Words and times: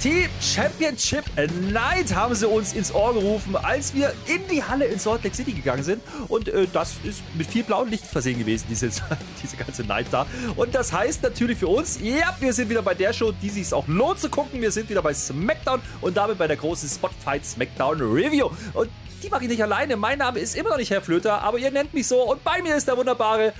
Team 0.00 0.30
Championship 0.40 1.24
Night 1.70 2.14
haben 2.14 2.34
sie 2.34 2.48
uns 2.48 2.72
ins 2.72 2.90
Ohr 2.94 3.12
gerufen, 3.12 3.54
als 3.54 3.94
wir 3.94 4.14
in 4.26 4.40
die 4.50 4.64
Halle 4.64 4.86
in 4.86 4.98
Salt 4.98 5.22
Lake 5.24 5.36
City 5.36 5.52
gegangen 5.52 5.82
sind. 5.82 6.00
Und 6.28 6.48
äh, 6.48 6.66
das 6.72 6.94
ist 7.04 7.22
mit 7.34 7.46
viel 7.46 7.64
blauem 7.64 7.90
Licht 7.90 8.06
versehen 8.06 8.38
gewesen, 8.38 8.64
diese, 8.70 8.88
diese 9.42 9.56
ganze 9.58 9.84
Night 9.84 10.06
da. 10.10 10.26
Und 10.56 10.74
das 10.74 10.90
heißt 10.90 11.22
natürlich 11.22 11.58
für 11.58 11.68
uns, 11.68 11.98
ja, 12.00 12.34
wir 12.40 12.54
sind 12.54 12.70
wieder 12.70 12.80
bei 12.80 12.94
der 12.94 13.12
Show, 13.12 13.30
die 13.30 13.50
sich 13.50 13.74
auch 13.74 13.86
lohnt 13.88 14.20
zu 14.20 14.30
gucken. 14.30 14.62
Wir 14.62 14.70
sind 14.70 14.88
wieder 14.88 15.02
bei 15.02 15.12
SmackDown 15.12 15.82
und 16.00 16.16
damit 16.16 16.38
bei 16.38 16.46
der 16.46 16.56
großen 16.56 16.88
Spotfight 16.88 17.44
SmackDown 17.44 18.00
Review. 18.00 18.48
Und 18.72 18.88
die 19.22 19.28
mache 19.28 19.42
ich 19.42 19.50
nicht 19.50 19.62
alleine. 19.62 19.98
Mein 19.98 20.18
Name 20.18 20.38
ist 20.38 20.56
immer 20.56 20.70
noch 20.70 20.78
nicht 20.78 20.90
Herr 20.90 21.02
Flöter, 21.02 21.42
aber 21.42 21.58
ihr 21.58 21.70
nennt 21.70 21.92
mich 21.92 22.06
so. 22.06 22.22
Und 22.22 22.42
bei 22.42 22.62
mir 22.62 22.74
ist 22.74 22.88
der 22.88 22.96
wunderbare 22.96 23.52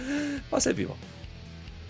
Marcel 0.50 0.74
Weber. 0.74 0.96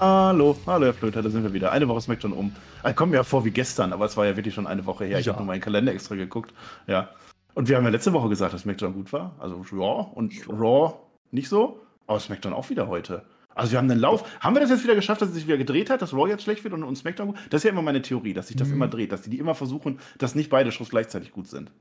Hallo, 0.01 0.57
hallo 0.67 0.87
Herr 0.87 0.95
Flöter, 0.95 1.21
da 1.21 1.29
sind 1.29 1.43
wir 1.43 1.53
wieder. 1.53 1.73
Eine 1.73 1.87
Woche 1.87 2.01
Smackdown 2.01 2.33
um. 2.33 2.57
Also, 2.83 2.97
kommt 2.97 3.11
mir 3.11 3.19
ja 3.19 3.23
vor 3.23 3.45
wie 3.45 3.51
gestern, 3.51 3.93
aber 3.93 4.07
es 4.07 4.17
war 4.17 4.25
ja 4.25 4.35
wirklich 4.35 4.55
schon 4.55 4.67
eine 4.67 4.87
Woche 4.87 5.05
her. 5.05 5.19
Ich 5.19 5.27
ja. 5.27 5.35
habe 5.35 5.43
nur 5.43 5.47
meinen 5.47 5.61
Kalender 5.61 5.93
extra 5.93 6.15
geguckt. 6.15 6.55
Ja. 6.87 7.11
Und 7.53 7.69
wir 7.69 7.77
haben 7.77 7.85
ja 7.85 7.91
letzte 7.91 8.15
Woche 8.15 8.31
gesagt, 8.31 8.55
dass 8.55 8.63
Smackdown 8.63 8.95
gut 8.95 9.13
war. 9.13 9.37
Also 9.39 9.63
Raw 9.71 10.11
und 10.15 10.33
Raw 10.49 10.95
nicht 11.33 11.51
so. 11.51 11.81
Aber 12.07 12.19
Smackdown 12.19 12.55
auch 12.55 12.71
wieder 12.71 12.89
heute. 12.89 13.27
Also 13.55 13.73
wir 13.73 13.79
haben 13.79 13.91
einen 13.91 14.01
Lauf. 14.01 14.25
Haben 14.41 14.57
wir 14.57 14.61
das 14.61 14.71
jetzt 14.71 14.85
wieder 14.85 14.95
geschafft, 14.95 15.21
dass 15.21 15.29
es 15.29 15.35
sich 15.35 15.47
wieder 15.47 15.59
gedreht 15.59 15.91
hat, 15.91 16.01
dass 16.01 16.15
Raw 16.15 16.31
jetzt 16.31 16.45
schlecht 16.45 16.65
wird 16.65 16.73
und, 16.73 16.83
und 16.83 16.97
Smackdown 16.97 17.27
gut? 17.29 17.37
Das 17.51 17.61
ist 17.61 17.65
ja 17.65 17.71
immer 17.71 17.83
meine 17.83 18.01
Theorie, 18.01 18.33
dass 18.33 18.49
sich 18.49 18.57
das 18.57 18.69
mhm. 18.69 18.77
immer 18.77 18.89
dreht, 18.89 19.13
dass 19.13 19.21
die, 19.21 19.29
die 19.29 19.39
immer 19.39 19.55
versuchen, 19.55 20.01
dass 20.17 20.35
nicht 20.35 20.49
beide 20.49 20.73
Shows 20.73 20.89
gleichzeitig 20.89 21.31
gut 21.31 21.47
sind. 21.47 21.73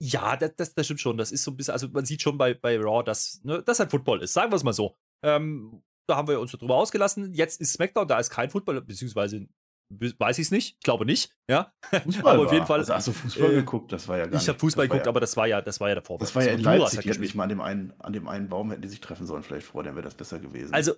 Ja, 0.00 0.36
das, 0.36 0.56
das, 0.56 0.74
das, 0.74 0.84
stimmt 0.84 1.00
schon. 1.00 1.16
Das 1.16 1.30
ist 1.30 1.44
so 1.44 1.52
ein 1.52 1.56
bisschen, 1.56 1.74
also 1.74 1.86
man 1.92 2.04
sieht 2.04 2.22
schon 2.22 2.36
bei, 2.38 2.54
bei 2.54 2.76
Raw, 2.76 3.04
dass 3.04 3.40
ne, 3.44 3.62
das 3.64 3.78
halt 3.78 3.92
Football 3.92 4.22
ist. 4.22 4.32
Sagen 4.32 4.50
wir 4.50 4.56
es 4.56 4.64
mal 4.64 4.72
so. 4.72 4.96
Ähm, 5.22 5.80
da 6.08 6.16
haben 6.16 6.28
wir 6.28 6.40
uns 6.40 6.52
darüber 6.52 6.76
ausgelassen. 6.76 7.34
Jetzt 7.34 7.60
ist 7.60 7.74
SmackDown, 7.74 8.08
da 8.08 8.18
ist 8.18 8.30
kein 8.30 8.50
Football, 8.50 8.80
beziehungsweise 8.82 9.46
weiß 9.90 10.38
ich 10.38 10.46
es 10.46 10.50
nicht. 10.50 10.76
Ich 10.78 10.84
glaube 10.84 11.04
nicht. 11.04 11.32
Ja. 11.48 11.72
Fußball 12.04 12.34
aber 12.34 12.46
auf 12.46 12.52
jeden 12.52 12.66
Fall. 12.66 12.80
Also 12.80 12.94
hast 12.94 13.08
du 13.08 13.12
Fußball 13.12 13.52
äh, 13.52 13.54
geguckt? 13.56 13.92
Das 13.92 14.08
war 14.08 14.18
ja 14.18 14.26
gar 14.26 14.40
Ich 14.40 14.48
habe 14.48 14.58
Fußball 14.58 14.88
geguckt, 14.88 15.06
ja, 15.06 15.10
aber 15.10 15.20
das 15.20 15.36
war 15.36 15.46
ja, 15.46 15.60
das 15.60 15.80
war 15.80 15.88
ja 15.88 15.96
davor. 15.96 16.18
Das 16.18 16.34
war 16.34 16.44
ja 16.44 16.52
in 16.52 16.60
Leipzig. 16.60 17.00
Die 17.00 17.10
hätten 17.10 17.36
mal 17.36 17.44
an 17.44 17.48
dem, 17.48 17.60
einen, 17.60 17.92
an 18.00 18.12
dem 18.12 18.28
einen 18.28 18.48
Baum 18.48 18.70
hätten 18.70 18.82
die 18.82 18.88
sich 18.88 19.00
treffen 19.00 19.26
sollen. 19.26 19.42
Vielleicht 19.42 19.66
vorher, 19.66 19.90
dann 19.90 19.96
wäre 19.96 20.04
das 20.04 20.14
besser 20.14 20.38
gewesen. 20.38 20.72
Also, 20.72 20.94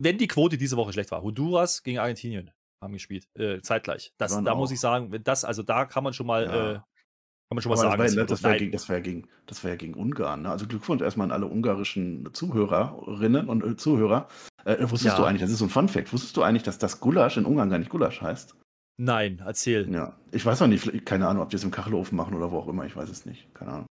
wenn 0.00 0.18
die 0.18 0.28
Quote 0.28 0.56
diese 0.56 0.76
Woche 0.76 0.92
schlecht 0.92 1.10
war, 1.10 1.22
Honduras 1.22 1.82
gegen 1.82 1.98
Argentinien 1.98 2.50
haben 2.80 2.92
gespielt, 2.92 3.28
äh, 3.34 3.60
zeitgleich. 3.60 4.12
Das, 4.18 4.32
da 4.32 4.52
auch. 4.52 4.56
muss 4.56 4.70
ich 4.70 4.78
sagen, 4.78 5.10
wenn 5.10 5.24
das, 5.24 5.44
also 5.44 5.62
da 5.62 5.84
kann 5.84 6.04
man 6.04 6.12
schon 6.12 6.26
mal 6.26 6.44
ja. 6.44 6.72
äh, 6.72 6.80
kann 7.48 7.56
man 7.56 7.62
schon 7.62 7.70
mal 7.70 7.76
sagen. 7.76 8.02
Das 8.02 8.16
war, 8.16 8.24
das, 8.26 8.42
war 8.42 8.52
ja 8.52 8.58
gegen, 8.58 8.72
das, 8.72 8.88
war 8.88 8.96
ja 8.96 9.02
gegen, 9.02 9.28
das 9.46 9.64
war 9.64 9.70
ja 9.70 9.76
gegen 9.76 9.94
Ungarn. 9.94 10.42
Ne? 10.42 10.50
Also 10.50 10.66
Glückwunsch 10.66 11.00
erstmal 11.00 11.26
an 11.26 11.32
alle 11.32 11.46
ungarischen 11.46 12.28
Zuhörerinnen 12.34 13.48
und 13.48 13.64
äh, 13.64 13.76
Zuhörer. 13.76 14.28
Äh, 14.66 14.82
wusstest 14.82 15.04
ja. 15.04 15.16
du 15.16 15.24
eigentlich, 15.24 15.40
das 15.40 15.50
ist 15.50 15.58
so 15.58 15.64
ein 15.64 15.70
Fun-Fact, 15.70 16.12
wusstest 16.12 16.36
du 16.36 16.42
eigentlich, 16.42 16.64
dass 16.64 16.78
das 16.78 17.00
Gulasch 17.00 17.38
in 17.38 17.46
Ungarn 17.46 17.70
gar 17.70 17.78
nicht 17.78 17.90
Gulasch 17.90 18.20
heißt? 18.20 18.54
Nein, 19.00 19.42
erzähl. 19.46 19.90
Ja, 19.90 20.18
ich 20.30 20.44
weiß 20.44 20.60
noch 20.60 20.66
nicht, 20.66 21.06
keine 21.06 21.26
Ahnung, 21.26 21.42
ob 21.42 21.48
die 21.48 21.56
es 21.56 21.64
im 21.64 21.70
Kachelofen 21.70 22.16
machen 22.16 22.34
oder 22.34 22.50
wo 22.50 22.58
auch 22.58 22.68
immer, 22.68 22.84
ich 22.84 22.96
weiß 22.96 23.08
es 23.08 23.24
nicht, 23.24 23.54
keine 23.54 23.70
Ahnung. 23.70 23.86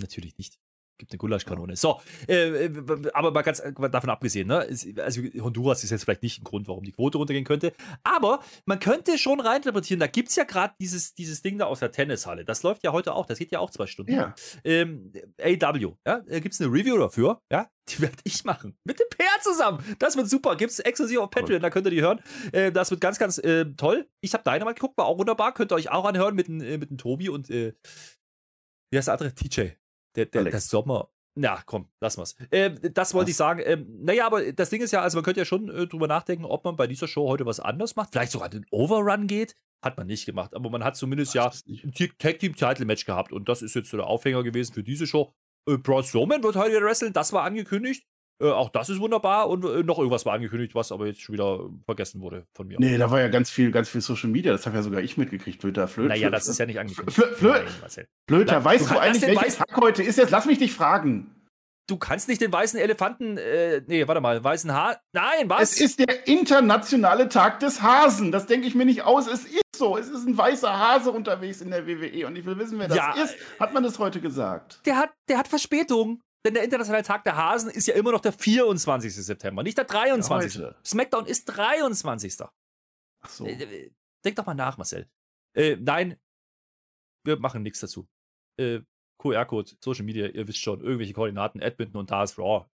Natürlich 0.00 0.38
nicht 0.38 0.54
gibt 1.02 1.12
eine 1.12 1.18
Gulaschkanone. 1.18 1.74
So, 1.74 2.00
äh, 2.28 2.66
äh 2.66 3.10
aber 3.12 3.32
mal 3.32 3.42
ganz 3.42 3.58
äh, 3.58 3.72
davon 3.72 4.10
abgesehen, 4.10 4.46
ne? 4.46 4.66
also 4.98 5.22
Honduras 5.40 5.82
ist 5.82 5.90
jetzt 5.90 6.04
vielleicht 6.04 6.22
nicht 6.22 6.40
ein 6.40 6.44
Grund, 6.44 6.68
warum 6.68 6.84
die 6.84 6.92
Quote 6.92 7.18
runtergehen 7.18 7.44
könnte, 7.44 7.72
aber 8.04 8.40
man 8.66 8.78
könnte 8.78 9.18
schon 9.18 9.40
reininterpretieren, 9.40 9.98
da 9.98 10.06
gibt 10.06 10.28
es 10.28 10.36
ja 10.36 10.44
gerade 10.44 10.74
dieses, 10.80 11.14
dieses 11.14 11.42
Ding 11.42 11.58
da 11.58 11.66
aus 11.66 11.80
der 11.80 11.90
Tennishalle. 11.90 12.44
Das 12.44 12.62
läuft 12.62 12.84
ja 12.84 12.92
heute 12.92 13.14
auch, 13.14 13.26
das 13.26 13.38
geht 13.38 13.50
ja 13.50 13.58
auch 13.58 13.70
zwei 13.70 13.86
Stunden. 13.86 14.12
Ja. 14.12 14.34
Ähm, 14.64 15.12
AW, 15.40 15.96
ja, 16.06 16.18
gibt 16.20 16.54
es 16.54 16.60
eine 16.60 16.72
Review 16.72 16.96
dafür, 16.98 17.40
ja? 17.50 17.68
Die 17.88 18.00
werde 18.00 18.16
ich 18.22 18.44
machen. 18.44 18.76
Mit 18.84 19.00
dem 19.00 19.08
PR 19.10 19.40
zusammen. 19.40 19.84
Das 19.98 20.16
wird 20.16 20.28
super. 20.28 20.54
Gibt 20.54 20.70
es 20.70 20.78
exklusiv 20.78 21.18
auf 21.18 21.30
Patreon, 21.30 21.60
da 21.60 21.68
könnt 21.68 21.86
ihr 21.88 21.90
die 21.90 22.00
hören. 22.00 22.20
Äh, 22.52 22.70
das 22.70 22.92
wird 22.92 23.00
ganz, 23.00 23.18
ganz 23.18 23.38
äh, 23.38 23.64
toll. 23.76 24.08
Ich 24.20 24.34
habe 24.34 24.44
Dynamite 24.44 24.74
geguckt, 24.74 24.96
war 24.96 25.06
auch 25.06 25.18
wunderbar. 25.18 25.52
Könnt 25.52 25.72
ihr 25.72 25.74
euch 25.74 25.90
auch 25.90 26.04
anhören 26.04 26.36
mit, 26.36 26.48
äh, 26.48 26.78
mit 26.78 26.90
dem 26.90 26.98
Tobi 26.98 27.28
und 27.28 27.50
äh, 27.50 27.74
wie 28.92 28.98
heißt 28.98 29.08
der 29.08 29.14
andere? 29.14 29.34
TJ. 29.34 29.70
Der, 30.16 30.26
der, 30.26 30.44
der 30.44 30.60
Sommer. 30.60 31.08
Na, 31.34 31.62
komm, 31.64 31.88
lass 32.00 32.18
mal's. 32.18 32.36
Äh, 32.50 32.72
das 32.92 33.14
wollte 33.14 33.30
ich 33.30 33.36
sagen. 33.36 33.62
Ähm, 33.64 33.86
naja, 34.02 34.26
aber 34.26 34.52
das 34.52 34.68
Ding 34.68 34.82
ist 34.82 34.92
ja, 34.92 35.00
also 35.00 35.16
man 35.16 35.24
könnte 35.24 35.40
ja 35.40 35.44
schon 35.46 35.70
äh, 35.70 35.86
drüber 35.86 36.06
nachdenken, 36.06 36.44
ob 36.44 36.64
man 36.64 36.76
bei 36.76 36.86
dieser 36.86 37.08
Show 37.08 37.28
heute 37.28 37.46
was 37.46 37.58
anders 37.58 37.96
macht. 37.96 38.10
Vielleicht 38.12 38.32
sogar 38.32 38.50
den 38.50 38.66
Overrun 38.70 39.26
geht. 39.26 39.56
Hat 39.82 39.96
man 39.96 40.06
nicht 40.06 40.26
gemacht. 40.26 40.54
Aber 40.54 40.68
man 40.68 40.84
hat 40.84 40.96
zumindest 40.96 41.34
ja 41.34 41.50
ein 41.66 41.92
Tag 42.18 42.38
Team 42.38 42.54
Title 42.54 42.84
Match 42.84 43.06
gehabt. 43.06 43.32
Und 43.32 43.48
das 43.48 43.62
ist 43.62 43.74
jetzt 43.74 43.90
so 43.90 43.96
der 43.96 44.06
Aufhänger 44.06 44.42
gewesen 44.42 44.74
für 44.74 44.82
diese 44.82 45.06
Show. 45.06 45.34
Äh, 45.66 45.78
Braun 45.78 46.04
Strowman 46.04 46.42
wird 46.42 46.56
heute 46.56 46.72
wieder 46.72 46.84
wresteln. 46.84 47.14
Das 47.14 47.32
war 47.32 47.44
angekündigt. 47.44 48.04
Äh, 48.40 48.50
auch 48.50 48.70
das 48.70 48.88
ist 48.88 49.00
wunderbar 49.00 49.48
und 49.48 49.64
äh, 49.64 49.82
noch 49.82 49.98
irgendwas 49.98 50.26
war 50.26 50.34
angekündigt, 50.34 50.74
was 50.74 50.92
aber 50.92 51.06
jetzt 51.06 51.20
schon 51.20 51.34
wieder 51.34 51.68
vergessen 51.84 52.20
wurde 52.20 52.46
von 52.54 52.66
mir. 52.66 52.78
Nee, 52.78 52.98
da 52.98 53.10
war 53.10 53.20
ja 53.20 53.28
ganz 53.28 53.50
viel, 53.50 53.70
ganz 53.70 53.88
viel 53.88 54.00
Social 54.00 54.30
Media, 54.30 54.52
das 54.52 54.66
habe 54.66 54.76
ja 54.76 54.82
sogar 54.82 55.00
ich 55.00 55.16
mitgekriegt, 55.16 55.60
Flöter, 55.60 55.88
Flöter. 55.88 56.10
Naja, 56.10 56.30
das 56.30 56.48
ist 56.48 56.58
ja 56.58 56.66
nicht 56.66 56.78
angekündigt. 56.78 57.14
Flö, 57.14 57.26
Flö, 57.34 57.54
Flö, 57.66 58.04
Flöter, 58.28 58.64
weißt 58.64 58.90
du, 58.90 58.94
du 58.94 59.00
eigentlich, 59.00 59.22
welcher 59.22 59.64
Tag 59.64 59.80
heute 59.80 60.02
ist? 60.02 60.18
Jetzt 60.18 60.30
lass 60.30 60.46
mich 60.46 60.58
dich 60.58 60.72
fragen. 60.72 61.34
Du 61.88 61.96
kannst 61.96 62.28
nicht 62.28 62.40
den 62.40 62.52
weißen 62.52 62.78
Elefanten, 62.78 63.36
äh, 63.36 63.82
nee, 63.86 64.06
warte 64.06 64.20
mal, 64.20 64.42
weißen 64.42 64.72
Haar. 64.72 65.00
Nein, 65.12 65.48
was? 65.48 65.72
Es 65.72 65.80
ist 65.80 65.98
der 65.98 66.26
internationale 66.28 67.28
Tag 67.28 67.60
des 67.60 67.82
Hasen. 67.82 68.30
Das 68.30 68.46
denke 68.46 68.66
ich 68.66 68.74
mir 68.74 68.84
nicht 68.84 69.02
aus. 69.02 69.26
Es 69.26 69.44
ist 69.44 69.62
so. 69.76 69.98
Es 69.98 70.08
ist 70.08 70.26
ein 70.26 70.38
weißer 70.38 70.78
Hase 70.78 71.10
unterwegs 71.10 71.60
in 71.60 71.70
der 71.70 71.86
WWE 71.86 72.26
und 72.26 72.36
ich 72.36 72.46
will 72.46 72.56
wissen, 72.58 72.78
wer 72.78 72.88
das 72.88 72.96
ja, 72.96 73.12
ist. 73.22 73.34
Hat 73.58 73.74
man 73.74 73.82
das 73.82 73.98
heute 73.98 74.20
gesagt? 74.20 74.80
Der 74.86 74.96
hat, 74.96 75.10
der 75.28 75.38
hat 75.38 75.48
Verspätung. 75.48 76.22
Denn 76.44 76.54
der 76.54 76.64
Internationale 76.64 77.04
Tag 77.04 77.24
der 77.24 77.36
Hasen 77.36 77.70
ist 77.70 77.86
ja 77.86 77.94
immer 77.94 78.12
noch 78.12 78.20
der 78.20 78.32
24. 78.32 79.14
September, 79.14 79.62
nicht 79.62 79.78
der 79.78 79.84
23. 79.84 80.60
Ja, 80.60 80.74
SmackDown 80.84 81.26
ist 81.26 81.44
23. 81.44 82.36
Ach 83.20 83.28
so. 83.28 83.46
Äh, 83.46 83.62
äh, 83.62 83.92
denk 84.24 84.36
doch 84.36 84.46
mal 84.46 84.54
nach, 84.54 84.76
Marcel. 84.76 85.08
Äh, 85.54 85.76
nein, 85.76 86.16
wir 87.24 87.38
machen 87.38 87.62
nichts 87.62 87.80
dazu. 87.80 88.08
Äh, 88.58 88.80
QR-Code, 89.18 89.72
Social 89.80 90.04
Media, 90.04 90.26
ihr 90.26 90.48
wisst 90.48 90.58
schon, 90.58 90.80
irgendwelche 90.80 91.12
Koordinaten, 91.12 91.60
Edmonton 91.60 92.00
und 92.00 92.10
da 92.10 92.24
ist 92.24 92.38
Raw. 92.38 92.66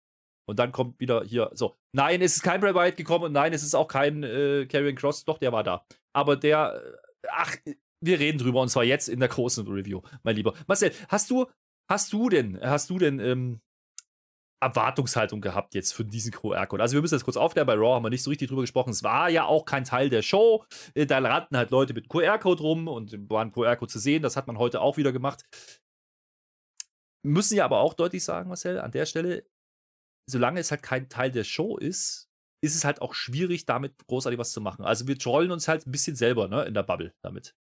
Und 0.49 0.60
dann 0.60 0.71
kommt 0.71 1.00
wieder 1.00 1.25
hier, 1.25 1.50
so, 1.55 1.76
nein, 1.93 2.22
es 2.22 2.37
ist 2.37 2.43
kein 2.43 2.60
Bray 2.60 2.72
Wyatt 2.72 2.97
gekommen 2.97 3.25
und 3.25 3.32
nein, 3.32 3.53
es 3.53 3.65
ist 3.65 3.75
auch 3.75 3.88
kein 3.88 4.22
äh, 4.22 4.66
Karrion 4.66 4.94
Cross, 4.94 5.25
doch, 5.25 5.38
der 5.38 5.50
war 5.50 5.65
da. 5.65 5.84
Aber 6.12 6.37
der, 6.37 6.81
äh, 7.22 7.26
ach, 7.32 7.56
wir 8.00 8.21
reden 8.21 8.38
drüber 8.38 8.60
und 8.60 8.69
zwar 8.69 8.84
jetzt 8.84 9.09
in 9.09 9.19
der 9.19 9.28
großen 9.28 9.66
Review, 9.66 10.03
mein 10.22 10.37
Lieber. 10.37 10.55
Marcel, 10.69 10.93
hast 11.09 11.31
du 11.31 11.47
hast 11.88 12.12
du 12.12 12.28
denn, 12.28 12.60
hast 12.60 12.91
du 12.91 12.98
denn 12.98 13.19
ähm, 13.20 13.60
Erwartungshaltung 14.60 15.41
gehabt 15.41 15.74
jetzt 15.74 15.92
für 15.92 16.04
diesen 16.04 16.32
QR-Code? 16.32 16.82
Also 16.82 16.94
wir 16.94 17.02
müssen 17.02 17.14
das 17.14 17.24
kurz 17.24 17.36
aufklären, 17.36 17.66
bei 17.66 17.74
Raw 17.74 17.94
haben 17.94 18.04
wir 18.04 18.10
nicht 18.10 18.22
so 18.22 18.30
richtig 18.30 18.48
drüber 18.48 18.62
gesprochen. 18.62 18.91
Es 18.91 19.02
war 19.02 19.28
ja 19.28 19.44
auch 19.44 19.64
kein 19.64 19.84
Teil 19.84 20.08
der 20.10 20.22
Show. 20.22 20.64
Äh, 20.94 21.06
da 21.06 21.19
rannten 21.19 21.56
halt 21.56 21.70
Leute 21.70 21.94
mit 21.94 22.08
QR-Code 22.08 22.62
rum 22.62 22.88
und 22.88 23.30
waren 23.30 23.52
QR-Code 23.52 23.92
zu 23.92 23.98
sehen. 23.98 24.22
Das 24.22 24.36
hat 24.36 24.46
man 24.46 24.58
heute 24.58 24.80
auch 24.80 24.96
wieder 24.96 25.12
gemacht. 25.12 25.44
Müssen 27.22 27.56
ja 27.56 27.64
aber 27.64 27.80
auch 27.80 27.94
deutlich 27.94 28.25
sagen, 28.25 28.48
Marcel, 28.48 28.78
an 28.80 28.92
der 28.92 29.06
Stelle, 29.06 29.46
solange 30.28 30.60
es 30.60 30.70
halt 30.70 30.82
kein 30.82 31.08
Teil 31.08 31.30
der 31.30 31.44
Show 31.44 31.76
ist, 31.76 32.30
ist 32.62 32.75
es 32.75 32.84
halt 32.84 33.02
auch 33.02 33.14
schwierig, 33.14 33.66
damit 33.66 34.06
großartig 34.06 34.38
was 34.38 34.52
zu 34.52 34.60
machen. 34.60 34.84
Also 34.84 35.06
wir 35.06 35.19
trollen 35.19 35.50
uns 35.50 35.69
halt 35.69 35.86
ein 35.86 35.92
bisschen 35.92 36.16
selber 36.16 36.48
ne, 36.48 36.64
in 36.64 36.75
der 36.75 36.82
Bubble 36.82 37.14
damit. 37.22 37.54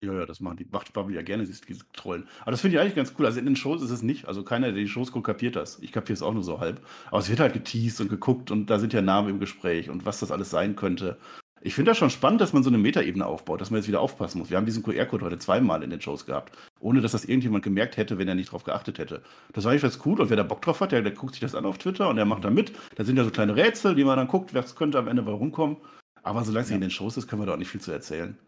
Ja, 0.00 0.12
ja, 0.12 0.26
das 0.26 0.38
machen 0.38 0.58
die, 0.58 0.66
macht 0.70 0.92
Bubble 0.92 1.14
ja 1.14 1.22
gerne, 1.22 1.44
diese 1.44 1.60
Trollen. 1.92 2.28
Aber 2.42 2.52
das 2.52 2.60
finde 2.60 2.76
ich 2.76 2.80
eigentlich 2.80 2.94
ganz 2.94 3.14
cool. 3.18 3.26
Also 3.26 3.40
in 3.40 3.46
den 3.46 3.56
Shows 3.56 3.82
ist 3.82 3.90
es 3.90 4.02
nicht. 4.02 4.28
Also 4.28 4.44
keiner, 4.44 4.68
der 4.68 4.76
die 4.76 4.88
Shows 4.88 5.10
guckt, 5.10 5.26
kapiert 5.26 5.56
das. 5.56 5.80
Ich 5.80 5.90
kapiere 5.90 6.14
es 6.14 6.22
auch 6.22 6.32
nur 6.32 6.44
so 6.44 6.60
halb. 6.60 6.80
Aber 7.08 7.18
es 7.18 7.28
wird 7.28 7.40
halt 7.40 7.52
geteased 7.52 8.00
und 8.00 8.08
geguckt 8.08 8.52
und 8.52 8.66
da 8.70 8.78
sind 8.78 8.92
ja 8.92 9.02
Namen 9.02 9.28
im 9.28 9.40
Gespräch 9.40 9.90
und 9.90 10.06
was 10.06 10.20
das 10.20 10.30
alles 10.30 10.50
sein 10.50 10.76
könnte. 10.76 11.18
Ich 11.60 11.74
finde 11.74 11.90
das 11.90 11.98
schon 11.98 12.10
spannend, 12.10 12.40
dass 12.40 12.52
man 12.52 12.62
so 12.62 12.70
eine 12.70 12.78
Metaebene 12.78 13.26
aufbaut, 13.26 13.60
dass 13.60 13.72
man 13.72 13.80
jetzt 13.80 13.88
wieder 13.88 14.00
aufpassen 14.00 14.38
muss. 14.38 14.50
Wir 14.50 14.56
haben 14.56 14.66
diesen 14.66 14.84
QR-Code 14.84 15.24
heute 15.24 15.38
zweimal 15.38 15.82
in 15.82 15.90
den 15.90 16.00
Shows 16.00 16.24
gehabt, 16.24 16.56
ohne 16.78 17.00
dass 17.00 17.10
das 17.10 17.24
irgendjemand 17.24 17.64
gemerkt 17.64 17.96
hätte, 17.96 18.18
wenn 18.18 18.28
er 18.28 18.36
nicht 18.36 18.52
drauf 18.52 18.62
geachtet 18.62 18.98
hätte. 18.98 19.22
Das 19.52 19.64
war 19.64 19.72
eigentlich 19.72 19.82
ganz 19.82 19.98
cool 20.06 20.20
und 20.20 20.30
wer 20.30 20.36
da 20.36 20.44
Bock 20.44 20.62
drauf 20.62 20.80
hat, 20.80 20.92
der, 20.92 21.02
der 21.02 21.10
guckt 21.10 21.34
sich 21.34 21.40
das 21.40 21.56
an 21.56 21.66
auf 21.66 21.78
Twitter 21.78 22.08
und 22.08 22.14
der 22.14 22.26
macht 22.26 22.44
da 22.44 22.50
mit. 22.50 22.72
Da 22.94 23.04
sind 23.04 23.16
ja 23.16 23.24
so 23.24 23.30
kleine 23.30 23.56
Rätsel, 23.56 23.96
die 23.96 24.04
man 24.04 24.16
dann 24.16 24.28
guckt, 24.28 24.54
was 24.54 24.76
könnte 24.76 24.98
am 24.98 25.08
Ende 25.08 25.22
bei 25.22 25.32
rumkommen. 25.32 25.78
Aber 26.22 26.44
solange 26.44 26.62
es 26.64 26.70
ja. 26.70 26.76
in 26.76 26.82
den 26.82 26.90
Shows 26.90 27.16
ist, 27.16 27.26
können 27.26 27.42
wir 27.42 27.46
da 27.46 27.54
auch 27.54 27.58
nicht 27.58 27.70
viel 27.70 27.80
zu 27.80 27.90
erzählen. 27.90 28.38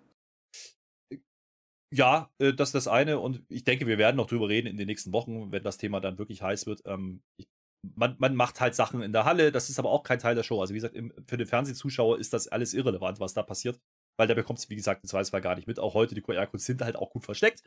Ja, 1.93 2.31
äh, 2.39 2.53
das 2.53 2.69
ist 2.69 2.75
das 2.75 2.89
eine 2.89 3.19
und 3.19 3.43
ich 3.49 3.65
denke, 3.65 3.87
wir 3.87 3.99
werden 3.99 4.17
noch 4.17 4.27
drüber 4.27 4.49
reden 4.49 4.69
in 4.69 4.77
den 4.77 4.87
nächsten 4.87 5.13
Wochen, 5.13 5.51
wenn 5.51 5.63
das 5.63 5.77
Thema 5.77 6.01
dann 6.01 6.19
wirklich 6.19 6.43
heiß 6.43 6.67
wird. 6.67 6.83
Ähm, 6.87 7.23
ich, 7.37 7.49
man, 7.97 8.15
man, 8.19 8.35
macht 8.35 8.61
halt 8.61 8.75
Sachen 8.75 9.03
in 9.03 9.13
der 9.13 9.25
Halle, 9.25 9.51
das 9.51 9.71
ist 9.71 9.79
aber 9.79 9.91
auch 9.91 10.03
kein 10.05 10.19
Teil 10.19 10.35
der 10.35 10.43
Show. 10.43 10.61
Also 10.61 10.73
wie 10.73 10.79
gesagt, 10.79 10.95
im, 10.95 11.13
für 11.27 11.37
den 11.37 11.47
Fernsehzuschauer 11.47 12.19
ist 12.19 12.33
das 12.33 12.47
alles 12.49 12.75
irrelevant, 12.75 13.19
was 13.19 13.35
da 13.35 13.43
passiert, 13.43 13.81
weil 14.17 14.29
der 14.29 14.35
bekommt 14.35 14.59
es, 14.59 14.71
wie 14.71 14.77
gesagt, 14.77 15.03
im 15.03 15.09
Zweifelsfall 15.09 15.41
gar 15.41 15.57
nicht 15.57 15.67
mit. 15.67 15.81
Auch 15.81 15.95
heute, 15.95 16.15
die 16.15 16.21
QR-Codes 16.21 16.65
sind 16.65 16.83
halt 16.83 16.97
auch 16.97 17.11
gut 17.11 17.25
versteckt. 17.25 17.63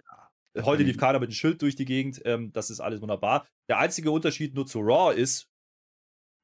Ja, 0.55 0.65
heute 0.65 0.83
lief 0.83 0.97
keiner 0.97 1.19
mit 1.19 1.31
dem 1.31 1.33
Schild 1.33 1.61
durch 1.61 1.75
die 1.75 1.85
Gegend, 1.85 2.21
ähm, 2.25 2.53
das 2.53 2.69
ist 2.69 2.79
alles 2.79 3.01
wunderbar. 3.01 3.47
Der 3.67 3.79
einzige 3.79 4.11
Unterschied 4.11 4.53
nur 4.53 4.67
zu 4.67 4.79
Raw 4.79 5.13
ist, 5.13 5.49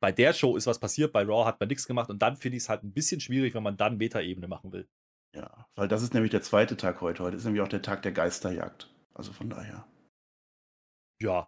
bei 0.01 0.11
der 0.11 0.33
Show 0.33 0.55
ist 0.55 0.65
was 0.65 0.79
passiert, 0.79 1.13
bei 1.13 1.23
Raw 1.23 1.45
hat 1.45 1.59
man 1.59 1.69
nichts 1.69 1.85
gemacht 1.85 2.09
und 2.09 2.21
dann 2.21 2.35
finde 2.37 2.57
ich 2.57 2.63
es 2.63 2.69
halt 2.69 2.83
ein 2.83 2.93
bisschen 2.93 3.19
schwierig, 3.21 3.53
wenn 3.53 3.63
man 3.63 3.77
dann 3.77 3.97
Meta-Ebene 3.97 4.47
machen 4.47 4.71
will. 4.71 4.87
Ja, 5.35 5.67
weil 5.75 5.87
das 5.87 6.01
ist 6.01 6.13
nämlich 6.13 6.31
der 6.31 6.41
zweite 6.41 6.77
Tag 6.77 7.01
heute. 7.01 7.23
Heute 7.23 7.37
ist 7.37 7.45
nämlich 7.45 7.61
auch 7.61 7.67
der 7.67 7.81
Tag 7.81 8.01
der 8.01 8.11
Geisterjagd. 8.11 8.89
Also 9.13 9.31
von 9.31 9.49
daher. 9.49 9.85
Ja, 11.21 11.47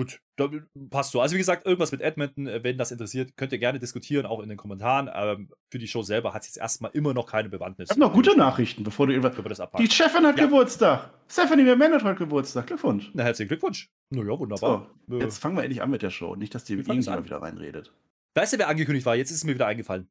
Gut, 0.00 0.18
da 0.36 0.48
passt 0.88 1.12
so. 1.12 1.20
Also 1.20 1.34
wie 1.34 1.38
gesagt, 1.38 1.66
irgendwas 1.66 1.92
mit 1.92 2.00
Edmonton, 2.00 2.46
äh, 2.46 2.64
wenn 2.64 2.78
das 2.78 2.90
interessiert, 2.90 3.36
könnt 3.36 3.52
ihr 3.52 3.58
gerne 3.58 3.78
diskutieren, 3.78 4.24
auch 4.24 4.40
in 4.40 4.48
den 4.48 4.56
Kommentaren. 4.56 5.10
Ähm, 5.12 5.50
für 5.70 5.78
die 5.78 5.88
Show 5.88 6.00
selber 6.00 6.32
hat 6.32 6.40
es 6.40 6.48
jetzt 6.48 6.56
erstmal 6.56 6.90
immer 6.94 7.12
noch 7.12 7.26
keine 7.26 7.50
Bewandtnis. 7.50 7.88
Ich 7.88 7.90
habe 7.90 8.00
noch 8.00 8.14
gute 8.14 8.34
Nachrichten, 8.34 8.82
bevor 8.82 9.06
du 9.06 9.12
irgendwas... 9.12 9.36
Das 9.58 9.70
die 9.78 9.90
Chefin 9.90 10.24
hat 10.24 10.38
ja. 10.38 10.46
Geburtstag. 10.46 11.10
Stephanie 11.28 11.64
McMahon 11.64 11.92
hat 11.92 12.04
heute 12.04 12.18
Geburtstag. 12.18 12.68
Glückwunsch. 12.68 13.10
Na, 13.12 13.24
herzlichen 13.24 13.48
Glückwunsch. 13.48 13.90
Naja, 14.08 14.38
wunderbar. 14.38 14.88
So, 15.06 15.18
jetzt 15.18 15.38
fangen 15.38 15.56
wir 15.56 15.64
endlich 15.64 15.82
an 15.82 15.90
mit 15.90 16.00
der 16.00 16.08
Show. 16.08 16.34
Nicht, 16.34 16.54
dass 16.54 16.64
die 16.64 16.74
irgendjemand 16.74 17.26
wieder 17.26 17.42
reinredet. 17.42 17.92
Weißt 18.34 18.54
du, 18.54 18.58
wer 18.58 18.68
angekündigt 18.68 19.04
war? 19.04 19.16
Jetzt 19.16 19.30
ist 19.30 19.38
es 19.38 19.44
mir 19.44 19.54
wieder 19.54 19.66
eingefallen. 19.66 20.08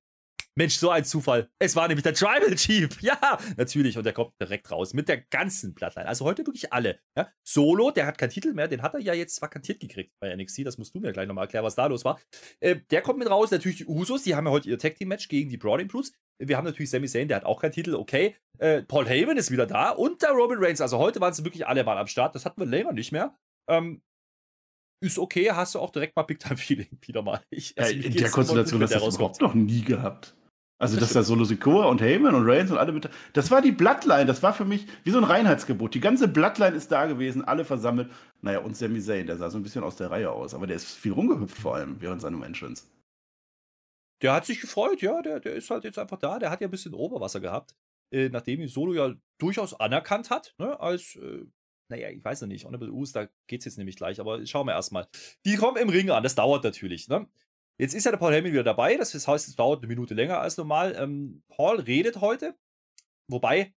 Mensch, 0.59 0.75
so 0.75 0.89
ein 0.89 1.05
Zufall. 1.05 1.49
Es 1.57 1.77
war 1.77 1.87
nämlich 1.87 2.03
der 2.03 2.13
Tribal 2.13 2.53
Chief. 2.55 2.89
Ja, 3.01 3.37
natürlich. 3.55 3.97
Und 3.97 4.03
der 4.03 4.11
kommt 4.11 4.33
direkt 4.41 4.69
raus 4.69 4.93
mit 4.93 5.07
der 5.07 5.21
ganzen 5.21 5.73
Bloodline. 5.73 6.05
Also 6.05 6.25
heute 6.25 6.45
wirklich 6.45 6.73
alle. 6.73 6.99
Ja? 7.17 7.29
Solo, 7.47 7.91
der 7.91 8.05
hat 8.05 8.17
keinen 8.17 8.31
Titel 8.31 8.51
mehr. 8.53 8.67
Den 8.67 8.81
hat 8.81 8.93
er 8.93 8.99
ja 8.99 9.13
jetzt 9.13 9.41
vakantiert 9.41 9.79
gekriegt 9.79 10.11
bei 10.19 10.35
NXT. 10.35 10.65
Das 10.65 10.77
musst 10.77 10.93
du 10.93 10.99
mir 10.99 11.13
gleich 11.13 11.27
nochmal 11.27 11.45
erklären, 11.45 11.63
was 11.63 11.75
da 11.75 11.85
los 11.85 12.03
war. 12.03 12.19
Äh, 12.59 12.75
der 12.91 13.01
kommt 13.01 13.19
mit 13.19 13.29
raus. 13.29 13.51
Natürlich 13.51 13.77
die 13.77 13.85
Usos. 13.85 14.23
Die 14.23 14.35
haben 14.35 14.47
ja 14.47 14.51
heute 14.51 14.69
ihr 14.69 14.77
Tag 14.77 14.95
Team 14.95 15.07
Match 15.07 15.29
gegen 15.29 15.49
die 15.49 15.55
Brawling 15.55 15.87
Brutes. 15.87 16.11
Wir 16.39 16.57
haben 16.57 16.65
natürlich 16.65 16.89
Sami 16.89 17.07
Zayn, 17.07 17.29
der 17.29 17.37
hat 17.37 17.45
auch 17.45 17.61
keinen 17.61 17.71
Titel. 17.71 17.95
Okay. 17.95 18.35
Äh, 18.57 18.83
Paul 18.83 19.07
Heyman 19.07 19.37
ist 19.37 19.51
wieder 19.51 19.65
da. 19.65 19.91
Und 19.91 20.21
der 20.21 20.31
Roman 20.31 20.57
Reigns. 20.59 20.81
Also 20.81 20.97
heute 20.97 21.21
waren 21.21 21.33
sie 21.33 21.45
wirklich 21.45 21.67
alle 21.67 21.85
mal 21.85 21.97
am 21.97 22.07
Start. 22.07 22.35
Das 22.35 22.43
hatten 22.43 22.59
wir 22.59 22.67
länger 22.67 22.91
nicht 22.91 23.13
mehr. 23.13 23.33
Ähm, 23.69 24.01
ist 25.01 25.17
okay, 25.17 25.51
hast 25.51 25.75
du 25.75 25.79
auch 25.79 25.91
direkt 25.91 26.17
mal 26.17 26.23
Big 26.23 26.39
Time 26.39 26.57
Feeling 26.57 26.89
wieder 27.01 27.21
mal. 27.21 27.41
Ich, 27.49 27.77
also 27.77 27.93
ja, 27.93 28.03
in 28.03 28.13
der 28.13 28.29
Konstellation 28.29 28.83
hast 28.83 28.93
du 28.93 28.99
das 28.99 29.15
überhaupt 29.15 29.39
noch 29.39 29.53
nie 29.53 29.83
gehabt. 29.83 30.35
Also, 30.81 30.97
dass 30.97 31.11
da 31.11 31.23
Solo 31.23 31.43
Sikoa 31.43 31.87
und 31.87 32.01
Heyman 32.01 32.33
und 32.33 32.49
Reigns 32.49 32.71
und 32.71 32.77
alle 32.77 32.93
mit. 32.93 33.09
Das 33.33 33.51
war 33.51 33.61
die 33.61 33.73
Bloodline. 33.73 34.25
Das 34.25 34.41
war 34.41 34.53
für 34.53 34.63
mich 34.63 34.87
wie 35.03 35.11
so 35.11 35.17
ein 35.17 35.25
Reinheitsgebot. 35.25 35.93
Die 35.93 35.99
ganze 35.99 36.29
Bloodline 36.29 36.75
ist 36.75 36.89
da 36.89 37.05
gewesen, 37.05 37.43
alle 37.43 37.65
versammelt. 37.65 38.09
Naja, 38.41 38.59
und 38.59 38.77
Sami 38.77 39.01
Zayn, 39.01 39.27
der 39.27 39.35
sah 39.35 39.49
so 39.49 39.57
ein 39.57 39.63
bisschen 39.63 39.83
aus 39.83 39.97
der 39.97 40.09
Reihe 40.09 40.31
aus. 40.31 40.53
Aber 40.53 40.67
der 40.67 40.77
ist 40.77 40.95
viel 40.95 41.11
rumgehüpft 41.11 41.57
vor 41.57 41.75
allem 41.75 41.99
während 41.99 42.21
seinem 42.21 42.41
Entrance. 42.43 42.85
Der 44.21 44.33
hat 44.33 44.45
sich 44.45 44.61
gefreut, 44.61 45.01
ja. 45.01 45.21
Der, 45.21 45.41
der 45.41 45.55
ist 45.55 45.69
halt 45.69 45.83
jetzt 45.83 45.99
einfach 45.99 46.17
da. 46.17 46.39
Der 46.39 46.49
hat 46.49 46.61
ja 46.61 46.67
ein 46.67 46.71
bisschen 46.71 46.93
Oberwasser 46.93 47.41
gehabt. 47.41 47.75
Äh, 48.11 48.29
nachdem 48.29 48.61
ihn 48.61 48.69
Solo 48.69 48.93
ja 48.93 49.13
durchaus 49.37 49.77
anerkannt 49.77 50.29
hat, 50.29 50.55
ne, 50.57 50.79
als. 50.79 51.17
Äh, 51.17 51.45
naja, 51.89 52.09
ich 52.09 52.23
weiß 52.23 52.41
noch 52.41 52.47
nicht, 52.47 52.65
Honorable 52.65 52.91
Us, 52.91 53.11
da 53.11 53.27
geht's 53.47 53.65
jetzt 53.65 53.79
nämlich 53.79 53.95
gleich, 53.95 54.19
aber 54.19 54.45
schauen 54.45 54.67
wir 54.67 54.73
erstmal. 54.73 55.07
Die 55.43 55.55
kommen 55.55 55.77
im 55.77 55.89
Ring 55.89 56.11
an, 56.11 56.21
das 56.21 56.35
dauert 56.35 56.63
natürlich, 56.63 57.07
ne? 57.07 57.27
Jetzt 57.79 57.93
ist 57.95 58.03
ja 58.03 58.11
der 58.11 58.17
Paul 58.17 58.33
Heyman 58.33 58.51
wieder 58.51 58.63
dabei. 58.63 58.97
Das 58.97 59.13
heißt, 59.27 59.47
es 59.47 59.55
dauert 59.55 59.79
eine 59.79 59.87
Minute 59.87 60.13
länger 60.13 60.39
als 60.39 60.57
normal. 60.57 60.95
Ähm, 60.99 61.43
Paul 61.47 61.79
redet 61.79 62.19
heute. 62.19 62.55
Wobei, 63.29 63.73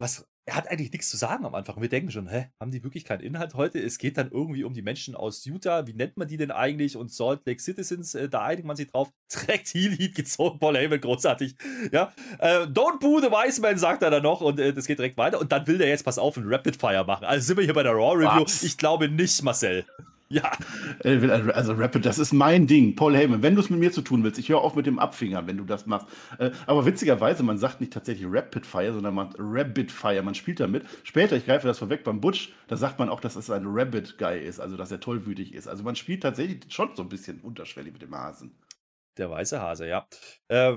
was, 0.00 0.26
er 0.46 0.56
hat 0.56 0.68
eigentlich 0.68 0.90
nichts 0.90 1.10
zu 1.10 1.16
sagen 1.16 1.46
am 1.46 1.54
Anfang. 1.54 1.80
Wir 1.80 1.88
denken 1.88 2.10
schon, 2.10 2.28
hä, 2.28 2.48
haben 2.58 2.72
die 2.72 2.82
wirklich 2.82 3.04
keinen 3.04 3.20
Inhalt 3.20 3.54
heute? 3.54 3.78
Es 3.78 3.98
geht 3.98 4.18
dann 4.18 4.32
irgendwie 4.32 4.64
um 4.64 4.74
die 4.74 4.82
Menschen 4.82 5.14
aus 5.14 5.44
Utah. 5.44 5.86
Wie 5.86 5.94
nennt 5.94 6.16
man 6.16 6.26
die 6.26 6.36
denn 6.36 6.50
eigentlich? 6.50 6.96
Und 6.96 7.12
Salt 7.12 7.46
Lake 7.46 7.62
Citizens, 7.62 8.16
äh, 8.16 8.28
da 8.28 8.42
einigt 8.42 8.66
man 8.66 8.74
sich 8.74 8.90
drauf. 8.90 9.12
Direkt 9.32 9.68
Heal 9.68 9.92
Heat 9.92 10.16
gezogen, 10.16 10.58
Paul 10.58 10.76
Heyman, 10.76 11.00
großartig. 11.00 11.54
Ja, 11.92 12.12
äh, 12.40 12.64
don't 12.64 12.98
boo 12.98 13.20
the 13.20 13.30
wise 13.30 13.60
man, 13.60 13.78
sagt 13.78 14.02
er 14.02 14.10
dann 14.10 14.24
noch. 14.24 14.40
Und 14.40 14.58
äh, 14.58 14.72
das 14.72 14.86
geht 14.88 14.98
direkt 14.98 15.16
weiter. 15.16 15.40
Und 15.40 15.52
dann 15.52 15.68
will 15.68 15.78
der 15.78 15.88
jetzt, 15.88 16.04
pass 16.04 16.18
auf, 16.18 16.36
ein 16.36 16.52
Rapid 16.52 16.76
Fire 16.76 17.04
machen. 17.04 17.26
Also 17.26 17.46
sind 17.46 17.58
wir 17.58 17.64
hier 17.64 17.74
bei 17.74 17.84
der 17.84 17.92
Raw 17.92 18.16
Review. 18.16 18.42
Was? 18.42 18.64
Ich 18.64 18.76
glaube 18.76 19.08
nicht, 19.08 19.40
Marcel. 19.44 19.86
Ja. 20.28 20.50
Also 21.02 21.74
Rapid, 21.74 22.06
das 22.06 22.18
ist 22.18 22.32
mein 22.32 22.66
Ding. 22.66 22.96
Paul 22.96 23.14
Heyman, 23.16 23.42
wenn 23.42 23.54
du 23.54 23.60
es 23.60 23.70
mit 23.70 23.78
mir 23.78 23.92
zu 23.92 24.02
tun 24.02 24.24
willst, 24.24 24.38
ich 24.38 24.48
höre 24.48 24.62
auf 24.62 24.74
mit 24.74 24.86
dem 24.86 24.98
Abfinger, 24.98 25.46
wenn 25.46 25.58
du 25.58 25.64
das 25.64 25.86
machst. 25.86 26.08
Äh, 26.38 26.50
aber 26.66 26.86
witzigerweise, 26.86 27.42
man 27.42 27.58
sagt 27.58 27.80
nicht 27.80 27.92
tatsächlich 27.92 28.26
Rapid 28.28 28.66
Fire, 28.66 28.92
sondern 28.92 29.14
man 29.14 29.34
Rabbit 29.38 29.92
Fire. 29.92 30.22
Man 30.22 30.34
spielt 30.34 30.60
damit. 30.60 30.84
Später, 31.04 31.36
ich 31.36 31.44
greife 31.44 31.66
das 31.66 31.78
vorweg, 31.78 32.04
beim 32.04 32.20
Butch, 32.20 32.52
da 32.68 32.76
sagt 32.76 32.98
man 32.98 33.08
auch, 33.08 33.20
dass 33.20 33.36
es 33.36 33.50
ein 33.50 33.64
Rabbit-Guy 33.66 34.40
ist, 34.44 34.60
also 34.60 34.76
dass 34.76 34.90
er 34.90 35.00
tollwütig 35.00 35.54
ist. 35.54 35.68
Also 35.68 35.84
man 35.84 35.94
spielt 35.94 36.22
tatsächlich 36.22 36.60
schon 36.72 36.96
so 36.96 37.02
ein 37.02 37.08
bisschen 37.08 37.40
unterschwellig 37.40 37.92
mit 37.92 38.02
dem 38.02 38.14
Hasen. 38.14 38.58
Der 39.18 39.30
weiße 39.30 39.60
Hase, 39.60 39.86
ja. 39.86 40.08
Äh, 40.48 40.76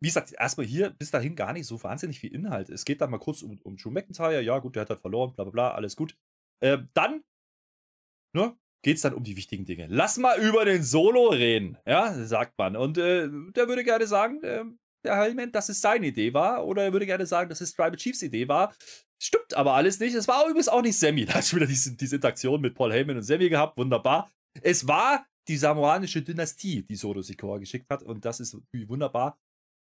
wie 0.00 0.08
gesagt, 0.08 0.32
erstmal 0.38 0.66
hier 0.66 0.90
bis 0.90 1.10
dahin 1.10 1.34
gar 1.34 1.52
nicht 1.52 1.66
so 1.66 1.82
wahnsinnig 1.82 2.20
viel 2.20 2.32
Inhalt. 2.32 2.68
Es 2.68 2.84
geht 2.84 3.00
dann 3.00 3.10
mal 3.10 3.18
kurz 3.18 3.42
um, 3.42 3.58
um 3.64 3.76
Drew 3.76 3.90
McIntyre. 3.90 4.42
Ja, 4.42 4.58
gut, 4.60 4.76
der 4.76 4.82
hat 4.82 4.90
halt 4.90 5.00
verloren, 5.00 5.34
bla 5.34 5.44
bla 5.44 5.50
bla, 5.50 5.70
alles 5.72 5.96
gut. 5.96 6.16
Äh, 6.60 6.78
dann 6.94 7.22
ne, 8.34 8.56
geht 8.82 8.96
es 8.96 9.02
dann 9.02 9.14
um 9.14 9.24
die 9.24 9.36
wichtigen 9.36 9.64
Dinge. 9.64 9.86
Lass 9.88 10.18
mal 10.18 10.40
über 10.40 10.64
den 10.64 10.82
Solo 10.82 11.28
reden, 11.28 11.78
ja, 11.86 12.12
sagt 12.26 12.56
man. 12.58 12.76
Und 12.76 12.98
äh, 12.98 13.28
der 13.54 13.68
würde 13.68 13.84
gerne 13.84 14.06
sagen, 14.06 14.42
äh, 14.42 14.64
der 15.04 15.16
Hellman, 15.16 15.52
dass 15.52 15.68
es 15.68 15.80
seine 15.80 16.06
Idee 16.06 16.34
war. 16.34 16.66
Oder 16.66 16.84
er 16.84 16.92
würde 16.92 17.06
gerne 17.06 17.26
sagen, 17.26 17.48
dass 17.48 17.60
es 17.60 17.74
Tribal 17.74 17.96
Chiefs 17.96 18.22
Idee 18.22 18.48
war. 18.48 18.74
Stimmt 19.20 19.54
aber 19.54 19.74
alles 19.74 19.98
nicht. 19.98 20.14
Es 20.14 20.28
war 20.28 20.46
übrigens 20.46 20.68
auch 20.68 20.82
nicht 20.82 20.98
Sammy. 20.98 21.24
Da 21.26 21.34
hat 21.34 21.44
schon 21.46 21.58
wieder 21.58 21.68
diese, 21.68 21.96
diese 21.96 22.16
Interaktion 22.16 22.60
mit 22.60 22.74
Paul 22.74 22.92
Heyman 22.92 23.16
und 23.16 23.22
Sammy 23.22 23.48
gehabt. 23.48 23.78
Wunderbar. 23.78 24.30
Es 24.62 24.86
war 24.86 25.26
die 25.48 25.56
samoanische 25.56 26.22
Dynastie, 26.22 26.82
die 26.82 26.96
Solo 26.96 27.22
Sikoa 27.22 27.58
geschickt 27.58 27.88
hat. 27.90 28.02
Und 28.02 28.24
das 28.24 28.40
ist 28.40 28.56
wunderbar. 28.86 29.38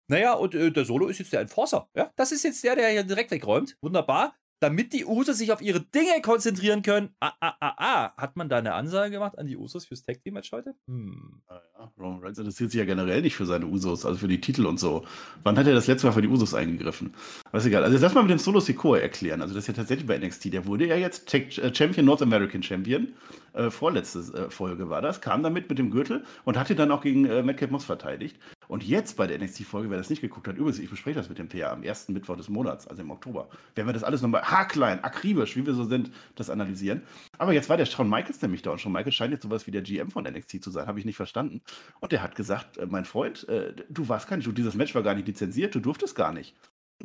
Naja, 0.08 0.34
und 0.34 0.54
äh, 0.54 0.72
der 0.72 0.86
Solo 0.86 1.08
ist 1.08 1.20
jetzt 1.20 1.34
der 1.34 1.42
Enforcer. 1.42 1.90
Ja, 1.96 2.12
das 2.16 2.32
ist 2.32 2.44
jetzt 2.44 2.64
der, 2.64 2.76
der 2.76 2.90
hier 2.90 3.04
direkt 3.04 3.32
wegräumt. 3.32 3.78
Wunderbar 3.82 4.36
damit 4.66 4.94
die 4.94 5.06
Usos 5.06 5.38
sich 5.38 5.52
auf 5.52 5.62
ihre 5.62 5.80
Dinge 5.80 6.22
konzentrieren 6.24 6.82
können. 6.82 7.10
Ah, 7.20 7.34
ah, 7.40 7.54
ah, 7.60 7.76
ah. 7.78 8.14
Hat 8.18 8.36
man 8.36 8.50
da 8.50 8.58
eine 8.58 8.74
Ansage 8.74 9.12
gemacht 9.12 9.38
an 9.38 9.46
die 9.46 9.58
Usos 9.58 9.86
fürs 9.86 10.02
Tag 10.02 10.24
Team 10.24 10.34
Match 10.34 10.52
heute? 10.52 10.74
Hm. 10.88 11.42
Ah, 11.48 11.62
ja. 11.78 11.92
Roman 12.00 12.20
Reigns 12.24 12.40
interessiert 12.40 12.72
sich 12.72 12.80
ja 12.80 12.86
generell 12.86 13.22
nicht 13.22 13.36
für 13.36 13.46
seine 13.46 13.68
Usos, 13.68 14.08
also 14.08 14.18
für 14.18 14.28
die 14.28 14.42
Titel 14.42 14.66
und 14.66 14.80
so. 14.80 15.06
Wann 15.44 15.56
hat 15.60 15.68
er 15.68 15.76
das 15.76 15.86
letzte 15.86 16.08
Mal 16.08 16.14
für 16.14 16.24
die 16.24 16.28
Usos 16.28 16.56
eingegriffen? 16.56 17.14
Weiß 17.52 17.64
egal. 17.68 17.84
Also, 17.84 17.94
jetzt 17.94 18.02
lass 18.02 18.16
mal 18.16 18.24
mit 18.24 18.32
dem 18.32 18.40
Solo 18.40 18.60
Sikoa 18.60 18.98
erklären. 18.98 19.44
Also, 19.44 19.54
das 19.54 19.66
ist 19.66 19.68
ja 19.68 19.74
tatsächlich 19.76 20.08
bei 20.08 20.18
NXT. 20.18 20.52
Der 20.52 20.66
wurde 20.66 20.88
ja 20.88 20.96
jetzt 20.96 21.30
Tag 21.30 21.56
äh, 21.60 21.74
Champion, 21.74 22.08
North 22.08 22.24
American 22.24 22.64
Champion. 22.64 23.10
Äh, 23.56 23.72
vorletzte 23.72 24.20
äh, 24.20 24.50
Folge 24.50 24.90
war 24.90 25.02
das. 25.02 25.22
Kam 25.22 25.42
damit 25.42 25.70
mit 25.70 25.80
dem 25.80 25.90
Gürtel 25.90 26.24
und 26.44 26.58
hat 26.58 26.70
ihn 26.70 26.76
dann 26.76 26.92
auch 26.92 27.02
gegen 27.02 27.26
äh, 27.26 27.42
Madcap 27.42 27.72
Moss 27.72 27.86
verteidigt. 27.86 28.38
Und 28.68 28.84
jetzt 28.84 29.16
bei 29.16 29.28
der 29.28 29.40
NXT-Folge, 29.40 29.90
wer 29.90 29.98
das 29.98 30.10
nicht 30.10 30.22
geguckt 30.22 30.48
hat, 30.48 30.58
übrigens, 30.58 30.80
ich 30.80 30.90
bespreche 30.90 31.18
das 31.18 31.30
mit 31.30 31.38
dem 31.38 31.48
PA 31.48 31.72
am 31.72 31.84
ersten 31.84 32.14
Mittwoch 32.14 32.36
des 32.36 32.50
Monats, 32.50 32.88
also 32.88 33.02
im 33.02 33.12
Oktober. 33.12 33.48
Werden 33.76 33.88
wir 33.88 33.94
das 33.94 34.04
alles 34.04 34.22
nochmal 34.22 34.42
haarklein, 34.44 35.04
akribisch, 35.04 35.56
wie 35.56 35.66
wir 35.66 35.74
so 35.74 35.86
sind, 35.86 36.12
das 36.36 36.50
analysieren. 36.50 37.04
Aber 37.38 37.54
jetzt 37.54 37.70
war 37.70 37.78
der 37.78 37.86
Shawn 37.86 38.10
Michaels 38.10 38.42
nämlich 38.42 38.62
da 38.62 38.72
und 38.72 38.82
Shawn 38.82 38.92
Michaels 38.92 39.16
scheint 39.16 39.32
jetzt 39.32 39.44
sowas 39.44 39.68
wie 39.68 39.72
der 39.72 39.82
GM 39.82 40.10
von 40.10 40.24
NXT 40.26 40.64
zu 40.64 40.72
sein, 40.72 40.88
habe 40.88 41.00
ich 41.00 41.06
nicht 41.06 41.16
verstanden. 41.16 41.62
Und 42.00 42.12
der 42.12 42.24
hat 42.24 42.36
gesagt, 42.36 42.78
äh, 42.78 42.88
mein 42.88 43.06
Freund, 43.06 43.48
äh, 43.48 43.74
du 43.90 44.10
warst 44.10 44.28
gar 44.28 44.38
nicht, 44.38 44.48
du, 44.48 44.52
dieses 44.52 44.76
Match 44.76 44.96
war 44.96 45.04
gar 45.04 45.14
nicht 45.14 45.28
lizenziert, 45.28 45.76
du 45.76 45.80
durftest 45.80 46.16
gar 46.16 46.34
nicht. 46.34 46.56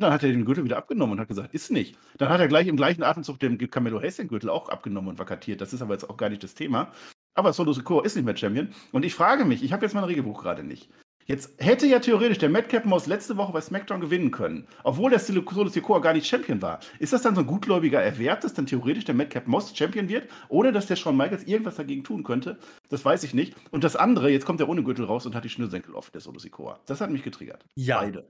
Dann 0.01 0.11
hat 0.11 0.23
er 0.23 0.29
den 0.29 0.45
Gürtel 0.45 0.63
wieder 0.63 0.77
abgenommen 0.77 1.13
und 1.13 1.19
hat 1.19 1.27
gesagt, 1.27 1.53
ist 1.53 1.71
nicht. 1.71 1.97
Dann 2.17 2.29
hat 2.29 2.39
er 2.39 2.47
gleich 2.47 2.67
im 2.67 2.75
gleichen 2.75 3.03
Atemzug 3.03 3.39
dem 3.39 3.57
Camelo 3.57 4.01
Hayes 4.01 4.17
den 4.17 4.27
Gürtel 4.27 4.49
auch 4.49 4.69
abgenommen 4.69 5.09
und 5.09 5.19
vakantiert. 5.19 5.61
Das 5.61 5.73
ist 5.73 5.81
aber 5.81 5.93
jetzt 5.93 6.09
auch 6.09 6.17
gar 6.17 6.29
nicht 6.29 6.43
das 6.43 6.55
Thema. 6.55 6.91
Aber 7.35 7.53
Solo 7.53 7.71
Sikoa 7.71 8.03
ist 8.03 8.15
nicht 8.15 8.25
mehr 8.25 8.35
Champion. 8.35 8.69
Und 8.91 9.05
ich 9.05 9.13
frage 9.13 9.45
mich, 9.45 9.63
ich 9.63 9.73
habe 9.73 9.85
jetzt 9.85 9.93
mein 9.93 10.03
Regelbuch 10.03 10.41
gerade 10.41 10.63
nicht. 10.63 10.89
Jetzt 11.27 11.53
hätte 11.63 11.85
ja 11.85 11.99
theoretisch 11.99 12.39
der 12.39 12.49
Madcap 12.49 12.83
Mouse 12.85 13.05
letzte 13.05 13.37
Woche 13.37 13.53
bei 13.53 13.61
SmackDown 13.61 14.01
gewinnen 14.01 14.31
können, 14.31 14.67
obwohl 14.83 15.11
der 15.11 15.19
Solo 15.19 15.67
Sikoa 15.67 15.99
gar 15.99 16.13
nicht 16.13 16.27
Champion 16.27 16.61
war. 16.61 16.79
Ist 16.99 17.13
das 17.13 17.21
dann 17.21 17.35
so 17.35 17.41
ein 17.41 17.47
gutgläubiger 17.47 18.01
Erwert, 18.01 18.43
dass 18.43 18.53
dann 18.53 18.65
theoretisch 18.65 19.05
der 19.05 19.15
Madcap 19.15 19.47
Mouse 19.47 19.71
Champion 19.75 20.09
wird, 20.09 20.27
ohne 20.49 20.71
dass 20.71 20.87
der 20.87 20.95
Shawn 20.95 21.15
Michaels 21.15 21.43
irgendwas 21.43 21.75
dagegen 21.75 22.03
tun 22.03 22.23
könnte? 22.23 22.57
Das 22.89 23.05
weiß 23.05 23.23
ich 23.23 23.33
nicht. 23.33 23.55
Und 23.69 23.83
das 23.83 23.95
andere, 23.95 24.29
jetzt 24.29 24.45
kommt 24.45 24.59
der 24.59 24.67
ohne 24.67 24.83
Gürtel 24.83 25.05
raus 25.05 25.25
und 25.25 25.35
hat 25.35 25.43
die 25.43 25.49
Schnürsenkel 25.49 25.95
auf, 25.95 26.09
der 26.09 26.21
Solo 26.21 26.39
Sikoa. 26.39 26.79
Das 26.87 27.01
hat 27.01 27.11
mich 27.11 27.23
getriggert. 27.23 27.65
Ja. 27.75 27.99
Beide. 27.99 28.27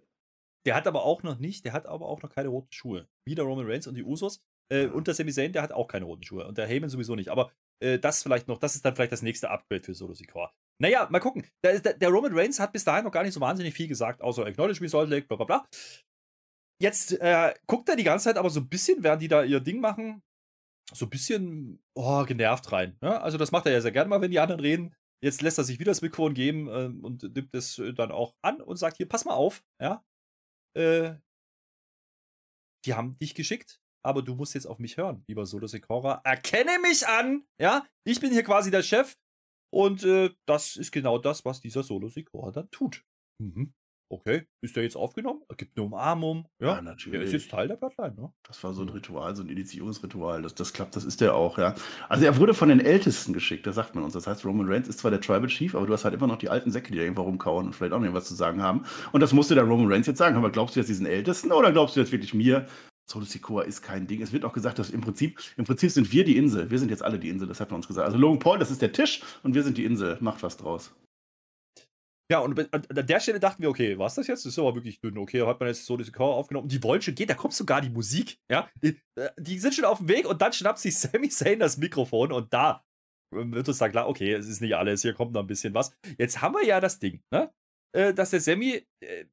Der 0.65 0.75
hat 0.75 0.87
aber 0.87 1.03
auch 1.03 1.23
noch 1.23 1.39
nicht, 1.39 1.65
der 1.65 1.73
hat 1.73 1.85
aber 1.87 2.07
auch 2.07 2.21
noch 2.21 2.29
keine 2.29 2.49
roten 2.49 2.71
Schuhe. 2.71 3.07
Wie 3.25 3.35
der 3.35 3.45
Roman 3.45 3.65
Reigns 3.65 3.87
und 3.87 3.95
die 3.95 4.03
Usos. 4.03 4.41
Äh, 4.71 4.87
und 4.87 5.07
der 5.07 5.13
Sami 5.13 5.31
Zayn, 5.31 5.53
der 5.53 5.63
hat 5.63 5.71
auch 5.71 5.87
keine 5.87 6.05
roten 6.05 6.23
Schuhe. 6.23 6.47
Und 6.47 6.57
der 6.57 6.67
Heyman 6.67 6.89
sowieso 6.89 7.15
nicht. 7.15 7.29
Aber 7.29 7.51
äh, 7.81 7.99
das 7.99 8.23
vielleicht 8.23 8.47
noch, 8.47 8.57
das 8.57 8.75
ist 8.75 8.85
dann 8.85 8.95
vielleicht 8.95 9.11
das 9.11 9.21
nächste 9.21 9.49
Upgrade 9.49 9.83
für 9.83 9.93
Solo 9.93 10.13
Sikoa. 10.13 10.53
Naja, 10.79 11.07
mal 11.11 11.19
gucken. 11.19 11.45
Der, 11.63 11.79
der, 11.79 11.93
der, 11.93 12.09
Roman 12.09 12.33
Reigns 12.33 12.59
hat 12.59 12.73
bis 12.73 12.83
dahin 12.83 13.03
noch 13.03 13.11
gar 13.11 13.23
nicht 13.23 13.33
so 13.33 13.41
wahnsinnig 13.41 13.73
viel 13.73 13.87
gesagt, 13.87 14.21
außer 14.21 14.45
Acknowledge 14.45 14.81
me, 14.81 14.89
Salt 14.89 15.09
Lake, 15.09 15.27
bla 15.27 15.37
bla 15.37 15.45
bla. 15.45 15.67
Jetzt 16.81 17.19
äh, 17.19 17.53
guckt 17.67 17.89
er 17.89 17.95
die 17.95 18.03
ganze 18.03 18.25
Zeit 18.25 18.37
aber 18.37 18.49
so 18.49 18.59
ein 18.59 18.69
bisschen, 18.69 19.03
während 19.03 19.21
die 19.21 19.27
da 19.27 19.43
ihr 19.43 19.59
Ding 19.59 19.79
machen, 19.79 20.23
so 20.93 21.05
ein 21.05 21.09
bisschen 21.09 21.83
oh, 21.95 22.23
genervt 22.25 22.71
rein. 22.71 22.97
Ne? 23.01 23.21
Also 23.21 23.37
das 23.37 23.51
macht 23.51 23.65
er 23.65 23.71
ja 23.71 23.81
sehr 23.81 23.91
gerne 23.91 24.09
mal, 24.09 24.21
wenn 24.21 24.31
die 24.31 24.39
anderen 24.39 24.61
reden. 24.61 24.95
Jetzt 25.23 25.43
lässt 25.43 25.59
er 25.59 25.63
sich 25.63 25.79
wieder 25.79 25.91
das 25.91 26.01
Mikrofon 26.01 26.33
geben 26.33 26.67
äh, 26.67 27.05
und 27.05 27.23
nimmt 27.35 27.53
es 27.53 27.77
äh, 27.77 27.93
dann 27.93 28.11
auch 28.11 28.33
an 28.41 28.61
und 28.61 28.77
sagt, 28.77 28.97
hier, 28.97 29.07
pass 29.07 29.25
mal 29.25 29.35
auf, 29.35 29.63
ja. 29.79 30.03
Äh, 30.75 31.15
die 32.85 32.93
haben 32.93 33.17
dich 33.19 33.35
geschickt, 33.35 33.81
aber 34.03 34.21
du 34.21 34.35
musst 34.35 34.53
jetzt 34.55 34.65
auf 34.65 34.79
mich 34.79 34.97
hören, 34.97 35.23
lieber 35.27 35.45
Solo 35.45 35.67
Sekora. 35.67 36.21
Erkenne 36.23 36.79
mich 36.81 37.07
an, 37.07 37.45
ja. 37.59 37.85
Ich 38.03 38.19
bin 38.19 38.31
hier 38.31 38.43
quasi 38.43 38.71
der 38.71 38.83
Chef 38.83 39.17
und 39.71 40.03
äh, 40.03 40.31
das 40.45 40.75
ist 40.75 40.91
genau 40.91 41.17
das, 41.17 41.45
was 41.45 41.61
dieser 41.61 41.83
Solo 41.83 42.09
Sikora 42.09 42.51
dann 42.51 42.69
tut. 42.71 43.03
Mhm. 43.39 43.73
Okay, 44.11 44.47
ist 44.61 44.75
der 44.75 44.83
jetzt 44.83 44.95
aufgenommen? 44.95 45.41
Er 45.49 45.55
gibt 45.55 45.77
eine 45.77 45.85
Umarmung. 45.85 46.47
Ja, 46.59 46.75
Ja, 46.75 46.81
natürlich. 46.81 47.19
Der 47.19 47.21
ist 47.27 47.33
jetzt 47.33 47.51
Teil 47.51 47.67
der 47.67 47.75
Bloodline, 47.75 48.15
ne? 48.15 48.33
Das 48.43 48.63
war 48.63 48.73
so 48.73 48.81
ein 48.81 48.89
Ritual, 48.89 49.35
so 49.35 49.43
ein 49.43 49.49
Initiierungsritual. 49.49 50.41
Das, 50.41 50.55
das 50.55 50.73
klappt, 50.73 50.95
das 50.95 51.05
ist 51.05 51.21
der 51.21 51.35
auch, 51.35 51.57
ja. 51.57 51.75
Also 52.09 52.25
er 52.25 52.37
wurde 52.37 52.53
von 52.53 52.69
den 52.69 52.79
Ältesten 52.79 53.33
geschickt, 53.33 53.65
das 53.65 53.75
sagt 53.75 53.95
man 53.95 54.03
uns. 54.03 54.13
Das 54.13 54.27
heißt, 54.27 54.45
Roman 54.45 54.67
Reigns 54.67 54.87
ist 54.87 54.99
zwar 54.99 55.11
der 55.11 55.21
Tribal 55.21 55.47
Chief, 55.47 55.73
aber 55.75 55.85
du 55.85 55.93
hast 55.93 56.03
halt 56.03 56.13
immer 56.13 56.27
noch 56.27 56.37
die 56.37 56.49
alten 56.49 56.71
Säcke, 56.71 56.91
die 56.91 56.97
da 56.97 57.03
irgendwo 57.03 57.23
rumkauen 57.23 57.67
und 57.67 57.73
vielleicht 57.73 57.93
auch 57.93 57.97
noch 57.97 58.05
irgendwas 58.05 58.27
zu 58.27 58.35
sagen 58.35 58.61
haben. 58.61 58.83
Und 59.11 59.21
das 59.21 59.33
musste 59.33 59.55
der 59.55 59.63
Roman 59.63 59.91
Reigns 59.91 60.07
jetzt 60.07 60.17
sagen. 60.17 60.35
Aber 60.35 60.51
glaubst 60.51 60.75
du 60.75 60.79
jetzt 60.79 60.89
diesen 60.89 61.05
Ältesten 61.05 61.51
oder 61.51 61.71
glaubst 61.71 61.95
du 61.95 61.99
jetzt 61.99 62.11
wirklich 62.11 62.33
mir? 62.33 62.67
Solo 63.09 63.25
Sikoa 63.25 63.63
ist 63.63 63.81
kein 63.81 64.07
Ding. 64.07 64.21
Es 64.21 64.31
wird 64.31 64.45
auch 64.45 64.53
gesagt, 64.53 64.79
dass 64.79 64.89
im 64.89 65.01
Prinzip, 65.01 65.39
im 65.57 65.65
Prinzip 65.65 65.91
sind 65.91 66.11
wir 66.11 66.23
die 66.23 66.37
Insel. 66.37 66.71
Wir 66.71 66.79
sind 66.79 66.89
jetzt 66.89 67.03
alle 67.03 67.19
die 67.19 67.29
Insel, 67.29 67.47
das 67.47 67.59
hat 67.59 67.69
man 67.69 67.77
uns 67.77 67.87
gesagt. 67.87 68.05
Also 68.05 68.17
Logan 68.17 68.39
Paul, 68.39 68.59
das 68.59 68.71
ist 68.71 68.81
der 68.81 68.93
Tisch 68.93 69.21
und 69.43 69.53
wir 69.53 69.63
sind 69.63 69.77
die 69.77 69.85
Insel. 69.85 70.17
Macht 70.21 70.43
was 70.43 70.57
draus. 70.57 70.93
Ja, 72.31 72.39
und 72.39 72.57
an 72.73 73.07
der 73.07 73.19
Stelle 73.19 73.41
dachten 73.41 73.61
wir, 73.61 73.69
okay, 73.69 73.99
was 73.99 74.15
das 74.15 74.25
jetzt? 74.27 74.45
Das 74.45 74.53
ist 74.53 74.59
aber 74.59 74.73
wirklich 74.73 75.01
dünn. 75.01 75.17
Okay, 75.17 75.45
hat 75.45 75.59
man 75.59 75.67
jetzt 75.67 75.85
so 75.85 75.97
diese 75.97 76.13
Chor 76.13 76.33
aufgenommen. 76.33 76.69
Die 76.69 76.81
wollen 76.81 77.01
schon 77.01 77.13
gehen, 77.13 77.27
da 77.27 77.33
kommt 77.33 77.53
sogar 77.53 77.81
die 77.81 77.89
Musik. 77.89 78.39
Ja, 78.49 78.69
die, 78.81 78.97
äh, 79.15 79.29
die 79.37 79.59
sind 79.59 79.75
schon 79.75 79.83
auf 79.83 79.97
dem 79.97 80.07
Weg 80.07 80.25
und 80.25 80.41
dann 80.41 80.53
schnappt 80.53 80.79
sich 80.79 80.97
Sammy 80.97 81.27
Zayn 81.27 81.59
das 81.59 81.77
Mikrofon 81.77 82.31
und 82.31 82.53
da 82.53 82.85
wird 83.33 83.67
uns 83.67 83.79
dann 83.79 83.91
klar, 83.91 84.07
okay, 84.07 84.31
es 84.31 84.47
ist 84.47 84.61
nicht 84.61 84.75
alles, 84.77 85.01
hier 85.01 85.13
kommt 85.13 85.33
noch 85.33 85.41
ein 85.41 85.47
bisschen 85.47 85.73
was. 85.73 85.93
Jetzt 86.17 86.41
haben 86.41 86.55
wir 86.55 86.65
ja 86.65 86.79
das 86.79 86.99
Ding, 86.99 87.21
ne? 87.31 87.51
Äh, 87.93 88.13
Dass 88.13 88.29
der 88.29 88.39
Sammy, 88.39 88.87
äh, 89.03 89.25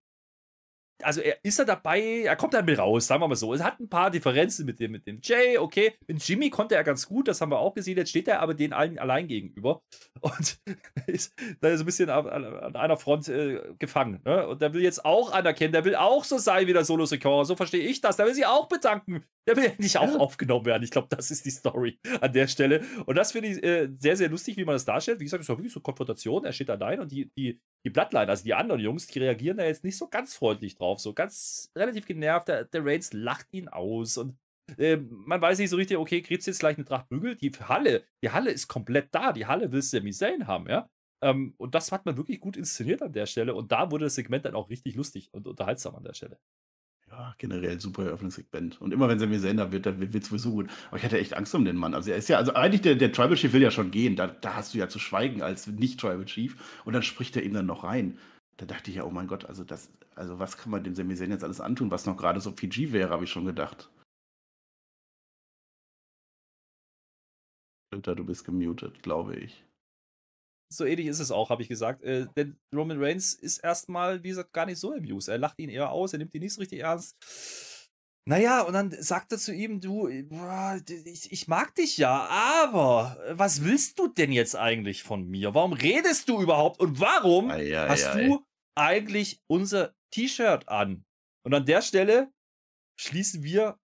also 1.03 1.21
er 1.21 1.37
ist 1.43 1.59
er 1.59 1.65
dabei, 1.65 2.23
er 2.25 2.37
kommt 2.37 2.55
dann 2.55 2.65
mit 2.65 2.79
raus, 2.79 3.07
sagen 3.07 3.23
wir 3.23 3.29
mal 3.29 3.35
so. 3.37 3.55
Es 3.55 3.63
hat 3.63 3.81
ein 3.81 3.89
paar 3.89 4.11
Differenzen 4.11 4.67
mit 4.67 4.81
dem, 4.81 4.93
mit 4.93 5.07
dem 5.07 5.21
Jay, 5.23 5.59
okay. 5.59 5.95
Mit 6.07 6.27
Jimmy 6.27 6.51
konnte 6.51 6.75
er 6.75 6.85
ganz 6.85 7.07
gut, 7.07 7.29
das 7.29 7.41
haben 7.41 7.51
wir 7.51 7.59
auch 7.59 7.75
gesehen. 7.75 7.97
Jetzt 7.97 8.11
steht 8.11 8.29
er 8.29 8.41
aber 8.41 8.55
den 8.55 8.73
allen 8.73 8.99
allein 8.99 9.29
gegenüber 9.29 9.83
und 10.21 10.59
ist 11.07 11.35
da 11.61 11.77
so 11.77 11.83
ein 11.83 11.87
bisschen 11.87 12.11
an, 12.11 12.27
an 12.27 12.77
einer 12.77 12.97
Front 12.97 13.29
äh, 13.29 13.61
gefangen. 13.79 14.21
Ne? 14.25 14.47
Und 14.49 14.63
der 14.63 14.73
will 14.75 14.83
jetzt 14.83 15.05
auch 15.05 15.33
anerkennen, 15.33 15.73
der 15.73 15.85
will 15.85 15.95
auch 15.95 16.25
so 16.25 16.39
sein 16.39 16.67
wie 16.67 16.73
der 16.73 16.85
Solo 16.85 17.07
Secure. 17.07 17.45
So 17.45 17.57
verstehe 17.57 17.83
ich 17.87 18.01
das. 18.01 18.17
Der 18.17 18.27
will 18.27 18.35
sich 18.35 18.47
auch 18.47 18.69
bedanken. 18.69 19.25
Der 19.47 19.57
will 19.57 19.65
endlich 19.65 19.97
auch 19.99 20.09
Ja. 20.13 20.19
aufgenommen 20.19 20.67
werden. 20.67 20.83
Ich 20.83 20.91
glaube, 20.91 21.09
das 21.11 21.31
ist 21.31 21.45
die 21.45 21.51
Story 21.51 21.99
an 22.21 22.33
der 22.33 22.49
Stelle. 22.49 22.83
Und 23.07 23.17
das 23.17 23.33
finde 23.33 23.49
ich 23.49 23.63
äh, 23.63 23.89
sehr, 23.97 24.17
sehr 24.17 24.29
lustig, 24.29 24.57
wie 24.57 24.65
man 24.65 24.75
das 24.75 24.85
darstellt. 24.85 25.21
Wie 25.21 25.25
gesagt, 25.25 25.43
es 25.43 25.49
war 25.49 25.57
wirklich 25.57 25.73
so 25.73 25.81
Konfrontation. 25.81 26.45
Er 26.45 26.53
steht 26.53 26.71
allein 26.71 27.01
und 27.01 27.11
die, 27.13 27.31
die, 27.37 27.61
die 27.85 27.91
Bloodline, 27.91 28.29
also 28.29 28.45
die 28.45 28.55
anderen 28.55 28.81
Jungs, 28.81 29.07
die 29.07 29.19
reagieren 29.19 29.59
da 29.59 29.65
jetzt 29.65 29.85
nicht 29.85 29.97
so 29.97 30.09
ganz 30.09 30.35
freundlich 30.35 30.75
drauf. 30.77 31.01
So 31.01 31.15
ganz 31.15 31.71
relativ 31.77 32.07
genervt. 32.07 32.49
Der, 32.49 32.65
der 32.65 32.85
Reigns 32.85 33.13
lacht 33.13 33.47
ihn 33.53 33.69
aus 33.69 34.19
und 34.19 34.37
ähm, 34.77 35.09
man 35.27 35.41
weiß 35.41 35.59
nicht 35.59 35.71
so 35.71 35.77
richtig, 35.77 35.97
okay, 35.97 36.21
kriegst 36.23 36.47
jetzt 36.47 36.61
gleich 36.61 36.77
eine 36.77 36.85
Tracht? 36.85 37.07
Die 37.11 37.51
Halle, 37.51 38.05
die 38.23 38.31
Halle 38.31 38.51
ist 38.51 38.69
komplett 38.69 39.09
da. 39.13 39.33
Die 39.33 39.47
Halle 39.47 39.73
will 39.73 39.83
Sami 39.83 40.13
Zayn 40.13 40.47
haben, 40.47 40.69
ja. 40.69 40.91
Ähm, 41.23 41.55
und 41.57 41.75
das 41.75 41.91
hat 41.91 42.05
man 42.05 42.17
wirklich 42.17 42.41
gut 42.41 42.57
inszeniert 42.57 43.03
an 43.03 43.13
der 43.13 43.27
Stelle. 43.27 43.55
Und 43.55 43.73
da 43.73 43.91
wurde 43.91 44.05
das 44.07 44.15
Segment 44.15 44.45
dann 44.45 44.55
auch 44.55 44.69
richtig 44.71 44.95
lustig 44.95 45.33
und 45.33 45.47
unterhaltsam 45.47 45.95
an 45.97 46.05
der 46.05 46.15
Stelle. 46.15 46.39
Ja, 47.11 47.35
generell 47.39 47.81
super 47.81 48.05
Eröffnungssegment. 48.05 48.81
Und 48.81 48.93
immer 48.93 49.09
wenn 49.09 49.19
Sammy 49.19 49.41
Zayn 49.41 49.57
da 49.57 49.73
wird, 49.73 49.87
dann 49.87 49.99
wird 50.01 50.15
es 50.15 50.29
sowieso 50.29 50.51
gut. 50.51 50.71
Aber 50.89 50.99
ich 50.99 51.05
hatte 51.05 51.19
echt 51.19 51.35
Angst 51.35 51.55
um 51.55 51.65
den 51.65 51.77
Mann. 51.77 51.95
Also 51.95 52.11
er 52.11 52.19
ist 52.19 52.29
ja, 52.29 52.37
also 52.37 52.53
eigentlich 52.55 52.83
der, 52.83 52.97
der 52.97 53.13
Tribal 53.13 53.37
Chief 53.37 53.53
will 53.53 53.63
ja 53.63 53.71
schon 53.71 53.91
gehen. 53.91 54.15
Da, 54.15 54.27
da 54.27 54.55
hast 54.55 54.75
du 54.75 54.79
ja 54.79 54.89
zu 54.89 54.99
schweigen 54.99 55.43
als 55.43 55.67
nicht-Tribal 55.67 56.27
Chief. 56.27 56.57
Und 56.85 56.93
dann 56.93 57.03
spricht 57.03 57.35
er 57.37 57.43
ihm 57.45 57.55
dann 57.55 57.67
noch 57.67 57.85
rein. 57.85 58.19
Da 58.59 58.67
dachte 58.67 58.91
ich 58.91 58.97
ja, 58.97 59.05
oh 59.05 59.11
mein 59.11 59.27
Gott, 59.27 59.47
also 59.47 59.65
das, 59.65 59.91
also 60.17 60.39
was 60.39 60.59
kann 60.59 60.71
man 60.71 60.85
dem 60.85 60.95
Sami 60.95 61.15
Zayn 61.15 61.31
jetzt 61.31 61.45
alles 61.45 61.61
antun, 61.61 61.91
was 61.91 62.07
noch 62.07 62.17
gerade 62.17 62.41
so 62.41 62.53
PG 62.53 62.93
wäre, 62.93 63.11
habe 63.11 63.25
ich 63.25 63.31
schon 63.31 63.47
gedacht. 63.47 63.89
Günther, 67.91 68.15
du 68.15 68.25
bist 68.25 68.45
gemutet, 68.45 69.03
glaube 69.03 69.37
ich. 69.37 69.65
So 70.71 70.85
ähnlich 70.85 71.07
ist 71.07 71.21
es 71.21 71.31
auch, 71.31 71.51
habe 71.51 71.63
ich 71.63 71.69
gesagt. 71.69 72.03
Äh, 72.03 72.27
denn 72.37 72.59
Roman 72.75 73.03
Reigns 73.03 73.35
ist 73.35 73.59
erstmal, 73.59 74.23
wie 74.23 74.29
gesagt, 74.29 74.53
gar 74.53 74.67
nicht 74.67 74.79
so 74.79 74.93
amused. 74.93 75.29
Er 75.29 75.39
lacht 75.39 75.59
ihn 75.59 75.71
eher 75.71 75.91
aus, 75.91 76.13
er 76.13 76.19
nimmt 76.19 76.35
ihn 76.35 76.43
nicht 76.43 76.53
so 76.53 76.61
richtig 76.61 76.81
ernst. 76.81 77.17
Naja, 78.29 78.61
und 78.61 78.75
dann 78.75 78.91
sagt 78.91 79.33
er 79.33 79.39
zu 79.39 79.55
ihm, 79.55 79.81
du, 79.81 80.07
boah, 80.29 80.79
ich, 81.07 81.33
ich 81.33 81.49
mag 81.49 81.75
dich 81.75 81.97
ja, 81.97 82.27
aber 82.29 83.19
was 83.31 83.65
willst 83.65 83.99
du 83.99 84.07
denn 84.07 84.33
jetzt 84.33 84.55
eigentlich 84.55 85.03
von 85.03 85.27
mir? 85.27 85.55
Warum 85.55 85.73
redest 85.73 86.29
du 86.29 86.43
überhaupt? 86.43 86.79
Und 86.79 87.01
warum 87.01 87.51
Ei, 87.51 87.75
ei, 87.75 87.89
hast 87.89 88.09
ei. 88.09 88.27
du 88.27 88.45
eigentlich 88.75 89.41
unser 89.47 89.95
T-Shirt 90.13 90.69
an? 90.69 91.07
Und 91.43 91.55
an 91.55 91.65
der 91.65 91.81
Stelle 91.81 92.31
schließen 93.01 93.43
wir 93.43 93.79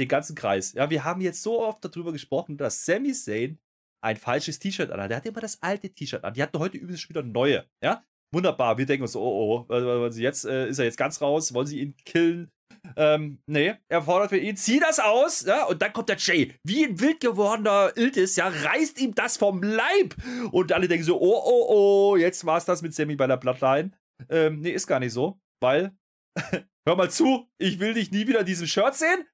den 0.00 0.08
ganzen 0.08 0.34
Kreis. 0.34 0.72
Ja, 0.72 0.90
wir 0.90 1.04
haben 1.04 1.20
jetzt 1.20 1.44
so 1.44 1.60
oft 1.60 1.84
darüber 1.84 2.10
gesprochen, 2.10 2.56
dass 2.56 2.84
Sami 2.84 3.12
Zayn 3.12 3.60
ein 4.02 4.16
falsches 4.16 4.58
T-Shirt 4.58 4.90
an. 4.90 5.08
Der 5.08 5.16
hat 5.16 5.26
immer 5.26 5.40
das 5.40 5.62
alte 5.62 5.90
T-Shirt 5.90 6.24
an. 6.24 6.34
Die 6.34 6.42
hatten 6.42 6.58
heute 6.58 6.76
übrigens 6.76 7.00
schon 7.00 7.10
wieder 7.10 7.22
neue. 7.22 7.64
Ja, 7.82 8.04
wunderbar. 8.34 8.78
Wir 8.78 8.86
denken 8.86 9.02
uns 9.02 9.16
oh, 9.16 9.66
oh, 9.68 9.72
also 9.72 10.20
jetzt 10.20 10.44
äh, 10.44 10.68
ist 10.68 10.78
er 10.78 10.84
jetzt 10.84 10.98
ganz 10.98 11.20
raus. 11.20 11.54
Wollen 11.54 11.66
sie 11.66 11.80
ihn 11.80 11.96
killen? 12.04 12.50
Ähm, 12.96 13.38
nee, 13.46 13.74
er 13.88 14.02
fordert 14.02 14.30
für 14.30 14.38
ihn, 14.38 14.56
zieh 14.56 14.80
das 14.80 14.98
aus, 14.98 15.44
ja, 15.44 15.64
und 15.64 15.80
dann 15.80 15.92
kommt 15.92 16.08
der 16.08 16.16
Jay, 16.16 16.52
wie 16.64 16.84
ein 16.84 16.98
wild 16.98 17.20
gewordener 17.20 17.92
Iltis, 17.94 18.36
ja, 18.36 18.48
reißt 18.48 19.00
ihm 19.00 19.14
das 19.14 19.36
vom 19.36 19.62
Leib. 19.62 20.16
Und 20.50 20.72
alle 20.72 20.88
denken 20.88 21.04
so, 21.04 21.20
oh, 21.20 21.42
oh, 21.44 21.66
oh, 21.68 22.16
jetzt 22.16 22.44
war's 22.44 22.64
das 22.64 22.82
mit 22.82 22.94
Sammy 22.94 23.14
bei 23.14 23.26
der 23.26 23.36
Bloodline. 23.36 23.92
Ähm, 24.28 24.60
nee, 24.60 24.70
ist 24.72 24.86
gar 24.86 25.00
nicht 25.00 25.12
so, 25.12 25.40
weil, 25.60 25.92
hör 26.86 26.96
mal 26.96 27.10
zu, 27.10 27.48
ich 27.58 27.78
will 27.78 27.94
dich 27.94 28.10
nie 28.10 28.26
wieder 28.26 28.40
in 28.40 28.46
diesem 28.46 28.66
Shirt 28.66 28.94
sehen. 28.94 29.26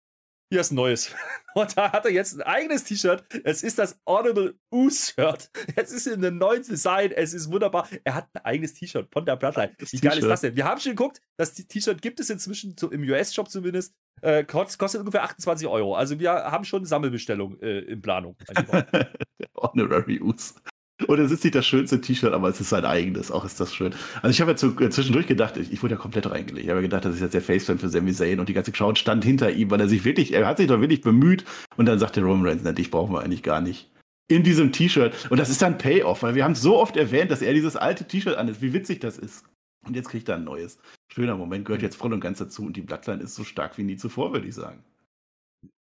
Hier 0.51 0.61
ist 0.63 0.73
ein 0.73 0.77
neues. 0.77 1.15
Und 1.55 1.77
da 1.77 1.93
hat 1.93 2.05
er 2.05 2.11
jetzt 2.13 2.35
ein 2.35 2.43
eigenes 2.43 2.85
T-Shirt. 2.85 3.25
Es 3.45 3.63
ist 3.63 3.79
das 3.79 4.01
Honorable 4.07 4.55
Ooze-Shirt. 4.71 5.51
Es 5.77 5.93
ist 5.93 6.07
in 6.07 6.25
einem 6.25 6.39
neuen 6.39 6.63
Design. 6.63 7.11
Es 7.11 7.35
ist 7.35 7.51
wunderbar. 7.53 7.89
Er 8.05 8.15
hat 8.15 8.29
ein 8.33 8.45
eigenes 8.45 8.75
T-Shirt 8.75 9.09
von 9.13 9.27
der 9.27 9.37
Bloodline. 9.37 9.75
Wie 9.79 9.99
geil 9.99 10.19
ist 10.19 10.27
das 10.29 10.41
denn? 10.43 10.57
Wir 10.57 10.65
haben 10.65 10.81
schon 10.81 10.93
geguckt, 10.93 11.21
das 11.37 11.53
T-Shirt 11.55 12.01
gibt 12.01 12.21
es 12.21 12.31
inzwischen 12.31 12.77
so 12.79 12.91
im 12.91 13.03
US-Shop 13.03 13.51
zumindest. 13.51 13.95
Äh, 14.23 14.45
kost- 14.45 14.79
kostet 14.79 15.01
ungefähr 15.01 15.23
28 15.25 15.67
Euro. 15.69 15.95
Also 15.95 16.19
wir 16.19 16.31
haben 16.33 16.65
schon 16.65 16.79
eine 16.79 16.87
Sammelbestellung 16.87 17.61
äh, 17.61 17.81
in 17.81 18.01
Planung. 18.01 18.37
Honorary 19.57 20.21
Us. 20.21 20.55
Und 21.07 21.21
es 21.21 21.31
ist 21.31 21.45
nicht 21.45 21.55
das 21.55 21.67
schönste 21.67 22.01
T-Shirt, 22.01 22.33
aber 22.33 22.49
es 22.49 22.61
ist 22.61 22.71
sein 22.71 22.85
eigenes. 22.85 23.31
Auch 23.31 23.45
ist 23.45 23.61
das 23.61 23.73
schön. 23.73 23.95
Also 24.17 24.31
ich 24.31 24.41
habe 24.41 24.51
ja 24.51 24.57
zu, 24.57 24.79
äh, 24.81 24.91
zwischendurch 24.91 25.29
gedacht, 25.29 25.57
ich, 25.57 25.73
ich 25.73 25.83
wurde 25.83 25.95
ja 25.95 26.01
komplett 26.01 26.29
reingelegt. 26.29 26.65
Ich 26.65 26.71
habe 26.71 26.81
ja 26.81 26.83
gedacht, 26.83 27.05
das 27.05 27.15
ist 27.15 27.21
jetzt 27.21 27.35
der 27.35 27.43
Facefan 27.43 27.79
für 27.79 27.89
Sami 27.89 28.13
Zayn 28.13 28.41
und 28.41 28.49
die 28.49 28.53
ganze 28.53 28.73
Crowd 28.73 28.99
stand 28.99 29.25
hinter 29.25 29.51
ihm, 29.53 29.71
weil 29.71 29.81
er 29.81 29.89
sich 29.89 30.05
wirklich, 30.05 30.33
er 30.33 30.47
hat 30.47 30.57
sich 30.57 30.67
doch 30.67 30.81
wirklich 30.81 31.01
bemüht. 31.01 31.45
Und 31.77 31.87
dann 31.87 32.01
sagt 32.01 32.17
der 32.17 32.25
Roman 32.25 32.47
Reigns, 32.49 32.75
dich 32.75 32.91
brauchen 32.91 33.13
wir 33.13 33.21
eigentlich 33.21 33.45
gar 33.45 33.61
nicht. 33.61 33.91
In 34.29 34.43
diesem 34.43 34.73
T-Shirt. 34.73 35.15
Und 35.31 35.39
das 35.39 35.51
ist 35.51 35.63
dann 35.63 35.79
Payoff, 35.79 36.23
weil 36.23 36.35
wir 36.35 36.45
haben 36.45 36.57
so 36.57 36.77
oft 36.77 36.97
erwähnt, 36.97 37.31
dass 37.31 37.43
er 37.43 37.55
dieses 37.55 37.77
alte 37.77 38.05
T-Shirt 38.05 38.37
an 38.37 38.49
ist, 38.49 38.61
wie 38.61 38.73
witzig 38.73 38.99
das 39.01 39.19
ist. 39.19 39.45
Und 39.87 39.95
jetzt 39.95 40.09
kriegt 40.09 40.29
er 40.29 40.35
ein 40.35 40.45
neues. 40.45 40.79
Schöner 41.13 41.37
Moment, 41.37 41.65
gehört 41.65 41.83
jetzt 41.83 41.97
voll 41.97 42.13
und 42.13 42.21
ganz 42.21 42.39
dazu. 42.39 42.65
Und 42.65 42.77
die 42.77 42.83
Bloodline 42.83 43.23
ist 43.23 43.37
so 43.37 43.45
stark 43.45 43.79
wie 43.79 43.85
nie 43.85 43.97
zuvor, 43.97 44.33
würde 44.33 44.49
ich 44.49 44.55
sagen. 44.55 44.85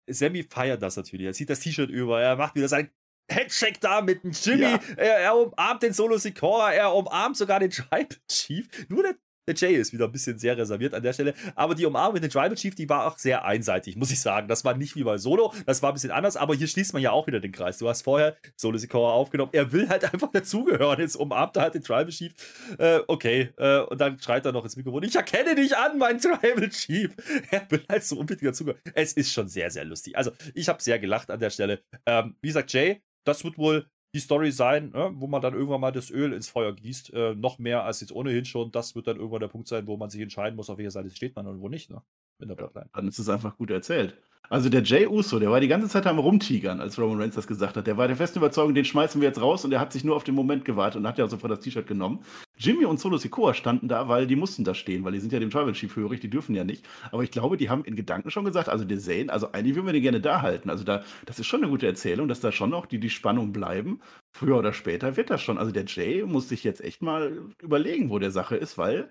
Sammy 0.09 0.43
feiert 0.43 0.81
das 0.81 0.97
natürlich. 0.97 1.27
Er 1.27 1.33
zieht 1.33 1.50
das 1.50 1.59
T-Shirt 1.59 1.89
über. 1.89 2.21
Er 2.21 2.35
macht 2.35 2.55
wieder 2.55 2.67
sein 2.67 2.89
Headcheck 3.29 3.79
da 3.82 4.01
mit 4.01 4.24
dem 4.24 4.32
Jimmy. 4.32 4.62
Ja. 4.62 4.79
Er, 4.98 5.17
er 5.17 5.36
umarmt 5.36 5.84
den 5.84 5.94
Solo 5.94 6.17
Sikoa. 6.17 6.72
Er 6.74 6.94
umarmt 6.94 7.38
sogar 7.38 7.60
den 7.60 7.72
Tribal 7.72 8.08
Chief. 8.29 8.67
Nur 8.88 9.03
der, 9.03 9.15
der 9.48 9.55
Jay 9.55 9.75
ist 9.75 9.94
wieder 9.94 10.05
ein 10.05 10.12
bisschen 10.12 10.39
sehr 10.39 10.58
reserviert 10.58 10.94
an 10.94 11.03
der 11.03 11.13
Stelle. 11.13 11.34
Aber 11.55 11.75
die 11.75 11.86
Umarmung 11.86 12.13
mit 12.13 12.24
dem 12.24 12.32
Tribal 12.32 12.55
Chief, 12.55 12.74
die 12.75 12.88
war 12.89 13.05
auch 13.05 13.17
sehr 13.17 13.46
einseitig, 13.46 13.96
muss 13.96 14.12
ich 14.12 14.20
sagen. 14.20 14.48
Das 14.48 14.63
war 14.63 14.75
nicht 14.75 14.96
wie 14.96 15.03
bei 15.03 15.17
Solo. 15.17 15.53
Das 15.65 15.82
war 15.82 15.91
ein 15.91 15.94
bisschen 15.94 16.12
anders. 16.12 16.38
Aber 16.38 16.55
hier 16.55 16.67
schließt 16.67 16.94
man 16.94 17.01
ja 17.01 17.12
auch 17.12 17.27
wieder 17.27 17.39
den 17.39 17.51
Kreis. 17.51 17.77
Du 17.77 17.89
hast 17.89 18.03
vorher 18.03 18.38
Solo 18.55 18.77
Sikoa 18.77 19.12
aufgenommen. 19.12 19.51
Er 19.53 19.72
will 19.72 19.89
halt 19.89 20.12
einfach 20.13 20.32
dazugehören. 20.32 21.00
Jetzt 21.00 21.15
umarmt 21.15 21.55
er 21.58 21.63
halt 21.63 21.74
den 21.74 21.84
Tribal 21.84 22.10
Chief. 22.10 22.34
Äh, 22.77 23.00
okay. 23.08 23.50
Äh, 23.58 23.79
und 23.82 24.00
dann 24.00 24.20
schreit 24.20 24.46
er 24.46 24.51
noch 24.51 24.63
ins 24.63 24.75
Mikrofon. 24.75 25.03
Ich 25.03 25.15
erkenne 25.15 25.55
dich 25.55 25.75
an, 25.75 25.98
mein 25.98 26.20
Tribal 26.20 26.70
Chief. 26.70 27.12
Er 27.51 27.70
will 27.70 27.84
halt 27.89 28.03
so 28.03 28.17
unbedingt 28.17 28.51
dazugehören. 28.51 28.82
Es 28.94 29.13
ist 29.13 29.32
schon 29.32 29.48
sehr, 29.48 29.70
sehr 29.72 29.86
lustig. 29.86 30.15
Also, 30.15 30.32
ich 30.53 30.70
habe 30.70 30.82
sehr 30.82 31.00
gelacht 31.00 31.29
an 31.32 31.39
der 31.39 31.50
Stelle. 31.50 31.82
Ähm, 32.05 32.36
wie 32.41 32.48
gesagt, 32.48 32.74
Jay, 32.74 33.01
das 33.25 33.44
wird 33.44 33.58
wohl 33.58 33.88
die 34.13 34.22
Story 34.22 34.51
sein, 34.51 34.91
ne, 34.91 35.12
wo 35.15 35.27
man 35.27 35.41
dann 35.41 35.53
irgendwann 35.53 35.82
mal 35.82 35.91
das 35.91 36.10
Öl 36.10 36.32
ins 36.32 36.48
Feuer 36.48 36.74
gießt. 36.74 37.13
Äh, 37.13 37.36
noch 37.36 37.60
mehr 37.60 37.84
als 37.84 38.00
jetzt 38.00 38.13
ohnehin 38.13 38.46
schon. 38.46 38.72
Das 38.72 38.96
wird 38.96 39.08
dann 39.08 39.17
irgendwann 39.17 39.41
der 39.41 39.50
Punkt 39.50 39.67
sein, 39.67 39.88
wo 39.88 39.98
man 39.98 40.10
sich 40.10 40.22
entscheiden 40.22 40.55
muss, 40.55 40.70
auf 40.70 40.77
welcher 40.77 40.91
Seite 40.91 41.10
steht 41.10 41.36
man 41.36 41.46
und 41.48 41.60
wo 41.60 41.67
nicht, 41.67 41.89
ne? 41.89 42.01
In 42.39 42.48
der 42.48 42.55
Bloodline. 42.55 42.89
Dann 42.94 43.08
ist 43.08 43.20
es 43.20 43.27
einfach 43.27 43.58
gut 43.58 43.72
erzählt. 43.72 44.17
Also 44.49 44.69
der 44.69 44.83
Jay 44.83 45.07
Uso, 45.07 45.39
der 45.39 45.49
war 45.49 45.59
die 45.59 45.67
ganze 45.67 45.87
Zeit 45.87 46.05
am 46.05 46.19
Rumtigern, 46.19 46.79
als 46.79 46.99
Roman 46.99 47.19
Reigns 47.19 47.35
das 47.35 47.47
gesagt 47.47 47.77
hat. 47.77 47.87
Der 47.87 47.97
war 47.97 48.07
der 48.07 48.15
festen 48.15 48.39
Überzeugung, 48.39 48.75
den 48.75 48.85
schmeißen 48.85 49.19
wir 49.19 49.27
jetzt 49.27 49.41
raus 49.41 49.65
und 49.65 49.71
er 49.71 49.79
hat 49.79 49.91
sich 49.91 50.03
nur 50.03 50.15
auf 50.15 50.23
den 50.23 50.35
Moment 50.35 50.65
gewartet 50.65 50.99
und 50.99 51.07
hat 51.07 51.17
ja 51.17 51.27
sofort 51.27 51.51
das 51.51 51.61
T-Shirt 51.61 51.87
genommen. 51.87 52.19
Jimmy 52.57 52.85
und 52.85 52.99
Solo 52.99 53.17
Sikoa 53.17 53.53
standen 53.53 53.87
da, 53.87 54.07
weil 54.07 54.27
die 54.27 54.35
mussten 54.35 54.63
da 54.63 54.73
stehen, 54.73 55.03
weil 55.03 55.13
die 55.13 55.19
sind 55.19 55.33
ja 55.33 55.39
dem 55.39 55.49
Tribal 55.49 55.73
Chief 55.73 55.93
hörig, 55.95 56.21
die 56.21 56.29
dürfen 56.29 56.55
ja 56.55 56.63
nicht. 56.63 56.85
Aber 57.11 57.23
ich 57.23 57.31
glaube, 57.31 57.57
die 57.57 57.69
haben 57.69 57.83
in 57.83 57.95
Gedanken 57.95 58.31
schon 58.31 58.45
gesagt, 58.45 58.69
also 58.69 58.85
der 58.85 58.99
Zane, 58.99 59.31
also 59.31 59.51
eigentlich 59.51 59.75
würden 59.75 59.87
wir 59.87 59.93
den 59.93 60.03
gerne 60.03 60.21
da 60.21 60.41
halten. 60.41 60.69
Also 60.69 60.83
da, 60.83 61.03
das 61.25 61.39
ist 61.39 61.47
schon 61.47 61.61
eine 61.61 61.69
gute 61.69 61.87
Erzählung, 61.87 62.27
dass 62.27 62.39
da 62.39 62.51
schon 62.51 62.69
noch 62.69 62.85
die, 62.85 62.99
die 62.99 63.09
Spannung 63.09 63.51
bleiben. 63.51 63.99
Früher 64.31 64.57
oder 64.57 64.73
später 64.73 65.17
wird 65.17 65.29
das 65.29 65.41
schon. 65.41 65.57
Also 65.57 65.71
der 65.71 65.85
Jay 65.85 66.23
muss 66.23 66.49
sich 66.49 66.63
jetzt 66.63 66.81
echt 66.81 67.01
mal 67.01 67.37
überlegen, 67.61 68.09
wo 68.09 68.19
der 68.19 68.31
Sache 68.31 68.55
ist, 68.55 68.77
weil 68.77 69.09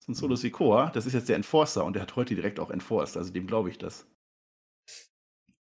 so 0.00 0.12
ein 0.12 0.14
Solo 0.14 0.36
Sikoa, 0.36 0.90
das 0.90 1.06
ist 1.06 1.14
jetzt 1.14 1.28
der 1.28 1.36
Enforcer 1.36 1.84
und 1.84 1.94
der 1.94 2.02
hat 2.02 2.16
heute 2.16 2.34
direkt 2.34 2.60
auch 2.60 2.70
enforced, 2.70 3.16
also 3.16 3.32
dem 3.32 3.46
glaube 3.46 3.70
ich 3.70 3.78
das. 3.78 4.06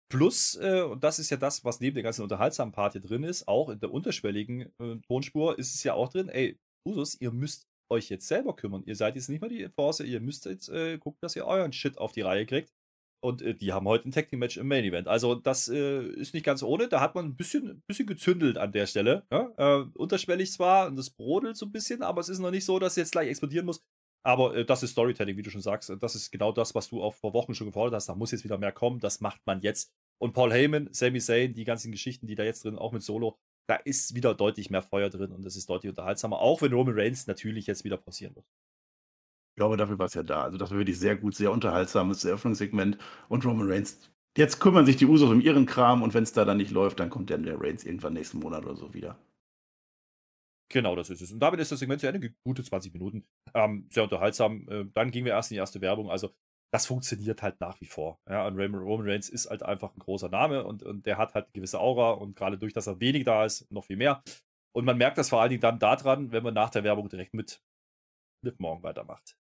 Plus, 0.09 0.55
äh, 0.61 0.83
und 0.83 1.03
das 1.03 1.19
ist 1.19 1.29
ja 1.29 1.37
das, 1.37 1.65
was 1.65 1.81
neben 1.81 1.95
der 1.95 2.03
ganzen 2.03 2.23
unterhaltsamen 2.23 2.71
Part 2.71 2.93
hier 2.93 3.01
drin 3.01 3.23
ist, 3.23 3.47
auch 3.47 3.69
in 3.69 3.79
der 3.79 3.91
unterschwelligen 3.91 4.71
äh, 4.79 4.97
Tonspur 5.07 5.59
ist 5.59 5.75
es 5.75 5.83
ja 5.83 5.93
auch 5.93 6.09
drin, 6.09 6.29
ey, 6.29 6.57
Usus, 6.85 7.19
ihr 7.19 7.31
müsst 7.31 7.67
euch 7.89 8.09
jetzt 8.09 8.27
selber 8.27 8.55
kümmern. 8.55 8.83
Ihr 8.85 8.95
seid 8.95 9.15
jetzt 9.15 9.29
nicht 9.29 9.41
mehr 9.41 9.49
die 9.49 9.63
Enforcer, 9.63 10.05
ihr 10.05 10.21
müsst 10.21 10.45
jetzt 10.45 10.69
äh, 10.69 10.97
gucken, 10.97 11.19
dass 11.21 11.35
ihr 11.35 11.45
euren 11.45 11.73
Shit 11.73 11.97
auf 11.97 12.11
die 12.13 12.21
Reihe 12.21 12.45
kriegt. 12.45 12.71
Und 13.19 13.41
äh, 13.41 13.55
die 13.55 13.73
haben 13.73 13.87
heute 13.87 14.07
ein 14.07 14.11
Tag 14.11 14.29
Team 14.29 14.39
Match 14.39 14.57
im 14.57 14.67
Main 14.67 14.85
Event. 14.85 15.07
Also, 15.07 15.35
das 15.35 15.67
äh, 15.67 16.03
ist 16.03 16.33
nicht 16.33 16.45
ganz 16.45 16.61
ohne. 16.61 16.87
Da 16.87 17.01
hat 17.01 17.15
man 17.15 17.25
ein 17.25 17.35
bisschen, 17.35 17.67
ein 17.69 17.83
bisschen 17.87 18.05
gezündelt 18.05 18.57
an 18.57 18.71
der 18.71 18.85
Stelle. 18.85 19.25
Ja? 19.31 19.51
Äh, 19.57 19.85
unterschwellig 19.95 20.51
zwar, 20.51 20.87
und 20.87 20.95
das 20.97 21.09
brodelt 21.09 21.57
so 21.57 21.65
ein 21.65 21.71
bisschen, 21.71 22.03
aber 22.03 22.21
es 22.21 22.29
ist 22.29 22.39
noch 22.39 22.51
nicht 22.51 22.65
so, 22.65 22.77
dass 22.79 22.93
es 22.93 22.97
jetzt 22.97 23.11
gleich 23.11 23.27
explodieren 23.29 23.65
muss. 23.65 23.81
Aber 24.23 24.55
äh, 24.55 24.65
das 24.65 24.83
ist 24.83 24.91
Storytelling, 24.91 25.37
wie 25.37 25.41
du 25.41 25.49
schon 25.49 25.61
sagst. 25.61 25.91
Das 25.99 26.15
ist 26.15 26.31
genau 26.31 26.51
das, 26.51 26.75
was 26.75 26.89
du 26.89 27.01
auch 27.01 27.13
vor 27.13 27.33
Wochen 27.33 27.53
schon 27.53 27.67
gefordert 27.67 27.95
hast. 27.95 28.09
Da 28.09 28.15
muss 28.15 28.31
jetzt 28.31 28.43
wieder 28.43 28.57
mehr 28.57 28.71
kommen. 28.71 28.99
Das 28.99 29.21
macht 29.21 29.41
man 29.45 29.61
jetzt. 29.61 29.91
Und 30.19 30.33
Paul 30.33 30.51
Heyman, 30.51 30.89
Sami 30.91 31.19
Zayn, 31.19 31.53
die 31.53 31.63
ganzen 31.63 31.91
Geschichten, 31.91 32.27
die 32.27 32.35
da 32.35 32.43
jetzt 32.43 32.63
drin, 32.63 32.77
auch 32.77 32.91
mit 32.91 33.03
Solo, 33.03 33.37
da 33.67 33.75
ist 33.75 34.15
wieder 34.15 34.33
deutlich 34.33 34.69
mehr 34.69 34.81
Feuer 34.81 35.09
drin 35.09 35.31
und 35.31 35.43
das 35.45 35.55
ist 35.55 35.69
deutlich 35.69 35.89
unterhaltsamer. 35.89 36.39
Auch 36.39 36.61
wenn 36.61 36.73
Roman 36.73 36.97
Reigns 36.97 37.27
natürlich 37.27 37.67
jetzt 37.67 37.83
wieder 37.83 37.97
pausieren 37.97 38.35
wird. 38.35 38.45
Ich 39.51 39.59
glaube, 39.59 39.77
dafür 39.77 39.99
war 39.99 40.05
es 40.05 40.13
ja 40.13 40.23
da. 40.23 40.43
Also 40.43 40.57
das 40.57 40.71
war 40.71 40.77
wirklich 40.77 40.99
sehr 40.99 41.15
gut, 41.15 41.35
sehr 41.35 41.51
unterhaltsames 41.51 42.23
Eröffnungssegment. 42.23 42.97
Und 43.27 43.45
Roman 43.45 43.69
Reigns, 43.69 44.09
jetzt 44.37 44.59
kümmern 44.59 44.85
sich 44.85 44.97
die 44.97 45.05
Usos 45.05 45.29
um 45.29 45.41
ihren 45.41 45.65
Kram 45.65 46.01
und 46.01 46.13
wenn 46.13 46.23
es 46.23 46.33
da 46.33 46.45
dann 46.45 46.57
nicht 46.57 46.71
läuft, 46.71 46.99
dann 46.99 47.09
kommt 47.09 47.29
dann 47.29 47.43
der 47.43 47.59
Reigns 47.59 47.83
irgendwann 47.83 48.13
nächsten 48.13 48.39
Monat 48.39 48.65
oder 48.65 48.75
so 48.75 48.93
wieder. 48.93 49.17
Genau, 50.69 50.95
das 50.95 51.09
ist 51.09 51.21
es. 51.21 51.31
Und 51.31 51.39
damit 51.39 51.59
ist 51.59 51.71
das 51.71 51.79
Segment 51.79 52.01
zu 52.01 52.07
Ende. 52.07 52.33
Gute 52.43 52.63
20 52.63 52.93
Minuten. 52.93 53.25
Ähm, 53.53 53.87
sehr 53.89 54.03
unterhaltsam. 54.03 54.67
Äh, 54.69 54.85
dann 54.93 55.11
gingen 55.11 55.25
wir 55.25 55.33
erst 55.33 55.51
in 55.51 55.55
die 55.55 55.59
erste 55.59 55.81
Werbung. 55.81 56.11
Also, 56.11 56.33
das 56.73 56.85
funktioniert 56.85 57.41
halt 57.41 57.61
nach 57.61 57.79
wie 57.79 57.85
vor. 57.85 58.19
Ja, 58.29 58.45
und 58.45 58.59
Roman 58.59 59.07
Reigns 59.07 59.29
ist 59.29 59.49
halt 59.49 59.63
einfach 59.63 59.95
ein 59.95 59.99
großer 59.99 60.27
Name 60.27 60.65
und, 60.65 60.83
und 60.83 61.05
der 61.05 61.17
hat 61.17 61.33
halt 61.33 61.45
eine 61.45 61.53
gewisse 61.53 61.79
Aura 61.79 62.11
und 62.11 62.35
gerade 62.35 62.57
durch, 62.57 62.73
dass 62.73 62.87
er 62.87 62.99
wenig 62.99 63.23
da 63.23 63.45
ist, 63.45 63.71
noch 63.71 63.85
viel 63.85 63.95
mehr. 63.95 64.21
Und 64.75 64.83
man 64.83 64.97
merkt 64.97 65.17
das 65.17 65.29
vor 65.29 65.41
allen 65.41 65.49
Dingen 65.49 65.61
dann 65.61 65.79
daran, 65.79 66.31
wenn 66.31 66.43
man 66.43 66.53
nach 66.53 66.69
der 66.69 66.83
Werbung 66.83 67.07
direkt 67.07 67.33
mit 67.33 67.63
Liv 68.43 68.59
Morgan 68.59 68.83
weitermacht. 68.83 69.37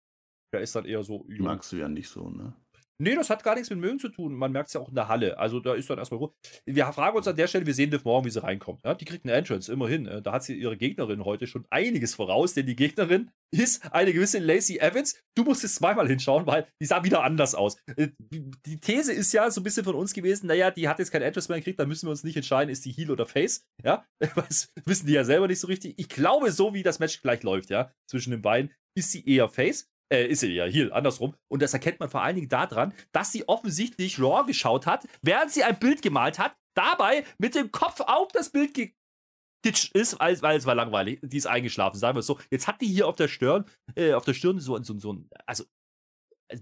Der 0.53 0.61
ist 0.61 0.75
dann 0.75 0.85
eher 0.85 1.03
so. 1.03 1.25
Magst 1.27 1.71
du 1.71 1.77
ja 1.77 1.87
nicht 1.87 2.09
so, 2.09 2.29
ne? 2.29 2.53
Nee, 2.99 3.15
das 3.15 3.29
hat 3.29 3.43
gar 3.43 3.55
nichts 3.55 3.69
mit 3.69 3.79
Mögen 3.79 3.99
zu 3.99 4.09
tun. 4.09 4.33
Man 4.33 4.51
merkt 4.51 4.67
es 4.67 4.73
ja 4.73 4.81
auch 4.81 4.89
in 4.89 4.95
der 4.95 5.07
Halle. 5.07 5.37
Also 5.37 5.59
da 5.59 5.73
ist 5.73 5.89
dann 5.89 5.97
erstmal 5.97 6.19
Ruhe. 6.19 6.33
Wir 6.65 6.85
fragen 6.93 7.17
uns 7.17 7.27
an 7.27 7.35
der 7.35 7.47
Stelle, 7.47 7.65
wir 7.65 7.73
sehen 7.73 7.91
Liv 7.91 8.03
morgen, 8.03 8.25
wie 8.25 8.29
sie 8.29 8.41
reinkommt. 8.41 8.81
Ja, 8.85 8.93
die 8.93 9.05
kriegt 9.05 9.25
eine 9.25 9.33
Entrance, 9.33 9.71
immerhin. 9.71 10.05
Äh, 10.05 10.21
da 10.21 10.33
hat 10.33 10.43
sie 10.43 10.55
ihre 10.55 10.77
Gegnerin 10.77 11.25
heute 11.25 11.47
schon 11.47 11.65
einiges 11.69 12.13
voraus, 12.15 12.53
denn 12.53 12.65
die 12.65 12.75
Gegnerin 12.75 13.31
ist 13.51 13.91
eine 13.93 14.13
gewisse 14.13 14.39
Lacey 14.39 14.77
Evans. 14.77 15.21
Du 15.35 15.43
musst 15.43 15.63
es 15.63 15.75
zweimal 15.75 16.07
hinschauen, 16.07 16.45
weil 16.45 16.67
die 16.79 16.85
sah 16.85 17.03
wieder 17.03 17.23
anders 17.23 17.55
aus. 17.55 17.77
Äh, 17.95 18.09
die 18.19 18.79
These 18.79 19.11
ist 19.11 19.33
ja 19.33 19.49
so 19.49 19.61
ein 19.61 19.63
bisschen 19.63 19.83
von 19.83 19.95
uns 19.95 20.13
gewesen, 20.13 20.47
naja, 20.47 20.71
die 20.71 20.87
hat 20.87 20.99
jetzt 20.99 21.11
kein 21.11 21.21
Entrance 21.21 21.51
mehr 21.51 21.59
gekriegt, 21.59 21.79
da 21.79 21.85
müssen 21.85 22.07
wir 22.07 22.11
uns 22.11 22.23
nicht 22.23 22.35
entscheiden, 22.35 22.69
ist 22.69 22.85
die 22.85 22.91
Heel 22.91 23.11
oder 23.11 23.25
Face. 23.25 23.65
Ja, 23.83 24.05
das 24.35 24.71
wissen 24.85 25.07
die 25.07 25.13
ja 25.13 25.23
selber 25.23 25.47
nicht 25.47 25.59
so 25.59 25.67
richtig. 25.67 25.95
Ich 25.97 26.09
glaube, 26.09 26.51
so 26.51 26.73
wie 26.73 26.83
das 26.83 26.99
Match 26.99 27.21
gleich 27.21 27.43
läuft, 27.43 27.69
ja, 27.69 27.91
zwischen 28.07 28.31
den 28.31 28.41
beiden, 28.41 28.71
ist 28.95 29.11
sie 29.11 29.25
eher 29.25 29.49
Face 29.49 29.92
äh, 30.11 30.27
ist 30.27 30.41
sie 30.41 30.53
ja 30.53 30.65
hier, 30.65 30.93
andersrum. 30.93 31.35
Und 31.51 31.61
das 31.61 31.73
erkennt 31.73 31.99
man 31.99 32.09
vor 32.09 32.21
allen 32.21 32.35
Dingen 32.35 32.49
daran, 32.49 32.93
dass 33.11 33.31
sie 33.31 33.47
offensichtlich 33.47 34.19
Raw 34.19 34.45
geschaut 34.45 34.85
hat, 34.85 35.07
während 35.21 35.51
sie 35.51 35.63
ein 35.63 35.79
Bild 35.79 36.01
gemalt 36.01 36.39
hat, 36.39 36.55
dabei 36.75 37.25
mit 37.37 37.55
dem 37.55 37.71
Kopf 37.71 37.99
auf 38.01 38.31
das 38.31 38.49
Bild 38.49 38.73
geditscht 38.73 39.95
ist, 39.95 40.19
weil, 40.19 40.41
weil 40.41 40.57
es 40.57 40.65
war 40.65 40.75
langweilig. 40.75 41.19
Die 41.23 41.37
ist 41.37 41.47
eingeschlafen, 41.47 41.97
sagen 41.97 42.15
wir 42.15 42.19
es 42.19 42.27
so. 42.27 42.39
Jetzt 42.49 42.67
hat 42.67 42.81
die 42.81 42.87
hier 42.87 43.07
auf 43.07 43.15
der 43.15 43.27
Stirn, 43.27 43.65
äh, 43.95 44.13
auf 44.13 44.25
der 44.25 44.33
Stirn 44.33 44.59
so, 44.59 44.81
so, 44.81 44.97
so 44.97 45.13
ein, 45.13 45.29
also, 45.45 45.65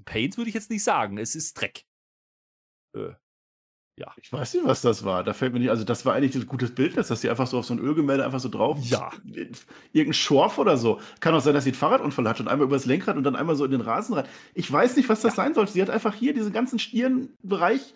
Paint 0.05 0.37
würde 0.37 0.49
ich 0.49 0.55
jetzt 0.55 0.69
nicht 0.69 0.83
sagen, 0.83 1.17
es 1.17 1.35
ist 1.35 1.59
Dreck. 1.59 1.85
Äh, 2.95 3.13
ja. 4.01 4.11
Ich 4.19 4.33
weiß 4.33 4.55
nicht, 4.55 4.65
was 4.65 4.81
das 4.81 5.03
war. 5.03 5.23
Da 5.23 5.33
fällt 5.33 5.53
mir 5.53 5.59
nicht, 5.59 5.69
also 5.69 5.83
das 5.83 6.05
war 6.05 6.15
eigentlich 6.15 6.35
ein 6.35 6.47
gutes 6.47 6.73
Bild, 6.73 6.97
dass 6.97 7.07
sie 7.09 7.29
einfach 7.29 7.45
so 7.45 7.59
auf 7.59 7.65
so 7.65 7.73
ein 7.73 7.79
Ölgemälde 7.79 8.25
einfach 8.25 8.39
so 8.39 8.49
drauf. 8.49 8.79
Ja. 8.81 9.11
Irgendein 9.93 10.13
Schorf 10.13 10.57
oder 10.57 10.77
so. 10.77 10.99
Kann 11.19 11.35
auch 11.35 11.41
sein, 11.41 11.53
dass 11.53 11.65
sie 11.65 11.69
einen 11.69 11.77
Fahrradunfall 11.77 12.27
hat 12.27 12.39
und 12.39 12.47
einmal 12.47 12.67
übers 12.67 12.85
Lenkrad 12.85 13.15
und 13.15 13.23
dann 13.23 13.35
einmal 13.35 13.55
so 13.55 13.63
in 13.63 13.71
den 13.71 13.81
Rasen 13.81 14.15
rein. 14.15 14.25
Ich 14.55 14.71
weiß 14.71 14.95
nicht, 14.97 15.07
was 15.07 15.21
das 15.21 15.33
ja. 15.33 15.43
sein 15.43 15.53
sollte. 15.53 15.73
Sie 15.73 15.81
hat 15.81 15.91
einfach 15.91 16.15
hier 16.15 16.33
diesen 16.33 16.51
ganzen 16.51 16.79
Stirnbereich 16.79 17.93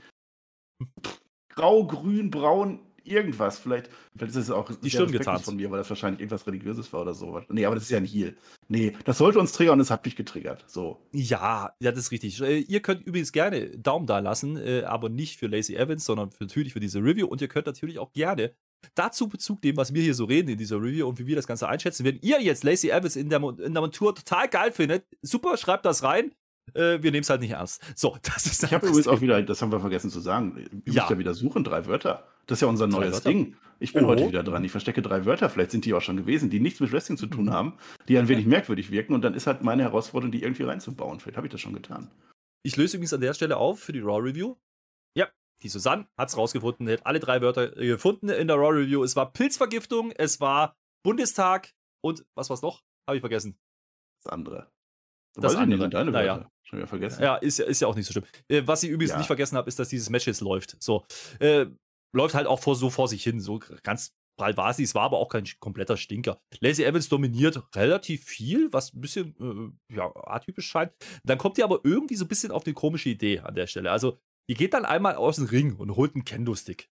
grau, 1.50 1.88
grün, 1.88 2.30
braun 2.30 2.85
irgendwas. 3.08 3.60
Vielleicht, 3.60 3.90
vielleicht 4.16 4.32
ist 4.32 4.44
es 4.44 4.52
auch 4.52 4.70
die 4.72 4.90
Stirn 4.90 5.12
getan 5.12 5.40
von 5.40 5.56
mir, 5.56 5.72
weil 5.72 5.80
das 5.80 5.90
wahrscheinlich 5.90 6.22
irgendwas 6.22 6.46
Religiöses 6.48 6.92
war 6.94 7.02
oder 7.02 7.14
so. 7.14 7.42
Nee, 7.50 7.66
aber 7.66 7.76
das 7.76 7.86
ist 7.86 7.92
ja 7.92 7.98
ein 7.98 8.06
Heal. 8.06 8.36
Nee, 8.68 8.94
das 9.06 9.18
sollte 9.18 9.40
uns 9.40 9.52
triggern 9.52 9.76
und 9.76 9.82
es 9.82 9.92
hat 9.92 10.06
mich 10.06 10.16
getriggert. 10.16 10.64
So. 10.68 11.00
Ja, 11.12 11.74
ja, 11.80 11.92
das 11.92 12.00
ist 12.00 12.12
richtig. 12.12 12.42
Äh, 12.42 12.60
ihr 12.60 12.82
könnt 12.82 13.06
übrigens 13.06 13.32
gerne 13.32 13.78
Daumen 13.78 14.08
da 14.08 14.20
lassen, 14.20 14.58
äh, 14.58 14.84
aber 14.84 15.10
nicht 15.10 15.40
für 15.40 15.48
Lacey 15.48 15.76
Evans, 15.76 16.06
sondern 16.06 16.32
für, 16.32 16.44
natürlich 16.44 16.74
für 16.74 16.80
diese 16.80 17.00
Review. 17.00 17.28
Und 17.28 17.42
ihr 17.42 17.48
könnt 17.48 17.68
natürlich 17.68 18.00
auch 18.00 18.12
gerne 18.14 18.54
dazu 18.94 19.28
Bezug 19.28 19.64
nehmen, 19.64 19.78
was 19.78 19.94
wir 19.94 20.04
hier 20.04 20.14
so 20.14 20.26
reden 20.26 20.50
in 20.50 20.58
dieser 20.58 20.78
Review 20.78 21.08
und 21.08 21.20
wie 21.20 21.28
wir 21.28 21.36
das 21.36 21.48
Ganze 21.48 21.68
einschätzen. 21.68 22.06
Wenn 22.06 22.20
ihr 22.22 22.42
jetzt 22.42 22.64
Lacey 22.64 22.90
Evans 22.90 23.16
in 23.16 23.30
der, 23.30 23.42
in 23.42 23.74
der 23.74 23.82
Montur 23.82 24.14
total 24.14 24.48
geil 24.48 24.72
findet, 24.72 25.06
super, 25.22 25.58
schreibt 25.58 25.86
das 25.86 26.04
rein. 26.04 26.34
Äh, 26.74 27.02
wir 27.02 27.12
nehmen 27.12 27.22
es 27.22 27.30
halt 27.30 27.42
nicht 27.42 27.52
ernst. 27.52 27.82
So, 27.96 28.18
das 28.24 28.46
ist 28.46 28.64
Ich 28.64 28.74
habe 28.74 28.88
übrigens 28.88 29.08
auch 29.08 29.22
wieder, 29.22 29.42
das 29.42 29.62
haben 29.62 29.72
wir 29.72 29.80
vergessen 29.80 30.10
zu 30.10 30.20
sagen, 30.20 30.58
ihr 30.58 30.94
ja. 30.94 31.02
müsst 31.02 31.10
ja 31.10 31.18
wieder 31.18 31.34
suchen, 31.34 31.64
drei 31.64 31.86
Wörter. 31.86 32.28
Das 32.48 32.58
ist 32.58 32.62
ja 32.62 32.68
unser 32.68 32.88
neues 32.88 33.22
Ding. 33.22 33.56
Ich 33.80 33.94
bin 33.94 34.06
oh. 34.06 34.08
heute 34.08 34.28
wieder 34.28 34.44
dran. 34.44 34.64
Ich 34.64 34.72
verstecke 34.72 35.02
drei 35.02 35.26
Wörter, 35.26 35.50
vielleicht 35.50 35.72
sind 35.72 35.86
die 35.86 35.94
auch 35.94 36.02
schon 36.02 36.18
gewesen, 36.18 36.50
die 36.50 36.60
nichts 36.60 36.80
mit 36.80 36.92
Wrestling 36.92 37.18
zu 37.18 37.28
tun 37.28 37.46
mhm. 37.46 37.52
haben, 37.52 37.74
die 38.08 38.18
ein 38.18 38.28
wenig 38.28 38.46
merkwürdig 38.46 38.92
wirken. 38.92 39.14
Und 39.14 39.22
dann 39.22 39.34
ist 39.34 39.48
halt 39.48 39.64
meine 39.64 39.84
Herausforderung, 39.84 40.32
die 40.32 40.44
irgendwie 40.44 40.64
reinzubauen. 40.64 41.20
Vielleicht 41.20 41.38
habe 41.38 41.48
ich 41.48 41.52
das 41.52 41.62
schon 41.62 41.74
getan. 41.74 42.10
Ich 42.64 42.78
löse 42.78 42.98
übrigens 42.98 43.14
an 43.14 43.22
der 43.22 43.34
Stelle 43.34 43.58
auf 43.58 43.80
für 43.80 43.92
die 43.92 44.00
Raw 44.00 44.20
Review. 44.20 44.56
Ja, 45.16 45.28
die 45.62 45.70
Susanne 45.70 46.08
hat 46.18 46.30
es 46.30 46.38
rausgefunden, 46.38 46.90
hat 46.90 47.06
alle 47.06 47.20
drei 47.20 47.42
Wörter 47.42 47.78
äh, 47.78 47.88
gefunden 47.88 48.30
in 48.30 48.48
der 48.48 48.58
Raw 48.58 48.80
Review. 48.80 49.04
Es 49.04 49.16
war 49.16 49.32
Pilzvergiftung, 49.32 50.12
es 50.12 50.40
war 50.40 50.76
Bundestag 51.04 51.74
und 52.02 52.26
was 52.36 52.50
war's 52.50 52.62
noch? 52.62 52.82
Habe 53.08 53.18
ich 53.18 53.22
vergessen. 53.22 53.58
Das 54.24 54.34
andere. 54.34 54.72
Das, 55.36 55.54
das 55.54 55.56
andere. 55.56 55.90
deine 55.90 56.12
naja. 56.12 56.36
Wörter. 56.38 56.52
Schon 56.64 56.80
wieder 56.80 56.88
vergessen. 56.88 57.22
Ja, 57.22 57.36
ist, 57.36 57.60
ist 57.60 57.82
ja 57.82 57.88
auch 57.88 57.96
nicht 57.96 58.08
so 58.08 58.14
schlimm. 58.14 58.26
Äh, 58.48 58.64
was 58.66 58.82
ich 58.84 58.90
übrigens 58.90 59.12
ja. 59.12 59.18
nicht 59.18 59.28
vergessen 59.28 59.56
habe, 59.58 59.68
ist, 59.68 59.78
dass 59.78 59.90
dieses 59.90 60.10
Match 60.10 60.26
jetzt 60.26 60.42
läuft. 60.42 60.82
So. 60.82 61.06
Äh, 61.40 61.68
läuft 62.14 62.34
halt 62.34 62.48
auch 62.48 62.60
vor, 62.60 62.76
so 62.76 62.90
vor 62.90 63.08
sich 63.08 63.24
hin. 63.24 63.40
So 63.40 63.60
ganz 63.84 64.16
prall 64.38 64.58
war 64.58 64.74
sie. 64.74 64.84
Es 64.84 64.96
war 64.96 65.04
aber 65.04 65.18
auch 65.18 65.30
kein 65.30 65.46
kompletter 65.60 65.98
Stinker. 65.98 66.40
Lacey 66.60 66.84
Evans 66.84 67.10
dominiert 67.10 67.62
relativ 67.76 68.24
viel, 68.26 68.72
was 68.74 68.94
ein 68.94 69.02
bisschen 69.02 69.76
äh, 69.90 69.96
ja, 69.96 70.12
atypisch 70.16 70.68
scheint. 70.68 70.92
Dann 71.24 71.38
kommt 71.38 71.58
die 71.58 71.64
aber 71.64 71.82
irgendwie 71.84 72.16
so 72.16 72.26
ein 72.26 72.30
bisschen 72.30 72.52
auf 72.52 72.66
eine 72.66 72.74
komische 72.74 73.10
Idee 73.10 73.40
an 73.40 73.56
der 73.56 73.68
Stelle. 73.68 73.92
Also, 73.92 74.18
die 74.50 74.56
geht 74.56 74.74
dann 74.74 74.86
einmal 74.86 75.16
aus 75.16 75.36
dem 75.38 75.46
Ring 75.46 75.76
und 75.76 75.96
holt 75.96 76.16
einen 76.16 76.26
Kendo-Stick. 76.26 76.90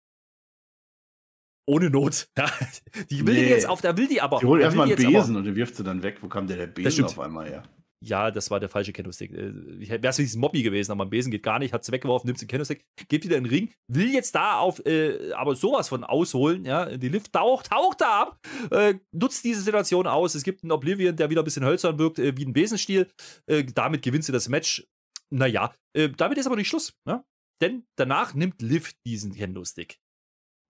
Ohne 1.67 1.89
Not. 1.89 2.29
Die 3.11 3.25
will 3.25 3.35
nee. 3.35 3.49
jetzt 3.49 3.67
auf, 3.67 3.81
da 3.81 3.95
will 3.95 4.07
die 4.07 4.19
aber. 4.19 4.39
Die 4.39 4.45
holt 4.45 4.61
erstmal 4.61 4.87
einen 4.87 4.95
Besen 4.95 5.15
aber, 5.15 5.37
und 5.37 5.43
den 5.45 5.55
wirft 5.55 5.75
sie 5.75 5.83
dann 5.83 6.01
weg. 6.01 6.17
Wo 6.21 6.27
kam 6.27 6.47
der, 6.47 6.57
der 6.57 6.67
Besen 6.67 7.05
auf 7.05 7.19
einmal 7.19 7.47
her? 7.47 7.63
Ja, 8.03 8.31
das 8.31 8.49
war 8.49 8.59
der 8.59 8.69
falsche 8.69 8.93
Candlestick. 8.93 9.31
Äh, 9.31 9.53
Wäre 9.53 10.07
es 10.07 10.17
wenigstens 10.17 10.39
Mobby 10.39 10.63
gewesen, 10.63 10.91
aber 10.91 11.03
am 11.03 11.09
Besen 11.09 11.31
geht 11.31 11.43
gar 11.43 11.59
nicht, 11.59 11.71
hat 11.71 11.83
es 11.83 11.91
weggeworfen, 11.91 12.27
nimmt 12.27 12.41
den 12.41 12.47
Candlestick, 12.47 12.83
geht 13.07 13.23
wieder 13.23 13.37
in 13.37 13.43
den 13.43 13.49
Ring, 13.53 13.73
will 13.87 14.11
jetzt 14.11 14.33
da 14.33 14.57
auf, 14.57 14.83
äh, 14.85 15.31
aber 15.33 15.55
sowas 15.55 15.89
von 15.89 16.03
ausholen, 16.03 16.65
ja, 16.65 16.97
die 16.97 17.09
Lift 17.09 17.31
taucht, 17.31 17.69
taucht 17.69 18.01
da 18.01 18.21
ab, 18.21 18.39
äh, 18.71 18.95
nutzt 19.11 19.43
diese 19.43 19.61
Situation 19.61 20.07
aus, 20.07 20.33
es 20.33 20.43
gibt 20.43 20.63
einen 20.63 20.71
Oblivion, 20.71 21.15
der 21.15 21.29
wieder 21.29 21.41
ein 21.41 21.45
bisschen 21.45 21.65
hölzern 21.65 21.99
wirkt, 21.99 22.17
äh, 22.17 22.35
wie 22.35 22.45
ein 22.45 22.53
Besenstiel, 22.53 23.07
äh, 23.45 23.63
damit 23.63 24.01
gewinnt 24.01 24.23
sie 24.23 24.31
das 24.31 24.49
Match, 24.49 24.87
naja, 25.29 25.73
äh, 25.93 26.09
damit 26.09 26.39
ist 26.39 26.47
aber 26.47 26.55
nicht 26.55 26.69
Schluss, 26.69 26.93
ne? 27.05 27.23
denn 27.61 27.85
danach 27.95 28.33
nimmt 28.33 28.61
Liv 28.61 28.93
diesen 29.05 29.35
Candlestick. 29.35 29.99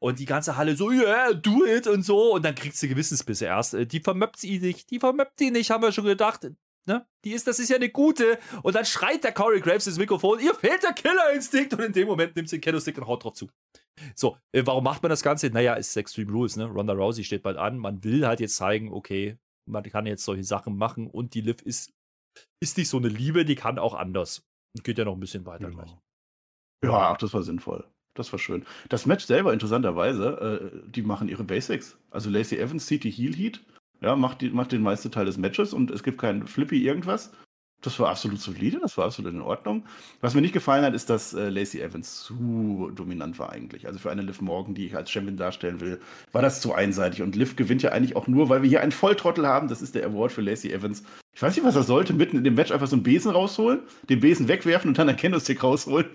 Und 0.04 0.18
die 0.18 0.26
ganze 0.26 0.58
Halle 0.58 0.76
so, 0.76 0.90
yeah, 0.90 1.32
do 1.32 1.64
it 1.64 1.86
und 1.86 2.02
so. 2.02 2.34
Und 2.34 2.44
dann 2.44 2.56
kriegt 2.56 2.76
sie 2.76 2.88
Gewissensbisse 2.88 3.46
erst. 3.46 3.78
Die 3.92 4.00
vermöppt 4.00 4.40
sie 4.40 4.58
nicht, 4.58 4.90
die 4.90 5.00
vermöppt 5.00 5.38
sie 5.38 5.52
nicht, 5.52 5.70
haben 5.70 5.84
wir 5.84 5.92
schon 5.92 6.06
gedacht. 6.06 6.50
Ne? 6.88 7.06
Die 7.24 7.32
ist, 7.32 7.48
das 7.48 7.60
ist 7.60 7.70
ja 7.70 7.76
eine 7.76 7.90
gute. 7.90 8.40
Und 8.64 8.76
dann 8.76 8.86
schreit 8.86 9.24
der 9.24 9.32
Corey 9.32 9.60
Graves 9.62 9.88
ins 9.88 10.00
Mikrofon, 10.00 10.40
ihr 10.40 10.56
fehlt 10.56 10.84
der 10.84 10.94
Killerinstinkt. 10.94 11.74
Und 11.74 11.82
in 11.82 11.94
dem 11.94 12.08
Moment 12.08 12.36
nimmt 12.36 12.50
sie 12.50 12.58
den 12.58 12.62
Kendo-Stick 12.62 12.98
und 12.98 13.08
haut 13.08 13.24
drauf 13.24 13.34
zu. 13.34 13.50
So, 14.16 14.38
äh, 14.52 14.64
warum 14.66 14.84
macht 14.84 15.04
man 15.04 15.10
das 15.10 15.22
Ganze? 15.22 15.50
Naja, 15.50 15.76
es 15.76 15.90
ist 15.90 15.98
Extreme 15.98 16.32
Rules, 16.32 16.56
ne? 16.56 16.66
Ronda 16.66 16.94
Rousey 16.94 17.24
steht 17.24 17.44
bald 17.44 17.58
an. 17.58 17.78
Man 17.78 18.04
will 18.04 18.26
halt 18.26 18.40
jetzt 18.40 18.56
zeigen, 18.56 18.92
okay, 18.92 19.38
man 19.70 19.84
kann 19.84 20.08
jetzt 20.08 20.24
solche 20.24 20.44
Sachen 20.44 20.76
machen. 20.76 21.08
Und 21.08 21.36
die 21.36 21.42
Liv 21.42 21.62
ist, 21.62 21.94
ist 22.60 22.78
nicht 22.78 22.90
so 22.90 22.98
eine 22.98 23.10
Liebe, 23.10 23.46
die 23.46 23.56
kann 23.56 23.78
auch 23.78 23.94
anders. 23.94 24.44
Und 24.76 24.84
geht 24.84 24.98
ja 24.98 25.06
noch 25.06 25.14
ein 25.14 25.20
bisschen 25.20 25.46
weiter 25.46 25.70
ja. 25.70 25.70
gleich. 25.70 25.96
Ja, 26.84 27.12
ach, 27.12 27.18
das 27.18 27.34
war 27.34 27.44
sinnvoll. 27.44 27.88
Das 28.16 28.32
war 28.32 28.40
schön. 28.40 28.66
Das 28.90 29.06
Match 29.06 29.26
selber, 29.26 29.54
interessanterweise, 29.54 30.82
äh, 30.84 30.90
die 30.90 31.04
machen 31.04 31.30
ihre 31.30 31.44
Basics. 31.44 31.98
Also 32.10 32.30
Lacey 32.30 32.58
Evans 32.58 32.86
zieht 32.86 33.04
die 33.04 33.12
Heel 33.12 33.36
Heat 33.36 33.62
ja, 34.02 34.16
macht, 34.16 34.42
die, 34.42 34.50
macht 34.50 34.72
den 34.72 34.82
meisten 34.82 35.12
Teil 35.12 35.26
des 35.26 35.38
Matches 35.38 35.74
und 35.74 35.92
es 35.92 36.04
gibt 36.04 36.20
kein 36.20 36.48
Flippy 36.48 36.84
irgendwas. 36.84 37.32
Das 37.84 38.00
war 38.00 38.10
absolut 38.10 38.40
solide, 38.40 38.80
das 38.80 38.96
war 38.98 39.06
absolut 39.06 39.34
in 39.34 39.42
Ordnung. 39.42 39.86
Was 40.20 40.36
mir 40.36 40.42
nicht 40.42 40.54
gefallen 40.54 40.86
hat, 40.86 40.94
ist, 40.94 41.10
dass 41.10 41.34
äh, 41.34 41.50
Lacey 41.50 41.82
Evans 41.82 42.22
zu 42.22 42.92
dominant 42.94 43.40
war 43.40 43.52
eigentlich. 43.52 43.88
Also 43.88 43.98
für 43.98 44.12
eine 44.12 44.22
Liv 44.22 44.40
Morgan, 44.40 44.76
die 44.76 44.86
ich 44.86 44.96
als 44.96 45.10
Champion 45.10 45.36
darstellen 45.36 45.82
will, 45.82 46.00
war 46.32 46.44
das 46.44 46.62
zu 46.62 46.76
einseitig. 46.76 47.24
Und 47.24 47.36
Liv 47.36 47.56
gewinnt 47.56 47.82
ja 47.82 47.92
eigentlich 47.92 48.16
auch 48.16 48.28
nur, 48.28 48.50
weil 48.50 48.62
wir 48.62 48.70
hier 48.70 48.82
einen 48.82 48.92
Volltrottel 48.92 49.48
haben. 49.48 49.68
Das 49.68 49.82
ist 49.82 49.96
der 49.96 50.06
Award 50.06 50.32
für 50.32 50.42
Lacey 50.42 50.72
Evans. 50.72 51.02
Ich 51.34 51.42
weiß 51.42 51.56
nicht, 51.56 51.66
was 51.66 51.76
er 51.76 51.82
sollte, 51.82 52.14
mitten 52.14 52.38
in 52.38 52.44
dem 52.44 52.54
Match 52.54 52.72
einfach 52.72 52.88
so 52.88 52.96
einen 52.96 53.04
Besen 53.04 53.32
rausholen, 53.32 53.80
den 54.10 54.20
Besen 54.20 54.48
wegwerfen 54.48 54.90
und 54.90 55.00
dann 55.00 55.10
einen 55.10 55.18
Candlestick 55.18 55.64
rausholen 55.64 56.06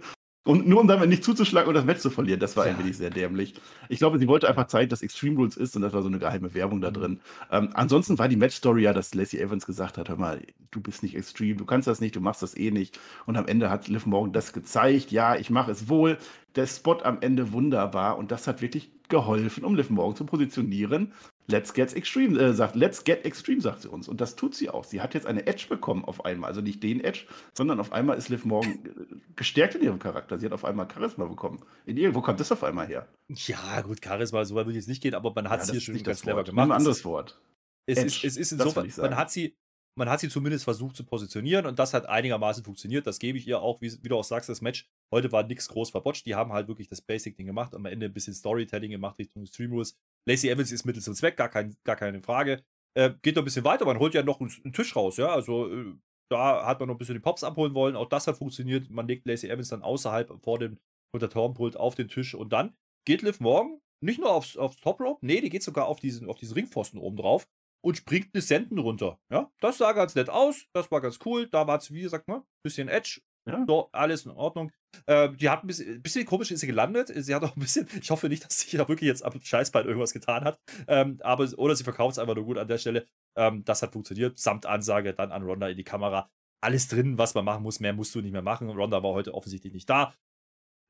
Und 0.47 0.67
nur 0.69 0.81
um 0.81 0.87
damit 0.87 1.09
nicht 1.09 1.25
zuzuschlagen 1.25 1.69
und 1.69 1.75
das 1.75 1.85
Match 1.85 2.01
zu 2.01 2.09
verlieren, 2.09 2.39
das 2.39 2.57
war 2.57 2.67
Ja. 2.67 2.73
ein 2.73 2.79
wenig 2.79 2.97
sehr 2.97 3.11
dämlich. 3.11 3.55
Ich 3.89 3.99
glaube, 3.99 4.19
sie 4.21 4.29
wollte 4.29 4.49
einfach 4.49 4.69
zeigen, 4.69 4.89
dass 4.89 5.03
Extreme 5.03 5.37
Rules 5.37 5.57
ist 5.57 5.75
und 5.75 5.83
das 5.83 5.93
war 5.93 6.03
so 6.03 6.09
eine 6.09 6.21
geheime 6.21 6.55
Werbung 6.55 6.81
da 6.81 6.91
Mhm. 6.91 6.95
drin. 6.95 7.21
Ähm, 7.51 7.71
ansonsten 7.75 8.19
war 8.19 8.29
die 8.29 8.37
Match-Story 8.37 8.83
ja, 8.83 8.93
dass 8.93 9.13
Lacey 9.15 9.39
Evans 9.41 9.67
gesagt 9.67 9.99
hat: 9.99 10.09
Hör 10.09 10.17
mal, 10.17 10.41
du 10.71 10.81
bist 10.81 11.03
nicht 11.03 11.17
Extreme, 11.17 11.57
du 11.57 11.65
kannst 11.65 11.89
das 11.89 12.01
nicht, 12.01 12.15
du 12.17 12.21
machst 12.21 12.43
das 12.43 12.57
eh 12.57 12.71
nicht. 12.71 12.99
Und 13.27 13.37
am 13.37 13.49
Ende 13.49 13.71
hat 13.71 13.89
Liv 13.89 14.07
Morgan 14.07 14.33
das 14.33 14.53
gezeigt: 14.53 15.11
Ja, 15.11 15.37
ich 15.37 15.51
mache 15.51 15.73
es 15.73 15.89
wohl. 15.89 16.17
Der 16.55 16.67
Spot 16.69 16.99
am 17.03 17.19
Ende 17.21 17.53
wunderbar 17.53 18.17
und 18.17 18.31
das 18.31 18.47
hat 18.47 18.63
wirklich 18.63 18.91
geholfen, 19.09 19.65
um 19.65 19.75
Liv 19.75 19.91
Morgan 19.91 20.17
zu 20.17 20.25
positionieren. 20.25 21.13
Let's 21.49 21.73
get 21.75 21.93
extreme, 21.95 22.39
äh, 22.41 22.53
sagt, 22.55 22.75
let's 22.75 23.05
get 23.05 23.25
extreme, 23.25 23.61
sagt 23.61 23.83
sie 23.83 23.89
uns. 23.89 24.09
Und 24.09 24.21
das 24.21 24.35
tut 24.35 24.55
sie 24.55 24.69
auch. 24.69 24.85
Sie 24.85 25.01
hat 25.01 25.15
jetzt 25.15 25.27
eine 25.27 25.47
Edge 25.47 25.67
bekommen 25.69 26.05
auf 26.05 26.25
einmal. 26.25 26.49
Also 26.51 26.61
nicht 26.61 26.83
den 26.83 27.01
Edge, 27.03 27.27
sondern 27.57 27.79
auf 27.79 27.93
einmal 27.93 28.17
ist 28.19 28.29
Liv 28.29 28.45
Morgan 28.45 28.73
äh, 28.85 29.15
gestärkt 29.37 29.77
in 29.77 29.83
ihrem 29.83 29.99
Charakter. 30.01 30.39
Sie 30.39 30.47
hat 30.47 30.53
auf 30.53 30.65
einmal 30.65 30.89
Charisma 30.93 31.25
bekommen. 31.27 31.63
In 31.85 31.97
ihr, 31.97 32.15
wo 32.15 32.21
kommt 32.21 32.41
das 32.41 32.51
auf 32.51 32.65
einmal 32.65 32.89
her? 32.89 33.07
Ja, 33.29 33.81
gut, 33.83 34.05
Charisma, 34.05 34.45
so 34.45 34.55
weit 34.57 34.67
würde 34.67 34.73
ich 34.79 34.83
jetzt 34.85 34.89
nicht 34.89 35.03
gehen, 35.03 35.15
aber 35.15 35.33
man 35.35 35.49
hat 35.49 35.61
Ja, 35.67 35.73
das 35.73 35.83
schon 35.83 35.95
ganz 35.95 36.05
das 36.05 36.23
clever 36.23 36.39
Wort. 36.39 36.49
gemacht. 36.49 36.65
Ein 36.67 36.71
Es 36.73 36.77
anderes 36.79 36.97
ist- 36.99 37.05
Wort. 37.05 37.41
Es 37.89 37.99
Edge, 37.99 38.07
ist, 38.09 38.25
es 38.25 38.37
ist 38.37 38.53
insofern, 38.53 38.91
man 38.99 39.17
hat 39.17 39.31
sie, 39.31 39.55
man 39.97 40.11
hat 40.11 40.19
sie 40.19 40.29
zumindest 40.29 40.65
versucht 40.65 40.97
zu 40.97 41.05
positionieren 41.05 41.67
und 41.67 41.79
das 41.79 41.95
hat 41.95 42.07
einigermaßen 42.07 42.65
funktioniert. 42.65 43.07
Das 43.07 43.21
gebe 43.21 43.39
ich 43.39 43.47
ihr 43.47 43.61
auch, 43.63 43.81
wie, 43.81 43.93
wie 44.03 44.09
du 44.09 44.17
auch 44.17 44.25
sagst, 44.25 44.49
das 44.49 44.61
Match. 44.61 44.89
Heute 45.15 45.31
war 45.31 45.45
nichts 45.45 45.69
groß 45.69 45.91
verbotscht. 45.91 46.27
Die 46.27 46.35
haben 46.35 46.53
halt 46.53 46.67
wirklich 46.67 46.89
das 46.89 47.01
Basic-Ding 47.01 47.47
gemacht 47.47 47.73
und 47.73 47.79
am 47.79 47.87
Ende 47.87 48.07
ein 48.07 48.13
bisschen 48.13 48.35
Storytelling 48.35 48.91
gemacht 48.91 49.17
Richtung 49.21 49.47
Stream 49.47 49.71
Rules. 49.71 49.95
Lacey 50.27 50.49
Evans 50.49 50.73
ist 50.73 50.85
Mittel 50.85 51.03
zum 51.03 51.15
Zweck, 51.15 51.37
gar, 51.37 51.49
kein, 51.49 51.77
gar 51.85 51.97
keine 51.97 52.23
Frage. 52.23 52.63
Äh, 52.95 53.13
geht 53.23 53.37
noch 53.37 53.43
ein 53.43 53.45
bisschen 53.45 53.65
weiter, 53.65 53.85
man 53.85 53.99
holt 53.99 54.15
ja 54.15 54.23
noch 54.23 54.41
einen, 54.41 54.73
Tisch 54.73 54.97
raus, 54.97 55.17
ja. 55.17 55.29
Also 55.29 55.73
äh, 55.73 55.95
da 56.31 56.67
hat 56.67 56.81
man 56.81 56.89
noch 56.89 56.97
ein 56.97 56.99
bisschen 56.99 57.15
die 57.15 57.21
Pops 57.21 57.45
abholen 57.45 57.75
wollen. 57.75 57.95
Auch 57.95 58.09
das 58.09 58.27
hat 58.27 58.39
funktioniert. 58.39 58.91
Man 58.91 59.07
legt 59.07 59.27
Lacey 59.27 59.49
Evans 59.49 59.69
dann 59.69 59.83
außerhalb 59.83 60.43
vor 60.43 60.59
dem 60.59 60.79
Kommentatorenpult 61.13 61.77
auf 61.77 61.95
den 61.95 62.09
Tisch 62.09 62.35
und 62.35 62.53
dann 62.53 62.75
geht 63.07 63.23
Liv 63.23 63.41
Morgan 63.41 63.81
nicht 64.03 64.21
nur 64.21 64.31
aufs, 64.31 64.57
aufs 64.57 64.81
Top 64.81 65.01
Rope, 65.01 65.25
nee, 65.25 65.41
die 65.41 65.49
geht 65.49 65.63
sogar 65.63 65.87
auf 65.87 66.01
diesen, 66.01 66.29
auf 66.29 66.39
diesen 66.39 66.55
Ringpfosten 66.55 67.01
oben 67.01 67.17
drauf 67.17 67.49
und 67.83 67.97
springt 67.97 68.31
eine 68.35 68.43
Senden 68.43 68.79
runter. 68.79 69.19
Ja, 69.31 69.51
das 69.61 69.79
sah 69.79 69.93
ganz 69.93 70.15
nett 70.15 70.29
aus, 70.29 70.67
das 70.73 70.91
war 70.91 71.01
ganz 71.01 71.19
cool. 71.25 71.49
Da 71.49 71.67
war 71.67 71.79
es, 71.79 71.93
wie 71.93 72.03
gesagt, 72.03 72.29
ne, 72.29 72.45
bisschen 72.63 72.89
Edge. 72.89 73.21
Ja. 73.47 73.65
So, 73.67 73.89
alles 73.93 74.27
in 74.27 74.33
Ordnung. 74.33 74.73
Äh, 75.07 75.31
die 75.33 75.49
hat 75.49 75.65
ein 75.65 75.67
bisschen, 75.67 75.95
ein 75.97 76.03
bisschen 76.03 76.25
komisch 76.25 76.51
ist 76.51 76.61
sie 76.61 76.67
gelandet. 76.67 77.13
Sie 77.15 77.35
hat 77.35 77.43
auch 77.45 77.57
ein 77.57 77.61
bisschen, 77.61 77.89
ich 78.01 78.11
hoffe 78.11 78.29
nicht, 78.29 78.45
dass 78.45 78.61
sie 78.61 78.77
da 78.77 78.89
wirklich 78.89 79.09
jetzt 79.09 79.25
am 79.25 79.41
Scheißbein 79.41 79.87
irgendwas 79.87 80.13
getan 80.13 80.45
hat. 80.45 80.59
Ähm, 80.89 81.19
aber, 81.23 81.49
oder 81.59 81.77
sie 81.77 81.85
verkauft 81.85 82.13
es 82.13 82.19
einfach 82.19 82.35
nur 82.35 82.45
gut 82.45 82.59
an 82.59 82.69
der 82.69 82.79
Stelle. 82.79 83.07
Ähm, 83.37 83.65
das 83.65 83.83
hat 83.83 83.93
funktioniert. 83.93 84.39
Samt 84.39 84.67
Ansage 84.67 85.15
dann 85.15 85.33
an 85.33 85.43
Ronda 85.43 85.69
in 85.69 85.77
die 85.77 85.85
Kamera. 85.85 86.31
Alles 86.61 86.89
drin, 86.89 87.19
was 87.19 87.35
man 87.35 87.45
machen 87.45 87.63
muss. 87.63 87.81
Mehr 87.81 87.93
musst 87.93 88.15
du 88.15 88.21
nicht 88.21 88.33
mehr 88.33 88.43
machen. 88.43 88.71
Ronda 88.71 89.03
war 89.03 89.13
heute 89.13 89.35
offensichtlich 89.35 89.73
nicht 89.73 89.89
da. 89.89 90.15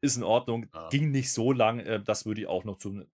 Ist 0.02 0.16
in 0.16 0.22
Ordnung. 0.22 0.66
Ja. 0.74 0.88
Ging 0.88 1.10
nicht 1.10 1.32
so 1.32 1.52
lang. 1.52 1.80
Äh, 1.80 2.02
das 2.02 2.26
würde 2.26 2.42
ich 2.42 2.46
auch 2.46 2.64
noch 2.64 2.78
zum, 2.78 3.06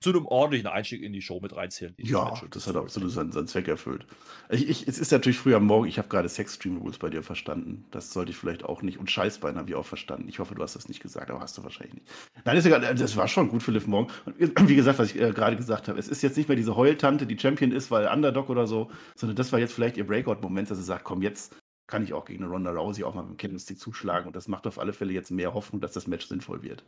zu 0.00 0.10
einem 0.10 0.26
ordentlichen 0.26 0.68
Einstieg 0.68 1.02
in 1.02 1.12
die 1.12 1.22
Show 1.22 1.40
mit 1.40 1.56
reinzählen. 1.56 1.94
Ja, 1.98 2.40
das 2.50 2.68
hat 2.68 2.76
absolut 2.76 3.10
seinen, 3.10 3.32
seinen 3.32 3.48
Zweck 3.48 3.66
erfüllt. 3.66 4.06
Ich, 4.48 4.68
ich, 4.68 4.86
es 4.86 4.98
ist 4.98 5.10
natürlich 5.10 5.38
früh 5.38 5.54
am 5.54 5.66
Morgen, 5.66 5.88
ich 5.88 5.98
habe 5.98 6.08
gerade 6.08 6.28
Sex-Stream-Rules 6.28 6.98
bei 6.98 7.10
dir 7.10 7.22
verstanden. 7.22 7.84
Das 7.90 8.12
sollte 8.12 8.30
ich 8.30 8.36
vielleicht 8.36 8.64
auch 8.64 8.82
nicht. 8.82 8.98
Und 8.98 9.10
Scheißbein 9.10 9.56
habe 9.56 9.68
ich 9.70 9.74
auch 9.74 9.86
verstanden. 9.86 10.28
Ich 10.28 10.38
hoffe, 10.38 10.54
du 10.54 10.62
hast 10.62 10.76
das 10.76 10.88
nicht 10.88 11.02
gesagt, 11.02 11.30
aber 11.30 11.40
hast 11.40 11.58
du 11.58 11.64
wahrscheinlich 11.64 11.94
nicht. 11.94 12.06
Nein, 12.44 12.56
ist 12.56 12.66
egal, 12.66 12.80
das 12.94 13.16
war 13.16 13.26
schon 13.26 13.48
gut 13.48 13.62
für 13.62 13.72
Liv 13.72 13.88
Morgan. 13.88 14.14
Und 14.24 14.68
wie 14.68 14.76
gesagt, 14.76 15.00
was 15.00 15.10
ich 15.10 15.20
äh, 15.20 15.32
gerade 15.32 15.56
gesagt 15.56 15.88
habe, 15.88 15.98
es 15.98 16.08
ist 16.08 16.22
jetzt 16.22 16.36
nicht 16.36 16.48
mehr 16.48 16.56
diese 16.56 16.76
Heultante, 16.76 17.26
die 17.26 17.38
Champion 17.38 17.72
ist, 17.72 17.90
weil 17.90 18.06
Underdog 18.06 18.50
oder 18.50 18.66
so, 18.66 18.90
sondern 19.16 19.36
das 19.36 19.52
war 19.52 19.58
jetzt 19.58 19.72
vielleicht 19.72 19.96
ihr 19.96 20.06
Breakout-Moment, 20.06 20.70
dass 20.70 20.78
sie 20.78 20.84
sagt, 20.84 21.04
komm, 21.04 21.22
jetzt 21.22 21.56
kann 21.88 22.04
ich 22.04 22.12
auch 22.12 22.26
gegen 22.26 22.44
eine 22.44 22.52
Ronda 22.52 22.70
Rousey 22.70 23.02
auch 23.02 23.14
mal 23.14 23.22
mit 23.22 23.32
dem 23.32 23.36
Candlestick 23.36 23.80
zuschlagen. 23.80 24.28
Und 24.28 24.36
das 24.36 24.46
macht 24.46 24.66
auf 24.68 24.78
alle 24.78 24.92
Fälle 24.92 25.12
jetzt 25.12 25.30
mehr 25.30 25.54
Hoffnung, 25.54 25.80
dass 25.80 25.92
das 25.92 26.06
Match 26.06 26.26
sinnvoll 26.26 26.62
wird. 26.62 26.84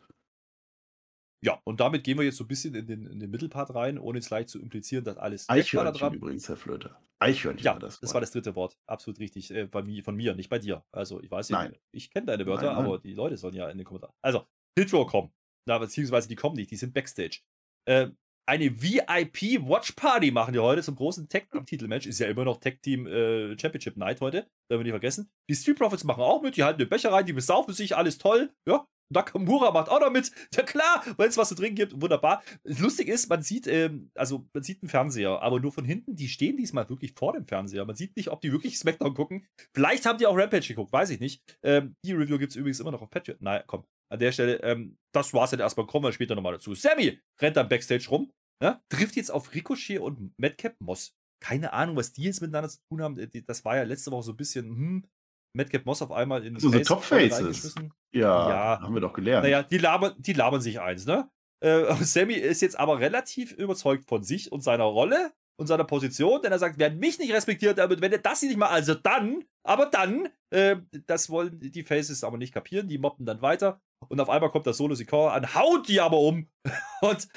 Ja, 1.42 1.60
und 1.64 1.80
damit 1.80 2.04
gehen 2.04 2.18
wir 2.18 2.24
jetzt 2.24 2.36
so 2.36 2.44
ein 2.44 2.48
bisschen 2.48 2.74
in 2.74 2.86
den, 2.86 3.06
in 3.06 3.18
den 3.18 3.30
Mittelpart 3.30 3.74
rein, 3.74 3.98
ohne 3.98 4.18
jetzt 4.18 4.28
leicht 4.30 4.50
zu 4.50 4.60
implizieren, 4.60 5.04
dass 5.04 5.16
alles 5.16 5.42
weg 5.44 5.48
war 5.48 5.56
Eichhörnchen 5.56 6.14
übrigens, 6.14 6.48
Herr 6.48 6.56
Flöter. 6.56 7.00
Eichhörnchen 7.18 7.64
Ja, 7.64 7.72
war 7.72 7.80
das. 7.80 7.98
das 8.00 8.08
Wort. 8.10 8.14
war 8.14 8.20
das 8.20 8.30
dritte 8.32 8.54
Wort. 8.56 8.76
Absolut 8.86 9.18
richtig. 9.20 9.50
Äh, 9.54 9.66
bei 9.66 9.82
mir, 9.82 10.04
von 10.04 10.16
mir, 10.16 10.34
nicht 10.34 10.50
bei 10.50 10.58
dir. 10.58 10.84
Also, 10.92 11.20
ich 11.22 11.30
weiß 11.30 11.48
ja, 11.48 11.62
Nein. 11.62 11.76
ich 11.92 12.10
kenne 12.10 12.26
deine 12.26 12.46
Wörter, 12.46 12.66
Nein, 12.66 12.76
nein. 12.76 12.84
aber 12.86 12.98
die 12.98 13.14
Leute 13.14 13.36
sollen 13.38 13.54
ja 13.54 13.68
in 13.70 13.78
den 13.78 13.84
Kommentaren. 13.86 14.14
Also, 14.22 14.46
Hitro 14.78 15.06
kommen. 15.06 15.32
Na, 15.66 15.78
beziehungsweise 15.78 16.28
die 16.28 16.36
kommen 16.36 16.56
nicht, 16.56 16.70
die 16.70 16.76
sind 16.76 16.92
Backstage. 16.94 17.40
Äh, 17.86 18.08
eine 18.46 18.82
VIP 18.82 19.62
Watch 19.68 19.92
Party 19.92 20.30
machen 20.32 20.52
die 20.52 20.58
heute 20.58 20.82
zum 20.82 20.96
großen 20.96 21.28
Tag 21.28 21.50
Team 21.50 21.64
Titelmatch. 21.66 22.06
Ist 22.06 22.18
ja 22.18 22.26
immer 22.26 22.44
noch 22.44 22.58
Tag 22.58 22.82
Team 22.82 23.06
äh, 23.06 23.56
Championship 23.58 23.96
Night 23.96 24.20
heute. 24.20 24.42
Dürfen 24.68 24.80
wir 24.80 24.82
nicht 24.84 24.90
vergessen. 24.90 25.30
Die 25.48 25.54
Street 25.54 25.78
Profits 25.78 26.04
machen 26.04 26.22
auch 26.22 26.42
mit. 26.42 26.56
Die 26.56 26.64
halten 26.64 26.78
den 26.78 26.88
Becher 26.88 27.12
rein, 27.12 27.24
die 27.26 27.32
besaufen 27.32 27.72
sich, 27.74 27.96
alles 27.96 28.18
toll. 28.18 28.50
Ja. 28.66 28.86
Nakamura 29.12 29.70
macht 29.72 29.88
auch 29.88 30.00
noch 30.00 30.10
mit. 30.10 30.30
Ja 30.54 30.62
klar, 30.62 31.04
wenn 31.16 31.28
es 31.28 31.36
was 31.36 31.48
zu 31.48 31.54
trinken 31.54 31.76
gibt, 31.76 32.00
wunderbar. 32.00 32.42
Lustig 32.64 33.08
ist, 33.08 33.28
man 33.28 33.42
sieht, 33.42 33.66
ähm, 33.66 34.10
also 34.14 34.46
man 34.54 34.62
sieht 34.62 34.82
einen 34.82 34.88
Fernseher, 34.88 35.42
aber 35.42 35.60
nur 35.60 35.72
von 35.72 35.84
hinten, 35.84 36.16
die 36.16 36.28
stehen 36.28 36.56
diesmal 36.56 36.88
wirklich 36.88 37.12
vor 37.16 37.32
dem 37.32 37.46
Fernseher. 37.46 37.84
Man 37.84 37.96
sieht 37.96 38.16
nicht, 38.16 38.28
ob 38.28 38.40
die 38.40 38.52
wirklich 38.52 38.78
Smackdown 38.78 39.14
gucken. 39.14 39.46
Vielleicht 39.74 40.06
haben 40.06 40.18
die 40.18 40.26
auch 40.26 40.36
Rampage 40.36 40.68
geguckt, 40.68 40.92
weiß 40.92 41.10
ich 41.10 41.20
nicht. 41.20 41.42
Ähm, 41.62 41.94
die 42.04 42.12
Review 42.12 42.38
gibt 42.38 42.52
es 42.52 42.56
übrigens 42.56 42.80
immer 42.80 42.92
noch 42.92 43.02
auf 43.02 43.10
Patreon. 43.10 43.38
Naja, 43.40 43.64
komm, 43.66 43.84
an 44.12 44.18
der 44.18 44.32
Stelle, 44.32 44.62
ähm, 44.62 44.96
das 45.14 45.34
war's 45.34 45.50
dann 45.50 45.60
erstmal, 45.60 45.86
kommen 45.86 46.04
wir 46.04 46.12
später 46.12 46.34
nochmal 46.34 46.52
dazu. 46.54 46.74
Sammy 46.74 47.20
rennt 47.40 47.56
dann 47.56 47.68
Backstage 47.68 48.08
rum, 48.10 48.30
ne? 48.62 48.80
trifft 48.88 49.16
jetzt 49.16 49.30
auf 49.30 49.54
Ricochet 49.54 49.98
und 49.98 50.32
Madcap 50.38 50.74
Moss. 50.80 51.12
Keine 51.42 51.72
Ahnung, 51.72 51.96
was 51.96 52.12
die 52.12 52.22
jetzt 52.24 52.42
miteinander 52.42 52.68
zu 52.68 52.78
tun 52.90 53.00
haben. 53.02 53.14
Die- 53.16 53.44
Das 53.44 53.64
war 53.64 53.76
ja 53.76 53.82
letzte 53.84 54.10
Woche 54.10 54.24
so 54.24 54.32
ein 54.32 54.36
bisschen, 54.36 54.66
hm, 54.66 55.04
Madcap 55.52 55.84
Moss 55.86 56.02
auf 56.02 56.12
einmal 56.12 56.44
in 56.46 56.54
Also 56.54 56.68
so 56.68 56.76
Face 56.76 56.86
Top 56.86 57.02
vorne 57.04 57.24
Faces. 57.28 57.38
reingeschmissen. 57.44 57.92
Ja, 58.12 58.48
Ja. 58.48 58.80
haben 58.80 58.94
wir 58.94 59.00
doch 59.00 59.12
gelernt. 59.12 59.44
Naja, 59.44 59.62
die 59.62 59.78
labern, 59.78 60.14
die 60.18 60.32
labern 60.32 60.60
sich 60.60 60.80
eins, 60.80 61.06
ne? 61.06 61.28
Äh, 61.62 61.84
Sammy 62.04 62.34
ist 62.34 62.62
jetzt 62.62 62.78
aber 62.78 63.00
relativ 63.00 63.52
überzeugt 63.52 64.08
von 64.08 64.22
sich 64.22 64.50
und 64.52 64.62
seiner 64.62 64.84
Rolle 64.84 65.32
und 65.58 65.66
seiner 65.66 65.84
Position, 65.84 66.40
denn 66.40 66.52
er 66.52 66.58
sagt, 66.58 66.78
wer 66.78 66.90
mich 66.90 67.18
nicht 67.18 67.32
respektiert, 67.34 67.76
damit, 67.76 68.00
wenn 68.00 68.12
er 68.12 68.18
das 68.18 68.40
nicht 68.40 68.56
mal, 68.56 68.68
also 68.68 68.94
dann, 68.94 69.44
aber 69.62 69.86
dann, 69.86 70.28
äh, 70.48 70.76
das 71.06 71.28
wollen 71.28 71.60
die 71.60 71.82
Faces 71.82 72.24
aber 72.24 72.38
nicht 72.38 72.54
kapieren, 72.54 72.88
die 72.88 72.96
mobben 72.96 73.26
dann 73.26 73.42
weiter 73.42 73.78
und 74.08 74.18
auf 74.20 74.30
einmal 74.30 74.48
kommt 74.50 74.66
das 74.66 74.78
Solo 74.78 74.94
Sikoa 74.94 75.34
an, 75.34 75.54
haut 75.54 75.86
die 75.86 76.00
aber 76.00 76.16
um 76.18 76.48
und 77.02 77.28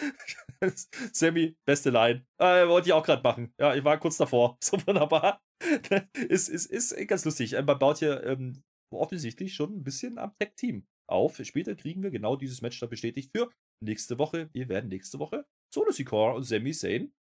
Sammy, 1.12 1.58
beste 1.66 1.90
Line, 1.90 2.26
äh, 2.38 2.66
wollte 2.68 2.88
ich 2.88 2.94
auch 2.94 3.04
gerade 3.06 3.22
machen, 3.24 3.54
ja, 3.60 3.76
ich 3.76 3.84
war 3.84 3.98
kurz 4.00 4.16
davor, 4.16 4.56
so 4.62 4.78
wunderbar, 4.88 5.42
ist, 6.30 6.50
ist, 6.50 6.66
ist 6.68 7.08
ganz 7.08 7.26
lustig, 7.26 7.54
äh, 7.54 7.62
man 7.64 7.80
baut 7.80 8.00
hier 8.00 8.24
ähm, 8.24 8.62
offensichtlich 8.92 9.54
schon 9.54 9.74
ein 9.78 9.84
bisschen 9.84 10.18
am 10.18 10.34
Tech-Team 10.40 10.86
auf. 11.08 11.40
Später 11.44 11.76
kriegen 11.76 12.04
wir 12.04 12.12
genau 12.12 12.36
dieses 12.36 12.62
Match 12.62 12.80
dann 12.80 12.90
bestätigt 12.90 13.32
für 13.36 13.50
nächste 13.82 14.18
Woche. 14.18 14.50
Wir 14.54 14.70
werden 14.70 14.90
nächste 14.90 15.20
Woche 15.20 15.46
Solo 15.74 15.92
Sikoa 15.92 16.34
und 16.34 16.44
Sami 16.44 16.72
Zayn 16.72 17.14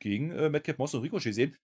gegen 0.00 0.30
äh, 0.32 0.48
Madcap 0.48 0.78
Moss 0.78 0.94
und 0.94 1.02
Ricochet 1.02 1.34
sehen. 1.34 1.56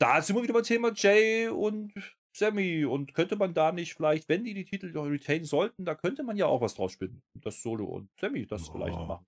Da 0.00 0.20
sind 0.20 0.36
wir 0.36 0.42
wieder 0.42 0.52
beim 0.54 0.64
Thema 0.64 0.92
Jay 0.94 1.48
und 1.48 1.92
Sammy. 2.36 2.84
Und 2.84 3.14
könnte 3.14 3.36
man 3.36 3.54
da 3.54 3.72
nicht 3.72 3.94
vielleicht, 3.94 4.28
wenn 4.28 4.44
die 4.44 4.54
die 4.54 4.64
Titel 4.64 4.90
noch 4.92 5.04
retain 5.04 5.44
sollten, 5.44 5.84
da 5.84 5.94
könnte 5.94 6.24
man 6.24 6.36
ja 6.36 6.46
auch 6.46 6.60
was 6.60 6.74
draus 6.74 6.92
spinnen. 6.92 7.22
Das 7.34 7.62
Solo 7.62 7.86
und 7.86 8.10
Sammy 8.20 8.46
das 8.46 8.68
vielleicht 8.68 8.96
Oh. 8.96 9.06
machen. 9.06 9.26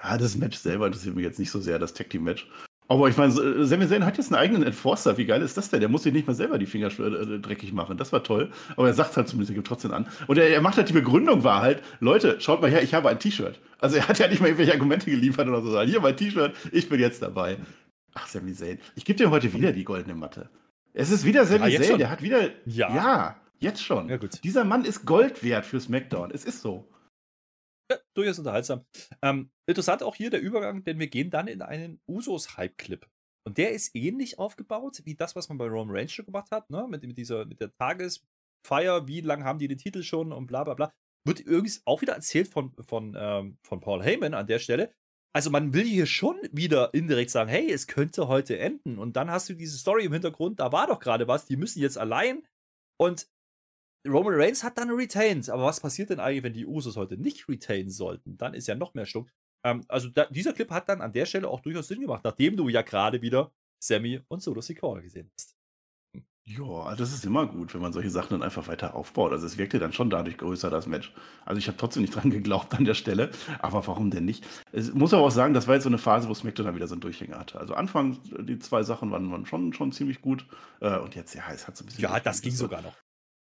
Ja, 0.00 0.16
das 0.16 0.36
Match 0.36 0.56
selber 0.58 0.86
interessiert 0.86 1.16
mich 1.16 1.24
jetzt 1.24 1.40
nicht 1.40 1.50
so 1.50 1.60
sehr, 1.60 1.78
das 1.78 1.92
Tag 1.92 2.08
Team 2.10 2.22
Match. 2.22 2.48
Aber 2.90 3.06
ich 3.08 3.18
meine, 3.18 3.30
so, 3.30 3.64
Sami 3.64 3.86
Zayn 3.86 4.06
hat 4.06 4.16
jetzt 4.16 4.32
einen 4.32 4.40
eigenen 4.40 4.62
Enforcer. 4.62 5.18
Wie 5.18 5.26
geil 5.26 5.42
ist 5.42 5.58
das 5.58 5.68
denn? 5.68 5.80
Der 5.80 5.90
muss 5.90 6.04
sich 6.04 6.12
nicht 6.12 6.26
mal 6.26 6.34
selber 6.34 6.58
die 6.58 6.64
Finger 6.64 6.86
äh, 6.86 7.38
dreckig 7.38 7.74
machen. 7.74 7.98
Das 7.98 8.12
war 8.12 8.24
toll. 8.24 8.50
Aber 8.76 8.88
er 8.88 8.94
sagt 8.94 9.14
halt 9.18 9.28
zumindest, 9.28 9.50
er 9.50 9.56
gibt 9.56 9.66
trotzdem 9.66 9.92
an. 9.92 10.06
Und 10.26 10.38
er, 10.38 10.48
er 10.48 10.62
macht 10.62 10.78
halt 10.78 10.88
die 10.88 10.94
Begründung 10.94 11.44
war 11.44 11.60
halt, 11.60 11.82
Leute, 12.00 12.40
schaut 12.40 12.62
mal 12.62 12.70
her, 12.70 12.82
ich 12.82 12.94
habe 12.94 13.10
ein 13.10 13.18
T-Shirt. 13.18 13.60
Also 13.78 13.96
er 13.96 14.08
hat 14.08 14.18
ja 14.18 14.26
nicht 14.26 14.40
mal 14.40 14.46
irgendwelche 14.46 14.72
Argumente 14.72 15.10
geliefert 15.10 15.46
oder 15.48 15.60
so. 15.60 15.78
Hier 15.82 16.00
mein 16.00 16.16
T-Shirt, 16.16 16.54
ich 16.72 16.88
bin 16.88 16.98
jetzt 16.98 17.20
dabei. 17.20 17.58
Ach, 18.14 18.26
Sami 18.26 18.54
Zayn. 18.54 18.78
Ich 18.94 19.04
gebe 19.04 19.18
dir 19.18 19.30
heute 19.30 19.52
wieder 19.52 19.72
die 19.72 19.84
goldene 19.84 20.14
Matte. 20.14 20.48
Es 20.94 21.10
ist 21.10 21.26
wieder 21.26 21.44
Sami 21.44 21.68
Ja, 21.68 21.82
Zayn. 21.82 21.98
Der 21.98 22.08
hat 22.08 22.22
wieder. 22.22 22.48
Ja. 22.64 22.94
ja, 22.94 23.36
jetzt 23.60 23.84
schon. 23.84 24.08
Ja, 24.08 24.16
gut. 24.16 24.42
Dieser 24.42 24.64
Mann 24.64 24.86
ist 24.86 25.04
Gold 25.04 25.44
wert 25.44 25.66
für 25.66 25.78
SmackDown. 25.78 26.30
Es 26.32 26.46
ist 26.46 26.62
so. 26.62 26.88
Ja, 27.90 27.98
durchaus 28.14 28.38
unterhaltsam. 28.38 28.84
Ähm, 29.22 29.50
interessant 29.66 30.02
auch 30.02 30.14
hier 30.14 30.30
der 30.30 30.42
Übergang, 30.42 30.84
denn 30.84 30.98
wir 30.98 31.08
gehen 31.08 31.30
dann 31.30 31.48
in 31.48 31.62
einen 31.62 32.00
Usos-Hype-Clip. 32.06 33.06
Und 33.46 33.56
der 33.56 33.72
ist 33.72 33.94
ähnlich 33.96 34.38
aufgebaut 34.38 35.00
wie 35.04 35.14
das, 35.14 35.34
was 35.34 35.48
man 35.48 35.56
bei 35.56 35.66
Roman 35.66 35.96
Reigns 35.96 36.12
schon 36.12 36.26
gemacht 36.26 36.50
hat, 36.50 36.68
ne? 36.68 36.86
Mit, 36.86 37.02
mit 37.02 37.16
dieser, 37.16 37.46
mit 37.46 37.60
der 37.60 37.72
Tagesfeier, 37.72 39.08
wie 39.08 39.22
lange 39.22 39.44
haben 39.44 39.58
die 39.58 39.68
den 39.68 39.78
Titel 39.78 40.02
schon 40.02 40.32
und 40.32 40.46
bla 40.46 40.64
bla 40.64 40.74
bla. 40.74 40.92
Wird 41.24 41.40
übrigens 41.40 41.80
auch 41.86 42.02
wieder 42.02 42.12
erzählt 42.12 42.48
von, 42.48 42.74
von, 42.86 43.16
ähm, 43.18 43.58
von 43.62 43.80
Paul 43.80 44.02
Heyman 44.02 44.34
an 44.34 44.46
der 44.46 44.58
Stelle. 44.58 44.92
Also 45.34 45.50
man 45.50 45.72
will 45.72 45.84
hier 45.84 46.06
schon 46.06 46.36
wieder 46.52 46.92
indirekt 46.94 47.30
sagen, 47.30 47.48
hey, 47.48 47.70
es 47.70 47.86
könnte 47.86 48.28
heute 48.28 48.58
enden. 48.58 48.98
Und 48.98 49.16
dann 49.16 49.30
hast 49.30 49.48
du 49.48 49.54
diese 49.54 49.78
Story 49.78 50.04
im 50.04 50.12
Hintergrund, 50.12 50.60
da 50.60 50.72
war 50.72 50.86
doch 50.86 51.00
gerade 51.00 51.28
was, 51.28 51.46
die 51.46 51.56
müssen 51.56 51.80
jetzt 51.80 51.96
allein. 51.96 52.46
Und 52.98 53.28
Roman 54.06 54.34
Reigns 54.34 54.62
hat 54.62 54.78
dann 54.78 54.90
retained. 54.90 55.48
Aber 55.50 55.64
was 55.64 55.80
passiert 55.80 56.10
denn 56.10 56.20
eigentlich, 56.20 56.42
wenn 56.42 56.52
die 56.52 56.66
Usos 56.66 56.96
heute 56.96 57.16
nicht 57.16 57.48
retainen 57.48 57.90
sollten? 57.90 58.36
Dann 58.36 58.54
ist 58.54 58.68
ja 58.68 58.74
noch 58.74 58.94
mehr 58.94 59.06
Stuck. 59.06 59.28
Ähm, 59.64 59.84
also 59.88 60.08
da, 60.08 60.26
dieser 60.26 60.52
Clip 60.52 60.70
hat 60.70 60.88
dann 60.88 61.00
an 61.00 61.12
der 61.12 61.26
Stelle 61.26 61.48
auch 61.48 61.60
durchaus 61.60 61.88
Sinn 61.88 62.00
gemacht, 62.00 62.22
nachdem 62.24 62.56
du 62.56 62.68
ja 62.68 62.82
gerade 62.82 63.22
wieder 63.22 63.52
Sammy 63.80 64.20
und 64.28 64.42
Solo 64.42 64.60
Sikoa 64.60 65.00
gesehen 65.00 65.30
hast. 65.34 65.56
Hm. 66.14 66.24
Ja, 66.44 66.64
also 66.64 67.02
das 67.02 67.12
ist 67.12 67.26
immer 67.26 67.46
gut, 67.46 67.74
wenn 67.74 67.82
man 67.82 67.92
solche 67.92 68.10
Sachen 68.10 68.30
dann 68.30 68.42
einfach 68.42 68.68
weiter 68.68 68.94
aufbaut. 68.94 69.32
Also 69.32 69.46
es 69.46 69.58
wirkte 69.58 69.78
dann 69.78 69.92
schon 69.92 70.10
dadurch 70.10 70.38
größer, 70.38 70.70
das 70.70 70.86
Match. 70.86 71.12
Also 71.44 71.58
ich 71.58 71.66
habe 71.66 71.76
trotzdem 71.76 72.02
nicht 72.02 72.14
dran 72.14 72.30
geglaubt 72.30 72.74
an 72.74 72.84
der 72.84 72.94
Stelle, 72.94 73.30
aber 73.58 73.86
warum 73.86 74.10
denn 74.10 74.24
nicht? 74.24 74.46
Es 74.72 74.94
muss 74.94 75.12
aber 75.12 75.24
auch 75.24 75.30
sagen, 75.30 75.54
das 75.54 75.66
war 75.66 75.74
jetzt 75.74 75.84
so 75.84 75.90
eine 75.90 75.98
Phase, 75.98 76.28
wo 76.28 76.34
SmackDown 76.34 76.66
dann 76.66 76.74
wieder 76.76 76.86
so 76.86 76.94
einen 76.94 77.00
Durchhänger 77.00 77.38
hatte. 77.38 77.58
Also 77.58 77.74
Anfang, 77.74 78.18
die 78.24 78.58
zwei 78.58 78.82
Sachen 78.82 79.10
waren, 79.10 79.30
waren 79.30 79.44
schon, 79.44 79.72
schon 79.72 79.92
ziemlich 79.92 80.22
gut. 80.22 80.46
Äh, 80.80 80.98
und 80.98 81.14
jetzt, 81.16 81.34
ja, 81.34 81.42
es 81.52 81.66
hat 81.66 81.76
so 81.76 81.84
ein 81.84 81.86
bisschen. 81.86 82.02
Ja, 82.02 82.18
das 82.20 82.40
ging 82.40 82.54
sogar 82.54 82.80
noch. 82.80 82.94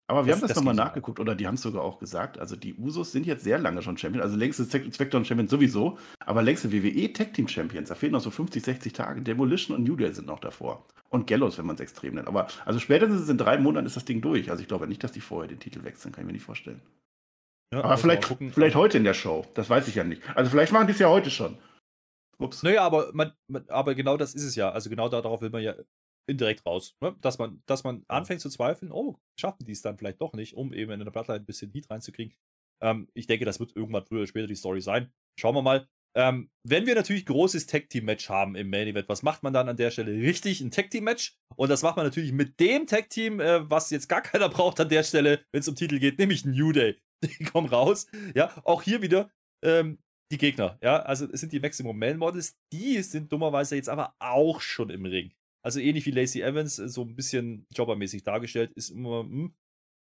Aber 0.06 0.26
wir 0.26 0.32
Das- 0.32 0.36
haben 0.36 0.48
das, 0.48 0.48
das 0.50 0.56
nochmal 0.58 0.74
nachgeguckt 0.74 1.18
oder 1.18 1.34
die 1.34 1.46
haben 1.46 1.54
es 1.54 1.62
sogar 1.62 1.82
auch 1.82 1.98
gesagt. 1.98 2.38
Also 2.38 2.56
die 2.56 2.74
Usos 2.74 3.10
sind 3.12 3.24
jetzt 3.26 3.42
sehr 3.44 3.58
lange 3.58 3.80
schon 3.82 3.96
Champion, 3.96 4.22
also 4.22 4.36
längste 4.36 4.64
Smackdown 4.64 5.24
Champion 5.24 5.48
sowieso, 5.48 5.98
aber 6.20 6.42
längste 6.42 6.70
WWE 6.72 7.12
Tag 7.12 7.32
Team 7.32 7.48
Champions. 7.48 7.88
Da 7.88 7.94
fehlen 7.94 8.12
noch 8.12 8.20
so 8.20 8.30
50, 8.30 8.62
60 8.62 8.92
Tage. 8.92 9.22
Demolition 9.22 9.76
und 9.76 9.84
New 9.84 9.96
Day 9.96 10.12
sind 10.12 10.26
noch 10.26 10.40
davor. 10.40 10.84
Und 11.08 11.26
Gallows, 11.26 11.56
wenn 11.58 11.66
man 11.66 11.76
es 11.76 11.80
extrem 11.80 12.14
nennt. 12.16 12.28
Aber 12.28 12.48
also 12.66 12.78
spätestens 12.80 13.28
in 13.28 13.38
drei 13.38 13.56
Monaten 13.58 13.86
ist 13.86 13.96
das 13.96 14.04
Ding 14.04 14.20
durch. 14.20 14.50
Also 14.50 14.60
ich 14.62 14.68
glaube 14.68 14.86
nicht, 14.88 15.02
dass 15.02 15.12
die 15.12 15.20
vorher 15.20 15.48
den 15.48 15.60
Titel 15.60 15.84
wechseln, 15.84 16.12
kann 16.12 16.22
ich 16.22 16.26
mir 16.26 16.32
nicht 16.32 16.44
vorstellen. 16.44 16.82
Ja, 17.72 17.82
Aber 17.82 17.96
vielleicht, 17.96 18.24
gucken. 18.28 18.52
vielleicht 18.52 18.74
heute 18.76 18.98
in 18.98 19.04
der 19.04 19.14
Show. 19.14 19.46
Das 19.54 19.70
weiß 19.70 19.88
ich 19.88 19.94
ja 19.94 20.04
nicht. 20.04 20.22
Also 20.36 20.50
vielleicht 20.50 20.72
machen 20.72 20.86
die 20.86 20.92
es 20.92 20.98
ja 20.98 21.08
heute 21.08 21.30
schon. 21.30 21.56
Ups. 22.38 22.62
Naja, 22.62 22.82
aber, 22.82 23.10
man, 23.14 23.32
man, 23.48 23.64
aber 23.68 23.94
genau 23.94 24.16
das 24.16 24.34
ist 24.34 24.44
es 24.44 24.54
ja. 24.56 24.70
Also 24.70 24.90
genau 24.90 25.08
darauf 25.08 25.40
will 25.40 25.50
man 25.50 25.62
ja 25.62 25.74
indirekt 26.26 26.64
raus. 26.66 26.96
Ne? 27.00 27.16
Dass, 27.20 27.38
man, 27.38 27.62
dass 27.66 27.84
man 27.84 28.04
anfängt 28.08 28.40
zu 28.40 28.48
zweifeln, 28.48 28.92
oh, 28.92 29.18
schaffen 29.38 29.64
die 29.64 29.72
es 29.72 29.82
dann 29.82 29.98
vielleicht 29.98 30.20
doch 30.20 30.32
nicht, 30.32 30.54
um 30.54 30.72
eben 30.72 30.92
in 30.92 31.00
der 31.00 31.10
Bloodline 31.10 31.40
ein 31.40 31.46
bisschen 31.46 31.70
Heat 31.72 31.90
reinzukriegen. 31.90 32.34
Ähm, 32.82 33.08
ich 33.14 33.26
denke, 33.26 33.44
das 33.44 33.60
wird 33.60 33.76
irgendwann 33.76 34.04
früher 34.04 34.20
oder 34.20 34.26
später 34.26 34.46
die 34.46 34.56
Story 34.56 34.80
sein. 34.80 35.12
Schauen 35.38 35.54
wir 35.54 35.62
mal. 35.62 35.88
Ähm, 36.16 36.50
wenn 36.62 36.86
wir 36.86 36.94
natürlich 36.94 37.26
großes 37.26 37.66
Tag-Team-Match 37.66 38.28
haben 38.28 38.54
im 38.54 38.70
Main 38.70 38.86
Event, 38.86 39.08
was 39.08 39.24
macht 39.24 39.42
man 39.42 39.52
dann 39.52 39.68
an 39.68 39.76
der 39.76 39.90
Stelle? 39.90 40.12
Richtig, 40.12 40.60
ein 40.60 40.70
Tag-Team-Match. 40.70 41.36
Und 41.56 41.70
das 41.70 41.82
macht 41.82 41.96
man 41.96 42.06
natürlich 42.06 42.32
mit 42.32 42.60
dem 42.60 42.86
Tag-Team, 42.86 43.40
äh, 43.40 43.68
was 43.68 43.90
jetzt 43.90 44.08
gar 44.08 44.20
keiner 44.22 44.48
braucht 44.48 44.78
an 44.80 44.88
der 44.88 45.02
Stelle, 45.02 45.44
wenn 45.52 45.60
es 45.60 45.68
um 45.68 45.74
Titel 45.74 45.98
geht, 45.98 46.18
nämlich 46.18 46.44
New 46.44 46.72
Day. 46.72 46.96
Die 47.24 47.44
kommen 47.44 47.68
raus. 47.68 48.06
Ja, 48.34 48.54
auch 48.64 48.82
hier 48.82 49.02
wieder 49.02 49.30
ähm, 49.64 49.98
die 50.30 50.38
Gegner. 50.38 50.78
Ja, 50.82 51.00
also 51.00 51.26
es 51.32 51.40
sind 51.40 51.52
die 51.52 51.60
Maximum 51.60 51.98
Man 51.98 52.18
Models. 52.18 52.56
Die 52.72 53.00
sind 53.02 53.32
dummerweise 53.32 53.76
jetzt 53.76 53.88
aber 53.88 54.14
auch 54.18 54.60
schon 54.60 54.90
im 54.90 55.04
Ring. 55.04 55.32
Also 55.64 55.80
ähnlich 55.80 56.04
wie 56.06 56.10
Lacey 56.10 56.42
Evans, 56.42 56.78
äh, 56.78 56.88
so 56.88 57.02
ein 57.02 57.16
bisschen 57.16 57.66
jobbermäßig 57.74 58.22
dargestellt, 58.24 58.72
ist 58.74 58.90
immer. 58.90 59.20
Hm. 59.20 59.54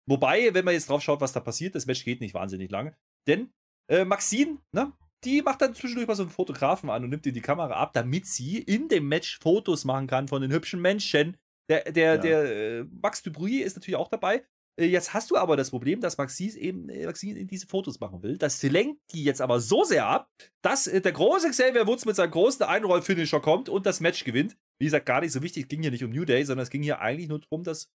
Wobei, 0.08 0.54
wenn 0.54 0.66
man 0.66 0.74
jetzt 0.74 0.90
drauf 0.90 1.02
schaut, 1.02 1.22
was 1.22 1.34
da 1.34 1.40
passiert, 1.40 1.76
das 1.76 1.86
Match 1.86 2.04
geht 2.04 2.20
nicht 2.22 2.34
wahnsinnig 2.34 2.72
lange. 2.72 2.98
Denn 3.28 3.54
äh, 3.88 4.04
Maxine, 4.04 4.58
ne, 4.72 4.92
die 5.24 5.44
macht 5.44 5.62
dann 5.62 5.76
zwischendurch 5.76 6.08
mal 6.08 6.16
so 6.16 6.24
einen 6.24 6.32
Fotografen 6.32 6.90
an 6.90 7.04
und 7.04 7.12
nimmt 7.12 7.26
ihr 7.28 7.32
die 7.32 7.42
Kamera 7.42 7.76
ab, 7.76 7.94
damit 7.94 8.26
sie 8.26 8.58
in 8.58 8.88
dem 8.88 9.08
Match 9.08 9.40
Fotos 9.40 9.86
machen 9.86 10.08
kann 10.08 10.28
von 10.28 10.42
den 10.42 10.52
hübschen 10.52 10.82
Menschen. 10.82 11.38
Der, 11.70 11.92
der, 11.92 12.16
Ja. 12.16 12.18
der 12.18 12.80
äh, 12.80 12.84
Max 13.02 13.22
Dubrui 13.22 13.60
ist 13.60 13.76
natürlich 13.76 13.96
auch 13.98 14.10
dabei. 14.10 14.44
Äh, 14.80 14.86
Jetzt 14.86 15.14
hast 15.14 15.30
du 15.30 15.38
aber 15.38 15.56
das 15.56 15.70
Problem, 15.70 16.02
dass 16.02 16.18
Maxine 16.18 16.58
eben 16.58 16.90
äh, 16.90 17.06
Maxine 17.06 17.46
diese 17.46 17.68
Fotos 17.68 18.00
machen 18.00 18.24
will. 18.24 18.38
Das 18.40 18.64
lenkt 18.64 19.00
die 19.14 19.24
jetzt 19.24 19.42
aber 19.42 19.60
so 19.60 19.84
sehr 19.84 20.08
ab, 20.08 20.32
dass 20.64 20.88
äh, 20.88 21.00
der 21.00 21.12
große 21.12 21.52
Xavier 21.52 21.86
Woods 21.86 22.06
mit 22.06 22.16
seinem 22.16 22.32
großen 22.32 22.66
Einroll-Finisher 22.66 23.40
kommt 23.40 23.70
und 23.70 23.86
das 23.86 24.00
Match 24.00 24.24
gewinnt. 24.24 24.58
Wie 24.82 24.86
gesagt, 24.86 25.06
gar 25.06 25.22
nicht 25.22 25.32
so 25.32 25.44
wichtig. 25.44 25.66
Es 25.66 25.70
ging 25.70 25.84
hier 25.84 25.92
nicht 25.92 26.04
um 26.04 26.10
New 26.10 26.26
Day, 26.26 26.44
sondern 26.44 26.64
es 26.64 26.72
ging 26.72 26.82
hier 26.82 27.02
eigentlich 27.02 27.30
nur 27.30 27.40
darum, 27.40 27.64
dass, 27.64 27.92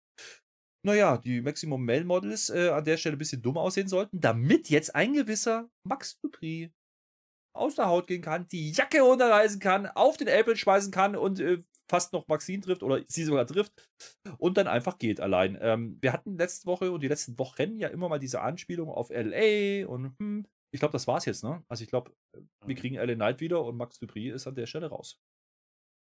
naja, 0.85 1.17
die 1.17 1.41
Maximum 1.41 1.83
Male 1.83 2.05
Models 2.05 2.51
äh, 2.51 2.69
an 2.69 2.85
der 2.85 2.99
Stelle 2.99 3.17
ein 3.17 3.19
bisschen 3.19 3.41
dumm 3.41 3.57
aussehen 3.57 3.89
sollten, 3.89 4.21
damit 4.21 4.69
jetzt 4.69 4.95
ein 4.95 5.15
gewisser 5.15 5.71
Max 5.89 6.21
Dupri 6.21 6.71
aus 7.57 7.77
der 7.77 7.87
Haut 7.87 8.07
gehen 8.07 8.21
kann, 8.21 8.47
die 8.49 8.71
Jacke 8.73 9.01
runterreißen 9.01 9.61
kann, 9.61 9.87
auf 9.87 10.19
den 10.19 10.29
Apple 10.29 10.57
schmeißen 10.57 10.93
kann 10.93 11.17
und 11.17 11.41
äh, 11.41 11.57
fast 11.89 12.13
noch 12.13 12.29
Maxine 12.29 12.63
trifft 12.63 12.83
oder 12.83 13.03
sie 13.07 13.25
sogar 13.25 13.47
trifft 13.47 13.73
und 14.37 14.59
dann 14.59 14.67
einfach 14.67 14.99
geht 14.99 15.21
allein. 15.21 15.57
Ähm, 15.63 15.97
wir 16.03 16.13
hatten 16.13 16.37
letzte 16.37 16.67
Woche 16.67 16.93
und 16.93 17.03
die 17.03 17.09
letzten 17.09 17.39
Wochen 17.39 17.79
ja 17.79 17.89
immer 17.89 18.11
mal 18.11 18.19
diese 18.19 18.43
Anspielung 18.43 18.91
auf 18.91 19.09
LA 19.09 19.87
und 19.87 20.15
hm, 20.19 20.47
ich 20.71 20.81
glaube, 20.81 20.93
das 20.93 21.07
war's 21.07 21.25
jetzt, 21.25 21.45
ne? 21.45 21.65
Also 21.67 21.83
ich 21.83 21.89
glaube, 21.89 22.13
wir 22.67 22.75
kriegen 22.75 22.97
LA 22.97 23.15
Knight 23.15 23.41
wieder 23.41 23.65
und 23.65 23.79
Max 23.79 23.99
Dupri 23.99 24.29
ist 24.29 24.47
an 24.47 24.55
der 24.55 24.67
Stelle 24.67 24.89
raus. 24.89 25.19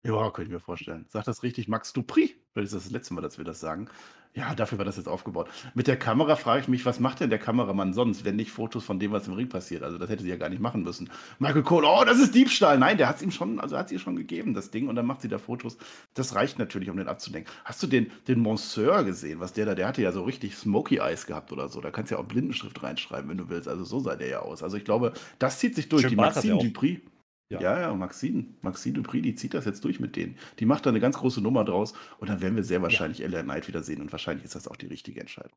Ja, 0.05 0.31
könnte 0.31 0.49
ich 0.49 0.55
mir 0.55 0.61
vorstellen. 0.61 1.07
Sagt 1.09 1.29
das 1.29 1.43
richtig 1.43 1.67
Max 1.67 1.93
Dupri? 1.95 2.35
Vielleicht 2.53 2.67
ist 2.67 2.75
das 2.75 2.85
das 2.85 2.93
letzte 2.93 3.15
Mal, 3.15 3.23
dass 3.23 3.39
wir 3.39 3.45
das 3.45 3.59
sagen. 3.59 3.89
Ja, 4.37 4.53
dafür 4.55 4.79
war 4.79 4.85
das 4.85 4.97
jetzt 4.97 5.07
aufgebaut. 5.07 5.49
Mit 5.75 5.87
der 5.87 5.97
Kamera 5.97 6.35
frage 6.35 6.61
ich 6.61 6.69
mich, 6.69 6.85
was 6.85 6.99
macht 6.99 7.21
denn 7.21 7.31
der 7.31 7.39
Kameramann 7.39 7.95
sonst, 7.95 8.25
wenn 8.25 8.35
nicht 8.35 8.51
Fotos 8.51 8.85
von 8.85 8.99
dem, 8.99 9.13
was 9.13 9.29
im 9.29 9.35
Ring 9.35 9.49
passiert? 9.49 9.85
Also 9.85 9.97
das 9.97 10.11
hätte 10.11 10.25
sie 10.25 10.29
ja 10.29 10.37
gar 10.37 10.49
nicht 10.49 10.61
machen 10.61 10.83
müssen. 10.83 11.09
Michael 11.39 11.63
Cole, 11.63 11.87
oh, 11.87 12.05
das 12.05 12.19
ist 12.19 12.35
Diebstahl. 12.35 12.77
Nein, 12.79 12.99
der 12.99 13.09
hat 13.09 13.17
es 13.17 13.23
ihm 13.23 13.31
schon, 13.31 13.61
also 13.61 13.79
hat 13.79 13.89
sie 13.89 13.99
schon 14.01 14.17
gegeben, 14.17 14.53
das 14.53 14.73
Ding, 14.73 14.89
und 14.89 14.97
dann 14.97 15.07
macht 15.07 15.23
sie 15.23 15.29
da 15.29 15.39
Fotos. 15.39 15.79
Das 16.15 16.35
reicht 16.35 16.59
natürlich, 16.59 16.91
um 16.91 16.97
den 16.97 17.07
abzulenken. 17.07 17.53
Hast 17.65 17.81
du 17.83 17.87
den, 17.87 18.11
den 18.27 18.41
Monsieur 18.41 19.05
gesehen, 19.05 19.39
was 19.39 19.53
der 19.53 19.67
da, 19.67 19.77
der 19.77 19.87
hatte 19.87 20.03
ja 20.03 20.11
so 20.11 20.25
richtig 20.25 20.57
Smoky 20.57 20.97
Eyes 20.97 21.27
gehabt 21.27 21.53
oder 21.53 21.69
so. 21.69 21.81
Da 21.81 21.93
kannst 21.93 22.11
du 22.11 22.17
ja 22.17 22.21
auch 22.21 22.27
Blindenschrift 22.27 22.83
reinschreiben, 22.83 23.31
wenn 23.31 23.39
du 23.39 23.49
willst. 23.49 23.69
Also 23.69 23.85
so 23.85 24.01
sah 24.01 24.17
der 24.17 24.29
ja 24.29 24.39
aus. 24.41 24.65
Also 24.65 24.77
ich 24.77 24.85
glaube, 24.85 25.13
das 25.39 25.61
zieht 25.61 25.77
sich 25.77 25.89
durch. 25.89 26.03
Schön 26.03 26.11
Die 26.11 26.17
Maxine. 26.17 26.59
Dupri. 26.59 27.01
Ja. 27.51 27.61
Ja, 27.61 27.81
ja, 27.81 27.95
Maxine, 27.95 28.47
Maxine 28.63 28.95
Dupri, 28.95 29.21
die 29.21 29.35
zieht 29.35 29.55
das 29.55 29.67
jetzt 29.67 29.85
durch 29.85 30.01
mit 30.01 30.17
denen. 30.17 30.39
Die 30.59 30.65
macht 30.65 30.87
da 30.87 30.91
eine 30.91 31.01
ganz 31.01 31.19
große 31.19 31.41
Nummer 31.41 31.65
draus 31.65 31.93
und 32.19 32.29
dann 32.29 32.41
werden 32.41 32.57
wir 32.57 32.65
sehr 32.65 32.83
wahrscheinlich 32.83 33.19
LA 33.19 33.43
Knight 33.43 33.69
wiedersehen 33.69 34.01
und 34.01 34.11
wahrscheinlich 34.13 34.45
ist 34.45 34.55
das 34.55 34.67
auch 34.67 34.77
die 34.77 34.87
richtige 34.87 35.21
Entscheidung. 35.21 35.57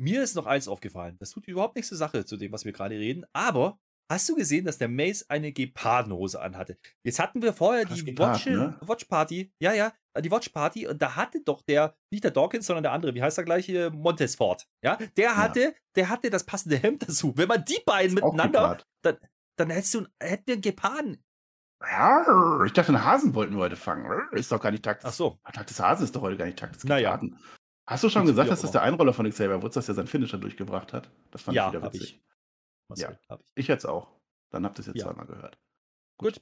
Mir 0.00 0.22
ist 0.22 0.34
noch 0.34 0.46
eins 0.46 0.66
aufgefallen. 0.66 1.16
Das 1.20 1.30
tut 1.30 1.46
überhaupt 1.46 1.76
nichts 1.76 1.90
zur 1.90 1.98
Sache 1.98 2.24
zu 2.24 2.38
dem, 2.38 2.52
was 2.52 2.64
wir 2.64 2.72
gerade 2.72 2.94
reden. 2.94 3.26
Aber 3.34 3.78
hast 4.10 4.26
du 4.30 4.34
gesehen, 4.34 4.64
dass 4.64 4.78
der 4.78 4.88
Mace 4.88 5.28
eine 5.28 5.52
Gepardenhose 5.52 6.40
anhatte? 6.40 6.78
Jetzt 7.04 7.18
hatten 7.18 7.42
wir 7.42 7.52
vorher 7.52 7.84
die 7.84 8.02
Gepard, 8.02 8.36
Watch, 8.36 8.46
ne? 8.46 8.78
Watch 8.80 9.04
Party. 9.04 9.52
Ja, 9.60 9.74
ja, 9.74 9.92
die 10.18 10.30
Watch 10.30 10.48
Party. 10.48 10.86
Und 10.86 11.02
da 11.02 11.16
hatte 11.16 11.42
doch 11.44 11.60
der, 11.60 11.94
nicht 12.10 12.24
der 12.24 12.30
Dawkins, 12.30 12.66
sondern 12.66 12.84
der 12.84 12.92
andere, 12.92 13.14
wie 13.14 13.22
heißt 13.22 13.36
der 13.36 13.44
gleiche? 13.44 13.90
Montesfort. 13.90 14.66
Ja, 14.82 14.96
der 15.18 15.36
hatte, 15.36 15.74
der 15.96 16.08
hatte 16.08 16.30
das 16.30 16.44
passende 16.44 16.78
Hemd 16.78 17.02
dazu. 17.02 17.36
Wenn 17.36 17.48
man 17.48 17.62
die 17.62 17.80
beiden 17.84 18.14
miteinander, 18.14 18.82
Gepard. 19.02 19.20
Dann 19.60 19.70
hättest 19.70 19.94
du, 19.94 20.06
hätten 20.20 20.46
wir 20.46 20.54
einen 20.54 20.62
Geparden. 20.62 21.24
Ja, 21.82 22.62
ich 22.64 22.72
dachte, 22.72 22.88
einen 22.92 23.04
Hasen 23.04 23.34
wollten 23.34 23.54
wir 23.54 23.60
heute 23.60 23.76
fangen. 23.76 24.06
Ist 24.32 24.52
doch 24.52 24.60
gar 24.60 24.70
nicht 24.70 24.84
Takt. 24.84 25.04
Ach 25.04 25.12
so. 25.12 25.38
Takt 25.52 25.70
des 25.70 25.80
Hasen 25.80 26.04
ist 26.04 26.14
doch 26.14 26.20
heute 26.20 26.36
gar 26.36 26.44
nicht 26.44 26.58
Takt 26.58 26.76
des 26.76 26.84
Naja. 26.84 27.18
Hast 27.86 28.04
du 28.04 28.10
schon 28.10 28.22
Gut, 28.22 28.32
gesagt, 28.32 28.50
dass 28.50 28.60
das 28.60 28.70
der 28.72 28.82
Einroller 28.82 29.12
von 29.12 29.28
Xavier 29.28 29.62
Woods, 29.62 29.74
dass 29.74 29.88
er 29.88 29.94
seinen 29.94 30.06
Finisher 30.06 30.38
durchgebracht 30.38 30.92
hat? 30.92 31.10
Das 31.30 31.42
fand 31.42 31.56
Ja, 31.56 31.68
ich 31.68 31.72
wieder 31.74 31.82
hab 31.82 31.94
witzig. 31.94 32.14
ich. 32.16 32.24
Was 32.88 33.00
Ja. 33.00 33.12
hab 33.28 33.40
ich. 33.40 33.50
Ich 33.56 33.66
jetzt 33.68 33.86
auch. 33.86 34.08
Dann 34.50 34.64
habt 34.64 34.78
ihr 34.78 34.80
es 34.80 34.86
jetzt 34.88 34.96
Ja. 34.98 35.06
zweimal 35.06 35.26
gehört. 35.26 35.58
Gut. 36.18 36.40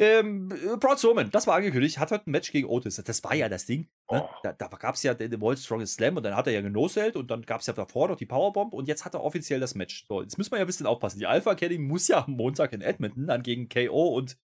Ähm, 0.00 0.48
Braun 0.78 0.96
Strowman, 0.96 1.30
das 1.30 1.48
war 1.48 1.56
angekündigt, 1.56 1.98
hat 1.98 2.12
heute 2.12 2.28
ein 2.28 2.30
Match 2.30 2.52
gegen 2.52 2.68
Otis. 2.68 2.96
Das 2.96 3.24
war 3.24 3.34
ja 3.34 3.48
das 3.48 3.66
Ding. 3.66 3.88
Ne? 4.10 4.22
Oh. 4.22 4.28
Da, 4.44 4.52
da 4.52 4.68
gab 4.68 4.94
es 4.94 5.02
ja 5.02 5.12
den, 5.12 5.40
World 5.40 5.58
Strongest 5.58 5.94
Slam 5.94 6.16
und 6.16 6.22
dann 6.22 6.36
hat 6.36 6.46
er 6.46 6.52
ja 6.52 6.60
genoselt 6.60 7.16
und 7.16 7.30
dann 7.30 7.42
gab 7.42 7.60
es 7.60 7.66
ja 7.66 7.72
davor 7.72 8.08
noch 8.08 8.16
die 8.16 8.26
Powerbomb 8.26 8.74
und 8.74 8.86
jetzt 8.86 9.04
hat 9.04 9.14
er 9.14 9.24
offiziell 9.24 9.58
das 9.58 9.74
Match. 9.74 10.06
So, 10.06 10.22
jetzt 10.22 10.38
müssen 10.38 10.52
wir 10.52 10.58
ja 10.58 10.64
ein 10.64 10.68
bisschen 10.68 10.86
aufpassen. 10.86 11.18
Die 11.18 11.26
Alpha 11.26 11.52
Academy 11.52 11.84
muss 11.84 12.06
ja 12.06 12.24
am 12.24 12.32
Montag 12.32 12.72
in 12.72 12.80
Edmonton 12.80 13.26
dann 13.26 13.42
gegen 13.42 13.68
KO 13.68 14.14
und 14.16 14.38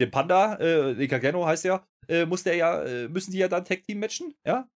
den 0.00 0.12
Panda, 0.12 0.56
äh, 0.60 0.94
den 0.94 1.08
Kageno 1.08 1.44
heißt 1.44 1.64
ja, 1.64 1.84
äh, 2.06 2.24
muss 2.24 2.44
der 2.44 2.54
ja, 2.54 2.84
äh, 2.84 3.08
müssen 3.08 3.32
die 3.32 3.38
ja 3.38 3.48
dann 3.48 3.64
Tag 3.64 3.82
Team 3.82 3.98
matchen, 3.98 4.34
ja? 4.46 4.68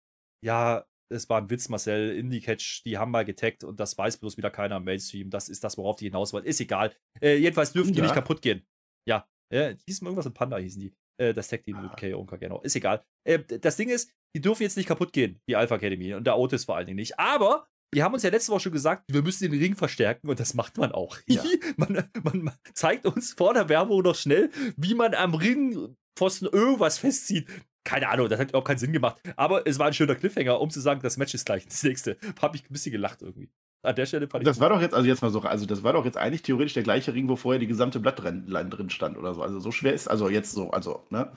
Ja, 0.44 0.84
es 1.12 1.28
war 1.28 1.40
ein 1.40 1.48
Witz, 1.48 1.68
Marcel, 1.68 2.16
Indie 2.16 2.40
Catch, 2.40 2.82
die 2.84 2.98
haben 2.98 3.12
mal 3.12 3.24
getaggt 3.24 3.62
und 3.62 3.78
das 3.78 3.96
weiß 3.96 4.16
bloß 4.16 4.36
wieder 4.36 4.50
keiner 4.50 4.78
im 4.78 4.84
Mainstream. 4.84 5.30
Das 5.30 5.48
ist 5.48 5.62
das, 5.62 5.78
worauf 5.78 5.96
die 5.96 6.06
hinaus 6.06 6.32
wollen. 6.32 6.44
Ist 6.44 6.60
egal. 6.60 6.92
Äh, 7.20 7.36
jedenfalls 7.36 7.72
dürfen 7.72 7.92
die 7.92 7.98
Ja. 7.98 8.04
nicht 8.04 8.14
kaputt 8.14 8.42
gehen. 8.42 8.66
Ja, 9.06 9.28
äh, 9.52 9.74
die 9.74 9.82
hießen 9.86 10.06
irgendwas 10.06 10.24
mit 10.26 10.34
Panda, 10.34 10.56
hießen 10.56 10.80
die. 10.80 10.92
Äh, 11.20 11.34
das 11.34 11.48
Tag 11.48 11.62
Team 11.64 11.80
mit 11.80 11.90
Ah. 11.92 11.96
KO 11.98 12.18
und 12.20 12.26
Kageno. 12.26 12.60
Ist 12.62 12.74
egal. 12.76 13.02
Äh, 13.24 13.38
das 13.40 13.76
Ding 13.76 13.88
ist, 13.90 14.10
die 14.34 14.40
dürfen 14.40 14.62
jetzt 14.62 14.76
nicht 14.76 14.86
kaputt 14.88 15.12
gehen, 15.12 15.40
die 15.48 15.56
Alpha 15.56 15.76
Academy 15.76 16.14
und 16.14 16.26
der 16.26 16.38
Otis 16.38 16.64
vor 16.64 16.76
allen 16.76 16.86
Dingen 16.86 16.96
nicht. 16.96 17.18
Aber 17.18 17.66
wir 17.94 18.02
haben 18.04 18.14
uns 18.14 18.22
ja 18.22 18.30
letzte 18.30 18.50
Woche 18.52 18.60
schon 18.60 18.72
gesagt, 18.72 19.04
wir 19.12 19.20
müssen 19.22 19.50
den 19.50 19.60
Ring 19.60 19.76
verstärken 19.76 20.30
und 20.30 20.40
das 20.40 20.54
macht 20.54 20.78
man 20.78 20.92
auch. 20.92 21.18
Ja. 21.28 21.42
man, 21.76 22.08
man, 22.22 22.42
man 22.42 22.54
zeigt 22.72 23.04
uns 23.04 23.34
vor 23.34 23.52
der 23.52 23.68
Werbung 23.68 24.02
noch 24.02 24.14
schnell, 24.16 24.50
wie 24.76 24.94
man 24.94 25.14
am 25.14 25.34
Ringpfosten 25.34 26.48
irgendwas 26.50 26.98
festzieht. 26.98 27.46
Keine 27.84 28.08
Ahnung, 28.08 28.28
das 28.28 28.38
hat 28.40 28.48
überhaupt 28.50 28.68
keinen 28.68 28.78
Sinn 28.78 28.92
gemacht. 28.92 29.20
Aber 29.36 29.66
es 29.66 29.78
war 29.78 29.88
ein 29.88 29.92
schöner 29.92 30.14
Cliffhanger, 30.14 30.60
um 30.60 30.70
zu 30.70 30.80
sagen, 30.80 31.00
das 31.02 31.16
Match 31.18 31.34
ist 31.34 31.44
gleich 31.44 31.66
das 31.66 31.82
nächste. 31.82 32.16
Hab 32.40 32.54
ich 32.54 32.62
ein 32.62 32.72
bisschen 32.72 32.92
gelacht 32.92 33.20
irgendwie. 33.22 33.50
An 33.82 33.96
der 33.96 34.06
Stelle 34.06 34.28
fand 34.28 34.42
ich 34.42 34.46
Das 34.48 34.60
war 34.60 34.68
doch 34.68 34.80
jetzt, 34.80 34.94
also 34.94 35.06
jetzt 35.08 35.22
mal 35.22 35.30
so, 35.30 35.40
also 35.40 35.66
das 35.66 35.82
war 35.82 35.92
doch 35.92 36.04
jetzt 36.04 36.16
eigentlich 36.16 36.42
theoretisch 36.42 36.74
der 36.74 36.84
gleiche 36.84 37.14
Ring, 37.14 37.28
wo 37.28 37.36
vorher 37.36 37.58
die 37.58 37.66
gesamte 37.66 37.98
Blattline 37.98 38.44
drin 38.70 38.90
stand 38.90 39.18
oder 39.18 39.34
so. 39.34 39.42
Also 39.42 39.58
so 39.60 39.72
schwer 39.72 39.92
ist, 39.92 40.08
also 40.08 40.28
jetzt 40.28 40.52
so, 40.52 40.70
also, 40.70 41.02
ne? 41.10 41.32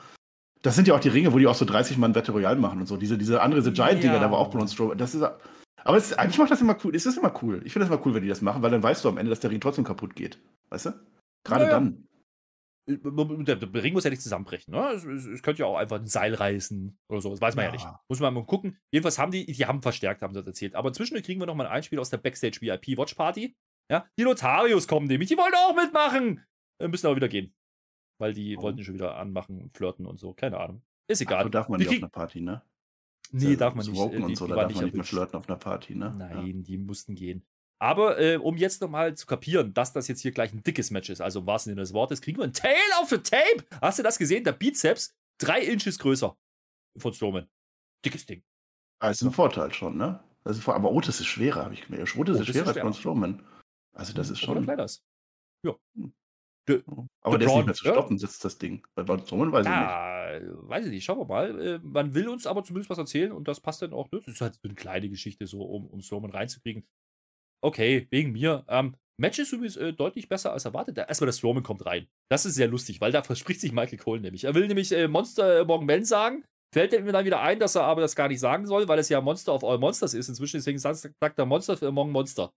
Das 0.62 0.76
sind 0.76 0.88
ja 0.88 0.96
auch 0.96 1.00
die 1.00 1.10
Ringe, 1.10 1.32
wo 1.34 1.38
die 1.38 1.48
auch 1.48 1.56
so 1.56 1.66
30 1.66 1.98
Mann 1.98 2.14
Battle 2.14 2.34
Royale 2.34 2.58
machen 2.60 2.80
und 2.80 2.88
so. 2.88 2.98
Diese, 2.98 3.18
diese 3.18 3.42
andere, 3.42 3.62
diese 3.62 3.72
Giant-Dinger, 3.72 4.16
Ja. 4.16 4.20
da 4.20 4.32
war 4.32 4.40
auch 4.40 4.50
Braun 4.50 4.68
Strowman. 4.68 4.98
Das 4.98 5.14
ist, 5.14 5.24
aber 5.24 5.98
es, 5.98 6.14
eigentlich 6.14 6.40
macht 6.40 6.50
das 6.52 6.62
immer 6.62 6.76
cool. 6.84 6.96
Es 6.96 7.06
ist 7.06 7.18
immer 7.18 7.34
cool. 7.44 7.62
Ich 7.66 7.74
finde 7.74 7.88
das 7.88 7.96
immer 7.96 8.04
cool, 8.06 8.16
wenn 8.16 8.24
die 8.24 8.30
das 8.30 8.42
machen, 8.42 8.62
weil 8.64 8.72
dann 8.72 8.82
weißt 8.82 9.04
du 9.06 9.10
am 9.10 9.18
Ende, 9.18 9.30
dass 9.30 9.40
der 9.40 9.52
Ring 9.52 9.60
trotzdem 9.60 9.84
kaputt 9.84 10.16
geht. 10.16 10.40
Weißt 10.70 10.88
du? 10.88 10.94
Gerade 11.44 11.66
Ja, 11.66 11.70
ja. 11.70 11.76
dann. 11.76 12.08
Der, 12.88 13.56
der 13.56 13.84
Ring 13.84 13.94
muss 13.94 14.04
ja 14.04 14.12
nicht 14.12 14.22
zusammenbrechen. 14.22 14.72
Ne? 14.74 14.90
Es, 14.92 15.04
es, 15.06 15.26
es 15.26 15.42
könnte 15.42 15.62
ja 15.62 15.66
auch 15.66 15.78
einfach 15.78 15.98
ein 15.98 16.06
Seil 16.06 16.36
reißen 16.36 16.98
oder 17.10 17.20
so. 17.22 17.32
Das 17.32 17.42
weiß 17.42 17.56
man 17.56 17.66
ja, 17.66 17.70
Ja. 17.70 17.74
nicht. 17.76 17.88
Muss 18.08 18.20
man 18.20 18.34
mal 18.34 18.46
gucken. 18.46 18.78
Jedenfalls 18.92 19.18
haben 19.18 19.32
die, 19.32 19.46
die 19.48 19.66
haben 19.66 19.82
verstärkt, 19.82 20.22
haben 20.22 20.34
sie 20.34 20.40
das 20.42 20.48
erzählt. 20.48 20.76
Aber 20.76 20.94
zwischendurch 20.94 21.26
kriegen 21.26 21.40
wir 21.42 21.48
noch 21.48 21.56
mal 21.56 21.66
ein 21.66 21.72
Einspiel 21.74 22.00
aus 22.00 22.12
der 22.12 22.18
Backstage 22.18 22.62
VIP 22.62 22.98
Watch 22.98 23.16
Party. 23.16 23.56
Ja, 23.92 24.06
die 24.20 24.24
Notarius 24.24 24.88
kommen 24.88 25.08
nämlich. 25.08 25.30
Die 25.30 25.38
wollen 25.38 25.54
auch 25.56 25.76
mitmachen. 25.76 26.44
Äh, 26.80 26.88
müssen 26.88 27.08
aber 27.08 27.16
wieder 27.16 27.28
gehen. 27.30 27.54
Weil 28.20 28.34
die 28.34 28.56
Oh. 28.58 28.62
wollten 28.62 28.84
schon 28.84 28.94
wieder 28.94 29.16
anmachen 29.18 29.62
und 29.62 29.76
flirten 29.76 30.06
und 30.06 30.20
so. 30.20 30.34
Keine 30.34 30.60
Ahnung. 30.60 30.84
Ist 31.08 31.20
So 31.20 31.24
egal. 31.26 31.50
darf 31.50 31.70
man 31.70 31.80
Wir 31.80 31.88
nicht 31.88 31.98
auf 31.98 32.04
einer 32.04 32.10
Party, 32.10 32.42
ne? 32.42 32.62
Nee, 33.32 33.52
Ja, 33.52 33.56
darf 33.56 33.74
man 33.76 33.86
nicht. 33.86 33.98
Äh, 33.98 34.02
und 34.22 34.28
die- 34.28 34.36
so, 34.36 34.46
die 34.46 34.50
da 34.52 34.56
darf 34.62 34.74
man 34.76 34.84
nicht 34.86 34.96
mehr 34.96 35.04
flirten 35.04 35.36
auf 35.40 35.50
einer 35.50 35.58
Party, 35.58 35.96
ne? 35.96 36.14
Nein, 36.18 36.64
die 36.64 36.78
mussten 36.78 37.16
gehen. 37.16 37.44
Aber 37.80 38.20
äh, 38.20 38.38
um 38.38 38.58
jetzt 38.58 38.82
nochmal 38.82 39.16
zu 39.16 39.26
kapieren, 39.26 39.74
dass 39.74 39.92
das 39.94 40.08
jetzt 40.08 40.22
hier 40.22 40.32
gleich 40.32 40.54
ein 40.54 40.64
dickes 40.64 40.92
Match 40.92 41.10
ist, 41.10 41.22
also 41.22 41.40
im 41.42 41.48
wahrsten 41.48 41.72
Sinne 41.72 41.82
des 41.82 41.94
Wortes, 41.94 42.22
kriegen 42.22 42.38
wir 42.38 42.46
ein 42.46 42.54
Tail 42.54 42.76
auf 43.02 43.10
the 43.10 43.18
Tape. 43.18 43.66
Hast 43.82 44.00
du 44.00 44.04
das 44.04 44.18
gesehen? 44.18 44.44
Der 44.44 44.54
Bizeps 44.54 45.14
drei 45.38 45.62
Inches 45.62 46.00
größer 46.00 46.38
von 46.98 47.14
Strowman. 47.14 47.50
Dickes 48.06 48.26
Ding. 48.26 48.44
Ja. 49.02 49.10
ist 49.10 49.22
ein 49.22 49.32
Vorteil 49.32 49.74
schon, 49.74 49.98
ne? 49.98 50.24
Ist, 50.46 50.62
vor- 50.64 50.76
aber 50.76 50.92
Otis 50.92 51.20
ist 51.20 51.26
schwerer, 51.26 51.66
habe 51.66 51.74
ich 51.74 51.82
gemerkt. 51.82 52.16
Otis 52.16 52.36
ist 52.36 52.42
Otis 52.42 52.50
ist 52.50 52.54
schwerer 52.54 52.68
als. 52.68 52.78
Braun 52.78 52.94
Strowman. 52.94 53.46
Also 53.94 54.14
das 54.14 54.30
ist 54.30 54.44
Obwohl 54.44 54.56
er 54.56 54.60
schon. 54.60 54.64
kleiner 54.66 54.84
ist. 54.86 55.04
Aber 57.22 57.38
der 57.38 57.48
ist 57.48 57.56
nicht 57.56 57.66
mehr 57.66 57.76
zu 57.76 57.86
ja. 57.86 57.94
stoppen, 57.94 58.18
sitzt 58.18 58.44
das 58.46 58.58
Ding. 58.58 58.86
Bei 58.96 59.04
Strowman 59.04 59.52
weiß 59.52 59.66
ich 59.66 59.72
nicht. 59.72 59.80
Ja, 59.80 60.40
weiß 60.70 60.86
ich 60.86 60.92
nicht. 60.92 61.04
Schauen 61.06 61.20
wir 61.20 61.26
mal. 61.26 61.62
Äh, 61.62 61.80
man 61.84 62.14
will 62.14 62.28
uns 62.30 62.48
aber 62.48 62.64
zumindest 62.64 62.90
was 62.90 62.98
erzählen 62.98 63.32
und 63.32 63.48
das 63.48 63.60
passt 63.60 63.82
dann 63.82 63.94
auch. 63.94 64.10
Ne? 64.12 64.20
Das 64.20 64.28
ist 64.28 64.42
halt 64.42 64.56
so 64.56 64.62
eine 64.64 64.76
kleine 64.76 65.10
Geschichte, 65.10 65.46
so 65.48 65.62
um, 65.64 65.88
um 65.88 66.02
Strowman 66.02 66.32
reinzukriegen. 66.32 66.86
Okay, 67.66 68.08
wegen 68.12 68.32
mir. 68.32 68.64
Ähm, 68.68 68.96
Match 69.18 69.40
ist 69.40 69.52
übrigens 69.52 69.76
äh, 69.78 69.92
deutlich 69.94 70.30
besser 70.30 70.52
als 70.54 70.66
erwartet. 70.66 70.98
Erstmal 70.98 71.26
der 71.26 71.34
Strowman 71.34 71.64
kommt 71.64 71.86
rein. 71.86 72.08
Das 72.30 72.46
ist 72.46 72.56
sehr 72.56 72.68
lustig, 72.68 73.02
weil 73.02 73.12
da 73.12 73.24
verspricht 73.24 73.60
sich 73.60 73.72
Michael 73.72 73.98
Cole 73.98 74.22
nämlich. 74.22 74.44
Er 74.44 74.54
will 74.54 74.68
nämlich 74.68 74.92
äh, 74.92 75.08
Monster 75.08 75.62
äh, 75.62 75.66
Morgan 75.66 75.88
Man 75.88 76.06
sagen. 76.06 76.44
Fällt 76.74 76.92
mir 76.92 77.12
dann 77.12 77.26
wieder 77.26 77.42
ein, 77.42 77.60
dass 77.60 77.76
er 77.76 77.84
aber 77.84 78.02
das 78.02 78.16
gar 78.16 78.28
nicht 78.28 78.40
sagen 78.40 78.68
soll, 78.68 78.88
weil 78.88 79.00
es 79.00 79.10
ja 79.10 79.22
Monster 79.22 79.54
of 79.54 79.64
All 79.64 79.80
Monsters 79.80 80.14
ist 80.14 80.28
inzwischen. 80.28 80.58
Deswegen 80.58 80.78
sagt 80.78 81.40
er 81.40 81.46
Monster 81.46 81.78
für 81.78 81.88
Among 81.88 82.12
Monster. 82.12 82.54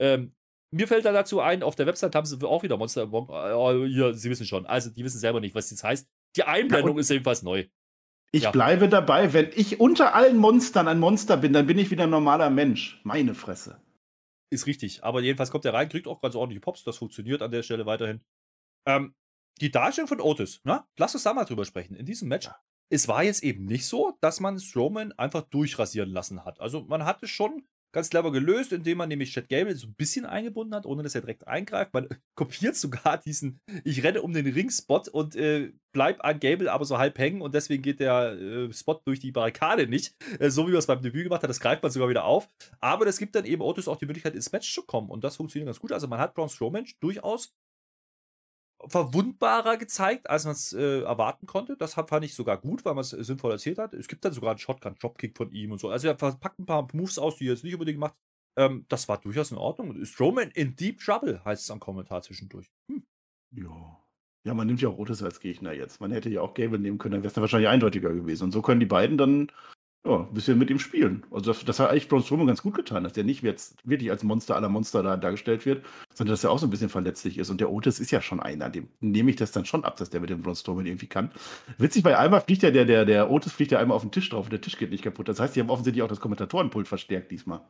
Ähm, 0.00 0.32
mir 0.72 0.88
fällt 0.88 1.04
da 1.04 1.12
dazu 1.12 1.40
ein, 1.40 1.62
auf 1.62 1.74
der 1.74 1.86
Website 1.86 2.14
haben 2.14 2.24
sie 2.26 2.40
auch 2.46 2.62
wieder 2.62 2.76
Monster 2.78 3.02
Among. 3.02 3.28
Äh, 3.28 3.88
hier, 3.88 4.14
sie 4.14 4.30
wissen 4.30 4.46
schon. 4.46 4.64
Also, 4.64 4.90
die 4.90 5.04
wissen 5.04 5.18
selber 5.18 5.40
nicht, 5.40 5.54
was 5.54 5.68
das 5.68 5.82
heißt. 5.82 6.08
Die 6.36 6.44
Einblendung 6.44 6.98
ist 6.98 7.10
jedenfalls 7.10 7.42
neu. 7.42 7.66
Ich 8.32 8.44
Ja. 8.44 8.52
bleibe 8.52 8.88
dabei, 8.88 9.32
wenn 9.32 9.50
ich 9.54 9.80
unter 9.80 10.14
allen 10.14 10.36
Monstern 10.36 10.88
ein 10.88 10.98
Monster 10.98 11.36
bin, 11.36 11.52
dann 11.52 11.66
bin 11.66 11.78
ich 11.78 11.90
wieder 11.90 12.04
ein 12.04 12.10
normaler 12.10 12.50
Mensch. 12.50 13.00
Meine 13.04 13.34
Fresse. 13.34 13.80
Ist 14.50 14.66
richtig. 14.66 15.02
Aber 15.02 15.20
jedenfalls 15.20 15.50
kommt 15.50 15.64
er 15.64 15.74
rein, 15.74 15.88
kriegt 15.88 16.06
auch 16.06 16.20
ganz 16.20 16.34
ordentliche 16.34 16.60
Pops. 16.60 16.84
Das 16.84 16.98
funktioniert 16.98 17.42
an 17.42 17.50
der 17.50 17.62
Stelle 17.62 17.86
weiterhin. 17.86 18.22
Ähm, 18.86 19.14
die 19.60 19.70
Darstellung 19.70 20.08
von 20.08 20.20
Otis, 20.20 20.60
ne? 20.64 20.84
Lass 20.98 21.14
uns 21.14 21.24
da 21.24 21.32
mal 21.32 21.44
drüber 21.44 21.64
sprechen. 21.64 21.96
In 21.96 22.06
diesem 22.06 22.28
Match. 22.28 22.48
Es 22.88 23.08
war 23.08 23.24
jetzt 23.24 23.42
eben 23.42 23.64
nicht 23.64 23.86
so, 23.86 24.16
dass 24.20 24.38
man 24.38 24.60
Strowman 24.60 25.12
einfach 25.12 25.42
durchrasieren 25.42 26.10
lassen 26.10 26.44
hat. 26.44 26.60
Also 26.60 26.82
man 26.82 27.04
hat 27.04 27.22
es 27.22 27.30
schon 27.30 27.66
ganz 27.92 28.10
clever 28.10 28.32
gelöst, 28.32 28.72
indem 28.72 28.98
man 28.98 29.08
nämlich 29.08 29.32
Chad 29.32 29.48
Gable 29.48 29.74
so 29.74 29.86
ein 29.86 29.94
bisschen 29.94 30.26
eingebunden 30.26 30.74
hat, 30.74 30.86
ohne 30.86 31.02
dass 31.02 31.14
er 31.14 31.22
direkt 31.22 31.46
eingreift. 31.46 31.94
Man 31.94 32.08
kopiert 32.34 32.76
sogar 32.76 33.18
diesen, 33.18 33.60
ich 33.84 34.02
renne 34.02 34.22
um 34.22 34.32
den 34.32 34.46
Ring-Spot 34.46 35.02
und 35.12 35.36
äh, 35.36 35.72
bleib 35.92 36.24
an 36.24 36.38
Gable 36.40 36.70
aber 36.70 36.84
so 36.84 36.98
halb 36.98 37.18
hängen 37.18 37.40
und 37.40 37.54
deswegen 37.54 37.82
geht 37.82 38.00
der 38.00 38.32
äh, 38.32 38.72
Spot 38.72 39.00
durch 39.04 39.20
die 39.20 39.32
Barrikade 39.32 39.86
nicht. 39.86 40.14
Äh, 40.38 40.50
so 40.50 40.66
wie 40.66 40.72
man 40.72 40.78
es 40.78 40.86
beim 40.86 41.02
Debüt 41.02 41.24
gemacht 41.24 41.42
hat, 41.42 41.50
das 41.50 41.60
greift 41.60 41.82
man 41.82 41.90
sogar 41.92 42.08
wieder 42.08 42.24
auf. 42.24 42.50
Aber 42.80 43.04
das 43.04 43.18
gibt 43.18 43.34
dann 43.34 43.44
eben 43.44 43.62
Otis 43.62 43.88
auch 43.88 43.96
die 43.96 44.06
Möglichkeit, 44.06 44.34
ins 44.34 44.52
Match 44.52 44.72
zu 44.72 44.82
kommen 44.82 45.08
und 45.08 45.24
das 45.24 45.36
funktioniert 45.36 45.66
ganz 45.66 45.80
gut. 45.80 45.92
Also 45.92 46.06
man 46.06 46.18
hat 46.18 46.34
Braun 46.34 46.48
Strowman 46.48 46.86
durchaus 47.00 47.54
verwundbarer 48.84 49.76
gezeigt, 49.76 50.28
als 50.28 50.44
man 50.44 50.52
es 50.52 50.72
äh, 50.72 51.00
erwarten 51.00 51.46
konnte. 51.46 51.76
Das 51.76 51.94
fand 51.94 52.24
ich 52.24 52.34
sogar 52.34 52.58
gut, 52.58 52.84
weil 52.84 52.94
man 52.94 53.02
es 53.02 53.12
äh, 53.12 53.24
sinnvoll 53.24 53.52
erzählt 53.52 53.78
hat. 53.78 53.94
Es 53.94 54.08
gibt 54.08 54.24
dann 54.24 54.32
sogar 54.32 54.50
einen 54.50 54.58
Shotgun-Dropkick 54.58 55.36
von 55.36 55.50
ihm 55.52 55.72
und 55.72 55.78
so. 55.78 55.88
Also 55.88 56.08
er 56.08 56.14
packt 56.14 56.58
ein 56.58 56.66
paar 56.66 56.86
Moves 56.92 57.18
aus, 57.18 57.36
die 57.36 57.46
er 57.46 57.52
jetzt 57.54 57.64
nicht 57.64 57.74
unbedingt 57.74 57.98
macht. 57.98 58.14
Ähm, 58.58 58.84
das 58.88 59.08
war 59.08 59.18
durchaus 59.18 59.50
in 59.50 59.58
Ordnung. 59.58 60.04
Strowman 60.04 60.50
in 60.50 60.76
Deep 60.76 61.00
Trouble, 61.00 61.44
heißt 61.44 61.64
es 61.64 61.70
am 61.70 61.80
Kommentar 61.80 62.22
zwischendurch. 62.22 62.70
Hm. 62.90 63.02
Ja. 63.52 64.00
Ja, 64.44 64.54
man 64.54 64.68
nimmt 64.68 64.80
ja 64.80 64.88
auch 64.88 64.98
Otis 64.98 65.24
als 65.24 65.40
Gegner 65.40 65.72
jetzt. 65.72 66.00
Man 66.00 66.12
hätte 66.12 66.30
ja 66.30 66.40
auch 66.40 66.54
Gable 66.54 66.78
nehmen 66.78 66.98
können, 66.98 67.14
dann 67.14 67.22
wäre 67.24 67.32
es 67.32 67.36
wahrscheinlich 67.36 67.68
eindeutiger 67.68 68.12
gewesen. 68.14 68.44
Und 68.44 68.52
so 68.52 68.62
können 68.62 68.78
die 68.78 68.86
beiden 68.86 69.18
dann 69.18 69.50
ja, 70.06 70.20
ein 70.20 70.34
bisschen 70.34 70.58
mit 70.58 70.70
ihm 70.70 70.78
spielen. 70.78 71.24
Also 71.32 71.52
das, 71.52 71.64
das 71.64 71.80
hat 71.80 71.90
eigentlich 71.90 72.08
Braun 72.08 72.22
Strowman 72.22 72.46
ganz 72.46 72.62
gut 72.62 72.74
getan, 72.74 73.02
dass 73.02 73.12
der 73.12 73.24
nicht 73.24 73.42
jetzt 73.42 73.76
wirklich 73.84 74.10
als 74.10 74.22
Monster 74.22 74.54
aller 74.54 74.68
Monster 74.68 75.02
da 75.02 75.16
dargestellt 75.16 75.66
wird, 75.66 75.84
sondern 76.14 76.32
dass 76.32 76.44
er 76.44 76.50
auch 76.50 76.58
so 76.58 76.66
ein 76.66 76.70
bisschen 76.70 76.88
verletzlich 76.88 77.38
ist. 77.38 77.50
Und 77.50 77.60
der 77.60 77.70
Otis 77.70 77.98
ist 77.98 78.12
ja 78.12 78.22
schon 78.22 78.38
einer, 78.38 78.70
dem 78.70 78.88
nehme 79.00 79.30
ich 79.30 79.36
das 79.36 79.50
dann 79.50 79.64
schon 79.64 79.84
ab, 79.84 79.96
dass 79.96 80.10
der 80.10 80.20
mit 80.20 80.30
dem 80.30 80.42
Braun 80.42 80.54
Strowman 80.54 80.86
irgendwie 80.86 81.08
kann. 81.08 81.32
Witzig, 81.78 82.04
bei 82.04 82.16
einmal 82.16 82.40
fliegt 82.40 82.62
ja 82.62 82.70
der, 82.70 82.84
der, 82.84 83.04
der 83.04 83.30
Otis 83.30 83.52
fliegt 83.52 83.72
ja 83.72 83.80
einmal 83.80 83.96
auf 83.96 84.02
den 84.02 84.12
Tisch 84.12 84.28
drauf 84.28 84.46
und 84.46 84.52
der 84.52 84.60
Tisch 84.60 84.78
geht 84.78 84.90
nicht 84.90 85.02
kaputt. 85.02 85.28
Das 85.28 85.40
heißt, 85.40 85.56
die 85.56 85.60
haben 85.60 85.70
offensichtlich 85.70 86.02
auch 86.02 86.08
das 86.08 86.20
Kommentatorenpult 86.20 86.86
verstärkt 86.86 87.32
diesmal. 87.32 87.60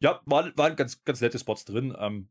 Ja, 0.00 0.20
waren, 0.26 0.52
waren 0.56 0.76
ganz, 0.76 1.02
ganz 1.04 1.20
nette 1.20 1.38
Spots 1.38 1.64
drin. 1.64 1.94
Ähm, 1.98 2.28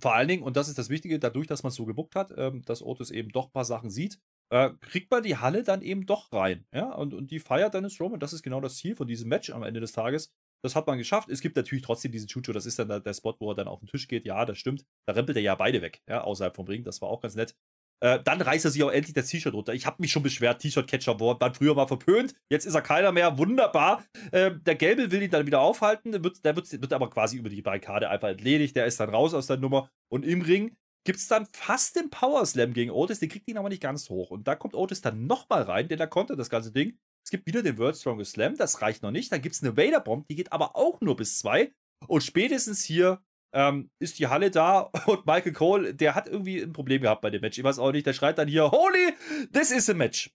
vor 0.00 0.14
allen 0.14 0.28
Dingen, 0.28 0.42
und 0.42 0.56
das 0.56 0.68
ist 0.68 0.78
das 0.78 0.88
Wichtige, 0.88 1.20
dadurch, 1.20 1.46
dass 1.46 1.62
man 1.62 1.68
es 1.68 1.76
so 1.76 1.84
gebuckt 1.84 2.16
hat, 2.16 2.32
ähm, 2.36 2.62
dass 2.64 2.82
Otis 2.82 3.10
eben 3.10 3.28
doch 3.28 3.46
ein 3.46 3.52
paar 3.52 3.64
Sachen 3.64 3.90
sieht, 3.90 4.20
äh, 4.54 4.70
kriegt 4.80 5.10
man 5.10 5.24
die 5.24 5.36
Halle 5.36 5.64
dann 5.64 5.82
eben 5.82 6.06
doch 6.06 6.32
rein. 6.32 6.64
Ja, 6.72 6.92
und, 6.94 7.12
und 7.12 7.32
die 7.32 7.40
feiert 7.40 7.74
dann 7.74 7.90
Strowman. 7.90 8.20
Das 8.20 8.32
ist 8.32 8.44
genau 8.44 8.60
das 8.60 8.76
Ziel 8.76 8.94
von 8.94 9.08
diesem 9.08 9.28
Match 9.28 9.50
am 9.50 9.64
Ende 9.64 9.80
des 9.80 9.90
Tages. 9.90 10.32
Das 10.62 10.76
hat 10.76 10.86
man 10.86 10.96
geschafft. 10.96 11.28
Es 11.28 11.40
gibt 11.40 11.56
natürlich 11.56 11.82
trotzdem 11.82 12.12
diesen 12.12 12.28
Chucho, 12.28 12.52
das 12.52 12.64
ist 12.64 12.78
dann 12.78 12.88
der, 12.88 13.00
der 13.00 13.14
Spot, 13.14 13.34
wo 13.40 13.50
er 13.50 13.56
dann 13.56 13.66
auf 13.66 13.80
den 13.80 13.88
Tisch 13.88 14.06
geht. 14.06 14.24
Ja, 14.24 14.44
das 14.44 14.56
stimmt. 14.56 14.86
Da 15.06 15.14
rempelt 15.14 15.36
er 15.36 15.42
ja 15.42 15.56
beide 15.56 15.82
weg, 15.82 16.02
ja, 16.08 16.22
außerhalb 16.22 16.54
vom 16.54 16.66
Ring. 16.66 16.84
Das 16.84 17.02
war 17.02 17.08
auch 17.08 17.20
ganz 17.20 17.34
nett. 17.34 17.56
Äh, 18.00 18.20
dann 18.22 18.40
reißt 18.40 18.64
er 18.64 18.70
sich 18.70 18.82
auch 18.84 18.92
endlich 18.92 19.14
das 19.14 19.26
T-Shirt 19.26 19.54
runter. 19.54 19.74
Ich 19.74 19.86
habe 19.86 19.96
mich 19.98 20.12
schon 20.12 20.22
beschwert, 20.22 20.62
T-Shirt-Catcher 20.62 21.18
waren 21.18 21.54
früher 21.54 21.74
mal 21.74 21.88
verpönt. 21.88 22.34
Jetzt 22.48 22.64
ist 22.64 22.74
er 22.74 22.82
keiner 22.82 23.10
mehr. 23.10 23.36
Wunderbar. 23.38 24.04
Äh, 24.30 24.52
der 24.64 24.76
Gelbe 24.76 25.10
will 25.10 25.22
ihn 25.22 25.30
dann 25.30 25.46
wieder 25.46 25.60
aufhalten. 25.60 26.12
Der 26.12 26.22
wird, 26.22 26.44
der 26.44 26.54
wird, 26.54 26.70
wird 26.70 26.92
aber 26.92 27.10
quasi 27.10 27.38
über 27.38 27.48
die 27.48 27.62
Barrikade 27.62 28.08
einfach 28.08 28.28
entledigt. 28.28 28.76
Der 28.76 28.86
ist 28.86 29.00
dann 29.00 29.10
raus 29.10 29.34
aus 29.34 29.48
der 29.48 29.56
Nummer. 29.56 29.90
Und 30.08 30.24
im 30.24 30.42
Ring 30.42 30.76
gibt 31.04 31.18
es 31.18 31.28
dann 31.28 31.46
fast 31.52 31.96
den 31.96 32.10
Power 32.10 32.44
Slam 32.46 32.72
gegen 32.72 32.90
Otis. 32.90 33.20
Den 33.20 33.28
kriegt 33.28 33.48
ihn 33.48 33.58
aber 33.58 33.68
nicht 33.68 33.82
ganz 33.82 34.08
hoch. 34.10 34.30
Und 34.30 34.48
da 34.48 34.56
kommt 34.56 34.74
Otis 34.74 35.00
dann 35.00 35.26
nochmal 35.26 35.62
rein, 35.62 35.88
denn 35.88 36.00
er 36.00 36.06
konnte 36.06 36.36
das 36.36 36.50
ganze 36.50 36.72
Ding. 36.72 36.98
Es 37.24 37.30
gibt 37.30 37.46
wieder 37.46 37.62
den 37.62 37.78
World 37.78 37.96
Strongest 37.96 38.32
Slam. 38.32 38.56
Das 38.56 38.82
reicht 38.82 39.02
noch 39.02 39.10
nicht. 39.10 39.32
Dann 39.32 39.42
gibt 39.42 39.54
es 39.54 39.62
eine 39.62 39.76
Vader 39.76 40.00
Bomb. 40.00 40.26
Die 40.28 40.34
geht 40.36 40.52
aber 40.52 40.76
auch 40.76 41.00
nur 41.00 41.16
bis 41.16 41.38
zwei. 41.38 41.72
Und 42.06 42.22
spätestens 42.22 42.84
hier 42.84 43.22
ähm, 43.54 43.90
ist 43.98 44.18
die 44.18 44.26
Halle 44.26 44.50
da 44.50 44.80
und 45.06 45.26
Michael 45.26 45.52
Cole, 45.52 45.94
der 45.94 46.14
hat 46.14 46.26
irgendwie 46.26 46.60
ein 46.60 46.72
Problem 46.72 47.02
gehabt 47.02 47.22
bei 47.22 47.30
dem 47.30 47.40
Match. 47.40 47.56
Ich 47.58 47.64
weiß 47.64 47.78
auch 47.78 47.92
nicht, 47.92 48.06
der 48.06 48.12
schreit 48.12 48.38
dann 48.38 48.48
hier, 48.48 48.70
Holy, 48.70 49.14
this 49.52 49.70
is 49.70 49.88
a 49.88 49.94
match. 49.94 50.30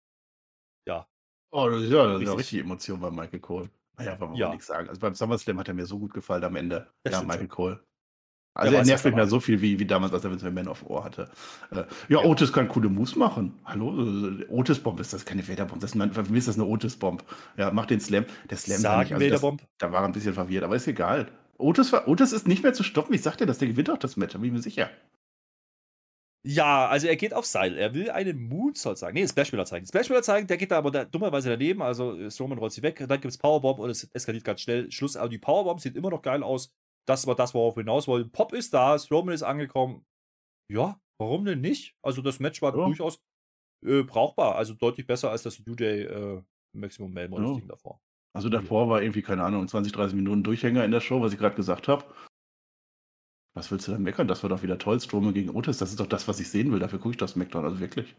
Oh, 1.51 1.67
das 1.69 1.81
ist 1.81 1.91
ja, 1.91 2.05
das 2.05 2.21
ist 2.21 2.27
ja 2.27 2.33
Richtig. 2.33 2.37
richtig 2.37 2.59
Emotion 2.59 2.99
bei 2.99 3.09
Michael 3.09 3.39
Cole. 3.39 3.69
Naja, 3.97 4.19
wollen 4.19 4.33
wir 4.33 4.39
Ja. 4.39 4.49
nichts 4.51 4.67
sagen. 4.67 4.87
Also 4.87 5.01
beim 5.01 5.15
SummerSlam 5.15 5.57
hat 5.59 5.67
er 5.67 5.73
mir 5.73 5.85
so 5.85 5.97
gut 5.97 6.13
gefallen 6.13 6.43
am 6.43 6.55
Ende. 6.55 6.93
Das 7.03 7.13
ja, 7.13 7.21
Michael 7.23 7.39
schon. 7.39 7.49
Cole. 7.49 7.87
Also 8.59 8.73
er 8.73 8.79
weiß, 8.81 8.87
nervt 8.87 9.05
er 9.05 9.11
nicht 9.11 9.15
mehr 9.15 9.27
so 9.27 9.39
viel 9.39 9.61
wie, 9.61 9.79
wie 9.79 9.85
damals, 9.85 10.13
als 10.13 10.23
er 10.23 10.31
Vince 10.31 10.45
McMahon 10.45 10.67
auf 10.67 10.89
Ohr 10.89 11.03
hatte. 11.03 11.29
Äh, 11.71 11.83
ja, 12.07 12.19
Otis 12.19 12.53
kann 12.53 12.67
coole 12.67 12.89
Moves 12.89 13.15
machen. 13.15 13.59
Hallo? 13.65 13.91
äh, 14.39 14.45
Otis-Bomb 14.49 14.99
ist 14.99 15.13
das 15.13 15.25
keine 15.25 15.47
Vader-Bomb. 15.47 15.81
Das 15.81 15.93
ist, 15.95 16.01
ein- 16.01 16.13
für 16.13 16.23
mich 16.23 16.39
ist 16.39 16.47
das 16.47 16.55
eine 16.55 16.65
Otis-Bomb. 16.65 17.23
Ja, 17.57 17.71
mach 17.71 17.85
den 17.87 17.99
Slam. 17.99 18.25
Der 18.49 18.57
Slam 18.57 18.83
war 18.83 18.99
nicht, 18.99 19.09
Sagen 19.09 19.13
also 19.13 19.25
Vader 19.25 19.31
das, 19.31 19.41
Bomb. 19.41 19.61
da 19.79 19.91
war 19.91 20.01
er 20.01 20.05
ein 20.05 20.11
bisschen 20.11 20.33
verwirrt, 20.33 20.63
aber 20.63 20.75
ist 20.75 20.87
egal. 20.87 21.27
Otis, 21.57 21.91
war, 21.91 22.07
Otis 22.07 22.31
ist 22.31 22.47
nicht 22.47 22.63
mehr 22.63 22.73
zu 22.73 22.83
stoppen. 22.83 23.13
Ich 23.13 23.21
sagte 23.21 23.45
das, 23.45 23.57
der 23.57 23.67
gewinnt 23.67 23.89
auch 23.89 23.97
das 23.97 24.15
Match, 24.17 24.33
da 24.33 24.39
bin 24.39 24.47
ich 24.47 24.53
mir 24.53 24.61
sicher. 24.61 24.89
Ja, 26.45 26.87
also 26.87 27.07
er 27.07 27.17
geht 27.17 27.33
auf 27.33 27.45
Seil. 27.45 27.77
Er 27.77 27.93
will 27.93 28.09
einen 28.11 28.39
Moonsault 28.47 28.97
zeigen. 28.97 29.15
Nee, 29.15 29.27
Splashmiller 29.27 29.65
zeigen. 29.65 29.85
Splashmiller 29.85 30.21
zeigen, 30.21 30.47
der 30.47 30.55
geht 30.55 30.71
da 30.71 30.77
aber 30.77 30.89
da, 30.89 31.03
dummerweise 31.03 31.49
daneben. 31.49 31.81
Also 31.81 32.17
äh, 32.17 32.31
Strowman 32.31 32.57
rollt 32.57 32.71
sie 32.71 32.81
weg. 32.81 32.97
Dann 32.97 33.09
gibt 33.19 33.25
es 33.25 33.37
Powerbomb 33.37 33.77
und 33.79 33.89
es 33.89 34.05
eskaliert 34.13 34.45
ganz 34.45 34.61
schnell. 34.61 34.89
Schluss, 34.89 35.17
aber 35.17 35.27
die 35.27 35.37
Powerbomb 35.37 35.81
sieht 35.81 35.97
immer 35.97 36.09
noch 36.09 36.21
geil 36.21 36.41
aus. 36.41 36.71
Das 37.09 37.25
war 37.25 37.35
das, 37.35 37.53
worauf 37.55 37.75
wir 37.75 37.81
hinaus 37.81 38.07
wollen. 38.07 38.31
Pop 38.31 38.53
ist 38.53 38.73
da, 38.73 38.97
Strowman 38.99 39.33
ist 39.33 39.41
angekommen. 39.43 40.05
Ja, 40.71 40.99
warum 41.19 41.43
denn 41.45 41.61
nicht? 41.61 41.95
Also 42.03 42.21
das 42.21 42.39
Match 42.39 42.61
war 42.61 42.77
Ja. 42.77 42.85
durchaus 42.85 43.19
äh, 43.85 44.03
brauchbar. 44.03 44.55
Also 44.55 44.73
deutlich 44.75 45.07
besser 45.07 45.31
als 45.31 45.43
das 45.43 45.65
New 45.65 45.73
Day 45.75 46.03
äh, 46.03 46.43
Maximum 46.75 47.11
Models 47.13 47.49
Ja. 47.49 47.55
Ding 47.55 47.67
davor. 47.67 47.99
Also 48.35 48.49
davor 48.49 48.89
war 48.89 49.01
irgendwie, 49.01 49.23
keine 49.23 49.43
Ahnung, 49.43 49.67
20, 49.67 49.91
30 49.91 50.15
Minuten 50.15 50.43
Durchhänger 50.43 50.85
in 50.85 50.91
der 50.91 50.99
Show, 51.01 51.19
was 51.21 51.33
ich 51.33 51.39
gerade 51.39 51.55
gesagt 51.55 51.87
habe. 51.87 52.05
Was 53.55 53.71
willst 53.71 53.87
du 53.87 53.91
denn 53.93 54.03
meckern? 54.03 54.27
Das 54.27 54.43
war 54.43 54.49
doch 54.49 54.61
wieder 54.61 54.77
toll. 54.77 54.99
Strowman 55.01 55.33
gegen 55.33 55.49
Otis, 55.49 55.79
das 55.79 55.89
ist 55.89 55.99
doch 55.99 56.05
das, 56.07 56.27
was 56.27 56.39
ich 56.39 56.49
sehen 56.49 56.71
will. 56.71 56.79
Dafür 56.79 56.99
gucke 56.99 57.11
ich 57.13 57.17
das 57.17 57.31
SmackDown, 57.31 57.65
also 57.65 57.79
wirklich. 57.79 58.15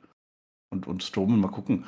Und, 0.72 0.87
und 0.88 1.03
Strowman, 1.05 1.38
mal 1.40 1.48
gucken. 1.48 1.87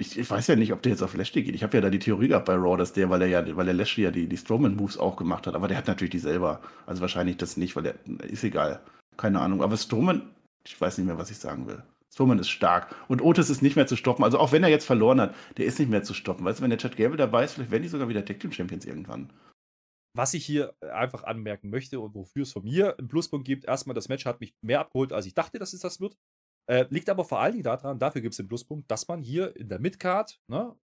Ich, 0.00 0.16
ich 0.16 0.30
weiß 0.30 0.46
ja 0.46 0.54
nicht, 0.54 0.72
ob 0.72 0.80
der 0.82 0.92
jetzt 0.92 1.02
auf 1.02 1.14
Lashley 1.14 1.42
geht. 1.42 1.56
Ich 1.56 1.64
habe 1.64 1.76
ja 1.76 1.80
da 1.80 1.90
die 1.90 1.98
Theorie 1.98 2.28
gehabt 2.28 2.46
bei 2.46 2.54
Raw, 2.54 2.76
dass 2.76 2.92
der, 2.92 3.10
weil 3.10 3.22
er 3.22 3.28
ja, 3.28 3.56
weil 3.56 3.64
der 3.64 3.74
Lashley 3.74 4.04
ja 4.04 4.12
die, 4.12 4.28
die 4.28 4.36
Strowman-Moves 4.36 4.96
auch 4.96 5.16
gemacht 5.16 5.46
hat, 5.48 5.56
aber 5.56 5.66
der 5.66 5.76
hat 5.76 5.88
natürlich 5.88 6.12
die 6.12 6.20
selber. 6.20 6.60
Also 6.86 7.00
wahrscheinlich 7.00 7.36
das 7.36 7.56
nicht, 7.56 7.74
weil 7.74 7.82
der 7.82 7.94
ist 8.28 8.44
egal. 8.44 8.80
Keine 9.16 9.40
Ahnung. 9.40 9.60
Aber 9.60 9.76
Strowman, 9.76 10.30
ich 10.64 10.80
weiß 10.80 10.98
nicht 10.98 11.06
mehr, 11.06 11.18
was 11.18 11.32
ich 11.32 11.38
sagen 11.38 11.66
will. 11.66 11.82
Strowman 12.12 12.38
ist 12.38 12.48
stark. 12.48 12.94
Und 13.08 13.22
Otis 13.22 13.50
ist 13.50 13.60
nicht 13.62 13.76
mehr 13.76 13.86
zu 13.86 13.96
stoppen. 13.96 14.24
Also 14.24 14.38
auch 14.38 14.52
wenn 14.52 14.62
er 14.62 14.68
jetzt 14.68 14.86
verloren 14.86 15.20
hat, 15.20 15.34
der 15.56 15.66
ist 15.66 15.78
nicht 15.78 15.90
mehr 15.90 16.04
zu 16.04 16.14
stoppen. 16.14 16.44
Weißt 16.44 16.60
du, 16.60 16.62
wenn 16.62 16.70
der 16.70 16.78
Chad 16.78 16.96
Gable 16.96 17.16
dabei 17.16 17.44
ist, 17.44 17.54
vielleicht 17.54 17.70
werden 17.70 17.82
die 17.82 17.88
sogar 17.88 18.08
wieder 18.08 18.24
Tag 18.24 18.40
Team 18.40 18.52
Champions 18.52 18.86
irgendwann. 18.86 19.30
Was 20.14 20.34
ich 20.34 20.44
hier 20.44 20.74
einfach 20.80 21.24
anmerken 21.24 21.70
möchte 21.70 22.00
und 22.00 22.14
wofür 22.14 22.42
es 22.42 22.52
von 22.52 22.64
mir 22.64 22.98
einen 22.98 23.08
Pluspunkt 23.08 23.46
gibt, 23.46 23.66
erstmal, 23.66 23.94
das 23.94 24.08
Match 24.08 24.26
hat 24.26 24.40
mich 24.40 24.54
mehr 24.62 24.80
abgeholt, 24.80 25.12
als 25.12 25.26
ich 25.26 25.34
dachte, 25.34 25.58
dass 25.58 25.72
es 25.72 25.80
das 25.80 26.00
wird. 26.00 26.16
Äh, 26.70 26.86
liegt 26.90 27.08
aber 27.08 27.24
vor 27.24 27.40
allen 27.40 27.52
Dingen 27.52 27.64
daran, 27.64 27.98
dafür 27.98 28.20
gibt 28.20 28.32
es 28.32 28.36
den 28.36 28.46
Pluspunkt, 28.46 28.90
dass 28.90 29.08
man 29.08 29.22
hier 29.22 29.56
in 29.56 29.68
der 29.68 29.78
Midcard 29.78 30.38
ne, 30.48 30.76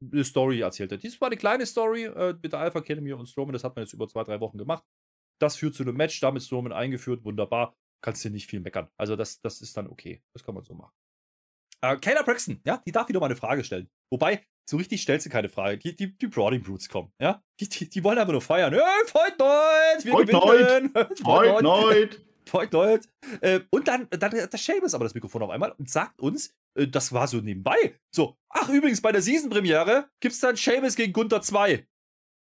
eine 0.00 0.24
Story 0.24 0.60
erzählt 0.60 0.92
hat. 0.92 1.02
Dies 1.02 1.20
war 1.20 1.28
eine 1.28 1.36
kleine 1.36 1.66
Story 1.66 2.04
äh, 2.04 2.34
mit 2.40 2.52
der 2.52 2.60
Alpha 2.60 2.78
Academy 2.78 3.12
und 3.12 3.26
Strowman, 3.26 3.52
das 3.52 3.64
hat 3.64 3.74
man 3.74 3.84
jetzt 3.84 3.92
über 3.92 4.08
zwei, 4.08 4.22
drei 4.22 4.40
Wochen 4.40 4.58
gemacht. 4.58 4.84
Das 5.40 5.56
führt 5.56 5.74
zu 5.74 5.82
einem 5.82 5.96
Match, 5.96 6.20
damit 6.20 6.42
Strowman 6.42 6.72
eingeführt, 6.72 7.24
wunderbar. 7.24 7.76
Kannst 8.00 8.24
dir 8.24 8.30
nicht 8.30 8.48
viel 8.48 8.60
meckern. 8.60 8.88
Also, 8.96 9.16
das, 9.16 9.40
das 9.40 9.60
ist 9.60 9.76
dann 9.76 9.88
okay. 9.88 10.22
Das 10.34 10.44
kann 10.44 10.54
man 10.54 10.62
so 10.62 10.74
machen. 10.74 10.92
Äh, 11.80 11.96
Kayla 11.96 12.22
Braxton, 12.22 12.60
ja, 12.64 12.82
die 12.86 12.92
darf 12.92 13.08
wieder 13.08 13.18
mal 13.18 13.26
eine 13.26 13.36
Frage 13.36 13.64
stellen. 13.64 13.90
Wobei, 14.10 14.44
so 14.68 14.76
richtig 14.76 15.02
stellst 15.02 15.26
du 15.26 15.30
keine 15.30 15.48
Frage. 15.48 15.78
Die, 15.78 15.96
die, 15.96 16.16
die 16.16 16.26
Brawling 16.28 16.62
Brutes 16.62 16.88
kommen, 16.88 17.12
ja? 17.20 17.42
Die, 17.60 17.68
die, 17.68 17.90
die 17.90 18.04
wollen 18.04 18.18
einfach 18.18 18.32
nur 18.32 18.40
feiern. 18.40 18.72
Hey, 18.72 18.82
Fight 19.06 19.38
Night! 19.38 20.04
Wir 20.04 20.12
Fight 20.12 20.28
gewinnen! 20.28 20.92
Fight 21.24 21.62
Night! 21.62 22.24
Fight 22.48 22.72
Night! 22.72 23.08
Äh, 23.40 23.60
und 23.70 23.88
dann, 23.88 24.08
dann 24.10 24.32
hat 24.32 24.52
der 24.52 24.58
Seamus 24.58 24.94
aber 24.94 25.04
das 25.04 25.14
Mikrofon 25.14 25.42
auf 25.42 25.50
einmal 25.50 25.72
und 25.72 25.90
sagt 25.90 26.20
uns, 26.20 26.54
äh, 26.74 26.86
das 26.86 27.12
war 27.12 27.26
so 27.26 27.38
nebenbei. 27.40 27.98
So, 28.14 28.36
ach 28.48 28.68
übrigens, 28.68 29.00
bei 29.00 29.12
der 29.12 29.22
Season-Premiere 29.22 30.08
gibt's 30.20 30.40
dann 30.40 30.56
Seamus 30.56 30.96
gegen 30.96 31.12
Gunther 31.12 31.42
2. 31.42 31.86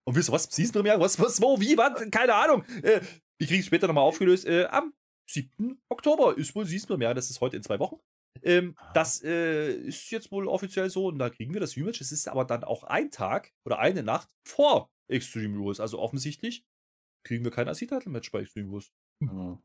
Und 0.05 0.16
wisst 0.16 0.30
ihr 0.30 0.32
was? 0.32 0.45
Season-Premiere? 0.45 1.01
Was, 1.01 1.18
was, 1.20 1.40
wo, 1.40 1.61
wie, 1.61 1.76
was? 1.76 2.11
Keine 2.11 2.34
Ahnung. 2.34 2.64
Äh, 2.82 3.01
ich 3.38 3.49
kriege 3.49 3.61
es 3.61 3.66
später 3.66 3.86
nochmal 3.86 4.05
aufgelöst. 4.05 4.47
Äh, 4.47 4.66
am 4.66 4.93
7. 5.28 5.80
Oktober 5.88 6.36
ist 6.36 6.55
wohl 6.55 6.66
Season-Premiere. 6.66 7.14
Das 7.14 7.30
ist 7.30 7.40
heute 7.40 7.57
in 7.57 7.62
zwei 7.62 7.78
Wochen. 7.78 7.99
Ähm, 8.43 8.76
das 8.95 9.22
äh, 9.22 9.72
ist 9.72 10.11
jetzt 10.11 10.32
wohl 10.32 10.49
offiziell 10.49 10.90
so 10.90 11.07
und 11.07 11.18
da 11.18 11.30
kriegen 11.30 11.53
wir 11.53 11.61
das 11.61 11.76
Rematch. 11.76 12.01
Es 12.01 12.12
ist 12.12 12.28
aber 12.28 12.45
dann 12.45 12.64
auch 12.64 12.82
ein 12.84 13.11
Tag 13.11 13.53
oder 13.64 13.78
eine 13.78 14.03
Nacht 14.03 14.28
vor 14.47 14.90
Extreme 15.09 15.59
Rules. 15.59 15.80
Also 15.80 15.99
offensichtlich 15.99 16.64
kriegen 17.24 17.45
wir 17.45 17.53
kein 17.53 17.68
IC-Title-Match 17.68 18.32
bei 18.32 18.40
Extreme 18.40 18.70
Rules. 18.70 18.93
Ja. 19.20 19.59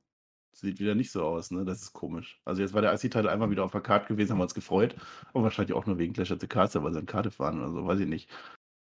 Sieht 0.60 0.80
wieder 0.80 0.96
nicht 0.96 1.12
so 1.12 1.24
aus, 1.24 1.52
ne? 1.52 1.66
Das 1.66 1.84
ist 1.84 1.94
komisch. 1.94 2.40
Also 2.44 2.64
jetzt 2.64 2.74
war 2.74 2.82
der 2.82 2.92
IC-Title 2.92 3.30
einmal 3.30 3.52
wieder 3.52 3.64
auf 3.64 3.72
der 3.72 3.82
Karte 3.82 4.08
gewesen, 4.08 4.32
haben 4.32 4.40
wir 4.40 4.44
uns 4.44 4.56
gefreut. 4.56 4.96
Und 5.32 5.44
wahrscheinlich 5.44 5.76
auch 5.76 5.86
nur 5.86 6.00
wegen 6.00 6.14
Clash 6.14 6.32
of 6.32 6.40
the 6.42 6.48
Cards, 6.48 6.74
weil 6.74 6.94
sie 6.94 7.00
in 7.00 7.06
Karte 7.06 7.30
fahren 7.30 7.60
oder 7.60 7.72
so, 7.72 7.86
weiß 7.86 8.00
ich 8.00 8.08
nicht. 8.08 8.28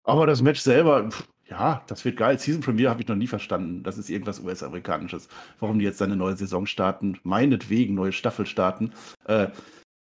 Aber 0.03 0.25
das 0.25 0.41
Match 0.41 0.61
selber, 0.61 1.11
pff, 1.11 1.27
ja, 1.47 1.83
das 1.85 2.03
wird 2.05 2.17
geil. 2.17 2.39
Season 2.39 2.61
Premiere 2.61 2.89
habe 2.89 3.01
ich 3.01 3.07
noch 3.07 3.15
nie 3.15 3.27
verstanden. 3.27 3.83
Das 3.83 3.99
ist 3.99 4.09
irgendwas 4.09 4.39
US-Amerikanisches. 4.39 5.29
Warum 5.59 5.77
die 5.77 5.85
jetzt 5.85 6.01
eine 6.01 6.15
neue 6.15 6.35
Saison 6.35 6.65
starten, 6.65 7.19
meinetwegen 7.21 7.93
neue 7.93 8.13
Staffel 8.13 8.47
starten. 8.47 8.93
Äh, 9.25 9.49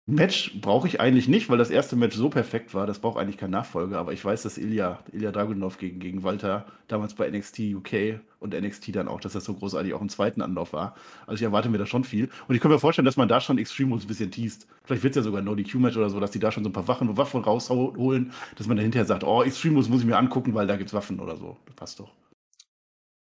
Match 0.06 0.60
brauche 0.60 0.86
ich 0.86 1.00
eigentlich 1.00 1.28
nicht, 1.28 1.48
weil 1.48 1.56
das 1.56 1.70
erste 1.70 1.96
Match 1.96 2.14
so 2.14 2.28
perfekt 2.28 2.74
war. 2.74 2.86
Das 2.86 2.98
braucht 2.98 3.18
eigentlich 3.18 3.38
kein 3.38 3.50
Nachfolger. 3.50 3.98
Aber 3.98 4.12
ich 4.12 4.22
weiß, 4.22 4.42
dass 4.42 4.58
Ilya, 4.58 5.02
Ilya 5.12 5.32
Dragunov 5.32 5.78
gegen, 5.78 5.98
gegen 5.98 6.22
Walter 6.22 6.66
damals 6.88 7.14
bei 7.14 7.30
NXT 7.30 7.60
UK 7.74 8.20
und 8.38 8.52
NXT 8.52 8.94
dann 8.94 9.08
auch, 9.08 9.18
dass 9.18 9.32
das 9.32 9.46
so 9.46 9.54
großartig 9.54 9.94
auch 9.94 10.02
im 10.02 10.10
zweiten 10.10 10.42
Anlauf 10.42 10.74
war. 10.74 10.94
Also 11.26 11.36
ich 11.36 11.42
erwarte 11.42 11.70
mir 11.70 11.78
da 11.78 11.86
schon 11.86 12.04
viel. 12.04 12.28
Und 12.48 12.54
ich 12.54 12.60
kann 12.60 12.70
mir 12.70 12.78
vorstellen, 12.78 13.06
dass 13.06 13.16
man 13.16 13.28
da 13.28 13.40
schon 13.40 13.56
Extreme 13.56 13.92
Rules 13.92 14.04
ein 14.04 14.08
bisschen 14.08 14.30
teast. 14.30 14.66
Vielleicht 14.84 15.04
wird 15.04 15.12
es 15.12 15.16
ja 15.16 15.22
sogar 15.22 15.40
ein 15.40 15.46
No-DQ-Match 15.46 15.96
oder 15.96 16.10
so, 16.10 16.20
dass 16.20 16.32
die 16.32 16.38
da 16.38 16.52
schon 16.52 16.64
so 16.64 16.68
ein 16.68 16.74
paar 16.74 16.86
Waffen, 16.86 17.16
Waffen 17.16 17.40
rausholen, 17.40 18.32
dass 18.56 18.66
man 18.66 18.76
dann 18.76 18.84
hinterher 18.84 19.06
sagt, 19.06 19.24
oh, 19.24 19.42
Extreme 19.42 19.76
Rules 19.76 19.88
muss 19.88 20.00
ich 20.00 20.06
mir 20.06 20.18
angucken, 20.18 20.52
weil 20.52 20.66
da 20.66 20.76
gibt 20.76 20.90
es 20.90 20.94
Waffen 20.94 21.18
oder 21.18 21.38
so. 21.38 21.56
Das 21.64 21.76
passt 21.76 22.00
doch. 22.00 22.12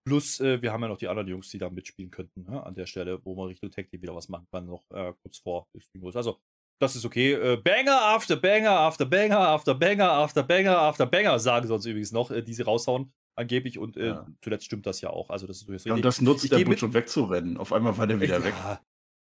Plus, 0.06 0.42
äh, 0.42 0.62
wir 0.62 0.74
haben 0.74 0.82
ja 0.82 0.90
noch 0.90 0.98
die 0.98 1.08
anderen 1.08 1.30
Jungs, 1.30 1.48
die 1.48 1.60
da 1.60 1.70
mitspielen 1.70 2.12
könnten, 2.12 2.44
ne? 2.44 2.62
an 2.62 2.76
der 2.76 2.88
Stelle, 2.88 3.24
wo 3.24 3.36
man 3.36 3.48
Richtung 3.48 3.72
Team 3.72 3.88
wieder 3.90 4.14
was 4.14 4.28
machen 4.28 4.48
kann, 4.52 4.66
noch 4.66 4.84
äh, 4.92 5.14
kurz 5.22 5.38
vor 5.38 5.70
Extreme. 5.74 6.12
Also, 6.14 6.40
das 6.80 6.96
ist 6.96 7.06
okay. 7.06 7.34
Äh, 7.34 7.58
Banger 7.58 8.02
after 8.02 8.36
Banger 8.36 8.72
after 8.72 9.06
Banger 9.06 9.40
after 9.40 9.74
Banger 9.76 10.12
after 10.12 10.44
Banger 10.44 10.78
after 10.78 11.06
Banger, 11.06 11.40
sagen 11.40 11.68
sie 11.68 11.74
uns 11.74 11.86
übrigens 11.86 12.12
noch, 12.12 12.32
äh, 12.32 12.42
die 12.42 12.54
sie 12.54 12.64
raushauen, 12.64 13.14
angeblich. 13.36 13.78
Und 13.80 13.98
äh, 13.98 14.08
Ja. 14.08 14.28
zuletzt 14.42 14.66
stimmt 14.66 14.86
das 14.86 15.02
ja 15.02 15.10
auch. 15.10 15.30
Also, 15.30 15.48
das 15.48 15.58
ist 15.58 15.68
durchaus 15.68 15.86
Ja, 15.86 15.94
und 15.94 15.98
richtig. 16.00 16.10
das 16.18 16.22
nutzt 16.22 16.44
Ich 16.44 16.50
der 16.50 16.64
Butch, 16.66 16.84
um 16.84 16.94
wegzurennen. 16.94 17.58
Auf 17.58 17.72
einmal 17.74 17.98
war 17.98 18.08
der 18.08 18.20
wieder 18.20 18.40
ja, 18.40 18.44
weg. 18.44 18.54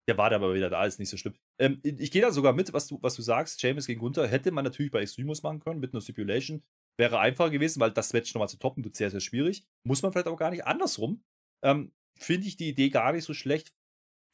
Der 0.09 0.19
war 0.19 0.31
da 0.31 0.37
aber 0.37 0.53
wieder 0.55 0.69
da, 0.69 0.85
ist 0.85 0.99
nicht 0.99 1.11
so 1.11 1.17
schlimm. 1.17 1.35
Ähm, 1.61 1.81
ich 1.85 2.11
gehe 2.11 2.23
da 2.23 2.33
sogar 2.33 2.53
mit, 2.53 2.73
was 2.73 2.89
du, 2.89 2.99
was 3.03 3.15
du 3.15 3.23
sagst. 3.23 3.63
James 3.63 3.87
gegen 3.87 4.01
Gunther 4.01 4.27
hätte 4.27 4.51
man 4.51 4.65
natürlich 4.65 4.91
bei 4.91 5.01
Extremus 5.01 5.43
machen 5.45 5.61
können, 5.61 5.79
mit 5.79 5.93
einer 5.95 6.01
Stipulation. 6.01 6.63
Wäre 6.99 7.21
einfacher 7.21 7.51
gewesen, 7.51 7.79
weil 7.81 7.93
das 7.93 8.13
Match 8.13 8.35
nochmal 8.35 8.49
zu 8.49 8.59
toppen 8.59 8.85
wird 8.85 8.97
sehr, 8.97 9.11
sehr 9.11 9.21
schwierig. 9.21 9.65
Muss 9.87 10.03
man 10.03 10.11
vielleicht 10.13 10.27
auch 10.27 10.37
gar 10.37 10.51
nicht 10.51 10.67
andersrum. 10.67 11.23
Ähm, 11.65 11.93
Finde 12.19 12.47
ich 12.49 12.57
die 12.57 12.69
Idee 12.69 12.91
gar 12.91 13.13
nicht 13.13 13.25
so 13.25 13.33
schlecht, 13.33 13.73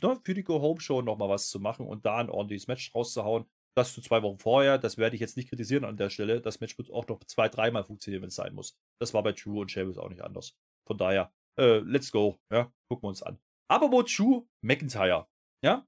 ne, 0.03 0.19
für 0.25 0.35
die 0.35 0.45
Go-Home-Show 0.45 1.03
nochmal 1.03 1.29
was 1.29 1.49
zu 1.49 1.61
machen 1.61 1.87
und 1.87 2.05
da 2.07 2.17
ein 2.17 2.31
ordentliches 2.31 2.67
Match 2.67 2.95
rauszuhauen. 2.95 3.47
Das 3.77 3.95
zu 3.95 4.01
zwei 4.01 4.23
Wochen 4.23 4.39
vorher, 4.39 4.77
das 4.79 4.99
werde 4.99 5.15
ich 5.15 5.21
jetzt 5.21 5.37
nicht 5.37 5.49
kritisieren 5.49 5.85
an 5.85 5.97
der 5.97 6.11
Stelle. 6.11 6.41
Das 6.41 6.59
Match 6.61 6.77
wird 6.79 6.91
auch 6.91 7.07
noch 7.07 7.23
zwei, 7.25 7.49
dreimal 7.49 7.85
funktionieren, 7.85 8.23
wenn 8.23 8.29
es 8.29 8.35
sein 8.35 8.55
muss. 8.55 8.77
Das 9.01 9.15
war 9.15 9.23
bei 9.23 9.33
True 9.33 9.61
und 9.61 9.71
Sheamus 9.71 9.99
auch 9.99 10.09
nicht 10.09 10.23
anders. 10.23 10.57
Von 10.87 10.99
daher, 10.99 11.33
äh, 11.61 11.79
let's 11.79 12.11
go. 12.11 12.39
Ja, 12.53 12.73
gucken 12.91 13.05
wir 13.05 13.09
uns 13.09 13.23
an. 13.23 13.39
Aber 13.71 13.93
wo 13.93 14.03
True 14.03 14.47
McIntyre, 14.65 15.29
ja, 15.65 15.87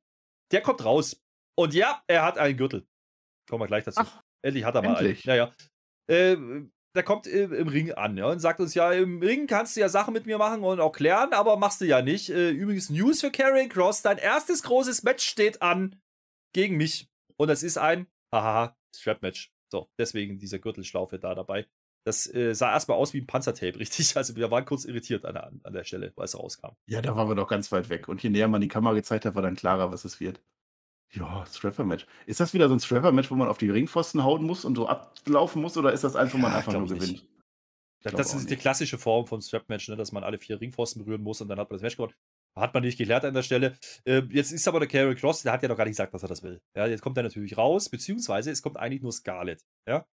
der 0.53 0.61
kommt 0.61 0.85
raus. 0.85 1.21
Und 1.59 1.75
ja, 1.75 2.03
er 2.07 2.23
hat 2.23 2.39
einen 2.39 2.57
Gürtel. 2.57 2.87
Kommen 3.49 3.63
wir 3.63 3.67
gleich 3.67 3.85
dazu. 3.85 4.01
Ach, 4.01 4.23
Endlich 4.43 4.65
hat 4.65 4.75
er 4.75 4.83
mal 4.83 4.97
einen. 4.97 5.07
endlich. 5.09 5.25
Ja, 5.25 5.35
ja. 5.35 5.55
Äh, 6.09 6.37
der 6.95 7.03
kommt 7.03 7.27
im 7.27 7.69
Ring 7.69 7.93
an 7.93 8.17
ja, 8.17 8.27
und 8.27 8.41
sagt 8.41 8.61
uns 8.61 8.75
ja, 8.75 8.93
im 8.93 9.21
Ring 9.21 9.47
kannst 9.47 9.77
du 9.77 9.81
ja 9.81 9.89
Sachen 9.89 10.13
mit 10.13 10.27
mir 10.27 10.39
machen 10.39 10.65
und 10.65 10.81
auch 10.81 10.93
klären, 10.93 11.33
aber 11.33 11.57
machst 11.57 11.81
du 11.81 11.85
ja 11.85 12.03
nicht. 12.03 12.31
Äh, 12.31 12.51
übrigens, 12.51 12.91
News 12.91 13.21
für 13.21 13.31
Karrion 13.31 13.69
Cross, 13.69 14.03
dein 14.03 14.19
erstes 14.19 14.63
großes 14.63 15.03
Match 15.03 15.25
steht 15.25 15.63
an 15.63 16.01
gegen 16.53 16.77
mich. 16.77 17.09
Und 17.37 17.49
das 17.49 17.63
ist 17.63 17.79
ein, 17.79 18.07
haha, 18.33 18.77
Strap-Match. 18.95 19.53
So, 19.71 19.89
deswegen 19.99 20.39
diese 20.39 20.59
Gürtelschlaufe 20.59 21.19
da 21.19 21.35
dabei. 21.35 21.67
Das 22.05 22.33
äh, 22.33 22.55
sah 22.55 22.73
erstmal 22.73 22.97
aus 22.97 23.15
wie 23.15 23.21
ein 23.21 23.27
Panzertape, 23.27 23.79
richtig? 23.79 24.17
Also 24.17 24.35
wir 24.37 24.51
waren 24.51 24.65
kurz 24.65 24.85
irritiert 24.85 25.25
an 25.25 25.35
der, 25.35 25.53
an 25.63 25.73
der 25.73 25.85
Stelle, 25.85 26.13
weil 26.17 26.25
es 26.25 26.37
rauskam. 26.37 26.75
Ja, 26.87 27.03
da 27.03 27.15
waren 27.15 27.29
wir 27.29 27.37
doch 27.37 27.49
ganz 27.49 27.71
weit 27.71 27.89
weg. 27.89 28.09
Und 28.09 28.23
je 28.23 28.31
näher 28.31 28.49
man 28.49 28.61
die 28.61 28.69
Kamera 28.69 28.95
gezeigt 28.95 29.25
hat, 29.25 29.35
war 29.35 29.43
dann 29.43 29.57
klarer, 29.57 29.93
was 29.93 30.05
es 30.05 30.19
wird. 30.19 30.43
Ja, 31.13 31.45
Strapper-Match. 31.47 32.07
Ist 32.27 32.41
das 32.41 32.55
wieder 32.55 32.69
so 32.69 32.75
ein 32.75 32.81
Strapper-Match, 32.81 33.31
wo 33.31 33.35
man 33.35 33.49
auf 33.49 33.59
die 33.59 33.71
Ringpfosten 33.71 34.23
hauen 34.23 34.45
muss 34.45 34.65
und 34.65 34.77
so 34.77 34.87
ablaufen 34.87 35.61
muss? 35.61 35.77
Oder 35.77 35.93
ist 35.93 36.05
das 36.05 36.15
eins, 36.15 36.33
wo 36.33 36.39
man 36.39 36.53
Ja, 36.53 36.59
einfach 36.59 36.73
nur 36.73 36.85
ich 36.85 36.91
nicht. 36.93 37.01
gewinnt? 37.01 37.27
Ich 38.05 38.13
Das, 38.13 38.33
ist 38.35 38.49
die 38.49 38.57
klassische 38.57 38.97
Form 38.97 39.27
von 39.27 39.43
Strap-Match, 39.43 39.89
ne, 39.89 39.97
dass 39.97 40.13
man 40.13 40.25
alle 40.25 40.39
vier 40.39 40.61
Ringpfosten 40.61 41.05
berühren 41.05 41.23
muss 41.23 41.41
und 41.41 41.49
dann 41.49 41.59
hat 41.59 41.69
man 41.69 41.77
das 41.77 41.83
Match 41.83 41.97
gewonnen. 41.97 42.15
Hat 42.57 42.73
man 42.75 42.83
nicht 42.83 42.99
geklärt 42.99 43.25
an 43.25 43.35
der 43.35 43.43
Stelle. 43.43 43.77
Äh, 44.05 44.23
jetzt 44.31 44.53
ist 44.53 44.67
aber 44.67 44.81
der 44.81 44.89
Karrion 44.89 45.15
Cross, 45.15 45.43
der 45.43 45.53
hat 45.53 45.63
ja 45.63 45.69
noch 45.69 45.77
gar 45.77 45.85
nicht 45.85 45.93
gesagt, 45.93 46.15
dass 46.15 46.23
er 46.23 46.29
das 46.29 46.43
will. 46.43 46.61
Ja, 46.77 46.87
jetzt 46.87 47.01
kommt 47.03 47.17
er 47.17 47.23
natürlich 47.23 47.57
raus, 47.57 47.89
beziehungsweise 47.89 48.51
es 48.51 48.63
kommt 48.63 48.77
eigentlich 48.77 49.03
nur 49.03 49.13
Scarlett. 49.13 49.63
Ja. 49.87 50.07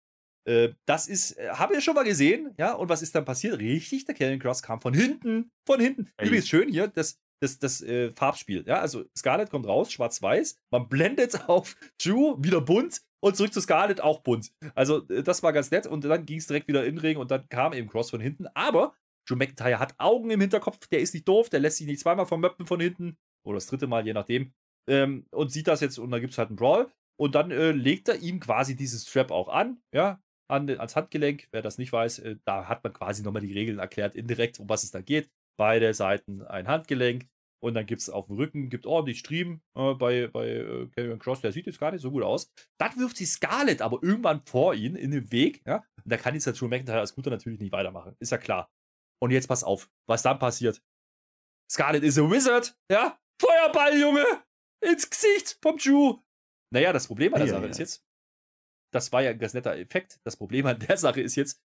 Äh, 0.46 0.74
das 0.86 1.08
ist, 1.08 1.32
äh, 1.38 1.50
haben 1.50 1.74
wir 1.74 1.82
schon 1.82 1.96
mal 1.96 2.04
gesehen, 2.04 2.54
ja, 2.58 2.74
und 2.74 2.90
was 2.90 3.02
ist 3.02 3.16
dann 3.16 3.26
passiert? 3.26 3.58
Richtig, 3.60 4.06
der 4.06 4.16
Karrion 4.16 4.40
Cross 4.40 4.62
kam 4.64 4.82
von 4.82 4.94
hinten, 4.94 5.52
von 5.66 5.80
hinten. 5.80 6.10
Ey. 6.18 6.28
Übrigens 6.28 6.48
schön 6.48 6.70
hier, 6.70 6.88
das, 6.88 7.20
das, 7.42 7.60
das 7.60 7.82
äh, 7.82 8.12
Farbspiel, 8.12 8.64
ja, 8.68 8.80
also 8.80 9.06
Scarlett 9.18 9.50
kommt 9.50 9.68
raus, 9.68 9.92
schwarz-weiß, 9.92 10.60
man 10.72 10.90
blendet 10.90 11.42
auf 11.50 11.76
Drew, 12.02 12.36
wieder 12.40 12.62
bunt 12.62 13.02
und 13.20 13.36
zurück 13.36 13.54
zu 13.54 13.62
Scarlett, 13.62 14.02
auch 14.02 14.22
bunt. 14.22 14.52
Also 14.76 15.08
äh, 15.10 15.24
das 15.24 15.44
war 15.44 15.54
ganz 15.54 15.72
nett 15.72 15.88
und 15.88 16.04
dann 16.04 16.26
ging 16.26 16.40
es 16.40 16.48
direkt 16.48 16.68
wieder 16.68 16.86
in 16.86 16.96
den 16.96 17.02
Ring 17.02 17.18
und 17.18 17.32
dann 17.32 17.48
kam 17.50 17.74
eben 17.74 17.90
Cross 17.90 18.10
von 18.10 18.22
hinten, 18.22 18.48
aber 18.54 18.96
Drew 19.28 19.36
McIntyre 19.36 19.80
hat 19.80 19.96
Augen 19.98 20.30
im 20.32 20.42
Hinterkopf, 20.42 20.88
der 20.88 21.00
ist 21.00 21.14
nicht 21.14 21.28
doof, 21.28 21.50
der 21.50 21.60
lässt 21.60 21.78
sich 21.78 21.88
nicht 21.88 22.00
zweimal 22.00 22.26
vermöppen 22.26 22.66
von 22.66 22.80
hinten 22.80 23.18
oder 23.46 23.58
das 23.58 23.68
dritte 23.68 23.88
Mal, 23.88 24.06
je 24.06 24.14
nachdem, 24.14 24.54
ähm, 24.90 25.26
und 25.32 25.52
sieht 25.52 25.68
das 25.68 25.82
jetzt 25.82 25.98
und 26.00 26.12
dann 26.12 26.22
gibt 26.22 26.32
es 26.32 26.38
halt 26.38 26.50
einen 26.50 26.56
Brawl 26.56 26.90
und 27.20 27.36
dann 27.36 27.52
äh, 27.52 27.72
legt 27.72 28.08
er 28.10 28.20
ihm 28.20 28.40
quasi 28.40 28.76
dieses 28.76 29.08
Strap 29.08 29.32
auch 29.32 29.50
an, 29.50 29.82
ja, 29.94 30.22
an, 30.48 30.70
ans 30.70 30.96
Handgelenk. 30.96 31.48
Wer 31.52 31.62
das 31.62 31.78
nicht 31.78 31.92
weiß, 31.92 32.20
äh, 32.20 32.38
da 32.46 32.68
hat 32.68 32.84
man 32.84 32.94
quasi 32.94 33.24
nochmal 33.24 33.42
die 33.42 33.54
Regeln 33.54 33.80
erklärt, 33.80 34.16
indirekt, 34.16 34.60
um 34.60 34.70
was 34.70 34.84
es 34.84 34.92
da 34.92 35.02
geht. 35.02 35.30
Beide 35.58 35.94
Seiten 35.94 36.42
ein 36.44 36.68
Handgelenk 36.68 37.28
und 37.64 37.74
dann 37.74 37.86
gibt 37.86 38.02
es 38.02 38.10
auf 38.10 38.28
dem 38.28 38.36
Rücken, 38.36 38.70
gibt 38.70 38.86
ordentlich 38.86 39.20
Stream 39.20 39.62
äh, 39.76 39.94
bei, 39.96 40.28
bei 40.28 40.48
äh, 40.48 40.88
Karrion 40.96 41.20
Cross, 41.20 41.42
der 41.42 41.52
sieht 41.52 41.66
jetzt 41.66 41.80
gar 41.80 41.92
nicht 41.92 42.02
so 42.02 42.12
gut 42.12 42.24
aus. 42.24 42.52
Dann 42.80 42.96
wirft 42.98 43.20
die 43.20 43.26
Scarlett 43.26 43.82
aber 43.82 44.00
irgendwann 44.04 44.46
vor 44.46 44.76
ihn 44.76 44.96
in 44.96 45.12
den 45.12 45.32
Weg, 45.32 45.64
ja, 45.66 45.78
und 46.04 46.12
da 46.12 46.18
kann 46.18 46.36
jetzt 46.36 46.46
der 46.46 46.54
Drew 46.54 46.68
McIntyre 46.68 47.00
als 47.00 47.16
Guter 47.16 47.32
natürlich 47.32 47.60
nicht 47.60 47.72
weitermachen, 47.72 48.16
ist 48.20 48.32
ja 48.32 48.38
klar. 48.38 48.70
Und 49.20 49.32
jetzt 49.32 49.48
pass 49.48 49.64
auf, 49.64 49.90
was 50.08 50.22
dann 50.22 50.38
passiert. 50.38 50.84
Scarlett 51.72 52.04
is 52.04 52.20
a 52.20 52.30
wizard, 52.30 52.78
ja, 52.92 53.20
Feuerball, 53.42 54.00
Junge, 54.00 54.26
ins 54.86 55.10
Gesicht 55.10 55.58
vom 55.62 55.78
Drew. 55.78 56.20
Naja, 56.72 56.94
das 56.94 57.08
Problem 57.08 57.34
an 57.34 57.40
der 57.40 57.48
Ja, 57.48 57.54
Sache 57.56 57.66
ja. 57.66 57.72
ist 57.72 57.80
jetzt, 57.80 58.06
das 58.94 59.12
war 59.12 59.24
ja 59.24 59.32
ein 59.32 59.40
ganz 59.40 59.54
netter 59.54 59.76
Effekt. 59.76 60.20
Das 60.24 60.38
Problem 60.38 60.66
an 60.68 60.80
der 60.80 60.98
Sache 60.98 61.22
ist 61.22 61.36
jetzt, 61.36 61.60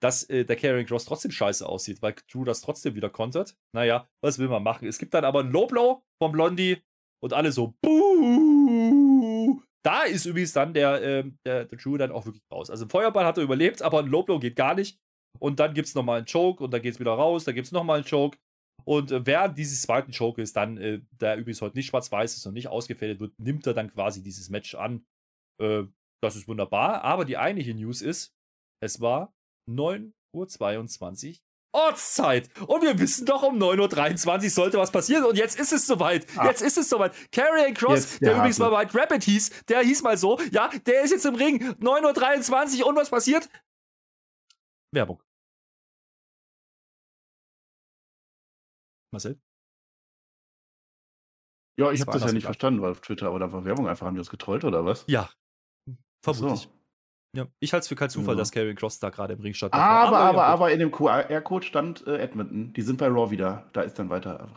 dass 0.00 0.24
äh, 0.24 0.44
der 0.44 0.56
Carrying 0.56 0.86
Cross 0.86 1.04
trotzdem 1.04 1.30
scheiße 1.30 1.66
aussieht, 1.66 2.00
weil 2.02 2.14
Drew 2.30 2.44
das 2.44 2.60
trotzdem 2.60 2.94
wieder 2.94 3.10
kontert. 3.10 3.56
Naja, 3.72 4.08
was 4.22 4.38
will 4.38 4.48
man 4.48 4.62
machen? 4.62 4.88
Es 4.88 4.98
gibt 4.98 5.14
dann 5.14 5.24
aber 5.24 5.40
einen 5.40 5.52
Low 5.52 5.66
Blow 5.66 6.02
vom 6.22 6.32
Blondie 6.32 6.78
und 7.22 7.32
alle 7.32 7.52
so, 7.52 7.74
Buh! 7.82 9.60
Da 9.84 10.04
ist 10.04 10.24
übrigens 10.24 10.54
dann 10.54 10.72
der, 10.72 11.02
ähm, 11.02 11.38
der, 11.44 11.66
der 11.66 11.78
Drew 11.78 11.98
dann 11.98 12.10
auch 12.10 12.24
wirklich 12.24 12.42
raus. 12.50 12.70
Also 12.70 12.86
ein 12.86 12.90
Feuerball 12.90 13.26
hat 13.26 13.36
er 13.36 13.44
überlebt, 13.44 13.82
aber 13.82 13.98
ein 13.98 14.06
Low 14.06 14.22
Blow 14.22 14.38
geht 14.38 14.56
gar 14.56 14.74
nicht. 14.74 14.98
Und 15.38 15.60
dann 15.60 15.74
gibt 15.74 15.88
es 15.88 15.94
nochmal 15.94 16.18
einen 16.18 16.26
Choke 16.26 16.64
und 16.64 16.70
dann 16.70 16.80
geht 16.80 16.94
es 16.94 17.00
wieder 17.00 17.12
raus, 17.12 17.44
dann 17.44 17.54
gibt 17.54 17.66
es 17.66 17.72
nochmal 17.72 17.96
einen 17.96 18.08
Choke. 18.08 18.38
Und 18.84 19.10
äh, 19.10 19.26
während 19.26 19.58
dieses 19.58 19.82
zweiten 19.82 20.12
Choke 20.12 20.40
ist, 20.40 20.56
dann, 20.56 20.78
äh, 20.78 21.00
der 21.20 21.36
übrigens 21.36 21.60
heute 21.60 21.76
nicht 21.76 21.86
schwarz-weiß 21.86 22.36
ist 22.36 22.46
und 22.46 22.54
nicht 22.54 22.68
ausgefädelt 22.68 23.20
wird, 23.20 23.38
nimmt 23.38 23.66
er 23.66 23.74
dann 23.74 23.92
quasi 23.92 24.22
dieses 24.22 24.48
Match 24.48 24.74
an. 24.74 25.04
Äh, 25.60 25.84
das 26.22 26.36
ist 26.36 26.48
wunderbar. 26.48 27.02
Aber 27.02 27.24
die 27.24 27.36
eigentliche 27.36 27.74
News 27.74 28.00
ist, 28.00 28.34
es 28.82 29.00
war 29.00 29.33
9.22 29.68 31.30
Uhr 31.30 31.36
Ortszeit. 31.74 32.48
Und 32.60 32.82
wir 32.82 32.98
wissen 32.98 33.26
doch, 33.26 33.42
um 33.42 33.58
9.23 33.58 34.44
Uhr 34.44 34.50
sollte 34.50 34.78
was 34.78 34.92
passieren. 34.92 35.24
Und 35.24 35.36
jetzt 35.36 35.58
ist 35.58 35.72
es 35.72 35.86
soweit. 35.86 36.26
Ah. 36.38 36.46
Jetzt 36.46 36.62
ist 36.62 36.78
es 36.78 36.88
soweit. 36.88 37.12
Carrion 37.32 37.74
Cross, 37.74 37.94
Jetzt 37.94 38.20
der, 38.22 38.28
der 38.30 38.38
übrigens 38.38 38.58
mal. 38.58 38.70
White 38.70 38.96
Rabbit 38.96 39.24
hieß, 39.24 39.64
der 39.64 39.80
hieß 39.80 40.02
mal 40.02 40.16
so, 40.16 40.40
ja, 40.52 40.70
der 40.86 41.02
ist 41.02 41.10
jetzt 41.10 41.26
im 41.26 41.34
Ring. 41.34 41.62
9.23 41.80 42.80
Uhr 42.80 42.86
und 42.86 42.96
was 42.96 43.10
passiert? 43.10 43.48
Werbung. 44.92 45.20
Marcel? 49.10 49.40
Ja, 51.76 51.90
ich 51.90 52.00
habe 52.02 52.12
das 52.12 52.24
ja 52.24 52.32
nicht 52.32 52.44
verstanden, 52.44 52.82
weil 52.82 52.92
auf 52.92 53.00
Twitter 53.00 53.32
oder 53.32 53.46
auf 53.46 53.64
Werbung 53.64 53.88
einfach 53.88 54.06
haben 54.06 54.14
die 54.14 54.20
uns 54.20 54.30
getrollt 54.30 54.64
oder 54.64 54.84
was? 54.84 55.04
Ja. 55.08 55.28
Ach 56.24 56.34
so. 56.34 56.56
Ja, 57.34 57.46
ich 57.58 57.72
halte 57.72 57.82
es 57.82 57.88
für 57.88 57.96
keinen 57.96 58.10
Zufall, 58.10 58.34
Ja. 58.34 58.38
dass 58.38 58.52
Karrion 58.52 58.76
Cross 58.76 59.00
da 59.00 59.10
gerade 59.10 59.34
im 59.34 59.40
Ring 59.40 59.54
stand. 59.54 59.74
Aber, 59.74 60.18
aber, 60.18 60.32
gut. 60.32 60.40
aber 60.40 60.72
in 60.72 60.78
dem 60.78 60.90
QR-Code 60.92 61.66
stand 61.66 62.06
äh, 62.06 62.18
Edmonton. 62.18 62.72
Die 62.72 62.82
sind 62.82 62.96
bei 62.98 63.08
Raw 63.08 63.30
wieder. 63.30 63.64
Da 63.72 63.80
ist 63.82 63.98
dann 63.98 64.08
weiter 64.08 64.48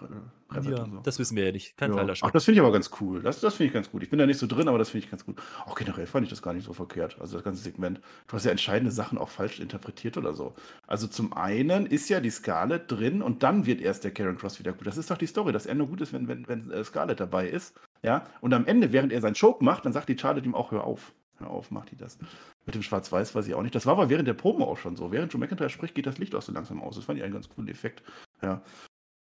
äh, 0.53 0.59
Ja, 0.69 0.86
so. 0.86 0.99
das 1.03 1.17
wissen 1.17 1.36
wir 1.36 1.45
ja 1.47 1.51
nicht. 1.51 1.75
Kein 1.75 1.89
Ja. 1.91 1.97
Teil 1.97 2.05
der 2.05 2.15
Ach, 2.21 2.30
das 2.32 2.45
finde 2.45 2.59
ich 2.59 2.63
aber 2.63 2.71
ganz 2.71 2.91
cool. 3.01 3.23
Das, 3.23 3.39
das 3.41 3.55
finde 3.55 3.67
ich 3.69 3.73
ganz 3.73 3.89
gut. 3.89 4.03
Ich 4.03 4.09
bin 4.11 4.19
da 4.19 4.28
nicht 4.28 4.38
so 4.38 4.45
drin, 4.45 4.67
aber 4.67 4.78
das 4.78 4.91
finde 4.91 5.05
ich 5.05 5.09
ganz 5.11 5.25
gut. 5.25 5.41
Auch 5.65 5.73
generell 5.75 6.05
fand 6.05 6.23
ich 6.25 6.30
das 6.30 6.43
gar 6.43 6.53
nicht 6.53 6.65
so 6.65 6.73
verkehrt. 6.73 7.17
Also 7.19 7.36
das 7.38 7.43
ganze 7.43 7.63
Segment. 7.63 7.99
Du 8.28 8.36
hast 8.36 8.45
ja 8.45 8.51
entscheidende 8.51 8.91
Sachen 8.91 9.17
auch 9.17 9.30
falsch 9.30 9.59
interpretiert 9.59 10.15
oder 10.15 10.36
so. 10.36 10.53
Also 10.86 11.07
zum 11.07 11.34
einen 11.34 11.88
ist 11.88 12.07
ja 12.09 12.19
die 12.19 12.30
Scarlett 12.30 12.91
drin 12.91 13.23
und 13.23 13.41
dann 13.41 13.65
wird 13.65 13.82
erst 13.82 14.03
der 14.03 14.11
Karen 14.11 14.38
Cross 14.38 14.59
wieder 14.59 14.73
gut. 14.73 14.86
Das 14.86 14.97
ist 14.97 15.09
doch 15.09 15.17
die 15.17 15.25
Story, 15.28 15.51
dass 15.51 15.65
er 15.65 15.73
nur 15.73 15.88
gut 15.88 16.01
ist, 16.01 16.13
wenn, 16.13 16.28
wenn, 16.28 16.47
wenn 16.47 16.69
äh, 16.69 16.84
Scarlett 16.84 17.19
dabei 17.19 17.47
ist. 17.49 17.75
Ja. 18.03 18.25
Und 18.39 18.53
am 18.53 18.67
Ende, 18.67 18.93
während 18.93 19.11
er 19.11 19.21
seinen 19.21 19.36
Choke 19.36 19.63
macht, 19.65 19.86
dann 19.86 19.93
sagt 19.93 20.09
die 20.09 20.17
Charlotte 20.17 20.45
ihm 20.45 20.53
auch, 20.53 20.69
hör 20.71 20.84
auf. 20.84 21.11
Hör 21.39 21.49
auf, 21.51 21.69
macht 21.71 21.91
die 21.91 21.95
das. 21.95 22.17
Mit 22.65 22.73
dem 22.75 22.81
Schwarz-Weiß 22.81 23.35
weiß 23.35 23.47
ich 23.47 23.53
auch 23.53 23.61
nicht. 23.61 23.75
Das 23.75 23.85
war 23.85 23.93
aber 23.93 24.09
während 24.09 24.27
der 24.27 24.33
Promo 24.33 24.65
auch 24.65 24.77
schon 24.77 24.95
so. 24.95 25.11
Während 25.11 25.31
Joe 25.31 25.39
McIntyre 25.39 25.69
spricht, 25.69 25.93
geht 25.95 26.07
das 26.07 26.17
Licht 26.17 26.33
auch 26.33 26.41
so 26.41 26.51
langsam 26.51 26.81
aus. 26.81 26.95
Das 26.95 27.05
fand 27.05 27.17
ich 27.19 27.23
einen 27.23 27.33
ganz 27.33 27.47
coolen 27.49 27.69
Effekt. 27.69 28.01
Ja. 28.41 28.63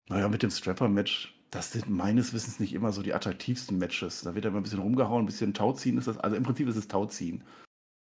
Naja, 0.09 0.27
mit 0.29 0.43
dem 0.43 0.51
Strapper-Match, 0.51 1.33
das 1.49 1.71
sind 1.71 1.89
meines 1.89 2.33
Wissens 2.33 2.59
nicht 2.59 2.73
immer 2.73 2.91
so 2.91 3.01
die 3.01 3.13
attraktivsten 3.13 3.77
Matches. 3.77 4.21
Da 4.21 4.35
wird 4.35 4.45
immer 4.45 4.57
ein 4.57 4.63
bisschen 4.63 4.79
rumgehauen, 4.79 5.23
ein 5.23 5.25
bisschen 5.25 5.53
Tauziehen 5.53 5.97
ist 5.97 6.07
das. 6.07 6.17
Also 6.17 6.35
im 6.35 6.43
Prinzip 6.43 6.67
ist 6.67 6.75
es 6.75 6.87
Tauziehen. 6.87 7.43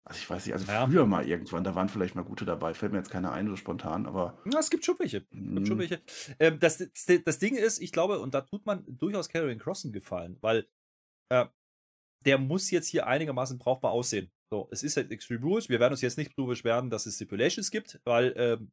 Also 0.04 0.20
ich 0.20 0.30
weiß 0.30 0.46
nicht, 0.46 0.54
also 0.54 0.72
Ja. 0.72 0.86
früher 0.88 1.06
mal 1.06 1.28
irgendwann, 1.28 1.64
da 1.66 1.76
waren 1.76 1.90
vielleicht 1.90 2.16
mal 2.16 2.24
gute 2.24 2.46
dabei. 2.46 2.74
Fällt 2.74 2.94
mir 2.94 2.98
jetzt 3.00 3.10
keiner 3.12 3.32
ein, 3.34 3.48
so 3.48 3.56
spontan, 3.58 4.06
aber. 4.06 4.38
Ja, 4.52 4.60
es 4.60 4.70
gibt 4.70 4.86
schon 4.86 4.98
welche. 5.00 5.18
Es 5.18 5.24
gibt 5.32 5.68
schon 5.68 5.78
mh, 5.78 5.80
welche. 5.80 6.02
Ähm, 6.40 6.60
das, 6.60 6.78
das, 6.78 7.24
das 7.26 7.40
Ding 7.40 7.56
ist, 7.56 7.80
ich 7.80 7.92
glaube, 7.92 8.20
und 8.20 8.34
da 8.34 8.42
tut 8.42 8.66
man 8.66 8.84
durchaus 8.88 9.28
Karrion 9.28 9.60
Cross 9.60 9.84
einen 9.84 9.92
Gefallen, 9.94 10.38
weil 10.42 10.66
äh, 11.30 11.46
der 12.26 12.38
muss 12.38 12.72
jetzt 12.72 12.88
hier 12.88 13.08
einigermaßen 13.08 13.58
brauchbar 13.58 13.92
aussehen. 13.92 14.32
So, 14.52 14.70
es 14.72 14.84
ist 14.84 14.98
halt 14.98 15.12
Extreme 15.12 15.42
Rules. 15.42 15.70
Wir 15.70 15.80
werden 15.80 15.94
uns 15.94 16.02
jetzt 16.02 16.18
nicht 16.18 16.32
darüber 16.32 16.52
beschweren, 16.52 16.90
dass 16.90 17.06
es 17.06 17.16
Stipulations 17.16 17.70
gibt, 17.70 18.00
weil 18.06 18.34
ähm, 18.38 18.72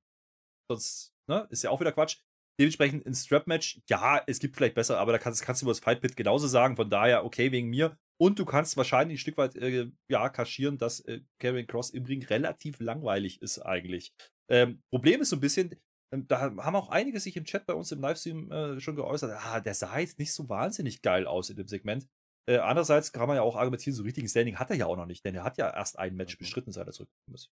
sonst 0.70 1.12
ne, 1.28 1.46
ist 1.50 1.62
ja 1.64 1.70
auch 1.70 1.80
wieder 1.80 1.92
Quatsch. 1.92 2.18
Dementsprechend 2.60 3.04
ein 3.04 3.14
Strap-Match, 3.14 3.80
ja, 3.88 4.22
es 4.28 4.38
gibt 4.38 4.54
vielleicht 4.54 4.76
besser, 4.76 5.00
aber 5.00 5.10
da 5.10 5.18
kannst, 5.18 5.42
kannst 5.42 5.60
du 5.60 5.64
über 5.66 5.72
das 5.72 5.80
Fight 5.80 6.00
Pit 6.00 6.16
genauso 6.16 6.46
sagen. 6.46 6.76
Von 6.76 6.88
daher, 6.88 7.24
okay, 7.24 7.50
wegen 7.50 7.68
mir. 7.68 7.98
Und 8.20 8.38
du 8.38 8.44
kannst 8.44 8.76
wahrscheinlich 8.76 9.16
ein 9.16 9.20
Stück 9.20 9.36
weit 9.36 9.56
äh, 9.56 9.90
ja, 10.08 10.28
kaschieren, 10.28 10.78
dass 10.78 11.00
äh, 11.00 11.22
Karrion 11.40 11.66
Cross 11.66 11.90
im 11.90 12.04
Ring 12.04 12.24
relativ 12.24 12.78
langweilig 12.78 13.42
ist 13.42 13.58
eigentlich. 13.58 14.14
Ähm, 14.48 14.82
Problem 14.92 15.20
ist 15.20 15.30
so 15.30 15.36
ein 15.36 15.40
bisschen, 15.40 15.74
ähm, 16.12 16.28
da 16.28 16.40
haben 16.40 16.76
auch 16.76 16.90
einige 16.90 17.18
sich 17.18 17.36
im 17.36 17.44
Chat 17.44 17.66
bei 17.66 17.74
uns 17.74 17.90
im 17.90 18.00
Livestream 18.00 18.52
äh, 18.52 18.80
schon 18.80 18.94
geäußert, 18.94 19.32
ah, 19.32 19.58
der 19.58 19.74
sah 19.74 19.98
jetzt 19.98 20.20
nicht 20.20 20.32
so 20.32 20.48
wahnsinnig 20.48 21.02
geil 21.02 21.26
aus 21.26 21.50
in 21.50 21.56
dem 21.56 21.66
Segment. 21.66 22.06
Äh, 22.46 22.58
andererseits 22.58 23.12
kann 23.12 23.26
man 23.26 23.36
ja 23.36 23.42
auch 23.42 23.56
argumentieren, 23.56 23.94
so 23.96 24.02
richtigen 24.02 24.28
Standing 24.28 24.56
hat 24.56 24.70
er 24.70 24.76
ja 24.76 24.86
auch 24.86 24.96
noch 24.96 25.06
nicht, 25.06 25.24
denn 25.24 25.34
er 25.34 25.44
hat 25.44 25.56
ja 25.58 25.70
erst 25.70 25.98
ein 25.98 26.14
Match 26.14 26.38
bestritten, 26.38 26.72
seit 26.72 26.86
er 26.86 26.92
zurückgekommen 26.92 27.34
ist. 27.34 27.50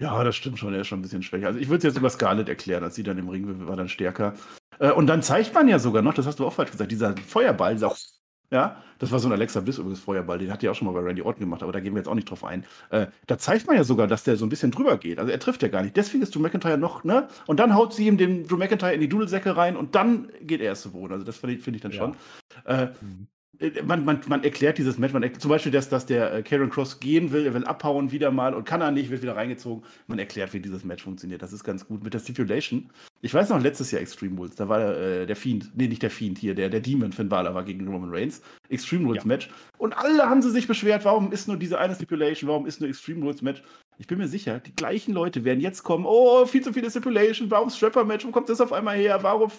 Ja, 0.00 0.24
das 0.24 0.34
stimmt 0.36 0.58
schon, 0.58 0.72
er 0.72 0.80
ist 0.80 0.86
schon 0.86 1.00
ein 1.00 1.02
bisschen 1.02 1.22
schwächer. 1.22 1.48
Also 1.48 1.58
ich 1.58 1.68
würde 1.68 1.78
es 1.78 1.84
jetzt 1.84 1.98
über 1.98 2.08
Scarlett 2.08 2.48
erklären, 2.48 2.82
als 2.82 2.94
sie 2.94 3.02
dann 3.02 3.18
im 3.18 3.28
Ring 3.28 3.66
war, 3.68 3.76
dann 3.76 3.88
stärker. 3.88 4.34
Äh, 4.78 4.92
und 4.92 5.06
dann 5.08 5.22
zeigt 5.22 5.52
man 5.52 5.68
ja 5.68 5.78
sogar 5.78 6.00
noch, 6.02 6.14
das 6.14 6.26
hast 6.26 6.38
du 6.38 6.46
auch 6.46 6.52
falsch 6.52 6.70
gesagt, 6.70 6.90
dieser 6.90 7.14
Feuerball, 7.16 7.74
dieser 7.74 7.94
ja, 8.52 8.82
das 8.98 9.12
war 9.12 9.18
so 9.18 9.28
ein 9.28 9.32
Alexa 9.32 9.60
Bliss 9.60 9.78
übrigens 9.78 10.00
Feuerball, 10.00 10.38
den 10.38 10.50
hat 10.50 10.62
die 10.62 10.68
auch 10.68 10.74
schon 10.74 10.86
mal 10.86 10.92
bei 10.94 11.00
Randy 11.00 11.22
Orton 11.22 11.40
gemacht, 11.40 11.62
aber 11.62 11.72
da 11.72 11.80
gehen 11.80 11.92
wir 11.94 11.98
jetzt 11.98 12.08
auch 12.08 12.14
nicht 12.14 12.30
drauf 12.30 12.44
ein. 12.44 12.64
Äh, 12.90 13.08
da 13.26 13.36
zeigt 13.38 13.66
man 13.66 13.76
ja 13.76 13.84
sogar, 13.84 14.06
dass 14.06 14.24
der 14.24 14.36
so 14.36 14.46
ein 14.46 14.48
bisschen 14.48 14.70
drüber 14.70 14.96
geht. 14.96 15.18
Also 15.18 15.30
er 15.30 15.38
trifft 15.38 15.62
ja 15.62 15.68
gar 15.68 15.82
nicht. 15.82 15.96
Deswegen 15.96 16.22
ist 16.22 16.34
Drew 16.34 16.40
McIntyre 16.40 16.78
noch, 16.78 17.04
ne? 17.04 17.28
Und 17.46 17.60
dann 17.60 17.74
haut 17.74 17.92
sie 17.92 18.06
ihm 18.06 18.16
den 18.16 18.46
Drew 18.48 18.56
McIntyre 18.56 18.94
in 18.94 19.00
die 19.00 19.08
Dudelsäcke 19.08 19.56
rein 19.56 19.76
und 19.76 19.94
dann 19.94 20.32
geht 20.40 20.60
er 20.60 20.66
erst 20.68 20.82
zu 20.82 20.92
Boden. 20.92 21.12
Also 21.12 21.24
das 21.26 21.36
finde 21.36 21.56
ich, 21.56 21.62
find 21.62 21.76
ich 21.76 21.82
dann 21.82 21.92
Ja. 21.92 21.98
schon. 21.98 22.16
Äh, 22.64 22.86
Mhm. 23.02 23.28
Äh, 23.60 23.82
man, 23.82 24.04
man, 24.04 24.20
man 24.26 24.42
erklärt 24.42 24.78
dieses 24.78 24.98
Match, 24.98 25.12
man 25.12 25.22
erklärt, 25.22 25.42
zum 25.42 25.50
Beispiel, 25.50 25.72
dass, 25.72 25.88
dass 25.88 26.06
der 26.06 26.32
äh, 26.32 26.42
Karen 26.42 26.70
Cross 26.70 27.00
gehen 27.00 27.30
will, 27.30 27.46
er 27.46 27.54
will 27.54 27.64
abhauen 27.64 28.10
wieder 28.10 28.30
mal 28.30 28.54
und 28.54 28.64
kann 28.64 28.80
er 28.80 28.90
nicht, 28.90 29.10
wird 29.10 29.22
wieder 29.22 29.36
reingezogen. 29.36 29.84
Man 30.06 30.18
erklärt, 30.18 30.52
wie 30.52 30.60
dieses 30.60 30.84
Match 30.84 31.02
funktioniert. 31.02 31.42
Das 31.42 31.52
ist 31.52 31.64
ganz 31.64 31.86
gut. 31.86 32.02
Mit 32.02 32.14
der 32.14 32.20
Stipulation. 32.20 32.90
Ich 33.22 33.34
weiß 33.34 33.50
noch, 33.50 33.60
letztes 33.60 33.90
Jahr 33.90 34.00
Extreme 34.00 34.36
Rules, 34.36 34.54
da 34.54 34.68
war 34.68 34.96
äh, 34.96 35.26
der 35.26 35.36
Fiend, 35.36 35.70
nee, 35.76 35.88
nicht 35.88 36.02
der 36.02 36.10
Fiend 36.10 36.38
hier, 36.38 36.54
der, 36.54 36.70
der 36.70 36.80
Demon 36.80 37.12
Finn 37.12 37.28
Balor 37.28 37.54
war 37.54 37.64
gegen 37.64 37.86
Roman 37.86 38.10
Reigns. 38.10 38.40
Extreme 38.70 39.04
Rules 39.06 39.22
Ja. 39.22 39.28
Match. 39.28 39.50
Und 39.78 39.92
alle 39.92 40.28
haben 40.28 40.42
sie 40.42 40.50
sich 40.50 40.66
beschwert, 40.66 41.04
warum 41.04 41.30
ist 41.32 41.46
nur 41.46 41.56
diese 41.56 41.78
eine 41.78 41.94
Stipulation, 41.94 42.48
warum 42.48 42.66
ist 42.66 42.80
nur 42.80 42.88
Extreme 42.88 43.22
Rules 43.22 43.42
Match? 43.42 43.62
Ich 43.98 44.06
bin 44.06 44.16
mir 44.16 44.28
sicher, 44.28 44.60
die 44.60 44.74
gleichen 44.74 45.12
Leute 45.12 45.44
werden 45.44 45.60
jetzt 45.60 45.82
kommen, 45.82 46.06
oh, 46.06 46.46
viel 46.46 46.62
zu 46.62 46.72
viele 46.72 46.90
Stipulation, 46.90 47.50
warum 47.50 47.68
Strapper 47.68 48.04
Match, 48.04 48.24
wo 48.24 48.30
kommt 48.30 48.48
das 48.48 48.60
auf 48.60 48.72
einmal 48.72 48.96
her, 48.96 49.18
warum... 49.22 49.50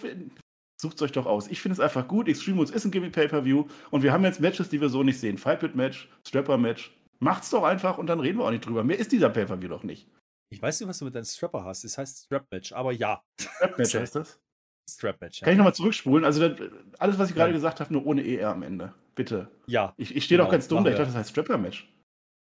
Sucht 0.81 0.99
euch 1.03 1.11
doch 1.11 1.27
aus. 1.27 1.47
Ich 1.47 1.61
finde 1.61 1.73
es 1.73 1.79
einfach 1.79 2.07
gut. 2.07 2.27
Extreme 2.27 2.57
Rules 2.57 2.71
ist 2.71 2.85
ein 2.85 2.89
Gimmick 2.91 3.11
Pay-Per-View 3.13 3.65
und 3.91 4.01
wir 4.01 4.11
haben 4.11 4.23
jetzt 4.23 4.39
Matches, 4.41 4.67
die 4.69 4.81
wir 4.81 4.89
so 4.89 5.03
nicht 5.03 5.19
sehen. 5.19 5.37
Fight 5.37 5.59
Pit 5.59 5.75
Match, 5.75 6.09
Strapper 6.27 6.57
Match. 6.57 6.91
Macht's 7.19 7.51
doch 7.51 7.61
einfach 7.63 7.99
und 7.99 8.07
dann 8.07 8.19
reden 8.19 8.39
wir 8.39 8.45
auch 8.45 8.49
nicht 8.51 8.65
drüber. 8.65 8.83
Mehr 8.83 8.97
ist 8.97 9.11
dieser 9.11 9.29
Pay-Per-View 9.29 9.67
doch 9.69 9.83
nicht. 9.83 10.07
Ich 10.49 10.59
weiß 10.59 10.79
nicht, 10.79 10.89
was 10.89 10.97
du 10.97 11.05
mit 11.05 11.13
deinem 11.13 11.23
Strapper 11.25 11.63
hast. 11.63 11.83
Das 11.83 11.99
heißt 11.99 12.25
Strap-Match, 12.25 12.73
aber 12.73 12.93
ja, 12.93 13.21
Strap 13.39 13.77
Match 13.77 13.93
heißt 13.95 14.15
das. 14.15 14.39
Strap-Match. 14.89 15.41
Kann 15.41 15.49
ich 15.49 15.53
Ja. 15.53 15.57
nochmal 15.59 15.75
zurückspulen? 15.75 16.25
Also 16.25 16.49
das, 16.49 16.67
alles, 16.97 17.19
was 17.19 17.29
ich 17.29 17.35
gerade 17.35 17.51
Nein. 17.51 17.57
gesagt 17.59 17.79
habe, 17.79 17.93
nur 17.93 18.03
ohne 18.07 18.27
ER 18.27 18.49
am 18.49 18.63
Ende. 18.63 18.91
Bitte. 19.13 19.49
ja. 19.67 19.93
Ich, 19.97 20.15
ich 20.15 20.25
stehe 20.25 20.39
doch 20.39 20.45
Genau, 20.45 20.51
ganz 20.51 20.67
dumm 20.67 20.83
da. 20.83 20.89
Ich 20.89 20.95
dachte, 20.95 21.09
das 21.11 21.15
heißt 21.15 21.29
Strapper 21.29 21.59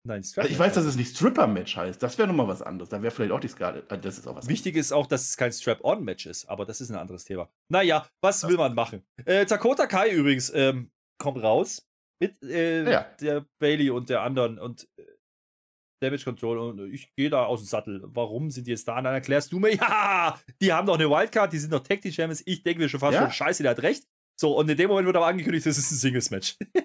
Nein, 0.07 0.18
Also 0.18 0.32
Strap-Match. 0.32 0.52
ich 0.52 0.59
weiß, 0.59 0.74
dass 0.74 0.84
es 0.84 0.96
nicht 0.96 1.16
Stripper 1.16 1.46
Match 1.46 1.76
heißt. 1.76 2.02
Das 2.02 2.18
wäre 2.18 2.28
nochmal 2.28 2.46
was 2.48 2.61
anderes. 2.62 2.90
Da 2.90 3.00
wäre 3.02 3.11
vielleicht 3.11 3.32
auch 3.32 3.40
die 3.40 3.48
Scarlett. 3.48 3.90
äh, 3.90 3.98
Das 3.98 4.18
ist 4.18 4.26
auch 4.26 4.36
was 4.36 4.48
Wichtig 4.48 4.76
ist 4.76 4.92
auch, 4.92 5.07
dass 5.07 5.22
es 5.28 5.36
kein 5.36 5.52
Strap-On-Match 5.52 6.26
ist, 6.26 6.44
aber 6.46 6.66
das 6.66 6.80
ist 6.80 6.90
ein 6.90 6.96
anderes 6.96 7.24
Thema. 7.24 7.48
Naja, 7.70 8.07
was 8.22 8.46
will 8.46 8.57
man 8.57 8.74
machen? 8.74 9.02
Äh, 9.24 9.46
Dakota 9.46 9.86
Kai 9.86 10.11
übrigens 10.11 10.52
ähm, 10.55 10.90
kommt 11.18 11.42
raus 11.42 11.86
mit 12.20 12.42
äh, 12.42 12.90
Ja. 12.90 13.07
der 13.20 13.46
Bailey 13.59 13.90
und 13.90 14.09
der 14.11 14.20
anderen 14.22 14.59
und 14.59 14.86
äh, 14.96 15.05
Damage 16.02 16.24
Control 16.24 16.59
und 16.59 16.92
ich 16.92 17.14
gehe 17.14 17.30
da 17.30 17.46
aus 17.46 17.62
dem 17.62 17.66
Sattel. 17.66 18.02
Warum 18.05 18.50
sind 18.50 18.66
die 18.66 18.72
jetzt 18.72 18.86
da? 18.86 18.98
Und 18.98 19.05
dann 19.05 19.14
erklärst 19.14 19.52
du 19.52 19.59
mir, 19.59 19.74
ja, 19.74 20.38
die 20.61 20.70
haben 20.70 20.86
doch 20.86 20.96
eine 20.98 21.09
Wildcard, 21.09 21.50
die 21.52 21.59
sind 21.59 21.72
doch 21.72 21.80
Tag 21.82 22.02
Team 22.02 22.12
Champions. 22.12 22.42
Ich 22.44 22.62
denke 22.62 22.82
mir 22.82 22.88
schon 22.90 23.00
fast 23.00 23.14
Ja. 23.14 23.22
schon, 23.22 23.30
scheiße, 23.32 23.62
der 23.62 23.70
hat 23.70 23.82
recht. 23.82 24.05
So, 24.38 24.55
und 24.59 24.68
in 24.68 24.76
dem 24.76 24.88
Moment 24.88 25.07
wird 25.07 25.16
aber 25.16 25.26
angekündigt, 25.28 25.64
das 25.64 25.78
ist 25.78 25.92
ein 25.92 25.96
Singles-Match. 25.96 26.57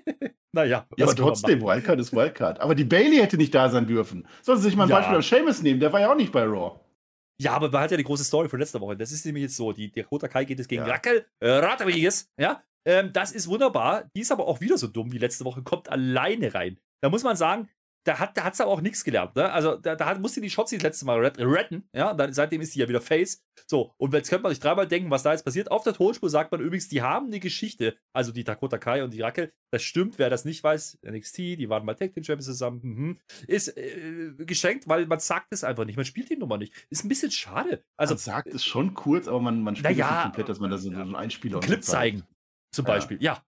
naja, 0.53 0.85
Ja, 0.97 1.05
aber 1.05 1.15
trotzdem, 1.15 1.61
Wildcard 1.61 1.99
ist 1.99 2.13
Wildcard. 2.13 2.59
Aber 2.59 2.75
die 2.75 2.83
Bailey 2.83 3.17
hätte 3.17 3.37
nicht 3.37 3.53
da 3.53 3.69
sein 3.69 3.85
dürfen. 3.87 4.27
Sollen 4.41 4.57
sie 4.57 4.65
sich 4.65 4.75
mal 4.75 4.83
ein 4.83 4.89
Ja. 4.89 4.97
Beispiel 4.97 5.15
an 5.17 5.21
Seamus 5.21 5.61
nehmen? 5.61 5.79
Der 5.79 5.91
war 5.93 5.99
ja 5.99 6.11
auch 6.11 6.15
nicht 6.15 6.31
bei 6.31 6.43
Raw. 6.43 6.79
Ja, 7.41 7.53
aber 7.53 7.69
man 7.71 7.81
hat 7.83 7.91
ja 7.91 7.97
die 7.97 8.03
große 8.03 8.23
Story 8.23 8.49
von 8.49 8.59
letzter 8.59 8.81
Woche. 8.81 8.97
Das 8.97 9.11
ist 9.11 9.25
nämlich 9.25 9.43
jetzt 9.43 9.55
so: 9.55 9.71
die 9.71 9.91
Dakota 9.91 10.27
Kai 10.27 10.43
geht 10.45 10.59
es 10.59 10.67
gegen 10.67 10.85
Ja. 10.85 10.91
Rackel 10.91 11.25
äh, 11.39 11.51
Rodriguez. 11.51 12.29
Ja, 12.37 12.61
ähm, 12.85 13.11
das 13.13 13.31
ist 13.31 13.47
wunderbar. 13.47 14.09
Die 14.15 14.21
ist 14.21 14.31
aber 14.31 14.47
auch 14.47 14.59
wieder 14.59 14.77
so 14.77 14.87
dumm 14.87 15.11
wie 15.13 15.17
letzte 15.19 15.45
Woche, 15.45 15.61
kommt 15.63 15.89
alleine 15.89 16.53
rein. 16.53 16.79
Da 17.01 17.09
muss 17.09 17.23
man 17.23 17.35
sagen, 17.37 17.69
da 18.05 18.17
hat 18.19 18.37
da 18.37 18.45
hat's 18.45 18.61
aber 18.61 18.71
auch 18.71 18.81
nichts 18.81 19.03
gelernt. 19.03 19.35
Ne? 19.35 19.51
Also 19.51 19.75
da, 19.75 19.95
da 19.95 20.17
musste 20.17 20.41
die 20.41 20.49
Shotzi 20.49 20.77
das 20.77 20.83
letzte 20.83 21.05
Mal 21.05 21.19
ret- 21.19 21.37
retten. 21.37 21.87
Ja, 21.93 22.13
dann, 22.13 22.33
seitdem 22.33 22.61
ist 22.61 22.71
sie 22.73 22.79
ja 22.79 22.87
wieder 22.87 23.01
Face. 23.01 23.43
So, 23.67 23.93
und 23.97 24.13
jetzt 24.13 24.29
könnte 24.29 24.43
man 24.43 24.51
sich 24.51 24.59
dreimal 24.61 24.87
denken, 24.87 25.11
was 25.11 25.23
da 25.23 25.31
jetzt 25.33 25.43
passiert. 25.43 25.69
Auf 25.69 25.83
der 25.83 25.93
Tonspur 25.93 26.29
sagt 26.29 26.51
man 26.51 26.61
übrigens, 26.61 26.87
die 26.87 27.01
haben 27.01 27.27
eine 27.27 27.39
Geschichte. 27.39 27.97
Also 28.13 28.31
die 28.31 28.43
Dakota 28.43 28.77
Kai 28.77 29.03
und 29.03 29.13
die 29.13 29.21
Rackel. 29.21 29.51
Das 29.71 29.83
stimmt, 29.83 30.17
wer 30.17 30.29
das 30.29 30.45
nicht 30.45 30.63
weiß. 30.63 30.99
NXT, 31.05 31.37
die 31.37 31.69
waren 31.69 31.85
mal 31.85 31.93
Tag 31.93 32.13
Team 32.13 32.23
Champions 32.23 32.45
zusammen. 32.45 32.79
Mhm. 32.83 33.19
Ist 33.47 33.77
äh, 33.77 34.31
geschenkt, 34.37 34.87
weil 34.87 35.05
man 35.05 35.19
sagt 35.19 35.47
es 35.51 35.63
einfach 35.63 35.85
nicht. 35.85 35.97
Man 35.97 36.05
spielt 36.05 36.29
die 36.29 36.37
Nummer 36.37 36.57
nicht. 36.57 36.73
Ist 36.89 37.03
ein 37.03 37.09
bisschen 37.09 37.31
schade. 37.31 37.83
Also 37.97 38.13
man 38.13 38.19
sagt 38.19 38.47
es 38.47 38.63
schon 38.63 38.93
kurz, 38.93 39.27
aber 39.27 39.41
man, 39.41 39.61
man 39.61 39.75
spielt 39.75 39.91
es 39.91 39.97
ja, 39.97 40.11
nicht 40.11 40.23
komplett, 40.23 40.49
dass 40.49 40.59
man 40.59 40.71
da 40.71 40.77
so 40.77 40.89
einen 40.89 41.15
Einspieler 41.15 41.55
einen 41.55 41.61
und 41.63 41.65
Clip 41.67 41.83
so 41.83 41.91
zeigen. 41.91 42.23
Zum 42.73 42.85
Ja. 42.85 42.93
Beispiel. 42.93 43.21
Ja, 43.21 43.43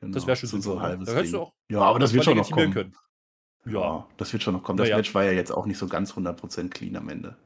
Genau. 0.00 0.14
das 0.14 0.26
wäre 0.26 0.36
schon 0.36 0.48
so, 0.48 0.60
so 0.60 0.76
ein 0.78 0.82
halbes 0.82 1.06
Da 1.06 1.14
hättest 1.14 1.32
du 1.32 1.36
Ding. 1.38 1.46
auch 1.46 1.52
Ja, 1.70 1.80
aber 1.82 1.98
das 2.00 2.12
wird 2.12 2.24
schon 2.24 2.36
noch 2.36 2.50
kommen. 2.50 2.72
können. 2.72 2.96
Ja. 3.66 3.72
Ja, 3.72 4.08
das 4.16 4.32
wird 4.32 4.42
schon 4.42 4.54
noch 4.54 4.62
kommen. 4.62 4.76
Das 4.78 4.86
Naja. 4.86 4.96
Match 4.96 5.14
war 5.14 5.24
ja 5.24 5.32
jetzt 5.32 5.50
auch 5.50 5.66
nicht 5.66 5.78
so 5.78 5.86
ganz 5.88 6.12
100% 6.12 6.68
clean 6.70 6.96
am 6.96 7.08
Ende. 7.08 7.36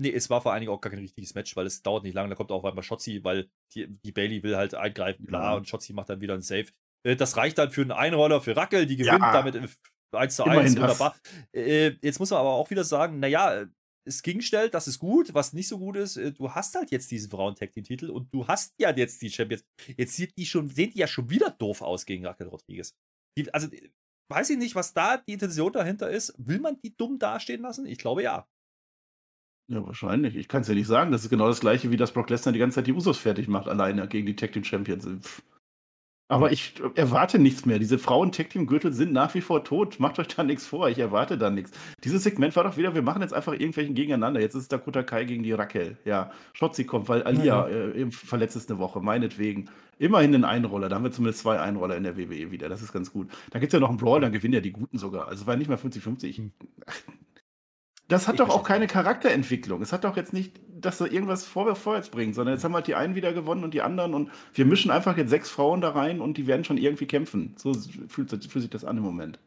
Nee, 0.00 0.12
es 0.12 0.30
war 0.30 0.40
vor 0.40 0.52
allen 0.52 0.60
Dingen 0.60 0.72
auch 0.72 0.80
gar 0.80 0.90
kein 0.90 1.00
richtiges 1.00 1.34
Match, 1.34 1.56
weil 1.56 1.66
es 1.66 1.82
dauert 1.82 2.04
nicht 2.04 2.14
lange. 2.14 2.28
Da 2.28 2.34
kommt 2.36 2.52
auch 2.52 2.64
einmal 2.64 2.84
Shotzi, 2.84 3.24
weil 3.24 3.50
die, 3.74 3.88
die 3.88 4.12
Bailey 4.12 4.42
will 4.42 4.56
halt 4.56 4.74
eingreifen, 4.74 5.26
bla, 5.26 5.50
Ja. 5.52 5.56
und 5.56 5.68
Shotzi 5.68 5.92
macht 5.92 6.08
dann 6.08 6.20
wieder 6.20 6.34
einen 6.34 6.42
Save. 6.42 6.66
Äh, 7.04 7.16
Das 7.16 7.36
reicht 7.36 7.58
dann 7.58 7.70
für 7.72 7.80
einen 7.82 7.90
Einroller 7.92 8.40
für 8.40 8.54
Rackel, 8.56 8.86
die 8.86 8.96
gewinnt 8.96 9.18
Ja. 9.20 9.32
damit 9.32 9.56
äh, 9.56 9.68
1 10.16 10.36
zu 10.36 10.42
Immerhin 10.44 10.60
1. 10.62 10.74
das. 10.76 10.82
Wunderbar. 10.82 11.16
Äh, 11.52 11.96
Jetzt 12.02 12.20
muss 12.20 12.30
man 12.30 12.40
aber 12.40 12.50
auch 12.52 12.70
wieder 12.70 12.84
sagen, 12.84 13.18
naja, 13.18 13.66
es 14.04 14.22
ging 14.22 14.40
schnell, 14.40 14.70
das 14.70 14.86
ist 14.88 14.98
gut. 15.00 15.34
Was 15.34 15.52
nicht 15.52 15.68
so 15.68 15.78
gut 15.78 15.96
ist, 15.96 16.16
äh, 16.16 16.32
du 16.32 16.52
hast 16.54 16.74
halt 16.76 16.90
jetzt 16.92 17.10
diesen 17.10 17.30
Frauen-Tag-Team-Titel 17.30 18.08
und 18.10 18.32
du 18.32 18.46
hast 18.46 18.74
ja 18.80 18.94
jetzt 18.94 19.20
die 19.20 19.30
Champions. 19.30 19.64
Jetzt 19.96 20.14
sieht 20.14 20.36
die 20.38 20.46
schon, 20.46 20.68
sehen 20.68 20.90
die 20.94 20.98
ja 21.00 21.06
schon 21.08 21.28
wieder 21.28 21.50
doof 21.50 21.82
aus 21.82 22.06
gegen 22.06 22.24
Raquel 22.24 22.46
Rodriguez. 22.48 22.94
Die, 23.36 23.52
also, 23.52 23.66
äh, 23.72 23.90
weiß 24.28 24.50
ich 24.50 24.58
nicht, 24.58 24.74
was 24.74 24.94
da 24.94 25.16
die 25.16 25.32
Intention 25.32 25.72
dahinter 25.72 26.10
ist. 26.10 26.34
Will 26.38 26.60
man 26.60 26.80
die 26.82 26.96
dumm 26.96 27.18
dastehen 27.18 27.62
lassen? 27.62 27.86
Ich 27.86 27.98
glaube 27.98 28.22
ja. 28.22 28.46
Ja, 29.70 29.86
wahrscheinlich. 29.86 30.36
Ich 30.36 30.48
kann 30.48 30.62
es 30.62 30.68
ja 30.68 30.74
nicht 30.74 30.86
sagen. 30.86 31.12
Das 31.12 31.24
ist 31.24 31.30
genau 31.30 31.48
das 31.48 31.60
gleiche, 31.60 31.90
wie 31.90 31.96
das 31.96 32.12
Brock 32.12 32.30
Lesnar 32.30 32.52
die 32.52 32.58
ganze 32.58 32.76
Zeit 32.76 32.86
die 32.86 32.92
Usos 32.92 33.18
fertig 33.18 33.48
macht, 33.48 33.68
alleine 33.68 34.08
gegen 34.08 34.26
die 34.26 34.36
Tag 34.36 34.52
Team 34.52 34.64
Champions. 34.64 35.06
Pff. 35.06 35.42
Aber 36.30 36.52
ich 36.52 36.74
erwarte 36.94 37.38
nichts 37.38 37.64
mehr. 37.64 37.78
Diese 37.78 37.98
Frauen-Tag-Team-Gürtel 37.98 38.92
sind 38.92 39.14
nach 39.14 39.34
wie 39.34 39.40
vor 39.40 39.64
tot. 39.64 39.98
Macht 39.98 40.18
euch 40.18 40.28
da 40.28 40.42
nichts 40.44 40.66
vor. 40.66 40.90
Ich 40.90 40.98
erwarte 40.98 41.38
da 41.38 41.48
nichts. 41.48 41.70
Dieses 42.04 42.22
Segment 42.22 42.54
war 42.54 42.64
doch 42.64 42.76
wieder, 42.76 42.94
wir 42.94 43.00
machen 43.00 43.22
jetzt 43.22 43.32
einfach 43.32 43.54
irgendwelchen 43.54 43.94
gegeneinander. 43.94 44.38
Jetzt 44.40 44.54
ist 44.54 44.62
es 44.64 44.68
Dakota 44.68 45.02
Kai 45.02 45.24
gegen 45.24 45.42
die 45.42 45.52
Raquel. 45.52 45.96
Ja, 46.04 46.30
Schotzi 46.52 46.84
kommt, 46.84 47.08
weil 47.08 47.22
Alia 47.22 47.66
äh, 47.68 48.10
verletzt 48.10 48.56
ist 48.56 48.70
eine 48.70 48.78
Woche, 48.78 49.00
meinetwegen. 49.00 49.70
Immerhin 49.98 50.34
einen 50.34 50.44
Einroller. 50.44 50.90
Da 50.90 50.96
haben 50.96 51.04
wir 51.04 51.12
zumindest 51.12 51.40
zwei 51.40 51.58
Einroller 51.60 51.96
in 51.96 52.02
der 52.04 52.18
WWE 52.18 52.50
wieder. 52.50 52.68
Das 52.68 52.82
ist 52.82 52.92
ganz 52.92 53.10
gut. 53.10 53.30
Dann 53.50 53.60
gibt 53.62 53.72
es 53.72 53.74
ja 53.74 53.80
noch 53.80 53.88
einen 53.88 53.96
Brawl, 53.98 54.20
dann 54.20 54.30
gewinnen 54.30 54.52
ja 54.54 54.60
die 54.60 54.70
Guten 54.72 54.98
sogar. 54.98 55.28
Also 55.28 55.40
es 55.42 55.46
war 55.46 55.56
nicht 55.56 55.68
mehr 55.68 55.78
50-50. 55.78 56.24
Ich- 56.24 56.42
Das 58.06 58.28
hat 58.28 58.34
Ich 58.34 58.38
doch 58.40 58.50
auch 58.50 58.64
keine 58.64 58.86
Charakterentwicklung. 58.86 59.82
Es 59.82 59.92
hat 59.92 60.04
doch 60.04 60.16
jetzt 60.16 60.32
nicht, 60.32 60.60
dass 60.80 60.98
da 60.98 61.06
irgendwas 61.06 61.44
vor, 61.44 61.74
vorwärts 61.76 62.08
bringt, 62.10 62.34
sondern 62.34 62.54
jetzt 62.54 62.64
haben 62.64 62.74
halt 62.74 62.86
die 62.86 62.94
einen 62.94 63.14
wieder 63.14 63.32
gewonnen 63.32 63.64
und 63.64 63.74
die 63.74 63.82
anderen 63.82 64.14
und 64.14 64.30
wir 64.54 64.64
mischen 64.64 64.90
einfach 64.90 65.16
jetzt 65.16 65.30
sechs 65.30 65.50
Frauen 65.50 65.80
da 65.80 65.90
rein 65.90 66.20
und 66.20 66.36
die 66.36 66.46
werden 66.46 66.64
schon 66.64 66.78
irgendwie 66.78 67.06
kämpfen. 67.06 67.54
So 67.58 67.74
fühlt, 68.08 68.30
fühlt 68.30 68.50
sich 68.62 68.70
das 68.70 68.84
an 68.84 68.96
im 68.96 69.02
Moment. 69.02 69.40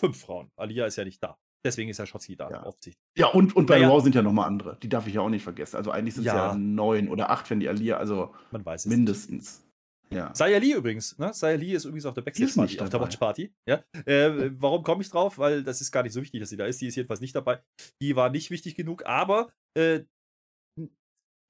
Fünf 0.00 0.20
Frauen. 0.20 0.48
Alia 0.56 0.86
ist 0.86 0.96
ja 0.96 1.04
nicht 1.04 1.22
da. 1.22 1.36
Deswegen 1.64 1.90
ist 1.90 1.98
ja 1.98 2.06
Schotzi 2.06 2.34
da, 2.34 2.50
Ja. 2.50 2.66
offensichtlich. 2.66 3.00
Ja, 3.16 3.28
und, 3.28 3.54
und 3.54 3.66
bei 3.66 3.76
Naja. 3.78 3.88
Raw 3.90 4.00
sind 4.02 4.14
ja 4.16 4.22
nochmal 4.22 4.48
andere. 4.48 4.78
Die 4.82 4.88
darf 4.88 5.06
ich 5.06 5.14
ja 5.14 5.20
auch 5.20 5.28
nicht 5.28 5.44
vergessen. 5.44 5.76
Also 5.76 5.92
eigentlich 5.92 6.14
sind 6.14 6.22
es 6.26 6.32
ja. 6.32 6.48
Ja. 6.52 6.54
neun 6.56 7.08
oder 7.08 7.30
acht, 7.30 7.48
wenn 7.50 7.60
die 7.60 7.68
Alia, 7.68 7.98
also 7.98 8.34
Man 8.50 8.64
weiß 8.64 8.86
es. 8.86 8.90
mindestens. 8.90 9.64
Ja. 10.10 10.34
Saya 10.34 10.58
Lee 10.58 10.72
übrigens, 10.74 11.16
ne? 11.18 11.32
Saya 11.32 11.56
Lee 11.56 11.72
ist 11.72 11.84
übrigens 11.86 12.04
auf 12.04 12.12
der 12.14 12.20
Backstage-Party, 12.22 12.72
nicht 12.72 12.82
auf 12.82 12.90
der. 12.90 13.00
Watch-Party. 13.00 13.50
Ja? 13.66 13.82
Äh, 14.04 14.50
warum 14.60 14.82
komme 14.82 15.00
ich 15.02 15.08
drauf? 15.08 15.38
Weil 15.38 15.62
das 15.62 15.80
ist 15.80 15.90
gar 15.92 16.02
nicht 16.02 16.12
so 16.12 16.20
wichtig, 16.20 16.40
dass 16.40 16.50
sie 16.50 16.58
da 16.58 16.66
ist. 16.66 16.80
Die 16.82 16.86
ist 16.88 16.96
jedenfalls 16.96 17.20
nicht 17.22 17.34
dabei. 17.34 17.62
Die 18.02 18.14
war 18.14 18.28
nicht 18.28 18.50
wichtig 18.50 18.74
genug, 18.74 19.06
aber 19.06 19.50
äh, 19.74 20.00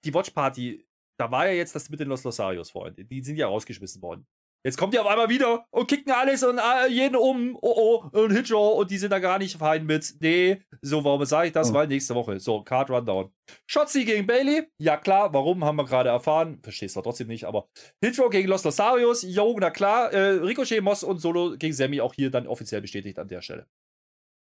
die 0.05 0.15
Watch-Party, 0.15 0.87
da 1.19 1.31
war 1.31 1.47
ja 1.47 1.53
jetzt 1.53 1.75
das 1.75 1.89
mit 1.91 2.01
den 2.01 2.09
Los 2.09 2.25
Losarios 2.25 2.71
vorhin. 2.71 2.95
Die 2.97 3.23
sind 3.23 3.37
ja 3.37 3.47
rausgeschmissen 3.47 4.03
worden. 4.03 4.27
Jetzt 4.65 4.79
kommt 4.79 4.95
die 4.95 4.99
auf 5.01 5.07
einmal 5.09 5.29
wieder 5.29 5.67
und 5.71 5.89
kicken 5.89 6.13
alles 6.13 6.45
und 6.45 6.59
äh, 6.59 6.87
jeden 6.89 7.17
um. 7.17 7.59
Oh 7.61 8.05
oh, 8.13 8.19
und 8.21 8.31
Hitcher 8.31 8.61
und 8.61 8.93
die 8.93 8.99
sind 8.99 9.11
da 9.11 9.19
gar 9.19 9.39
nicht 9.39 9.57
fein 9.57 9.85
mit. 9.87 10.15
Nee, 10.21 10.63
so, 10.81 11.03
warum 11.03 11.25
sage 11.25 11.49
ich 11.49 11.53
das? 11.53 11.71
Oh. 11.71 11.75
Weil 11.75 11.89
nächste 11.89 12.15
Woche. 12.15 12.39
So, 12.39 12.63
Card 12.63 12.89
Rundown. 12.89 13.33
Shotzi 13.67 14.05
gegen 14.05 14.25
Bailey. 14.25 14.69
Ja, 14.79 14.97
klar, 14.97 15.35
warum 15.35 15.65
haben 15.65 15.77
wir 15.77 15.85
gerade 15.85 16.11
erfahren? 16.11 16.61
Verstehst 16.63 16.95
du 16.95 17.01
trotzdem 17.01 17.27
nicht, 17.27 17.45
aber 17.45 17.69
Hitro 18.01 18.29
gegen 18.31 18.49
Los 18.49 18.63
Losarios. 18.63 19.23
Jo, 19.23 19.57
na 19.59 19.71
klar. 19.71 20.13
Äh, 20.13 20.39
Ricochet, 20.39 20.81
Moss 20.81 21.03
und 21.03 21.19
Solo 21.19 21.57
gegen 21.59 21.75
Sammy 21.75 22.01
auch 22.01 22.15
hier 22.15 22.31
dann 22.31 22.47
offiziell 22.47 22.81
bestätigt 22.81 23.19
an 23.19 23.27
der 23.27 23.43
Stelle. 23.43 23.67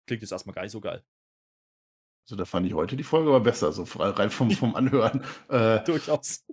Klingt 0.06 0.22
jetzt 0.22 0.30
erstmal 0.30 0.54
gar 0.54 0.62
nicht 0.62 0.72
so 0.72 0.80
geil. 0.80 1.02
Also 2.26 2.34
da 2.36 2.44
fand 2.44 2.66
ich 2.66 2.74
heute 2.74 2.96
die 2.96 3.04
Folge 3.04 3.28
aber 3.28 3.40
besser, 3.40 3.72
so 3.72 3.86
rein 3.98 4.30
vom, 4.30 4.50
vom 4.50 4.74
Anhören. 4.74 5.22
Äh, 5.48 5.84
Durchaus. 5.84 6.44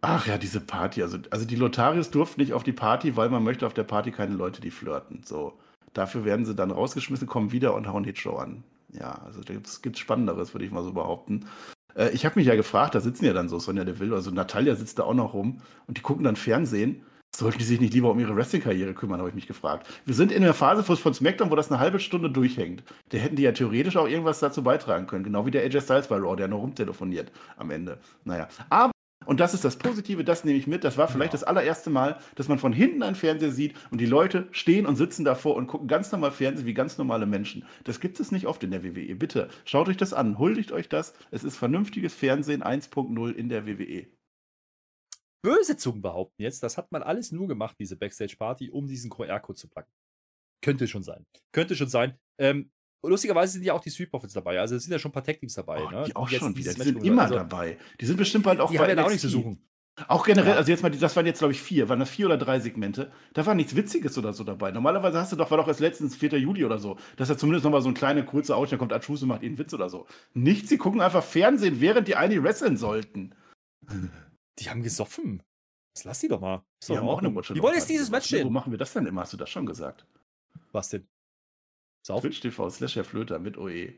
ach 0.00 0.26
ja, 0.28 0.38
diese 0.38 0.60
Party. 0.60 1.02
Also, 1.02 1.18
also 1.30 1.44
die 1.44 1.56
Lotarios 1.56 2.10
durften 2.10 2.40
nicht 2.40 2.52
auf 2.52 2.62
die 2.62 2.72
Party, 2.72 3.16
weil 3.16 3.28
man 3.28 3.42
möchte 3.42 3.66
auf 3.66 3.74
der 3.74 3.82
Party 3.82 4.12
keine 4.12 4.34
Leute, 4.34 4.60
die 4.60 4.70
flirten. 4.70 5.22
So. 5.24 5.58
Dafür 5.92 6.24
werden 6.24 6.46
sie 6.46 6.54
dann 6.54 6.70
rausgeschmissen, 6.70 7.26
kommen 7.26 7.50
wieder 7.50 7.74
und 7.74 7.88
hauen 7.88 8.04
Hitshow 8.04 8.36
an. 8.36 8.62
Ja, 8.92 9.20
also 9.24 9.42
da 9.42 9.54
gibt's 9.54 9.82
gibt's 9.82 9.98
Spannenderes, 9.98 10.54
würde 10.54 10.64
ich 10.64 10.70
mal 10.70 10.84
so 10.84 10.92
behaupten. 10.92 11.46
Äh, 11.96 12.10
ich 12.10 12.24
habe 12.24 12.38
mich 12.38 12.46
ja 12.46 12.54
gefragt, 12.54 12.94
da 12.94 13.00
sitzen 13.00 13.24
ja 13.24 13.32
dann 13.32 13.48
so 13.48 13.58
Sonja 13.58 13.84
Deville, 13.84 14.14
also 14.14 14.30
Natalia 14.30 14.76
sitzt 14.76 15.00
da 15.00 15.02
auch 15.02 15.14
noch 15.14 15.34
rum 15.34 15.60
und 15.88 15.98
die 15.98 16.02
gucken 16.02 16.24
dann 16.24 16.36
Fernsehen. 16.36 17.04
Sollten 17.38 17.58
die 17.58 17.64
sich 17.64 17.80
nicht 17.80 17.94
lieber 17.94 18.10
um 18.10 18.18
ihre 18.18 18.34
Wrestling-Karriere 18.34 18.94
kümmern, 18.94 19.20
habe 19.20 19.28
ich 19.28 19.34
mich 19.36 19.46
gefragt. 19.46 19.86
Wir 20.04 20.14
sind 20.16 20.32
in 20.32 20.42
der 20.42 20.54
Phase 20.54 20.82
von 20.82 21.14
SmackDown, 21.14 21.52
wo 21.52 21.54
das 21.54 21.70
eine 21.70 21.78
halbe 21.78 22.00
Stunde 22.00 22.28
durchhängt. 22.30 22.82
Da 23.10 23.18
hätten 23.18 23.36
die 23.36 23.44
ja 23.44 23.52
theoretisch 23.52 23.96
auch 23.96 24.08
irgendwas 24.08 24.40
dazu 24.40 24.64
beitragen 24.64 25.06
können. 25.06 25.22
Genau 25.22 25.46
wie 25.46 25.52
der 25.52 25.62
AJ 25.62 25.82
Styles 25.82 26.08
bei 26.08 26.16
Raw, 26.16 26.34
der 26.34 26.48
nur 26.48 26.58
rumtelefoniert 26.58 27.30
am 27.56 27.70
Ende. 27.70 28.00
Naja. 28.24 28.48
Aber, 28.70 28.90
und 29.24 29.38
das 29.38 29.54
ist 29.54 29.64
das 29.64 29.76
Positive, 29.76 30.24
das 30.24 30.42
nehme 30.42 30.58
ich 30.58 30.66
mit. 30.66 30.82
Das 30.82 30.98
war 30.98 31.06
vielleicht 31.06 31.32
Ja. 31.32 31.38
das 31.38 31.44
allererste 31.44 31.90
Mal, 31.90 32.18
dass 32.34 32.48
man 32.48 32.58
von 32.58 32.72
hinten 32.72 33.04
einen 33.04 33.14
Fernseher 33.14 33.52
sieht 33.52 33.76
und 33.92 34.00
die 34.00 34.06
Leute 34.06 34.48
stehen 34.50 34.84
und 34.84 34.96
sitzen 34.96 35.24
davor 35.24 35.54
und 35.54 35.68
gucken 35.68 35.86
ganz 35.86 36.10
normal 36.10 36.32
Fernsehen 36.32 36.66
wie 36.66 36.74
ganz 36.74 36.98
normale 36.98 37.26
Menschen. 37.26 37.64
Das 37.84 38.00
gibt 38.00 38.18
es 38.18 38.32
nicht 38.32 38.48
oft 38.48 38.64
in 38.64 38.72
der 38.72 38.82
WWE. 38.82 39.14
Bitte, 39.14 39.46
schaut 39.64 39.88
euch 39.88 39.96
das 39.96 40.12
an, 40.12 40.40
huldigt 40.40 40.72
euch 40.72 40.88
das. 40.88 41.14
Es 41.30 41.44
ist 41.44 41.56
vernünftiges 41.56 42.14
Fernsehen 42.14 42.64
1.0 42.64 43.30
in 43.32 43.48
der. 43.48 43.64
WWE. 43.64 44.08
Böse 45.42 45.76
Zungen 45.76 46.02
behaupten 46.02 46.42
jetzt, 46.42 46.62
das 46.62 46.76
hat 46.76 46.90
man 46.92 47.02
alles 47.02 47.32
nur 47.32 47.46
gemacht, 47.48 47.76
diese 47.78 47.96
Backstage-Party, 47.96 48.70
um 48.70 48.86
diesen 48.86 49.10
QR-Code 49.10 49.58
zu 49.58 49.68
packen. 49.68 49.90
Könnte 50.62 50.88
schon 50.88 51.02
sein. 51.02 51.24
Könnte 51.52 51.76
schon 51.76 51.88
sein. 51.88 52.18
Ähm, 52.38 52.70
lustigerweise 53.04 53.52
sind 53.52 53.62
ja 53.62 53.72
auch 53.74 53.80
die 53.80 53.90
Street 53.90 54.10
Profits 54.10 54.32
dabei. 54.32 54.58
Also 54.58 54.74
es 54.74 54.82
sind 54.82 54.92
ja 54.92 54.98
schon 54.98 55.10
ein 55.10 55.14
paar 55.14 55.24
Tag-Teams 55.24 55.54
dabei. 55.54 55.84
Oh, 55.84 55.90
ne? 55.90 56.04
die 56.06 56.16
auch 56.16 56.28
jetzt 56.28 56.40
schon 56.40 56.56
wieder. 56.56 56.74
Die 56.74 56.82
sind 56.82 57.04
immer 57.04 57.22
also, 57.22 57.34
dabei. 57.36 57.78
Die 58.00 58.06
sind 58.06 58.16
bestimmt 58.16 58.44
bald 58.44 58.58
auch 58.60 58.70
Die 58.70 58.76
bei 58.78 58.82
haben 58.84 58.88
ja 58.90 58.94
da 58.96 59.04
auch 59.04 59.08
nichts 59.10 59.22
NXT. 59.24 59.36
zu 59.36 59.42
suchen. 59.42 59.64
Auch 60.06 60.24
generell, 60.24 60.52
Ja. 60.52 60.56
also 60.58 60.70
jetzt 60.70 60.82
mal, 60.82 60.90
die- 60.90 60.98
das 60.98 61.16
waren 61.16 61.26
jetzt, 61.26 61.38
glaube 61.38 61.52
ich, 61.52 61.60
vier. 61.60 61.88
Waren 61.88 61.98
das 61.98 62.10
vier 62.10 62.26
oder 62.26 62.38
drei 62.38 62.60
Segmente? 62.60 63.10
Da 63.34 63.44
war 63.46 63.54
nichts 63.56 63.74
Witziges 63.74 64.16
oder 64.16 64.32
so 64.32 64.44
dabei. 64.44 64.70
Normalerweise 64.70 65.18
hast 65.18 65.32
du 65.32 65.36
doch, 65.36 65.50
war 65.50 65.58
doch 65.58 65.66
erst 65.66 65.80
letztens 65.80 66.14
4. 66.14 66.38
Juli 66.38 66.64
oder 66.64 66.78
so, 66.78 66.98
dass 67.16 67.28
er 67.30 67.36
zumindest 67.38 67.64
nochmal 67.64 67.82
so 67.82 67.88
ein 67.88 67.94
kleiner, 67.94 68.22
kurzer 68.22 68.56
Ausschnitt 68.56 68.78
kommt, 68.78 68.92
Atschus 68.92 69.22
und 69.22 69.28
macht 69.28 69.42
ihnen 69.42 69.58
Witz 69.58 69.74
oder 69.74 69.88
so. 69.88 70.06
Nichts, 70.34 70.68
sie 70.68 70.78
gucken 70.78 71.00
einfach 71.00 71.24
Fernsehen, 71.24 71.80
während 71.80 72.06
die 72.06 72.14
eigentlich 72.14 72.42
wresteln 72.44 72.76
sollten. 72.76 73.34
Die 74.58 74.68
haben 74.70 74.82
gesoffen. 74.82 75.42
Das 75.94 76.04
lass 76.04 76.20
die 76.20 76.28
doch 76.28 76.40
mal. 76.40 76.64
Ist 76.80 76.88
Die 76.90 76.96
haben 76.96 77.08
auch 77.08 77.18
eine. 77.18 77.34
Watch 77.34 77.52
Die 77.52 77.62
wollen 77.62 77.74
jetzt 77.74 77.88
dieses 77.88 78.10
Match 78.10 78.30
Wo 78.32 78.36
sehen. 78.36 78.52
machen 78.52 78.70
wir 78.72 78.78
das 78.78 78.92
denn 78.92 79.06
immer? 79.06 79.22
Hast 79.22 79.32
du 79.32 79.36
das 79.36 79.50
schon 79.50 79.66
gesagt? 79.66 80.06
Was 80.72 80.88
denn? 80.90 81.06
Saufen? 82.06 82.30
Twitch 82.30 82.40
TV 82.40 82.70
slash 82.70 82.96
Herr 82.96 83.04
Flöter 83.04 83.38
mit 83.38 83.56
OE. 83.58 83.92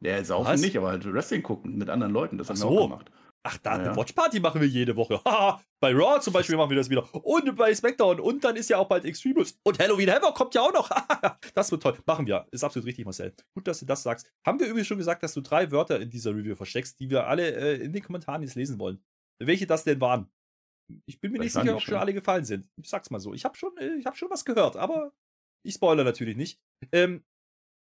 Ja, 0.00 0.22
saufen 0.24 0.48
Was? 0.52 0.60
nicht, 0.60 0.76
aber 0.76 0.88
halt 0.88 1.10
Wrestling 1.10 1.42
gucken 1.42 1.78
mit 1.78 1.88
anderen 1.88 2.12
Leuten. 2.12 2.36
Das 2.38 2.48
haben 2.48 2.56
Ach 2.58 2.64
wir 2.64 2.68
so. 2.68 2.78
auch 2.80 2.88
gemacht. 2.88 3.10
Ach, 3.46 3.58
da, 3.58 3.76
Ja. 3.76 3.84
eine 3.90 3.96
Watchparty 3.96 4.40
machen 4.40 4.60
wir 4.60 4.68
jede 4.68 4.96
Woche. 4.96 5.20
Haha, 5.24 5.62
bei 5.80 5.92
Raw 5.94 6.18
zum 6.20 6.32
Beispiel 6.32 6.56
machen 6.56 6.70
wir 6.70 6.76
das 6.76 6.90
wieder. 6.90 7.06
Und 7.24 7.54
bei 7.56 7.74
SmackDown. 7.74 8.18
Und 8.20 8.42
dann 8.42 8.56
ist 8.56 8.70
ja 8.70 8.78
auch 8.78 8.88
bald 8.88 9.04
Extremus. 9.04 9.58
Und 9.62 9.78
Halloween 9.78 10.10
Havoc 10.10 10.34
kommt 10.34 10.54
ja 10.54 10.62
auch 10.62 10.72
noch. 10.72 10.90
das 11.54 11.70
wird 11.70 11.82
toll. 11.82 11.96
Machen 12.06 12.26
wir. 12.26 12.46
Ist 12.50 12.64
absolut 12.64 12.86
richtig, 12.86 13.04
Marcel. 13.04 13.34
Gut, 13.54 13.66
dass 13.68 13.80
du 13.80 13.86
das 13.86 14.02
sagst. 14.02 14.30
Haben 14.46 14.58
wir 14.60 14.66
übrigens 14.66 14.86
schon 14.88 14.98
gesagt, 14.98 15.22
dass 15.22 15.34
du 15.34 15.40
drei 15.42 15.70
Wörter 15.70 16.00
in 16.00 16.10
dieser 16.10 16.30
Review 16.34 16.54
versteckst, 16.56 16.98
die 17.00 17.08
wir 17.10 17.26
alle 17.26 17.50
äh, 17.54 17.82
in 17.84 17.92
den 17.92 18.02
Kommentaren 18.02 18.42
jetzt 18.42 18.54
lesen 18.56 18.78
wollen. 18.78 19.02
Welche 19.42 19.66
das 19.66 19.84
denn 19.84 20.00
waren? 20.00 20.30
Ich 21.06 21.20
bin 21.20 21.32
mir 21.32 21.38
nicht 21.38 21.52
sicher, 21.52 21.74
ob 21.74 21.82
schon 21.82 21.94
alle 21.94 22.12
gefallen 22.12 22.44
sind. 22.44 22.68
Ich 22.80 22.90
sag's 22.90 23.10
mal 23.10 23.20
so. 23.20 23.32
Ich 23.34 23.44
habe 23.44 23.56
schon, 23.56 23.76
äh, 23.78 23.94
ich 23.96 24.06
hab 24.06 24.16
schon 24.16 24.30
was 24.30 24.44
gehört, 24.44 24.76
aber 24.76 25.12
ich 25.64 25.74
spoilere 25.74 26.04
natürlich 26.04 26.36
nicht. 26.36 26.60
Ähm, 26.92 27.24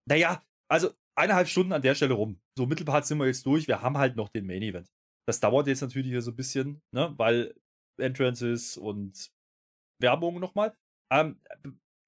naja, 0.08 0.42
also 0.70 0.92
eineinhalb 1.16 1.48
Stunden 1.48 1.72
an 1.72 1.82
der 1.82 1.94
Stelle 1.94 2.14
rum. 2.14 2.40
So 2.56 2.66
Mittelpart 2.66 3.06
sind 3.06 3.18
wir 3.18 3.26
jetzt 3.26 3.46
durch. 3.46 3.68
Wir 3.68 3.82
haben 3.82 3.98
halt 3.98 4.16
noch 4.16 4.28
den 4.28 4.46
Main 4.46 4.62
Event. 4.62 4.90
Das 5.28 5.40
dauert 5.40 5.66
jetzt 5.66 5.82
natürlich 5.82 6.08
hier 6.08 6.22
so 6.22 6.32
ein 6.32 6.36
bisschen, 6.36 6.82
ne, 6.94 7.14
weil 7.16 7.54
Entrances 8.00 8.76
und 8.76 9.30
Werbung 10.00 10.40
nochmal. 10.40 10.76
Ähm, 11.12 11.40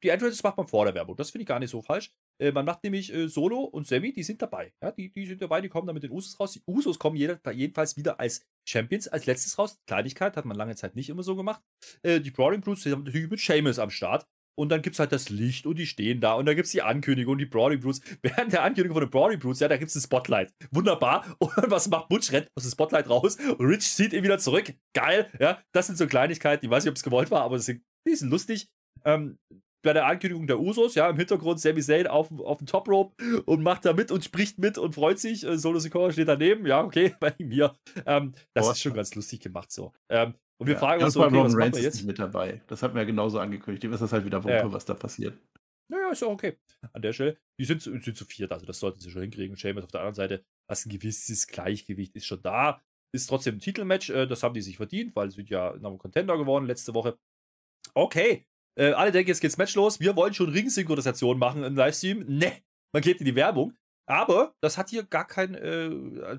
die 0.03 0.09
Entrances 0.09 0.43
macht 0.43 0.57
man 0.57 0.67
vor 0.67 0.85
der 0.85 0.95
Werbung. 0.95 1.17
Das 1.17 1.31
finde 1.31 1.43
ich 1.43 1.49
gar 1.49 1.59
nicht 1.59 1.71
so 1.71 1.83
falsch. 1.83 2.11
Äh, 2.41 2.53
man 2.53 2.65
macht 2.65 2.83
nämlich 2.83 3.13
äh, 3.13 3.29
Solo 3.29 3.61
und 3.61 3.87
Sammy, 3.87 4.13
die 4.13 4.23
sind 4.23 4.41
dabei. 4.41 4.73
Ja, 4.83 4.91
die, 4.91 5.13
die 5.13 5.27
sind 5.27 5.43
dabei, 5.43 5.61
die 5.61 5.69
kommen 5.69 5.87
dann 5.87 5.95
mit 5.95 6.03
den 6.03 6.11
Usos 6.11 6.41
raus. 6.41 6.53
Die 6.53 6.63
Usos 6.67 6.99
kommen 6.99 7.17
jeder, 7.17 7.39
jedenfalls 7.53 7.97
wieder 7.97 8.19
als 8.19 8.47
Champions, 8.67 9.09
als 9.09 9.27
letztes 9.27 9.59
raus. 9.59 9.79
Kleinigkeit 9.87 10.37
hat 10.37 10.47
man 10.47 10.57
lange 10.57 10.75
Zeit 10.75 10.97
nicht 10.97 11.11
immer 11.11 11.23
so 11.23 11.37
gemacht. 11.37 11.63
Äh, 12.03 12.21
die 12.21 12.31
Brawling 12.31 12.63
Brutes, 12.63 12.87
haben 12.87 13.05
natürlich 13.05 13.31
mit 13.31 13.41
Seamus 13.41 13.79
am 13.79 13.91
Start. 13.91 14.27
Und 14.59 14.69
dann 14.69 14.83
gibt 14.83 14.95
es 14.95 15.01
halt 15.01 15.13
das 15.13 15.31
Licht 15.31 15.65
und 15.65 15.79
die 15.79 15.87
stehen 15.87 16.21
da 16.21 16.35
und 16.35 16.45
dann 16.45 16.55
gibt 16.55 16.67
es 16.67 16.73
die 16.73 16.83
Ankündigung, 16.83 17.39
die 17.39 17.47
Brawling 17.47 17.81
Brutes. 17.81 18.03
Während 18.23 18.53
der 18.53 18.63
Ankündigung 18.63 18.95
von 18.95 19.05
den 19.05 19.11
Brawling 19.11 19.39
Brutes, 19.39 19.61
ja, 19.61 19.69
da 19.69 19.77
gibt 19.77 19.91
es 19.91 19.97
ein 19.97 20.03
Spotlight. 20.03 20.53
Wunderbar. 20.71 21.25
Und 21.39 21.71
was 21.71 21.89
macht 21.89 22.09
Butch? 22.09 22.33
Rennt 22.33 22.49
aus 22.55 22.65
dem 22.65 22.73
Spotlight 22.73 23.09
raus 23.09 23.37
und 23.37 23.67
Rich 23.67 23.91
zieht 23.91 24.13
ihn 24.13 24.23
wieder 24.23 24.39
zurück. 24.39 24.75
Geil. 24.93 25.31
Ja, 25.39 25.63
das 25.73 25.87
sind 25.87 25.97
so 25.97 26.07
Kleinigkeiten. 26.07 26.67
Ich 26.67 26.71
weiß 26.71 26.85
nicht, 26.85 26.91
ob 26.91 26.97
es 26.97 27.03
gewollt 27.03 27.31
war, 27.31 27.43
aber 27.43 27.57
das 27.57 27.67
sind, 27.67 27.83
sind 28.07 28.31
lustig. 28.31 28.69
Ähm, 29.05 29.39
bei 29.83 29.93
der 29.93 30.07
Ankündigung 30.07 30.47
der 30.47 30.61
Usos, 30.61 30.95
ja, 30.95 31.09
im 31.09 31.17
Hintergrund 31.17 31.61
Sami 31.61 31.81
Zayn 31.81 32.07
auf, 32.07 32.31
auf 32.41 32.59
dem 32.59 32.67
Top 32.67 32.89
Rope 32.89 33.15
und 33.47 33.63
macht 33.63 33.85
da 33.85 33.93
mit 33.93 34.11
und 34.11 34.25
spricht 34.25 34.59
mit 34.59 34.77
und 34.79 34.95
freut 34.95 35.19
sich. 35.19 35.45
Äh, 35.45 35.57
Solo 35.59 35.79
Sikoa 35.79 36.13
steht 36.13 36.29
daneben, 36.29 36.67
ja, 36.67 36.83
okay, 36.85 37.15
bei 37.21 37.35
mir. 37.39 37.75
Ähm, 38.07 38.33
das 38.55 38.67
Boah. 38.67 38.73
ist 38.73 38.81
schon 38.83 38.95
ganz 38.95 39.15
lustig 39.15 39.41
gemacht 39.41 39.73
so. 39.73 39.93
Ähm, 40.11 40.35
und 40.59 40.67
wir 40.67 40.75
Ja. 40.75 40.81
fragen 40.81 41.03
uns 41.03 41.15
so, 41.15 41.21
okay, 41.21 41.29
Roman 41.35 41.47
was 41.47 41.55
machen 41.55 41.73
wir 41.73 41.79
ist 41.79 41.85
jetzt? 41.85 41.95
nicht 41.97 42.07
mit 42.07 42.19
dabei. 42.19 42.61
Das 42.67 42.83
hatten 42.83 42.95
wir 42.95 43.01
ja 43.03 43.07
genauso 43.07 43.39
angekündigt. 43.39 43.83
Dem 43.83 43.93
ist 43.95 44.01
das 44.01 44.13
halt 44.13 44.25
wieder 44.27 44.45
Wumpe, 44.45 44.57
Ja. 44.57 44.73
was 44.73 44.85
da 44.85 44.95
passiert. 44.95 45.39
Naja, 45.91 46.11
ist 46.11 46.21
ja 46.23 46.29
okay. 46.29 46.57
An 46.93 47.03
der 47.03 47.13
Stelle, 47.13 47.37
die 47.59 47.65
sind, 47.65 47.83
zu- 47.83 47.99
sind 47.99 48.17
zu 48.17 48.25
viert, 48.25 48.53
also 48.53 48.65
das 48.67 48.79
sollten 48.79 49.01
sie 49.01 49.11
schon 49.11 49.23
hinkriegen. 49.23 49.57
Seamus 49.57 49.85
auf 49.85 49.91
der 49.91 50.01
anderen 50.01 50.15
Seite, 50.15 50.45
was 50.69 50.87
ein 50.87 50.91
gewisses 50.91 51.47
Gleichgewicht 51.47 52.15
ist 52.15 52.27
schon 52.27 52.43
da. 52.43 52.81
Ist 53.13 53.27
trotzdem 53.27 53.57
ein 53.57 53.61
Titelmatch, 53.61 54.11
äh, 54.11 54.27
das 54.27 54.43
haben 54.45 54.55
die 54.55 54.61
sich 54.63 54.77
verdient, 54.77 55.17
weil 55.17 55.31
sie 55.31 55.37
sind 55.37 55.51
ja 55.51 55.73
Number 55.79 55.99
Contender 55.99 56.37
geworden 56.39 56.67
letzte 56.67 56.95
Woche. 56.95 57.19
Okay, 57.95 58.47
äh, 58.79 58.93
alle 58.93 59.13
denken, 59.13 59.29
jetzt 59.29 59.41
geht's 59.41 59.59
Match 59.59 59.75
los. 59.75 60.01
Wir 60.01 60.17
wollen 60.17 60.35
schon 60.35 60.51
Ringsynchronisation 60.51 61.39
machen 61.39 61.65
im 61.65 61.77
Livestream. 61.77 62.25
Ne, 62.27 62.53
man 62.93 63.03
geht 63.03 63.19
in 63.21 63.25
die 63.27 63.35
Werbung. 63.35 63.75
Aber 64.07 64.55
das 64.61 64.77
hat 64.77 64.91
hier 64.91 65.05
gar 65.05 65.25
kein, 65.27 65.55
äh, 65.55 65.89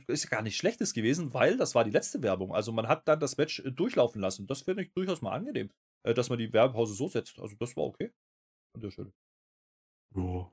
ist 0.07 0.29
gar 0.29 0.41
nicht 0.41 0.57
schlechtes 0.57 0.93
gewesen, 0.93 1.33
weil 1.33 1.55
das 1.55 1.73
war 1.73 1.85
die 1.85 1.91
letzte 1.91 2.21
Werbung. 2.21 2.53
Also 2.53 2.73
man 2.73 2.87
hat 2.89 3.07
dann 3.07 3.19
das 3.21 3.37
Match 3.37 3.59
äh, 3.59 3.71
durchlaufen 3.71 4.19
lassen. 4.19 4.45
Das 4.47 4.63
finde 4.63 4.83
ich 4.83 4.91
durchaus 4.93 5.21
mal 5.21 5.31
angenehm, 5.31 5.69
äh, 6.03 6.13
dass 6.13 6.29
man 6.29 6.37
die 6.37 6.51
Werbepause 6.51 6.93
so 6.93 7.07
setzt. 7.07 7.39
Also 7.39 7.55
das 7.57 7.77
war 7.77 7.85
okay. 7.85 8.11
An 8.75 8.81
der 8.81 8.91
Stelle. 8.91 9.13
Jo. 10.15 10.51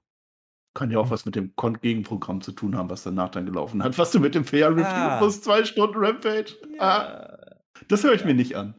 Kann 0.74 0.92
ja 0.92 0.98
auch 1.00 1.10
was 1.10 1.24
mit 1.24 1.34
dem 1.34 1.52
Gegenprogramm 1.80 2.40
zu 2.40 2.52
tun 2.52 2.76
haben, 2.76 2.88
was 2.88 3.02
danach 3.02 3.30
dann 3.30 3.46
gelaufen 3.46 3.82
hat. 3.82 3.98
Was 3.98 4.12
du 4.12 4.20
mit 4.20 4.36
dem 4.36 4.44
Fair 4.44 4.70
Review 4.70 4.84
Ah. 4.84 5.18
plus 5.18 5.42
zwei 5.42 5.64
Stunden 5.64 5.96
Rampage. 5.96 6.54
Ah, 6.78 7.56
das 7.88 8.04
höre 8.04 8.12
ich 8.12 8.24
mir 8.24 8.34
nicht 8.34 8.54
an. 8.54 8.74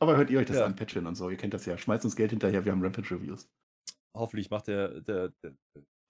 Aber 0.00 0.16
hört 0.16 0.30
ihr 0.30 0.38
euch 0.38 0.46
das 0.46 0.56
Ja. 0.56 0.64
an, 0.66 0.74
Patreon 0.76 1.06
und 1.06 1.14
so. 1.14 1.30
Ihr 1.30 1.36
kennt 1.36 1.54
das 1.54 1.66
ja. 1.66 1.76
Schmeißt 1.78 2.04
uns 2.04 2.16
Geld 2.16 2.30
hinterher, 2.30 2.64
wir 2.64 2.72
haben 2.72 2.82
Rampage 2.82 3.14
Reviews. 3.14 3.48
Hoffentlich 4.16 4.50
macht 4.50 4.66
der, 4.66 5.00
der, 5.00 5.28
der, 5.44 5.54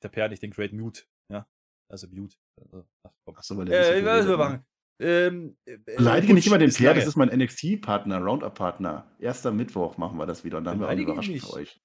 der 0.02 0.08
Per 0.08 0.28
nicht 0.28 0.42
den 0.42 0.50
Great 0.52 0.72
Mute. 0.72 1.02
Ja, 1.30 1.46
also 1.90 2.06
Mute. 2.08 2.36
Also, 2.60 2.84
ach, 3.06 3.12
komm. 3.24 3.36
Achso, 3.36 3.56
weil 3.56 3.66
der 3.66 3.96
Äh, 3.96 4.04
was 4.04 4.26
wir 4.26 4.32
hat. 4.32 4.38
machen. 4.38 4.64
Ähm, 5.02 5.56
äh, 5.64 5.78
Beleidige 5.78 6.34
nicht 6.34 6.46
immer 6.46 6.58
den 6.58 6.72
Pierre, 6.72 6.94
das 6.94 7.06
ist 7.06 7.16
mein 7.16 7.28
NXT-Partner, 7.30 8.18
Roundup-Partner. 8.18 9.10
Erster 9.18 9.50
Mittwoch 9.50 9.96
machen 9.96 10.18
wir 10.18 10.26
das 10.26 10.44
wieder 10.44 10.58
und 10.58 10.64
dann 10.64 10.74
haben 10.74 10.80
wir 10.80 10.86
auch 10.86 10.90
eine 10.90 11.00
Überraschung 11.02 11.36
für 11.38 11.52
euch. 11.54 11.80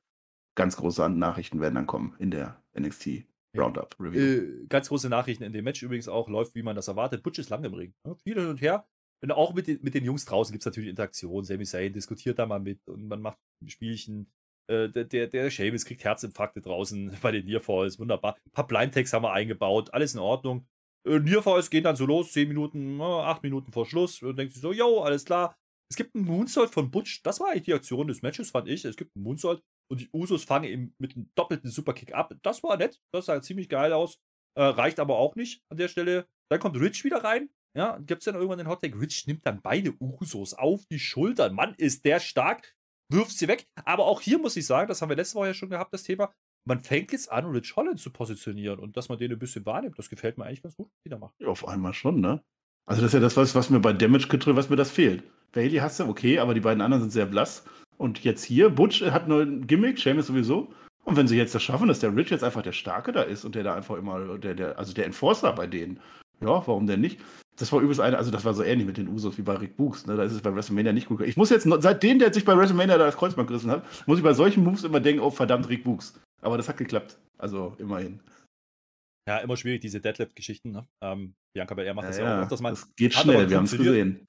Ganz 0.56 0.78
große 0.78 1.10
Nachrichten 1.10 1.60
werden 1.62 1.76
dann 1.76 1.88
kommen 1.88 2.16
in 2.20 2.32
der 2.32 2.62
NXT. 2.78 3.26
Roundup 3.58 3.96
Review. 4.02 4.20
Äh, 4.20 4.68
ganz 4.68 4.90
große 4.90 5.08
Nachrichten 5.08 5.44
in 5.44 5.54
dem 5.54 5.64
Match 5.64 5.82
übrigens 5.82 6.10
auch, 6.10 6.28
läuft 6.28 6.56
wie 6.56 6.64
man 6.64 6.76
das 6.76 6.90
erwartet. 6.90 7.24
Butch 7.24 7.40
ist 7.40 7.50
lange 7.50 7.68
im 7.68 7.74
Ring. 7.74 7.94
Ne? 8.06 8.16
Viel 8.18 8.36
hin 8.36 8.48
und 8.50 8.60
her. 8.62 8.86
Und 9.24 9.32
auch 9.32 9.54
mit 9.54 9.68
den, 9.68 9.80
mit 9.82 9.94
den 9.94 10.04
Jungs 10.04 10.26
draußen 10.26 10.52
gibt 10.52 10.62
es 10.62 10.66
natürlich 10.66 10.90
Interaktion. 10.90 11.44
Sami 11.44 11.66
Zayn 11.66 11.94
diskutiert 11.94 12.40
da 12.40 12.46
mal 12.46 12.60
mit 12.60 12.88
und 12.88 13.08
man 13.08 13.22
macht 13.22 13.40
Spielchen. 13.66 14.32
Äh, 14.68 14.90
der, 14.90 15.06
der, 15.06 15.28
der 15.28 15.50
Sheamus 15.50 15.86
kriegt 15.86 16.04
Herzinfarkte 16.04 16.62
draußen 16.62 17.18
bei 17.22 17.32
den 17.32 17.46
Nearfalls. 17.46 18.00
Wunderbar. 18.00 18.36
Ein 18.46 18.52
paar 18.52 18.68
Blind-Tags 18.68 19.14
haben 19.14 19.24
wir 19.24 19.34
eingebaut. 19.34 19.94
Alles 19.94 20.14
in 20.14 20.20
Ordnung. 20.20 20.68
Äh, 21.08 21.20
Nearfalls 21.20 21.70
gehen 21.70 21.84
dann 21.84 21.96
so 21.96 22.06
los, 22.06 22.34
10 22.34 22.48
Minuten, 22.48 23.00
8 23.02 23.44
Minuten 23.44 23.72
vor 23.72 23.86
Schluss. 23.86 24.22
Und 24.22 24.38
denkt 24.38 24.54
sich 24.54 24.62
so, 24.62 24.74
yo, 24.74 25.02
alles 25.02 25.26
klar. 25.26 25.56
Es 25.90 25.98
gibt 25.98 26.16
einen 26.16 26.26
Moonsault 26.26 26.72
von 26.72 26.90
Butch. 26.90 27.22
Das 27.24 27.40
war 27.40 27.52
eigentlich 27.52 27.64
die 27.64 27.74
Aktion 27.74 28.08
des 28.08 28.22
Matches, 28.22 28.52
fand 28.52 28.68
ich. 28.68 28.86
Es 28.86 28.98
gibt 28.98 29.16
einen 29.16 29.24
Moonsault 29.24 29.62
und 29.90 30.02
die 30.02 30.10
Usos 30.12 30.44
fangen 30.44 30.72
ihm 30.72 30.96
mit 30.98 31.16
einem 31.16 31.30
doppelten 31.36 31.70
Superkick 31.70 32.14
ab. 32.14 32.34
Das 32.42 32.64
war 32.64 32.78
nett. 32.78 33.00
Das 33.14 33.28
sah 33.28 33.42
ziemlich 33.42 33.70
geil 33.70 33.94
aus. 33.94 34.20
Äh, 34.58 34.64
reicht 34.64 35.00
aber 35.00 35.18
auch 35.18 35.36
nicht 35.36 35.64
an 35.70 35.78
der 35.78 35.88
Stelle. 35.88 36.28
Dann 36.50 36.60
kommt 36.60 36.80
Rich 36.80 37.04
wieder 37.04 37.24
rein. 37.24 37.50
Ja, 37.76 37.98
gibt 37.98 38.22
es 38.22 38.26
dann 38.26 38.36
irgendwann 38.36 38.58
den 38.58 38.70
Hottag. 38.70 39.00
Rich 39.00 39.28
nimmt 39.28 39.46
dann 39.46 39.62
beide 39.62 39.94
Usos 40.00 40.54
auf 40.54 40.86
die 40.90 41.00
Schultern. 41.00 41.54
Mann, 41.54 41.76
ist 41.78 42.06
der 42.06 42.20
stark. 42.20 42.74
Wirft 43.10 43.38
sie 43.38 43.48
weg. 43.48 43.68
Aber 43.84 44.06
auch 44.06 44.22
hier 44.22 44.40
muss 44.40 44.56
ich 44.56 44.66
sagen, 44.66 44.88
das 44.88 45.02
haben 45.02 45.10
wir 45.10 45.16
letzte 45.16 45.36
Woche 45.36 45.48
ja 45.48 45.54
schon 45.54 45.70
gehabt, 45.70 45.94
das 45.94 46.04
Thema. 46.04 46.34
Man 46.68 46.82
fängt 46.82 47.12
jetzt 47.12 47.32
an, 47.32 47.46
Rich 47.46 47.76
Holland 47.76 48.00
zu 48.00 48.10
positionieren 48.12 48.80
und 48.80 48.98
dass 48.98 49.10
man 49.10 49.20
den 49.20 49.32
ein 49.32 49.38
bisschen 49.38 49.66
wahrnimmt. 49.66 50.00
Das 50.00 50.10
gefällt 50.10 50.38
mir 50.38 50.46
eigentlich 50.46 50.64
ganz 50.64 50.76
gut, 50.76 50.90
wie 51.04 51.10
der 51.10 51.20
macht. 51.20 51.36
Ja, 51.40 51.48
auf 51.48 51.68
einmal 51.68 51.94
schon, 51.94 52.22
ne? 52.22 52.42
Also, 52.88 53.02
das 53.02 53.10
ist 53.10 53.14
ja 53.16 53.20
das, 53.20 53.38
was, 53.38 53.54
was 53.56 53.70
mir 53.70 53.80
bei 53.80 53.94
Damage 53.94 54.28
Control, 54.28 54.56
was 54.56 54.70
mir 54.70 54.76
das 54.76 54.90
fehlt. 54.90 55.24
Bailey 55.52 55.78
hast 55.78 56.00
du, 56.00 56.06
okay, 56.06 56.40
aber 56.40 56.54
die 56.54 56.62
beiden 56.62 56.82
anderen 56.82 57.04
sind 57.04 57.12
sehr 57.12 57.26
blass. 57.26 57.66
Und 57.98 58.24
jetzt 58.24 58.44
hier, 58.44 58.70
Butch 58.70 59.02
hat 59.02 59.28
nur 59.28 59.42
ein 59.42 59.68
Gimmick, 59.68 60.00
Seamus 60.00 60.28
sowieso. 60.28 60.72
Und 61.04 61.18
wenn 61.18 61.28
sie 61.28 61.38
jetzt 61.38 61.54
das 61.54 61.64
schaffen, 61.64 61.88
dass 61.88 62.00
der 62.00 62.16
Rich 62.16 62.32
jetzt 62.32 62.44
einfach 62.44 62.64
der 62.64 62.72
Starke 62.72 63.12
da 63.12 63.22
ist 63.22 63.46
und 63.46 63.54
der 63.56 63.64
da 63.64 63.76
einfach 63.76 63.96
immer, 63.98 64.38
der, 64.38 64.56
der, 64.56 64.80
also 64.80 64.94
der 64.94 65.06
Enforcer 65.06 65.54
bei 65.54 65.68
denen, 65.68 66.00
ja, 66.42 66.68
warum 66.68 66.88
denn 66.88 67.02
nicht? 67.02 67.20
Das 67.58 67.72
war 67.72 67.80
übrigens 67.80 68.02
eine, 68.02 68.18
also 68.18 68.32
das 68.32 68.44
war 68.44 68.54
so 68.54 68.64
ähnlich 68.64 68.86
mit 68.86 68.98
den 68.98 69.08
Usos 69.08 69.38
wie 69.38 69.42
bei 69.42 69.56
Rick 69.56 69.78
Books, 69.78 70.06
ne? 70.06 70.18
Da 70.18 70.24
ist 70.24 70.34
es 70.34 70.42
bei 70.42 70.54
WrestleMania 70.54 70.92
nicht 70.92 71.08
gut. 71.08 71.22
Ich 71.22 71.38
muss 71.38 71.50
jetzt, 71.50 71.66
seitdem 71.80 72.20
der 72.20 72.34
sich 72.34 72.44
bei 72.44 72.58
WrestleMania 72.58 72.98
da 72.98 73.06
das 73.06 73.16
Kreuzband 73.16 73.48
gerissen 73.48 73.72
hat, 73.72 73.86
muss 74.08 74.18
ich 74.18 74.24
bei 74.24 74.34
solchen 74.34 74.64
Moves 74.64 74.84
immer 74.84 75.00
denken, 75.00 75.22
oh 75.22 75.30
verdammt, 75.32 75.70
Rick 75.70 75.86
Books. 75.86 76.20
Aber 76.42 76.58
das 76.58 76.68
hat 76.68 76.78
geklappt. 76.78 77.18
Also 77.38 77.76
immerhin. 77.80 78.20
Ja, 79.28 79.38
immer 79.40 79.58
schwierig, 79.58 79.82
diese 79.82 80.02
Deadlift-Geschichten. 80.02 80.72
Ne? 80.72 80.88
Ähm, 81.02 81.34
Bianca 81.56 81.74
Belair 81.74 81.94
macht 81.94 82.10
das 82.10 82.18
ja, 82.18 82.38
auch 82.38 82.44
öfters 82.44 82.62
mal. 82.62 82.72
das 82.72 82.94
geht 82.96 83.14
schnell, 83.14 83.50
wir 83.50 83.58
haben 83.58 83.66
es 83.66 83.72
gesehen. 83.72 84.28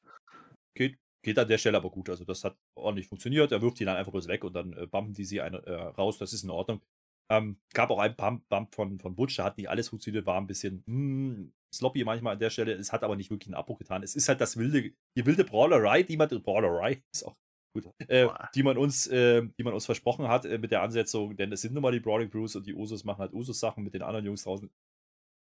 Geht, 0.75 0.97
geht 1.23 1.39
an 1.39 1.49
der 1.49 1.59
Stelle 1.59 1.77
aber 1.77 1.91
gut. 1.91 2.09
Also 2.09 2.25
das 2.25 2.45
hat 2.45 2.57
ordentlich 2.77 3.09
funktioniert. 3.09 3.53
Er 3.53 3.61
wirft 3.61 3.81
ihn 3.81 3.87
dann 3.87 3.97
einfach 3.97 4.13
bloß 4.13 4.29
weg 4.29 4.45
und 4.45 4.55
dann 4.55 4.73
äh, 4.73 4.87
bumpen 4.87 5.15
die 5.15 5.25
sie 5.25 5.41
eine, 5.41 5.59
äh, 5.67 5.73
raus. 5.73 6.19
Das 6.19 6.33
ist 6.33 6.45
in 6.45 6.51
Ordnung. 6.51 6.81
Ähm, 7.29 7.59
gab 7.75 7.91
auch 7.91 7.99
einen 7.99 8.15
Bump, 8.15 8.49
Bump 8.49 8.75
von, 8.75 9.01
von 9.01 9.17
Butch, 9.17 9.37
da 9.37 9.45
hat 9.45 9.59
nicht 9.59 9.69
alles 9.69 9.89
funktioniert, 9.89 10.27
war 10.27 10.41
ein 10.41 10.47
bisschen 10.47 10.85
hm, 10.87 11.53
sloppy 11.77 12.05
manchmal 12.05 12.35
an 12.35 12.39
der 12.39 12.51
Stelle. 12.51 12.72
Es 12.72 12.93
hat 12.93 13.05
aber 13.05 13.16
nicht 13.16 13.31
wirklich 13.31 13.49
einen 13.49 13.55
Abbruch 13.55 13.79
getan. 13.79 14.03
Es 14.03 14.14
ist 14.14 14.29
halt 14.29 14.41
das 14.41 14.57
wilde, 14.57 14.93
die 15.16 15.27
wilde 15.27 15.45
Brawlerei, 15.45 16.03
die 16.03 16.16
man, 16.16 16.29
Brawlerei 16.29 17.03
ist 17.12 17.24
auch 17.24 17.37
gut, 17.74 17.93
äh, 18.09 18.29
die 18.55 18.62
man 18.62 18.79
uns, 18.79 19.07
äh, 19.07 19.43
die 19.59 19.62
man 19.62 19.74
uns 19.74 19.87
versprochen 19.87 20.29
hat 20.29 20.45
äh, 20.45 20.59
mit 20.59 20.70
der 20.72 20.83
Ansetzung, 20.83 21.37
denn 21.37 21.53
es 21.53 21.61
sind 21.61 21.74
nun 21.74 21.83
mal 21.83 21.93
die 21.93 22.01
Brawling 22.01 22.31
Brews 22.31 22.57
und 22.57 22.66
die 22.66 22.74
Usos 22.74 23.05
machen 23.05 23.20
halt 23.20 23.33
Usos-Sachen 23.33 23.85
mit 23.85 23.95
den 23.95 24.03
anderen 24.03 24.24
Jungs 24.27 24.45
draußen. 24.45 24.70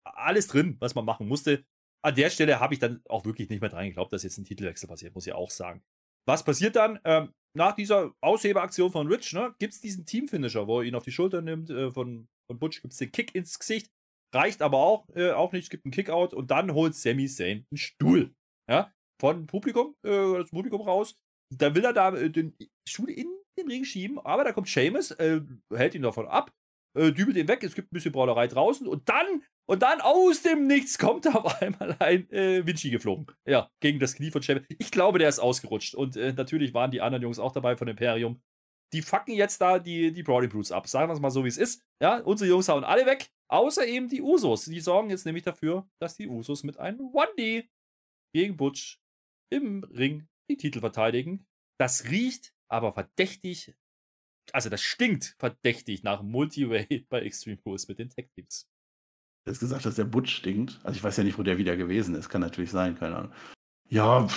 Alles 0.06 0.48
drin, 0.48 0.78
was 0.80 0.96
man 0.96 1.06
machen 1.06 1.28
musste. 1.28 1.66
An 2.04 2.16
der 2.16 2.30
Stelle 2.30 2.60
habe 2.60 2.74
ich 2.76 2.80
dann 2.80 3.02
auch 3.10 3.26
wirklich 3.26 3.50
nicht 3.50 3.62
mehr 3.62 3.70
dran 3.70 3.88
geglaubt, 3.88 4.14
dass 4.14 4.24
jetzt 4.24 4.38
ein 4.38 4.46
Titelwechsel 4.46 4.88
passiert, 4.88 5.16
muss 5.16 5.26
ich 5.26 5.34
auch 5.34 5.50
sagen. 5.50 5.84
Was 6.28 6.44
passiert 6.44 6.76
dann? 6.76 7.00
Ähm, 7.04 7.34
nach 7.56 7.74
dieser 7.74 8.14
Aushebeaktion 8.22 8.92
von 8.92 9.08
Rich, 9.08 9.34
ne, 9.34 9.56
gibt 9.60 9.74
es 9.74 9.82
diesen 9.82 10.06
Teamfinisher, 10.06 10.68
wo 10.68 10.82
er 10.82 10.86
ihn 10.86 10.96
auf 10.96 11.04
die 11.04 11.12
Schulter 11.12 11.42
nimmt. 11.42 11.70
Äh, 11.70 11.90
von, 11.92 12.28
von 12.48 12.60
Butch 12.60 12.82
gibt 12.82 12.94
es 12.94 13.00
den 13.00 13.12
Kick 13.12 13.34
ins 13.34 13.58
Gesicht. 13.58 13.92
Reicht 14.36 14.62
aber 14.62 14.80
auch, 14.80 15.08
äh, 15.16 15.32
auch 15.32 15.54
nicht. 15.54 15.64
Es 15.64 15.70
gibt 15.70 15.86
einen 15.86 15.94
Kickout 15.94 16.34
und 16.34 16.52
dann 16.52 16.74
holt 16.74 16.94
Sami 16.94 17.28
Zayn 17.28 17.66
einen 17.72 17.78
Stuhl. 17.78 18.36
Ja, 18.70 18.92
von 19.20 19.48
Publikum, 19.48 19.96
äh, 20.04 20.10
das 20.10 20.50
Publikum 20.50 20.82
raus. 20.82 21.16
Da 21.54 21.74
will 21.74 21.86
er 21.86 21.94
da 21.94 22.14
äh, 22.16 22.30
den 22.30 22.56
Stuhl 22.88 23.10
in 23.10 23.28
den 23.58 23.68
Ring 23.68 23.86
schieben, 23.86 24.20
aber 24.20 24.44
da 24.44 24.52
kommt 24.52 24.68
Seamus, 24.68 25.12
äh, 25.12 25.42
hält 25.74 25.96
ihn 25.96 26.02
davon 26.02 26.28
ab, 26.28 26.52
äh, 26.98 27.12
dübelt 27.12 27.38
ihn 27.38 27.48
weg. 27.48 27.64
Es 27.64 27.76
gibt 27.76 27.92
ein 27.92 27.96
bisschen 27.96 28.12
Brawlerei 28.12 28.48
draußen 28.48 28.88
und 28.88 29.08
dann, 29.08 29.44
und 29.68 29.82
dann 29.82 30.02
aus 30.02 30.42
dem 30.42 30.68
Nichts 30.68 30.98
kommt 30.98 31.28
auf 31.36 31.62
einmal 31.62 31.96
ein 32.00 32.30
äh, 32.32 32.66
Vinci 32.66 32.90
geflogen. 32.90 33.28
Ja, 33.48 33.70
gegen 33.80 34.00
das 34.00 34.16
Knie 34.16 34.32
von 34.32 34.42
Seamus. 34.42 34.66
Ich 34.80 34.92
glaube, 34.92 35.20
der 35.20 35.30
ist 35.30 35.40
ausgerutscht 35.40 35.96
und 35.96 36.18
äh, 36.18 36.34
natürlich 36.34 36.74
waren 36.74 36.92
die 36.92 37.02
anderen 37.02 37.24
Jungs 37.24 37.40
auch 37.40 37.52
dabei 37.52 37.78
von 37.78 37.88
Imperium. 37.88 38.42
Die 38.94 39.02
fucken 39.02 39.34
jetzt 39.34 39.62
da 39.62 39.80
die, 39.80 40.12
die 40.12 40.24
Brody 40.24 40.48
Brutes 40.48 40.72
ab. 40.72 40.88
Sagen 40.88 41.10
wir 41.10 41.14
es 41.14 41.20
mal 41.20 41.32
so, 41.32 41.44
wie 41.44 41.50
es 41.50 41.58
ist. 41.58 41.82
Ja, 42.02 42.20
unsere 42.20 42.50
Jungs 42.50 42.70
hauen 42.70 42.84
alle 42.84 43.06
weg, 43.06 43.30
außer 43.50 43.86
eben 43.86 44.10
die 44.10 44.22
Usos. 44.22 44.66
Die 44.66 44.80
sorgen 44.80 45.10
jetzt 45.10 45.26
nämlich 45.26 45.44
dafür, 45.44 45.88
dass 46.00 46.18
die 46.18 46.28
Usos 46.28 46.64
mit 46.64 46.78
einem 46.80 47.10
One-D 47.14 47.70
gegen 48.34 48.58
Butch 48.58 49.00
im 49.52 49.84
Ring 49.84 50.28
die 50.50 50.58
Titel 50.58 50.80
verteidigen. 50.80 51.46
Das 51.80 52.06
riecht 52.06 52.54
aber 52.70 52.92
verdächtig, 52.92 53.74
also 54.52 54.70
das 54.70 54.82
stinkt 54.82 55.36
verdächtig 55.40 56.04
nach 56.04 56.22
Multiway 56.24 57.06
bei 57.10 57.22
Extreme 57.22 57.60
Rules 57.66 57.88
mit 57.88 58.00
den 58.00 58.10
Tech 58.10 58.30
Teams. 58.36 58.68
Du 59.46 59.52
hast 59.52 59.60
gesagt, 59.60 59.86
dass 59.86 59.96
der 59.96 60.06
Butch 60.06 60.34
stinkt. 60.36 60.80
Also 60.84 60.98
ich 60.98 61.04
weiß 61.04 61.18
ja 61.18 61.24
nicht, 61.24 61.38
wo 61.38 61.44
der 61.44 61.58
wieder 61.60 61.78
gewesen 61.78 62.16
ist. 62.16 62.30
Kann 62.30 62.42
natürlich 62.42 62.72
sein, 62.72 62.98
keine 62.98 63.16
Ahnung. 63.18 63.32
Ja, 63.88 64.28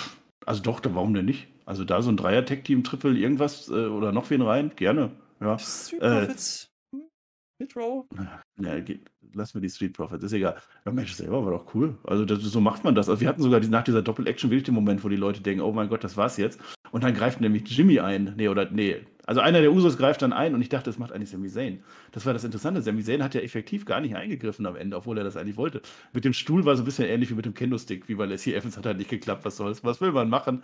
also 0.45 0.63
doch, 0.63 0.81
da- 0.81 0.95
warum 0.95 1.15
denn 1.15 1.25
nicht? 1.25 1.49
Also 1.65 1.85
da 1.85 2.03
so 2.03 2.11
ein 2.11 2.17
Dreier-Tech-Team, 2.19 2.85
Triple, 2.85 3.17
irgendwas 3.17 3.69
äh, 3.69 3.87
oder 3.87 4.13
noch 4.13 4.29
wen 4.31 4.43
rein, 4.43 4.77
gerne. 4.77 5.11
Ja. 5.41 5.57
Äh, 6.01 6.35
Mid-Row? 7.59 8.07
Ja, 8.61 8.81
geht, 8.81 9.11
lassen 9.35 9.55
wir 9.55 9.61
die 9.61 9.71
Street 9.71 9.93
Profits, 9.93 10.25
ist 10.25 10.33
egal. 10.33 10.57
Ja, 10.85 10.93
Mensch, 10.93 11.13
selber 11.13 11.45
war 11.45 11.53
doch 11.53 11.75
cool. 11.75 11.97
Also 12.05 12.25
das, 12.25 12.41
so 12.41 12.61
macht 12.61 12.85
man 12.85 12.95
das. 12.95 13.09
Also 13.09 13.21
wir 13.21 13.29
hatten 13.29 13.43
sogar 13.43 13.61
nach 13.61 13.85
dieser 13.85 14.03
Doppel-Action 14.03 14.51
wirklich 14.51 14.65
den 14.65 14.75
Moment, 14.75 15.03
wo 15.05 15.09
die 15.09 15.17
Leute 15.17 15.41
denken, 15.41 15.63
oh 15.63 15.73
mein 15.73 15.89
Gott, 15.89 16.05
das 16.05 16.17
war's 16.17 16.37
jetzt. 16.37 16.61
Und 16.91 17.05
dann 17.05 17.15
greift 17.15 17.41
nämlich 17.41 17.69
Jimmy 17.69 18.01
ein. 18.01 18.35
Nee, 18.37 18.49
oder 18.49 18.71
nee. 18.71 19.05
Also 19.27 19.43
einer 19.43 19.61
der 19.61 19.73
Usos 19.73 19.99
greift 19.99 20.23
dann 20.23 20.33
ein 20.33 20.55
und 20.55 20.63
ich 20.63 20.71
dachte, 20.71 20.89
das 20.89 20.99
macht 20.99 21.13
eigentlich 21.13 21.29
Sami 21.29 21.49
Zayn. 21.49 21.83
Das 22.13 22.25
war 22.25 22.33
das 22.33 22.45
Interessante. 22.45 22.81
Sami 22.81 23.03
Zayn 23.03 23.23
hat 23.23 23.35
ja 23.35 23.43
effektiv 23.43 23.85
gar 23.85 24.01
nicht 24.01 24.17
eingegriffen 24.17 24.65
am 24.65 24.75
Ende, 24.75 24.97
obwohl 24.97 25.19
er 25.19 25.25
das 25.25 25.37
eigentlich 25.37 25.59
wollte. 25.59 25.83
Mit 26.15 26.25
dem 26.25 26.33
Stuhl 26.33 26.65
war 26.65 26.77
so 26.77 26.83
ein 26.83 26.87
bisschen 26.87 27.05
ähnlich 27.05 27.29
wie 27.31 27.35
mit 27.35 27.45
dem 27.45 27.53
Kendo-Stick, 27.53 28.09
wie 28.09 28.15
bei 28.15 28.25
Leslie 28.25 28.55
Evans 28.55 28.79
hat 28.79 28.87
halt 28.87 28.97
nicht 28.97 29.11
geklappt. 29.11 29.45
Was 29.45 29.59
soll's? 29.59 29.85
Was 29.85 30.01
will 30.01 30.13
man 30.13 30.31
machen? 30.31 30.63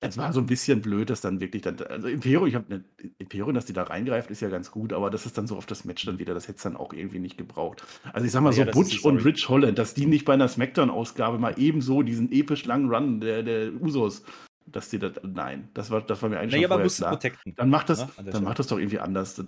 Es 0.00 0.18
war 0.18 0.32
so 0.32 0.40
ein 0.40 0.46
bisschen 0.46 0.82
blöd, 0.82 1.08
dass 1.08 1.22
dann 1.22 1.40
wirklich 1.40 1.62
dann, 1.62 1.80
also 1.80 2.06
Imperium, 2.08 2.46
ich 2.46 2.54
habe 2.54 2.66
eine 2.68 2.84
Imperium, 3.18 3.54
dass 3.54 3.64
die 3.64 3.72
da 3.72 3.84
reingreift, 3.84 4.30
ist 4.30 4.40
ja 4.42 4.50
ganz 4.50 4.70
gut, 4.70 4.92
aber 4.92 5.08
das 5.10 5.24
ist 5.24 5.38
dann 5.38 5.46
so 5.46 5.56
auf 5.56 5.64
das 5.64 5.86
Match 5.86 6.04
dann 6.04 6.18
wieder, 6.18 6.34
das 6.34 6.48
hätte 6.48 6.56
es 6.58 6.62
dann 6.62 6.76
auch 6.76 6.92
irgendwie 6.92 7.18
nicht 7.18 7.38
gebraucht. 7.38 7.82
Also 8.12 8.26
ich 8.26 8.32
sag 8.32 8.42
mal 8.42 8.52
Ja, 8.52 8.66
so, 8.66 8.70
Butch 8.72 9.02
und. 9.04 9.24
Rich 9.24 9.48
Holland, 9.48 9.78
dass 9.78 9.94
die 9.94 10.04
nicht 10.06 10.26
bei 10.26 10.34
einer 10.34 10.48
Smackdown-Ausgabe 10.48 11.38
mal 11.38 11.54
ebenso 11.56 12.02
diesen 12.02 12.30
episch 12.30 12.66
langen 12.66 12.90
Run 12.94 13.20
der, 13.20 13.42
der 13.42 13.72
Usos, 13.80 14.22
dass 14.66 14.90
die 14.90 14.98
das, 14.98 15.12
nein, 15.22 15.68
das 15.72 15.90
war, 15.90 16.02
das 16.02 16.20
war 16.20 16.28
mir 16.28 16.40
eigentlich 16.40 16.52
Naja, 16.56 16.68
schon 16.68 16.78
man 16.78 16.88
vorher 16.90 16.96
klar. 16.98 17.10
protecten. 17.12 17.54
Dann 17.56 17.70
macht 17.70 17.88
das, 17.88 17.98
ne, 18.00 18.04
an 18.04 18.10
der 18.16 18.24
dann 18.24 18.32
Stelle. 18.32 18.44
macht 18.44 18.58
das 18.58 18.66
doch 18.66 18.78
irgendwie 18.78 18.98
anders. 18.98 19.34
Das, 19.36 19.46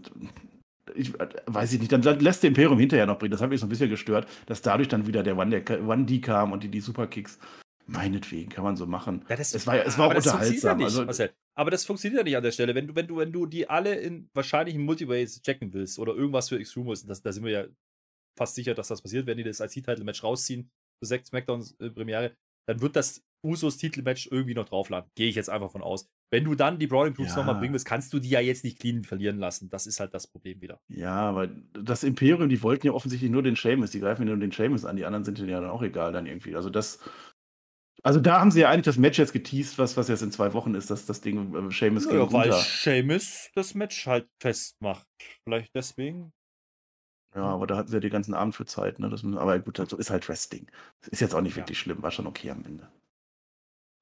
ich 0.95 1.13
weiß 1.47 1.75
ich 1.75 1.81
nicht, 1.81 1.93
dann, 1.93 2.03
lässt 2.21 2.43
der 2.43 2.49
Imperium 2.49 2.79
hinterher 2.79 3.05
noch 3.05 3.19
bringen. 3.19 3.33
Das 3.33 3.43
hat 3.43 3.51
mich 3.51 3.61
so 3.61 3.67
ein 3.67 3.69
bisschen 3.69 3.91
gestört, 3.91 4.27
dass 4.47 4.63
dadurch 4.63 4.89
dann 4.89 5.07
wieder 5.07 5.23
der 5.23 5.37
One- 5.37 5.61
der 5.61 5.87
One-D 5.87 6.21
kam 6.23 6.53
und 6.53 6.63
die, 6.63 6.69
die 6.71 6.81
Superkicks. 6.81 7.39
Meinetwegen 7.91 8.51
kann 8.51 8.65
man 8.65 8.77
so 8.77 8.87
machen. 8.87 9.25
Ja, 9.29 9.37
das, 9.37 9.55
Es 9.55 9.67
war 9.67 9.75
es 9.85 9.97
war 9.97 10.07
auch 10.07 10.11
aber 10.11 10.21
das 10.21 10.27
funktioniert 10.27 10.63
unterhaltsam, 10.63 10.81
Ja 10.81 11.05
nicht, 11.05 11.21
also-. 11.21 11.29
Aber 11.55 11.71
das 11.71 11.85
funktioniert 11.87 12.21
ja 12.21 12.25
nicht 12.25 12.37
an 12.37 12.43
der 12.43 12.53
Stelle. 12.53 12.75
Wenn 12.75 12.87
du, 12.87 12.95
wenn 12.95 13.07
du, 13.07 13.17
wenn 13.17 13.33
du 13.33 13.47
die 13.47 13.69
alle 13.69 13.95
in 13.95 14.29
wahrscheinlich 14.35 14.75
in 14.75 14.83
Multiways 14.83 15.41
checken 15.43 15.73
willst 15.73 15.99
oder 15.99 16.15
irgendwas 16.15 16.51
für 16.51 16.59
Extreme 16.59 16.87
Rules, 16.87 17.05
das, 17.07 17.23
da 17.23 17.33
sind 17.33 17.45
wir 17.45 17.51
ja 17.51 17.65
fast 18.37 18.55
sicher, 18.55 18.75
dass 18.75 18.89
das 18.89 19.01
passiert, 19.03 19.27
wenn 19.27 19.39
die 19.39 19.43
das 19.43 19.61
als 19.61 19.73
Title-Match 19.73 20.23
rausziehen, 20.23 20.71
für 21.01 21.07
sechs 21.07 21.29
Smackdowns-Premiere, 21.29 22.37
dann 22.69 22.81
wird 22.83 22.95
das 22.95 23.23
Usos-Titelmatch 23.45 24.29
irgendwie 24.31 24.55
noch 24.55 24.67
draufladen. 24.69 25.11
Gehe 25.15 25.29
ich 25.29 25.37
jetzt 25.37 25.49
einfach 25.49 25.71
von 25.71 25.83
aus. 25.83 26.07
Wenn 26.31 26.45
du 26.45 26.55
dann 26.55 26.79
die 26.79 26.87
Brawling 26.87 27.15
Brutes 27.15 27.33
Ja. 27.33 27.39
nochmal 27.39 27.55
bringen 27.55 27.73
willst, 27.73 27.87
kannst 27.87 28.13
du 28.13 28.19
die 28.19 28.29
ja 28.29 28.41
jetzt 28.41 28.65
nicht 28.65 28.79
clean 28.79 29.05
verlieren 29.05 29.39
lassen. 29.39 29.71
Das 29.71 29.87
ist 29.87 30.01
halt 30.01 30.13
das 30.13 30.27
Problem 30.27 30.61
wieder. 30.61 30.81
Ja, 30.89 31.15
aber 31.15 31.47
das 31.47 32.05
Imperium, 32.05 32.49
die 32.49 32.63
wollten 32.63 32.87
ja 32.87 32.93
offensichtlich 32.93 33.31
nur 33.31 33.43
den 33.43 33.57
Seamus, 33.57 33.93
die 33.93 34.01
greifen 34.01 34.23
ja 34.23 34.35
nur 34.35 34.37
den 34.41 34.51
Seamus 34.51 34.85
an, 34.85 34.97
die 34.97 35.05
anderen 35.07 35.25
sind 35.25 35.39
denen 35.39 35.49
ja 35.49 35.61
dann 35.61 35.71
auch 35.71 35.83
egal 35.83 36.13
dann 36.13 36.27
irgendwie. 36.27 36.57
Also 36.57 36.69
das, 36.69 36.99
also 38.03 38.21
da 38.21 38.41
haben 38.41 38.51
sie 38.51 38.61
ja 38.61 38.71
eigentlich 38.71 38.85
das 38.85 38.97
Match 38.97 39.19
jetzt 39.19 39.33
geteased, 39.33 39.79
was, 39.79 39.97
was 39.97 40.09
jetzt 40.09 40.23
in 40.23 40.33
zwei 40.33 40.53
Wochen 40.53 40.75
ist, 40.75 40.91
dass 40.91 41.07
das 41.07 41.21
Ding 41.21 41.55
äh, 41.55 41.73
Seamus 41.73 42.09
gegen 42.09 42.21
Ja, 42.21 42.33
weil. 42.33 42.53
Sheamus 42.53 43.51
das 43.55 43.75
Match 43.75 44.07
halt 44.07 44.29
festmacht. 44.41 45.07
Vielleicht 45.45 45.75
deswegen. 45.75 46.33
Ja, 47.35 47.43
aber 47.45 47.67
da 47.67 47.77
hatten 47.77 47.89
sie 47.89 47.95
ja 47.97 48.01
den 48.01 48.11
ganzen 48.11 48.35
Abend 48.35 48.55
für 48.55 48.65
Zeit, 48.65 48.99
ne? 48.99 49.11
Das, 49.11 49.23
aber 49.25 49.59
gut, 49.59 49.77
so 49.77 49.97
ist 49.97 50.11
halt 50.11 50.29
Wrestling. 50.29 50.71
Ist 51.11 51.21
jetzt 51.21 51.35
auch 51.35 51.41
nicht 51.41 51.57
Ja. 51.57 51.63
wirklich 51.63 51.79
schlimm, 51.79 52.03
war 52.03 52.11
schon 52.11 52.27
okay 52.27 52.51
am 52.51 52.65
Ende. 52.65 52.89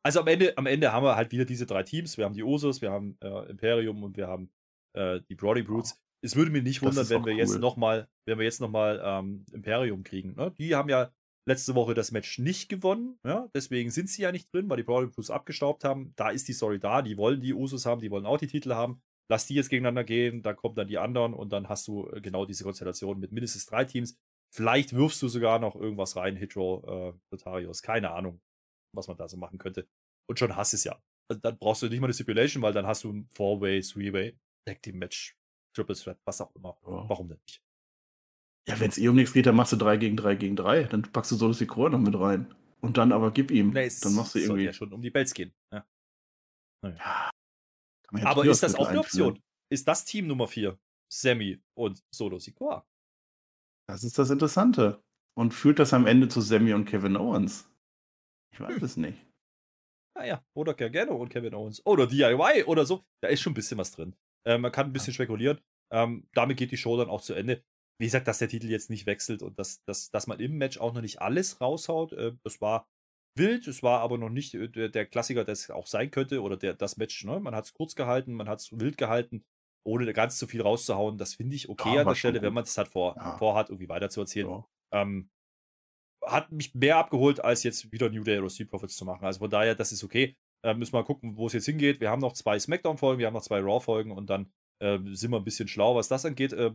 Also 0.05 0.20
am 0.20 0.28
Ende, 0.28 0.57
am 0.57 0.66
Ende 0.66 0.92
haben 0.92 1.05
wir 1.05 1.16
halt 1.16 1.32
wieder 1.32 1.44
diese 1.44 1.66
drei 1.66 1.82
Teams. 1.82 2.16
Wir 2.16 2.24
haben 2.24 2.34
die 2.34 2.44
Usos, 2.44 2.80
wir 2.80 2.92
haben 2.92 3.18
äh, 3.20 3.51
Imperium 3.51 4.05
und 4.05 4.16
wir 4.16 4.28
haben 4.28 4.53
äh, 4.92 5.20
die 5.28 5.34
Brody 5.34 5.62
Brutes. 5.62 6.01
Es 6.22 6.36
würde 6.36 6.53
mich 6.53 6.62
nicht 6.62 6.82
wundern, 6.82 7.09
wenn 7.09 7.26
wir 7.26 7.34
jetzt 7.34 7.55
cool. 7.55 7.59
nochmal, 7.59 8.09
wenn 8.24 8.38
wir 8.38 8.44
jetzt 8.44 8.61
noch 8.61 8.70
mal 8.70 9.01
ähm, 9.05 9.44
Imperium 9.53 10.05
kriegen. 10.05 10.34
Ne? 10.34 10.53
Die 10.53 10.76
haben 10.76 10.88
ja 10.88 11.11
letzte 11.47 11.74
Woche 11.74 11.94
das 11.94 12.11
Match 12.11 12.38
nicht 12.38 12.68
gewonnen. 12.68 13.18
Ja? 13.24 13.49
Deswegen 13.55 13.90
sind 13.90 14.11
sie 14.11 14.22
ja 14.22 14.32
nicht 14.32 14.53
drin, 14.53 14.68
weil 14.68 14.78
die 14.78 14.82
Brody 14.82 15.07
Brutes 15.07 15.30
abgestaubt 15.30 15.84
haben. 15.84 16.12
Da 16.16 16.30
ist 16.30 16.49
die 16.49 16.53
Story 16.53 16.78
da. 16.78 17.03
Die 17.03 17.16
wollen 17.16 17.40
die 17.40 17.55
Usos 17.55 17.86
haben, 17.86 18.01
die 18.01 18.11
wollen 18.11 18.26
auch 18.26 18.38
die 18.38 18.49
Titel 18.49 18.74
haben. 18.74 19.01
Lass 19.28 19.47
die 19.47 19.55
jetzt 19.55 19.70
gegeneinander 19.70 20.05
gehen, 20.05 20.42
dann 20.42 20.55
kommen 20.55 20.76
dann 20.76 20.86
die 20.86 20.99
anderen 20.99 21.34
und 21.34 21.53
dann 21.53 21.68
hast 21.68 21.88
du 21.88 22.09
äh, 22.11 22.20
genau 22.20 22.47
diese 22.47 22.62
Konstellation 22.62 23.18
mit 23.18 23.32
mindestens 23.32 23.66
drei 23.66 23.84
Teams. 23.84 24.16
Vielleicht 24.55 24.92
wirfst 24.92 25.20
du 25.20 25.28
sogar 25.28 25.59
noch 25.59 25.74
irgendwas 25.74 26.14
rein, 26.14 26.36
Hitro, 26.36 26.84
äh, 26.86 27.18
Notarius. 27.32 27.82
Keine 27.82 28.12
Ahnung, 28.12 28.40
was 28.94 29.09
man 29.09 29.16
da 29.16 29.28
so 29.28 29.36
machen 29.36 29.59
könnte. 29.59 29.88
Und 30.28 30.38
schon 30.38 30.55
hast 30.55 30.74
es 30.74 30.84
ja. 30.84 31.01
Also 31.28 31.40
dann 31.40 31.59
brauchst 31.59 31.82
du 31.82 31.88
nicht 31.88 32.01
mal 32.01 32.07
eine 32.07 32.14
Stipulation, 32.14 32.62
weil 32.62 32.72
dann 32.72 32.86
hast 32.86 33.03
du 33.03 33.12
ein 33.12 33.28
Four-Way, 33.34 33.80
Three-Way, 33.80 34.38
Tag 34.64 34.82
Team 34.82 34.99
Match, 34.99 35.36
Triple 35.74 35.97
Threat, 35.97 36.18
was 36.24 36.40
auch 36.40 36.55
immer. 36.55 36.78
Ja. 36.82 37.09
Warum 37.09 37.28
denn 37.28 37.40
nicht? 37.42 37.65
Ja, 38.68 38.80
wenn 38.80 38.90
es 38.90 38.98
eh 38.98 39.08
um 39.08 39.14
nichts 39.14 39.32
geht, 39.32 39.46
dann 39.46 39.54
machst 39.56 39.72
du 39.72 39.76
3 39.76 39.96
gegen 39.96 40.16
3 40.16 40.34
gegen 40.34 40.56
3. 40.56 40.84
Dann 40.84 41.02
packst 41.02 41.30
du 41.30 41.36
Solus 41.36 41.58
Sikoa 41.58 41.88
noch 41.88 42.00
mit 42.00 42.18
rein. 42.18 42.52
Und 42.80 42.98
dann 42.98 43.12
aber 43.12 43.30
gib 43.30 43.50
ihm. 43.50 43.70
Nee, 43.70 43.90
dann 44.02 44.14
machst 44.14 44.34
du 44.34 44.38
irgendwie. 44.40 44.64
ja 44.64 44.72
schon 44.72 44.92
um 44.92 45.00
die 45.02 45.10
Bells 45.10 45.32
gehen. 45.34 45.52
Ja. 45.72 45.86
Man 46.82 46.96
ja 48.22 48.28
Aber 48.28 48.44
ist 48.44 48.62
das 48.62 48.74
auch 48.74 48.88
eine 48.88 49.00
einführen. 49.00 49.28
Option? 49.30 49.42
Ist 49.70 49.88
das 49.88 50.04
Team 50.04 50.26
Nummer 50.26 50.46
4? 50.46 50.78
Sammy 51.12 51.60
und 51.74 52.04
Solo 52.12 52.38
Sikoa? 52.38 52.86
Das 53.88 54.04
ist 54.04 54.18
das 54.18 54.30
Interessante. 54.30 55.02
Und 55.36 55.52
führt 55.52 55.78
das 55.78 55.92
am 55.92 56.06
Ende 56.06 56.28
zu 56.28 56.40
Sammy 56.40 56.72
und 56.72 56.86
Kevin 56.86 57.16
Owens? 57.16 57.70
Ich 58.52 58.60
weiß 58.60 58.76
Hm. 58.76 58.84
es 58.84 58.96
nicht. 58.96 59.18
Naja, 60.16 60.42
oder 60.54 60.74
Gargano 60.74 61.14
und 61.16 61.28
Kevin 61.28 61.54
Owens. 61.54 61.84
Oder 61.84 62.06
DIY 62.06 62.64
oder 62.64 62.86
so. 62.86 63.04
Da 63.22 63.28
ist 63.28 63.40
schon 63.42 63.52
ein 63.52 63.54
bisschen 63.54 63.78
was 63.78 63.92
drin. 63.92 64.16
Äh, 64.46 64.58
man 64.58 64.72
kann 64.72 64.86
ein 64.86 64.92
bisschen 64.92 65.12
spekulieren. 65.12 65.60
Ähm, 65.92 66.26
damit 66.32 66.56
geht 66.56 66.72
die 66.72 66.76
Show 66.76 66.96
dann 66.96 67.08
auch 67.10 67.20
zu 67.20 67.34
Ende. 67.34 67.62
Wie 67.99 68.05
gesagt, 68.05 68.28
dass 68.28 68.38
der 68.38 68.49
Titel 68.49 68.68
jetzt 68.68 68.90
nicht 68.90 69.07
wechselt 69.07 69.42
und 69.42 69.59
dass, 69.59 69.82
dass, 69.84 70.11
dass 70.11 70.26
man 70.26 70.38
im 70.40 70.59
Match 70.59 70.78
auch 70.78 70.92
noch 70.92 71.01
nicht 71.01 71.20
alles 71.22 71.61
raushaut. 71.61 72.12
Äh, 72.12 72.32
das 72.42 72.61
war 72.61 72.86
wild, 73.36 73.66
es 73.68 73.82
war 73.82 74.01
aber 74.01 74.18
noch 74.18 74.28
nicht 74.28 74.55
äh, 74.55 74.90
der, 74.90 75.07
Klassiker, 75.07 75.44
der 75.44 75.53
es 75.53 75.70
auch 75.70 75.86
sein 75.86 76.11
könnte. 76.11 76.42
Oder 76.42 76.57
der, 76.57 76.74
das 76.74 76.97
Match, 76.97 77.24
ne? 77.24 77.40
Man 77.40 77.55
hat 77.55 77.64
es 77.64 77.74
kurz 77.74 77.94
gehalten, 77.94 78.34
man 78.34 78.49
hat 78.49 78.61
es 78.61 78.70
wild 78.72 78.99
gehalten, 78.99 79.44
ohne 79.84 80.12
ganz 80.12 80.38
zu 80.38 80.47
viel 80.47 80.62
rauszuhauen. 80.62 81.16
Das 81.18 81.34
finde 81.34 81.57
ich 81.57 81.68
okay 81.68 81.94
Ja, 81.94 82.01
an 82.03 82.09
der 82.09 82.14
Stelle, 82.14 82.42
wenn 82.42 82.53
man 82.53 82.64
es 82.64 82.76
halt 82.76 82.88
vor, 82.88 83.16
Ja. 83.16 83.36
vorhat, 83.38 83.70
irgendwie 83.70 83.88
weiterzuerzählen. 83.88 84.49
So. 84.49 84.64
Ähm, 84.92 85.30
hat 86.24 86.51
mich 86.51 86.74
mehr 86.74 86.97
abgeholt, 86.97 87.44
als 87.44 87.62
jetzt 87.62 87.92
wieder 87.92 88.11
New 88.11 88.24
Day 88.24 88.38
oder 88.38 88.51
Street 88.51 88.68
Profits 88.68 88.97
zu 88.97 89.05
machen. 89.05 89.24
Also 89.24 89.38
von 89.38 89.51
daher, 89.51 89.74
das 89.74 89.92
ist 89.92 90.03
okay. 90.03 90.36
Äh, 90.64 90.74
müssen 90.74 90.92
wir 90.92 91.01
mal 91.01 91.07
gucken, 91.07 91.36
wo 91.36 91.47
es 91.47 91.53
jetzt 91.53 91.66
hingeht. 91.66 92.01
Wir 92.01 92.11
haben 92.11 92.20
noch 92.20 92.32
zwei 92.32 92.59
Smackdown-Folgen, 92.59 93.20
wir 93.20 93.26
haben 93.26 93.34
noch 93.34 93.42
zwei 93.42 93.61
Raw-Folgen 93.61 94.11
und 94.11 94.28
dann 94.28 94.51
äh, 94.82 94.99
sind 95.12 95.30
wir 95.30 95.36
ein 95.36 95.44
bisschen 95.44 95.68
schlau, 95.68 95.94
was 95.94 96.09
das 96.09 96.24
angeht. 96.24 96.53
Äh, 96.53 96.72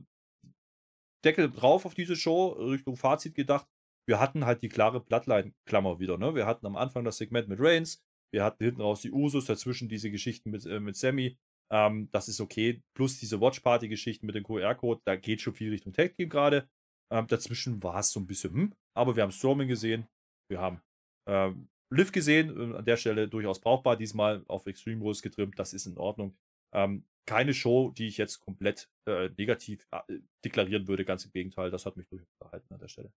Deckel 1.23 1.49
drauf 1.51 1.85
auf 1.85 1.93
diese 1.93 2.15
Show, 2.15 2.49
Richtung 2.49 2.95
Fazit 2.97 3.35
gedacht. 3.35 3.67
Wir 4.07 4.19
hatten 4.19 4.45
halt 4.45 4.63
die 4.63 4.69
klare 4.69 4.99
Bloodline-Klammer 4.99 5.99
wieder. 5.99 6.17
Ne? 6.17 6.35
Wir 6.35 6.45
hatten 6.45 6.65
am 6.65 6.75
Anfang 6.75 7.03
das 7.03 7.17
Segment 7.17 7.47
mit 7.47 7.59
Reigns, 7.61 8.03
wir 8.33 8.43
hatten 8.43 8.63
hinten 8.63 8.81
raus 8.81 9.01
die 9.01 9.11
Usos, 9.11 9.45
dazwischen 9.45 9.89
diese 9.89 10.09
Geschichten 10.09 10.51
mit, 10.51 10.65
äh, 10.65 10.79
mit 10.79 10.95
Sammy. 10.95 11.37
Ähm, 11.71 12.09
das 12.11 12.27
ist 12.27 12.41
okay. 12.41 12.81
Plus 12.95 13.17
diese 13.19 13.39
Watch-Party-Geschichten 13.39 14.25
mit 14.25 14.35
dem 14.35 14.43
QR-Code, 14.43 15.01
da 15.05 15.15
geht 15.15 15.41
schon 15.41 15.53
viel 15.53 15.69
Richtung 15.69 15.93
Tag-Team 15.93 16.29
gerade. 16.29 16.69
Ähm, 17.11 17.27
dazwischen 17.27 17.83
war 17.83 17.99
es 17.99 18.11
so 18.11 18.19
ein 18.19 18.27
bisschen, 18.27 18.53
hm, 18.53 18.73
aber 18.95 19.15
wir 19.15 19.23
haben 19.23 19.31
Strowman 19.31 19.67
gesehen, 19.67 20.07
wir 20.49 20.59
haben 20.59 20.81
ähm, 21.27 21.67
Liv 21.89 22.11
gesehen, 22.11 22.73
äh, 22.73 22.77
an 22.77 22.85
der 22.85 22.97
Stelle 22.97 23.27
durchaus 23.27 23.59
brauchbar, 23.59 23.97
diesmal 23.97 24.43
auf 24.47 24.65
Extreme 24.65 25.01
Rules 25.01 25.21
getrimmt, 25.21 25.59
das 25.59 25.73
ist 25.73 25.85
in 25.85 25.97
Ordnung. 25.97 26.37
Ähm, 26.73 27.05
keine 27.25 27.53
Show, 27.53 27.91
die 27.91 28.07
ich 28.07 28.17
jetzt 28.17 28.39
komplett 28.39 28.89
äh, 29.05 29.29
negativ 29.37 29.87
äh, 29.91 30.19
deklarieren 30.43 30.87
würde, 30.87 31.05
ganz 31.05 31.25
im 31.25 31.31
Gegenteil, 31.31 31.71
das 31.71 31.85
hat 31.85 31.97
mich 31.97 32.07
durchaus 32.07 32.33
verhalten 32.37 32.73
an 32.73 32.79
der 32.79 32.87
Stelle. 32.87 33.11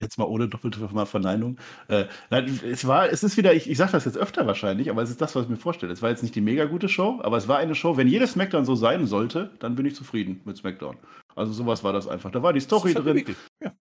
Jetzt 0.00 0.16
mal 0.16 0.26
ohne 0.26 0.48
doppelte 0.48 0.88
Verneinung. 1.06 1.58
Äh, 1.88 2.06
nein, 2.30 2.60
es 2.64 2.86
war, 2.86 3.10
es 3.10 3.24
ist 3.24 3.36
wieder, 3.36 3.52
ich, 3.52 3.68
ich 3.68 3.76
sage 3.76 3.92
das 3.92 4.04
jetzt 4.04 4.16
öfter 4.16 4.46
wahrscheinlich, 4.46 4.90
aber 4.90 5.02
es 5.02 5.10
ist 5.10 5.20
das, 5.20 5.34
was 5.34 5.44
ich 5.44 5.48
mir 5.48 5.56
vorstelle. 5.56 5.92
Es 5.92 6.02
war 6.02 6.10
jetzt 6.10 6.22
nicht 6.22 6.36
die 6.36 6.40
mega 6.40 6.66
gute 6.66 6.88
Show, 6.88 7.18
aber 7.22 7.36
es 7.36 7.48
war 7.48 7.58
eine 7.58 7.74
Show, 7.74 7.96
wenn 7.96 8.06
jedes 8.06 8.32
SmackDown 8.32 8.64
so 8.64 8.76
sein 8.76 9.08
sollte, 9.08 9.50
dann 9.58 9.74
bin 9.74 9.86
ich 9.86 9.96
zufrieden 9.96 10.40
mit 10.44 10.56
SmackDown. 10.56 10.96
Also 11.34 11.52
sowas 11.52 11.82
war 11.82 11.92
das 11.92 12.06
einfach. 12.06 12.30
Da 12.30 12.42
war 12.42 12.52
die 12.52 12.60
Story 12.60 12.94
halt 12.94 13.06
drin. 13.06 13.36
Ja. 13.60 13.72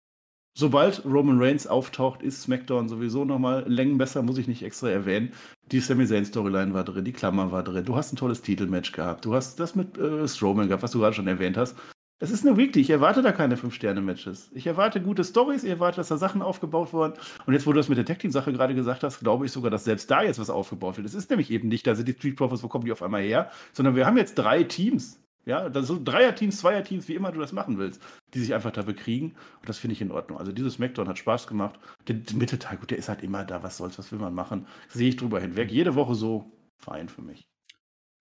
Sobald 0.60 1.05
Roman 1.05 1.39
Reigns 1.39 1.68
auftaucht, 1.68 2.24
ist 2.24 2.41
SmackDown 2.41 2.89
sowieso 2.89 3.26
nochmal 3.26 3.64
Längen 3.68 3.99
besser, 3.99 4.24
muss 4.24 4.39
ich 4.39 4.47
nicht 4.47 4.64
extra 4.64 4.89
erwähnen. 4.89 5.32
Die 5.72 5.80
Sami 5.80 6.08
Zayn 6.08 6.26
Storyline 6.26 6.74
war 6.74 6.84
drin, 6.84 7.05
die 7.05 7.14
Klammer 7.14 7.51
war 7.51 7.62
drin. 7.62 7.86
Du 7.86 7.95
hast 7.95 8.12
ein 8.12 8.16
tolles 8.16 8.41
Titelmatch 8.41 8.91
gehabt. 8.91 9.24
Du 9.24 9.36
hast 9.36 9.60
das 9.60 9.76
mit 9.76 9.99
äh, 9.99 10.28
Strowman 10.28 10.68
gehabt, 10.68 10.82
was 10.82 10.89
du 10.89 10.97
gerade 10.97 11.16
schon 11.16 11.28
erwähnt 11.28 11.58
hast. 11.58 11.76
Es 12.18 12.32
ist 12.32 12.43
eine 12.43 12.58
Weekly. 12.58 12.82
Ich 12.82 12.89
erwarte 12.89 13.22
da 13.22 13.34
keine 13.34 13.55
5-Sterne-Matches. 13.55 14.49
Ich 14.55 14.66
erwarte 14.66 14.99
gute 14.99 15.24
Stories, 15.24 15.64
ich 15.64 15.70
erwarte, 15.70 15.97
dass 15.97 16.08
da 16.08 16.18
Sachen 16.18 16.41
aufgebaut 16.41 16.91
wurden. 16.91 17.14
Und 17.45 17.53
jetzt, 17.53 17.68
wo 17.68 17.72
du 17.72 17.78
das 17.78 17.88
mit 17.88 17.99
der 17.99 18.05
Tag-Team-Sache 18.05 18.51
gerade 18.51 18.74
gesagt 18.74 19.03
hast, 19.03 19.20
glaube 19.20 19.45
ich 19.45 19.51
sogar, 19.51 19.70
dass 19.70 19.84
selbst 19.84 20.10
da 20.10 20.24
jetzt 20.24 20.39
was 20.39 20.49
aufgebaut 20.49 20.97
wird. 20.97 21.05
Es 21.05 21.14
ist 21.14 21.30
nämlich 21.30 21.51
eben 21.51 21.68
nicht, 21.68 21.86
da 21.86 21.93
sind 21.93 22.08
die 22.08 22.14
Street 22.14 22.36
Profits, 22.36 22.64
wo 22.64 22.68
kommen 22.68 22.86
die 22.86 22.91
auf 22.91 23.03
einmal 23.03 23.22
her, 23.22 23.51
sondern 23.74 23.95
wir 23.95 24.08
haben 24.08 24.18
jetzt 24.18 24.34
drei 24.34 24.64
Teams. 24.64 25.20
Ja, 25.48 25.70
das 25.70 25.88
sind 25.88 26.04
Dreier-Teams, 26.06 26.58
Zweier-Teams, 26.60 27.08
wie 27.08 27.16
immer 27.16 27.32
du 27.32 27.39
das 27.39 27.54
machen 27.54 27.78
willst, 27.78 28.02
die 28.34 28.39
sich 28.39 28.54
einfach 28.54 28.72
da 28.72 28.82
bekriegen. 28.82 29.32
Und 29.62 29.70
das 29.70 29.78
finde 29.78 29.93
ich 29.93 30.02
in 30.02 30.12
Ordnung. 30.12 30.38
Also 30.38 30.52
dieses 30.52 30.74
Smackdown 30.74 31.08
hat 31.08 31.18
Spaß 31.18 31.48
gemacht. 31.48 31.80
Der, 32.08 32.16
der 32.16 32.36
Mittelteil, 32.36 32.78
gut, 32.78 32.91
der 32.91 32.98
ist 32.98 33.08
halt 33.08 33.24
immer 33.24 33.45
da. 33.45 33.64
Was 33.64 33.78
soll's, 33.78 33.98
was 33.98 34.12
will 34.12 34.20
man 34.20 34.34
machen? 34.34 34.68
Sehe 34.89 35.08
ich 35.08 35.16
drüber 35.16 35.39
hinweg. 35.39 35.72
Jede 35.72 35.95
Woche 35.95 36.16
so, 36.16 36.52
fein 36.76 37.08
für 37.08 37.22
mich. 37.22 37.48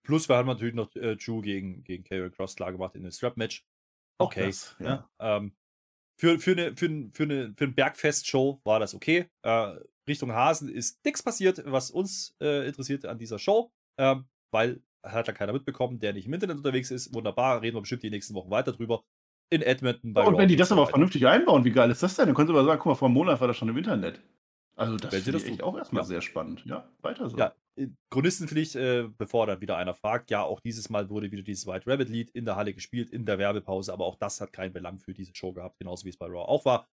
Plus, 0.04 0.28
wir 0.28 0.36
haben 0.36 0.46
natürlich 0.46 0.76
noch 0.76 0.94
äh, 0.94 1.16
Drew 1.16 1.40
gegen, 1.40 1.82
gegen 1.82 2.04
Karrion 2.04 2.30
Cross 2.30 2.54
klar 2.54 2.70
gemacht 2.70 2.94
in 2.94 3.02
einem 3.02 3.10
Strap-Match. 3.10 3.66
Okay. 4.18 4.46
das, 4.46 4.76
ja. 4.78 5.08
ja. 5.20 5.36
Ähm, 5.38 5.52
für, 6.18 6.38
für, 6.38 6.52
eine, 6.52 6.76
für, 6.76 6.86
ein- 6.86 7.12
für, 7.12 7.24
eine, 7.24 7.54
für 7.56 7.64
ein 7.64 7.74
Bergfest-Show 7.74 8.60
war 8.62 8.78
das 8.78 8.94
okay. 8.94 9.28
Äh, 9.42 9.74
Richtung 10.08 10.32
Hasen 10.32 10.68
ist 10.68 11.04
nichts 11.04 11.24
passiert, 11.24 11.60
was 11.66 11.90
uns 11.90 12.36
äh, 12.40 12.68
interessiert 12.68 13.04
an 13.04 13.18
dieser 13.18 13.40
Show, 13.40 13.72
ähm, 13.98 14.26
weil 14.52 14.80
hat 15.06 15.28
da 15.28 15.32
keiner 15.32 15.52
mitbekommen, 15.52 15.98
der 15.98 16.12
nicht 16.12 16.26
im 16.26 16.34
Internet 16.34 16.58
unterwegs 16.58 16.90
ist. 16.90 17.14
Wunderbar, 17.14 17.62
reden 17.62 17.76
wir 17.76 17.80
bestimmt 17.80 18.02
die 18.02 18.10
nächsten 18.10 18.34
Wochen 18.34 18.50
weiter 18.50 18.72
drüber. 18.72 19.04
In 19.48 19.62
Edmonton 19.62 20.12
bei 20.12 20.22
und 20.22 20.34
Raw 20.34 20.38
wenn 20.42 20.48
die 20.48 20.56
das 20.56 20.72
aber 20.72 20.86
vernünftig 20.88 21.26
einbauen, 21.26 21.64
wie 21.64 21.70
geil 21.70 21.90
ist 21.90 22.02
das 22.02 22.16
denn? 22.16 22.26
Dann 22.26 22.34
können 22.34 22.48
sie 22.48 22.52
aber 22.52 22.64
sagen, 22.64 22.80
guck 22.80 22.90
mal, 22.90 22.94
vor 22.96 23.06
einem 23.06 23.14
Monat 23.14 23.40
war 23.40 23.48
das 23.48 23.56
schon 23.56 23.68
im 23.68 23.76
Internet. 23.76 24.20
Also 24.76 24.96
das 24.96 25.14
finde 25.14 25.38
ich 25.38 25.62
auch 25.62 25.76
erstmal 25.76 26.02
Ja. 26.02 26.06
sehr 26.06 26.20
spannend. 26.20 26.64
Ja, 26.66 26.88
weiter 27.00 27.30
so. 27.30 27.36
Ja, 27.38 27.54
äh, 27.76 27.86
Chronistenpflicht, 28.10 28.74
äh, 28.76 29.08
bevor 29.16 29.46
dann 29.46 29.60
wieder 29.60 29.76
einer 29.76 29.94
fragt. 29.94 30.30
Ja, 30.30 30.42
auch 30.42 30.60
dieses 30.60 30.90
Mal 30.90 31.08
wurde 31.08 31.30
wieder 31.30 31.42
dieses 31.42 31.66
White 31.66 31.86
Rabbit 31.86 32.08
Lied 32.08 32.30
in 32.30 32.44
der 32.44 32.56
Halle 32.56 32.74
gespielt, 32.74 33.10
in 33.10 33.24
der 33.24 33.38
Werbepause, 33.38 33.92
aber 33.92 34.04
auch 34.04 34.16
das 34.16 34.40
hat 34.40 34.52
keinen 34.52 34.72
Belang 34.72 34.98
für 34.98 35.14
diese 35.14 35.34
Show 35.34 35.52
gehabt, 35.52 35.78
genauso 35.78 36.04
wie 36.04 36.10
es 36.10 36.16
bei 36.18 36.26
Raw 36.26 36.46
auch 36.48 36.64
war. 36.64 36.88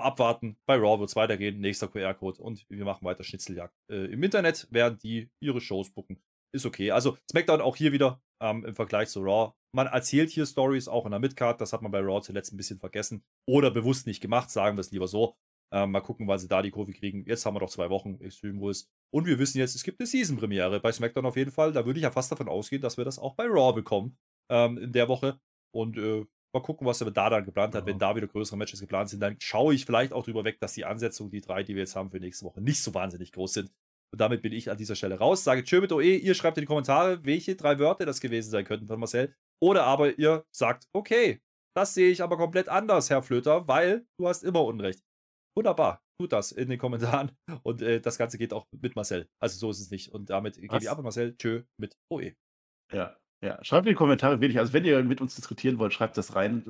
Abwarten, 0.00 0.56
bei 0.66 0.76
Raw 0.76 0.98
wird 0.98 1.10
es 1.10 1.16
weitergehen, 1.16 1.60
nächster 1.60 1.88
QR-Code 1.88 2.42
und 2.42 2.64
wir 2.68 2.84
machen 2.84 3.04
weiter 3.04 3.22
Schnitzeljagd 3.22 3.74
äh, 3.90 4.06
im 4.06 4.22
Internet, 4.22 4.66
während 4.70 5.02
die 5.02 5.30
ihre 5.40 5.60
Shows 5.60 5.92
bucken. 5.92 6.20
Ist 6.54 6.66
okay. 6.66 6.92
Also 6.92 7.18
SmackDown 7.28 7.60
auch 7.60 7.74
hier 7.74 7.90
wieder 7.90 8.22
ähm, 8.40 8.64
im 8.64 8.76
Vergleich 8.76 9.08
zu 9.08 9.20
Raw. 9.20 9.54
Man 9.74 9.88
erzählt 9.88 10.30
hier 10.30 10.46
Stories 10.46 10.86
auch 10.86 11.04
in 11.04 11.10
der 11.10 11.18
Midcard, 11.18 11.60
das 11.60 11.72
hat 11.72 11.82
man 11.82 11.90
bei 11.90 11.98
Raw 11.98 12.22
zuletzt 12.22 12.52
ein 12.52 12.56
bisschen 12.56 12.78
vergessen 12.78 13.24
oder 13.44 13.72
bewusst 13.72 14.06
nicht 14.06 14.20
gemacht, 14.20 14.50
sagen 14.50 14.76
wir 14.76 14.80
es 14.80 14.92
lieber 14.92 15.08
so. 15.08 15.34
Ähm, 15.72 15.90
mal 15.90 16.00
gucken, 16.00 16.28
wann 16.28 16.38
sie 16.38 16.46
da 16.46 16.62
die 16.62 16.70
Kurve 16.70 16.92
kriegen. 16.92 17.24
Jetzt 17.26 17.44
haben 17.44 17.56
wir 17.56 17.60
doch 17.60 17.70
zwei 17.70 17.90
Wochen 17.90 18.20
Extreme 18.20 18.60
Rules. 18.60 18.88
Und 19.12 19.26
wir 19.26 19.40
wissen 19.40 19.58
jetzt, 19.58 19.74
es 19.74 19.82
gibt 19.82 19.98
eine 19.98 20.06
Season-Premiere 20.06 20.78
bei 20.78 20.92
SmackDown 20.92 21.26
auf 21.26 21.36
jeden 21.36 21.50
Fall. 21.50 21.72
Da 21.72 21.84
würde 21.84 21.98
ich 21.98 22.04
ja 22.04 22.12
fast 22.12 22.30
davon 22.30 22.48
ausgehen, 22.48 22.80
dass 22.80 22.96
wir 22.96 23.04
das 23.04 23.18
auch 23.18 23.34
bei 23.34 23.46
Raw 23.46 23.72
bekommen 23.72 24.16
ähm, 24.48 24.78
in 24.78 24.92
der 24.92 25.08
Woche. 25.08 25.40
Und 25.72 25.98
äh, 25.98 26.24
mal 26.52 26.60
gucken, 26.60 26.86
was 26.86 27.00
er 27.00 27.10
da 27.10 27.30
dann 27.30 27.44
geplant 27.44 27.74
hat. 27.74 27.82
Ja. 27.82 27.86
Wenn 27.88 27.98
da 27.98 28.14
wieder 28.14 28.28
größere 28.28 28.56
Matches 28.56 28.78
geplant 28.78 29.08
sind, 29.08 29.18
dann 29.18 29.36
schaue 29.40 29.74
ich 29.74 29.84
vielleicht 29.84 30.12
auch 30.12 30.22
drüber 30.22 30.44
weg, 30.44 30.60
dass 30.60 30.74
die 30.74 30.84
Ansetzungen, 30.84 31.32
die 31.32 31.40
drei, 31.40 31.64
die 31.64 31.74
wir 31.74 31.82
jetzt 31.82 31.96
haben 31.96 32.12
für 32.12 32.20
nächste 32.20 32.44
Woche, 32.44 32.60
nicht 32.60 32.80
so 32.80 32.94
wahnsinnig 32.94 33.32
groß 33.32 33.54
sind. 33.54 33.72
Und 34.14 34.20
damit 34.20 34.42
bin 34.42 34.52
ich 34.52 34.70
an 34.70 34.76
dieser 34.76 34.94
Stelle 34.94 35.18
raus. 35.18 35.42
Sage 35.42 35.64
tschö 35.64 35.80
mit 35.80 35.90
OE. 35.90 36.18
Ihr 36.18 36.34
schreibt 36.36 36.56
in 36.56 36.62
die 36.62 36.66
Kommentare, 36.68 37.24
welche 37.24 37.56
drei 37.56 37.80
Wörter 37.80 38.06
das 38.06 38.20
gewesen 38.20 38.48
sein 38.48 38.64
könnten 38.64 38.86
von 38.86 39.00
Marcel. 39.00 39.34
Oder 39.60 39.86
aber 39.86 40.16
ihr 40.16 40.46
sagt, 40.54 40.86
okay, 40.94 41.42
das 41.76 41.94
sehe 41.94 42.10
ich 42.10 42.22
aber 42.22 42.36
komplett 42.36 42.68
anders, 42.68 43.10
Herr 43.10 43.24
Flöter, 43.24 43.66
weil 43.66 44.06
du 44.16 44.28
hast 44.28 44.44
immer 44.44 44.62
Unrecht. 44.62 45.02
Wunderbar, 45.58 46.00
tut 46.20 46.32
das 46.32 46.52
in 46.52 46.68
den 46.68 46.78
Kommentaren. 46.78 47.32
Und 47.64 47.82
äh, 47.82 48.00
das 48.00 48.16
Ganze 48.16 48.38
geht 48.38 48.52
auch 48.52 48.68
mit 48.80 48.94
Marcel. 48.94 49.28
Also 49.42 49.58
so 49.58 49.70
ist 49.70 49.80
es 49.80 49.90
nicht. 49.90 50.12
Und 50.12 50.30
damit 50.30 50.60
gebe 50.60 50.78
ich 50.78 50.88
ab 50.88 51.02
Marcel. 51.02 51.36
Tschö 51.36 51.64
mit 51.76 51.96
OE. 52.08 52.36
Ja, 52.92 53.16
ja. 53.44 53.58
Schreibt 53.62 53.86
in 53.86 53.90
die 53.92 53.96
Kommentare 53.96 54.40
wirklich. 54.40 54.58
Also, 54.58 54.72
wenn 54.72 54.84
ihr 54.84 55.02
mit 55.02 55.20
uns 55.20 55.34
diskutieren 55.34 55.78
wollt, 55.78 55.92
schreibt 55.92 56.16
das 56.16 56.34
rein. 56.34 56.64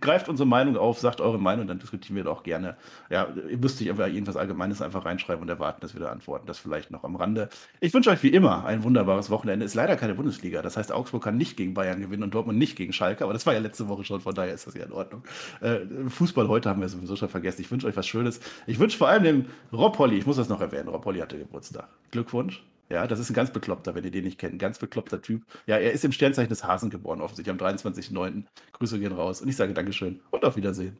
Greift 0.00 0.28
unsere 0.28 0.48
Meinung 0.48 0.76
auf, 0.76 0.98
sagt 0.98 1.20
eure 1.20 1.38
Meinung, 1.38 1.66
dann 1.66 1.78
diskutieren 1.78 2.16
wir 2.16 2.24
doch 2.24 2.42
gerne. 2.42 2.76
Ja, 3.08 3.28
ihr 3.48 3.58
müsst 3.58 3.80
nicht 3.80 3.90
einfach 3.90 4.06
irgendwas 4.06 4.36
Allgemeines 4.36 4.82
einfach 4.82 5.04
reinschreiben 5.04 5.42
und 5.42 5.48
erwarten, 5.48 5.80
dass 5.80 5.94
wir 5.94 6.00
da 6.00 6.10
antworten. 6.10 6.46
Das 6.46 6.58
vielleicht 6.58 6.90
noch 6.90 7.04
am 7.04 7.14
Rande. 7.14 7.48
Ich 7.80 7.94
wünsche 7.94 8.10
euch 8.10 8.22
wie 8.22 8.28
immer 8.28 8.64
ein 8.64 8.82
wunderbares 8.82 9.30
Wochenende. 9.30 9.64
Ist 9.64 9.74
leider 9.74 9.96
keine 9.96 10.14
Bundesliga. 10.14 10.60
Das 10.62 10.76
heißt, 10.76 10.90
Augsburg 10.90 11.22
kann 11.22 11.36
nicht 11.36 11.56
gegen 11.56 11.74
Bayern 11.74 12.00
gewinnen 12.00 12.24
und 12.24 12.34
Dortmund 12.34 12.58
nicht 12.58 12.76
gegen 12.76 12.92
Schalke. 12.92 13.22
Aber 13.22 13.32
das 13.32 13.46
war 13.46 13.54
ja 13.54 13.60
letzte 13.60 13.88
Woche 13.88 14.04
schon, 14.04 14.20
von 14.20 14.34
daher 14.34 14.54
ist 14.54 14.66
das 14.66 14.74
ja 14.74 14.84
in 14.84 14.92
Ordnung. 14.92 15.22
Äh, 15.60 15.80
Fußball 16.08 16.48
heute 16.48 16.68
haben 16.68 16.80
wir 16.80 16.88
sowieso 16.88 17.14
schon 17.14 17.28
vergessen. 17.28 17.60
Ich 17.60 17.70
wünsche 17.70 17.86
euch 17.86 17.96
was 17.96 18.06
Schönes. 18.06 18.40
Ich 18.66 18.78
wünsche 18.78 18.98
vor 18.98 19.08
allem 19.08 19.22
dem 19.22 19.46
Rob 19.72 19.98
Holly, 19.98 20.18
ich 20.18 20.26
muss 20.26 20.36
das 20.36 20.48
noch 20.48 20.60
erwähnen, 20.60 20.88
Rob 20.88 21.04
Holly 21.04 21.20
hatte 21.20 21.38
Geburtstag. 21.38 21.88
Glückwunsch. 22.10 22.62
Ja, 22.92 23.06
das 23.06 23.18
ist 23.18 23.30
ein 23.30 23.34
ganz 23.34 23.50
bekloppter, 23.50 23.94
wenn 23.94 24.04
ihr 24.04 24.10
den 24.10 24.24
nicht 24.24 24.38
kennt. 24.38 24.52
Ein 24.52 24.58
ganz 24.58 24.78
bekloppter 24.78 25.22
Typ. 25.22 25.46
Ja, 25.66 25.78
er 25.78 25.92
ist 25.92 26.04
im 26.04 26.12
Sternzeichen 26.12 26.50
des 26.50 26.64
Hasen 26.64 26.90
geboren, 26.90 27.22
offensichtlich 27.22 27.50
am 27.50 27.56
23.09. 27.56 28.44
Grüße 28.72 29.00
gehen 29.00 29.12
raus. 29.12 29.40
Und 29.40 29.48
ich 29.48 29.56
sage 29.56 29.72
Dankeschön 29.72 30.20
und 30.30 30.44
auf 30.44 30.56
Wiedersehen. 30.56 30.98